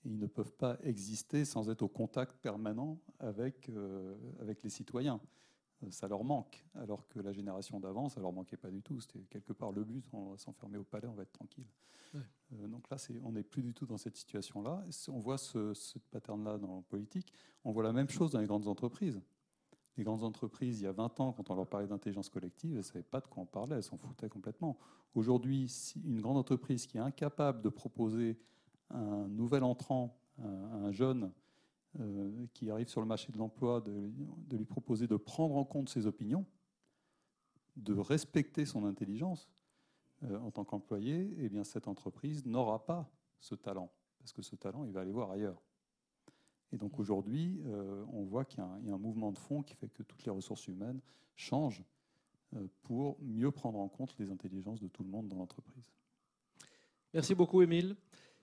Et 0.06 0.10
ils 0.10 0.20
ne 0.20 0.28
peuvent 0.28 0.54
pas 0.54 0.78
exister 0.84 1.46
sans 1.46 1.70
être 1.70 1.82
au 1.82 1.88
contact 1.88 2.38
permanent 2.38 3.00
avec, 3.20 3.70
euh, 3.70 4.16
avec 4.40 4.64
les 4.64 4.70
citoyens. 4.70 5.20
Euh, 5.84 5.92
ça 5.92 6.08
leur 6.08 6.24
manque, 6.24 6.66
alors 6.76 7.08
que 7.08 7.20
la 7.20 7.32
génération 7.32 7.80
d'avant, 7.80 8.10
ça 8.10 8.22
leur 8.22 8.34
manquait 8.34 8.58
pas 8.58 8.70
du 8.70 8.82
tout. 8.82 9.00
C'était 9.00 9.20
quelque 9.30 9.54
part 9.54 9.72
le 9.72 9.84
but, 9.84 10.06
on 10.14 10.32
va 10.32 10.38
s'enfermer 10.38 10.78
au 10.78 10.84
palais, 10.84 11.08
on 11.08 11.14
va 11.14 11.24
être 11.24 11.32
tranquille. 11.32 11.68
Euh, 12.16 12.68
donc 12.68 12.90
là, 12.90 12.98
on 13.24 13.32
n'est 13.32 13.44
plus 13.44 13.64
du 13.64 13.74
tout 13.74 13.86
dans 13.86 13.98
cette 13.98 14.18
situation-là. 14.18 14.86
On 15.10 15.20
voit 15.20 15.38
ce, 15.38 15.74
pattern-là 16.12 16.58
dans 16.58 16.78
la 16.78 16.82
politique. 16.84 17.34
On 17.64 17.72
voit 17.72 17.84
la 17.84 17.94
même 17.94 18.10
chose 18.10 18.32
dans 18.32 18.40
les 18.40 18.48
grandes 18.48 18.68
entreprises. 18.68 19.22
Les 19.98 20.04
grandes 20.04 20.24
entreprises, 20.24 20.82
il 20.82 20.86
y 20.86 20.88
a 20.88 20.92
20 20.92 21.20
ans, 21.20 21.34
quand 21.34 21.52
on 21.52 21.56
leur 21.56 21.68
parlait 21.68 21.88
d'intelligence 21.88 22.30
collective, 22.30 22.72
elles 22.72 22.78
ne 22.78 22.82
savaient 22.82 23.04
pas 23.04 23.22
de 23.22 23.28
quoi 23.28 23.44
on 23.44 23.46
parlait, 23.46 23.76
elles 23.76 23.84
s'en 23.84 23.98
foutaient 23.98 24.30
complètement. 24.30 24.78
Aujourd'hui, 25.14 25.70
si 25.70 26.02
une 26.02 26.20
grande 26.20 26.38
entreprise 26.38 26.88
qui 26.88 26.98
est 26.98 27.02
incapable 27.02 27.62
de 27.62 27.70
proposer 27.70 28.40
un 28.90 29.28
nouvel 29.28 29.64
entrant, 29.64 30.18
un 30.40 30.92
jeune, 30.92 31.32
euh, 32.00 32.48
qui 32.56 32.72
arrive 32.72 32.88
sur 32.88 33.02
le 33.02 33.06
marché 33.06 33.32
de 33.32 33.38
l'emploi, 33.38 33.80
de, 33.80 34.58
lui 34.58 34.66
proposer 34.66 35.06
de 35.06 35.16
prendre 35.16 35.56
en 35.56 35.64
compte 35.64 35.90
ses 35.90 36.08
opinions, 36.08 36.44
de 37.76 37.94
respecter 37.94 38.66
son 38.66 38.84
intelligence 38.84 39.48
euh, 40.24 40.40
en 40.40 40.50
tant 40.50 40.64
qu'employé, 40.64 41.32
eh 41.38 41.50
bien 41.50 41.64
cette 41.64 41.88
entreprise 41.88 42.48
n'aura 42.48 42.84
pas 42.84 43.12
ce 43.40 43.54
talent, 43.54 43.92
parce 44.18 44.34
que 44.34 44.42
ce 44.42 44.56
talent, 44.56 44.86
il 44.86 44.92
va 44.92 45.02
aller 45.02 45.12
voir 45.12 45.30
ailleurs. 45.30 45.62
Et 46.72 46.78
donc 46.78 46.98
aujourd'hui, 46.98 47.62
euh, 47.66 48.04
on 48.12 48.24
voit 48.24 48.44
qu'il 48.44 48.58
y, 48.58 48.90
a 48.90 48.96
un 48.96 48.98
mouvement 48.98 49.32
de 49.32 49.38
fond 49.38 49.62
qui 49.62 49.76
fait 49.76 49.90
que 49.90 50.02
toutes 50.02 50.26
les 50.26 50.32
ressources 50.32 50.68
humaines 50.68 51.00
changent 51.36 51.84
pour 52.82 53.22
mieux 53.22 53.52
prendre 53.52 53.78
en 53.78 53.88
compte 53.88 54.16
les 54.18 54.32
intelligences 54.32 54.82
de 54.82 54.88
tout 54.88 55.04
le 55.04 55.10
monde 55.10 55.28
dans 55.28 55.38
l'entreprise. 55.38 55.92
Merci 57.14 57.36
beaucoup, 57.36 57.62
Émile. 57.62 57.96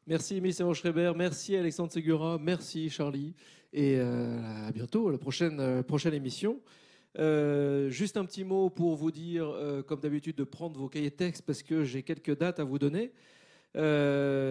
Merci 0.06 0.36
Émile 0.36 0.54
Schreiber, 0.74 1.12
merci 1.14 1.54
Alexandre 1.56 1.92
Segura, 1.92 2.38
merci 2.38 2.88
Charlie, 2.88 3.34
et 3.72 3.96
euh, 3.98 4.66
à 4.66 4.72
bientôt, 4.72 5.08
à 5.08 5.12
la 5.12 5.18
prochaine, 5.18 5.60
euh, 5.60 6.10
émission. 6.12 6.58
Euh, 7.18 7.90
juste 7.90 8.16
un 8.16 8.24
petit 8.24 8.42
mot 8.42 8.70
pour 8.70 8.96
vous 8.96 9.10
dire, 9.10 9.54
comme 9.86 10.00
d'habitude, 10.00 10.36
de 10.36 10.44
prendre 10.44 10.80
vos 10.80 10.88
cahiers 10.88 11.10
de 11.10 11.14
texte 11.14 11.42
parce 11.46 11.62
que 11.62 11.84
j'ai 11.84 12.02
quelques 12.02 12.36
dates 12.36 12.60
à 12.60 12.64
vous 12.64 12.78
donner. 12.78 13.12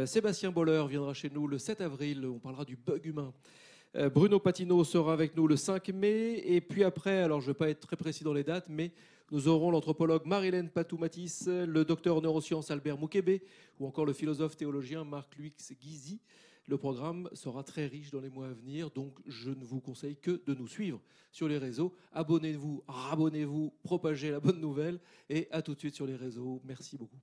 Sébastien 0.05 0.51
Boller 0.51 0.85
viendra 0.87 1.13
chez 1.13 1.31
nous 1.31 1.47
le 1.47 1.57
7 1.57 1.81
avril, 1.81 2.25
on 2.25 2.39
parlera 2.39 2.63
du 2.63 2.77
bug 2.77 3.05
humain. 3.05 3.33
Bruno 3.93 4.39
Patino 4.39 4.83
sera 4.83 5.13
avec 5.13 5.35
nous 5.35 5.47
le 5.47 5.55
5 5.55 5.89
mai, 5.89 6.43
et 6.45 6.61
puis 6.61 6.83
après, 6.83 7.23
alors 7.23 7.41
je 7.41 7.47
ne 7.47 7.53
vais 7.53 7.57
pas 7.57 7.69
être 7.69 7.87
très 7.87 7.95
précis 7.95 8.23
dans 8.23 8.33
les 8.33 8.43
dates, 8.43 8.69
mais 8.69 8.91
nous 9.31 9.47
aurons 9.47 9.71
l'anthropologue 9.71 10.25
Marilène 10.25 10.69
Patou-Matisse, 10.69 11.47
le 11.47 11.83
docteur 11.85 12.17
en 12.17 12.21
neurosciences 12.21 12.69
Albert 12.69 12.99
Moukébé 12.99 13.41
ou 13.79 13.87
encore 13.87 14.05
le 14.05 14.13
philosophe 14.13 14.57
théologien 14.57 15.03
Marc-Louis 15.03 15.53
Guizy. 15.81 16.19
Le 16.67 16.77
programme 16.77 17.29
sera 17.33 17.63
très 17.63 17.87
riche 17.87 18.11
dans 18.11 18.21
les 18.21 18.29
mois 18.29 18.47
à 18.47 18.53
venir, 18.53 18.91
donc 18.91 19.17
je 19.25 19.49
ne 19.49 19.63
vous 19.63 19.81
conseille 19.81 20.17
que 20.17 20.39
de 20.45 20.53
nous 20.53 20.67
suivre 20.67 21.01
sur 21.31 21.47
les 21.47 21.57
réseaux. 21.57 21.95
Abonnez-vous, 22.11 22.83
rabonnez-vous, 22.87 23.73
propagez 23.81 24.29
la 24.29 24.39
bonne 24.39 24.59
nouvelle 24.59 24.99
et 25.29 25.47
à 25.49 25.63
tout 25.63 25.73
de 25.73 25.79
suite 25.79 25.95
sur 25.95 26.05
les 26.05 26.15
réseaux. 26.15 26.61
Merci 26.63 26.95
beaucoup. 26.95 27.17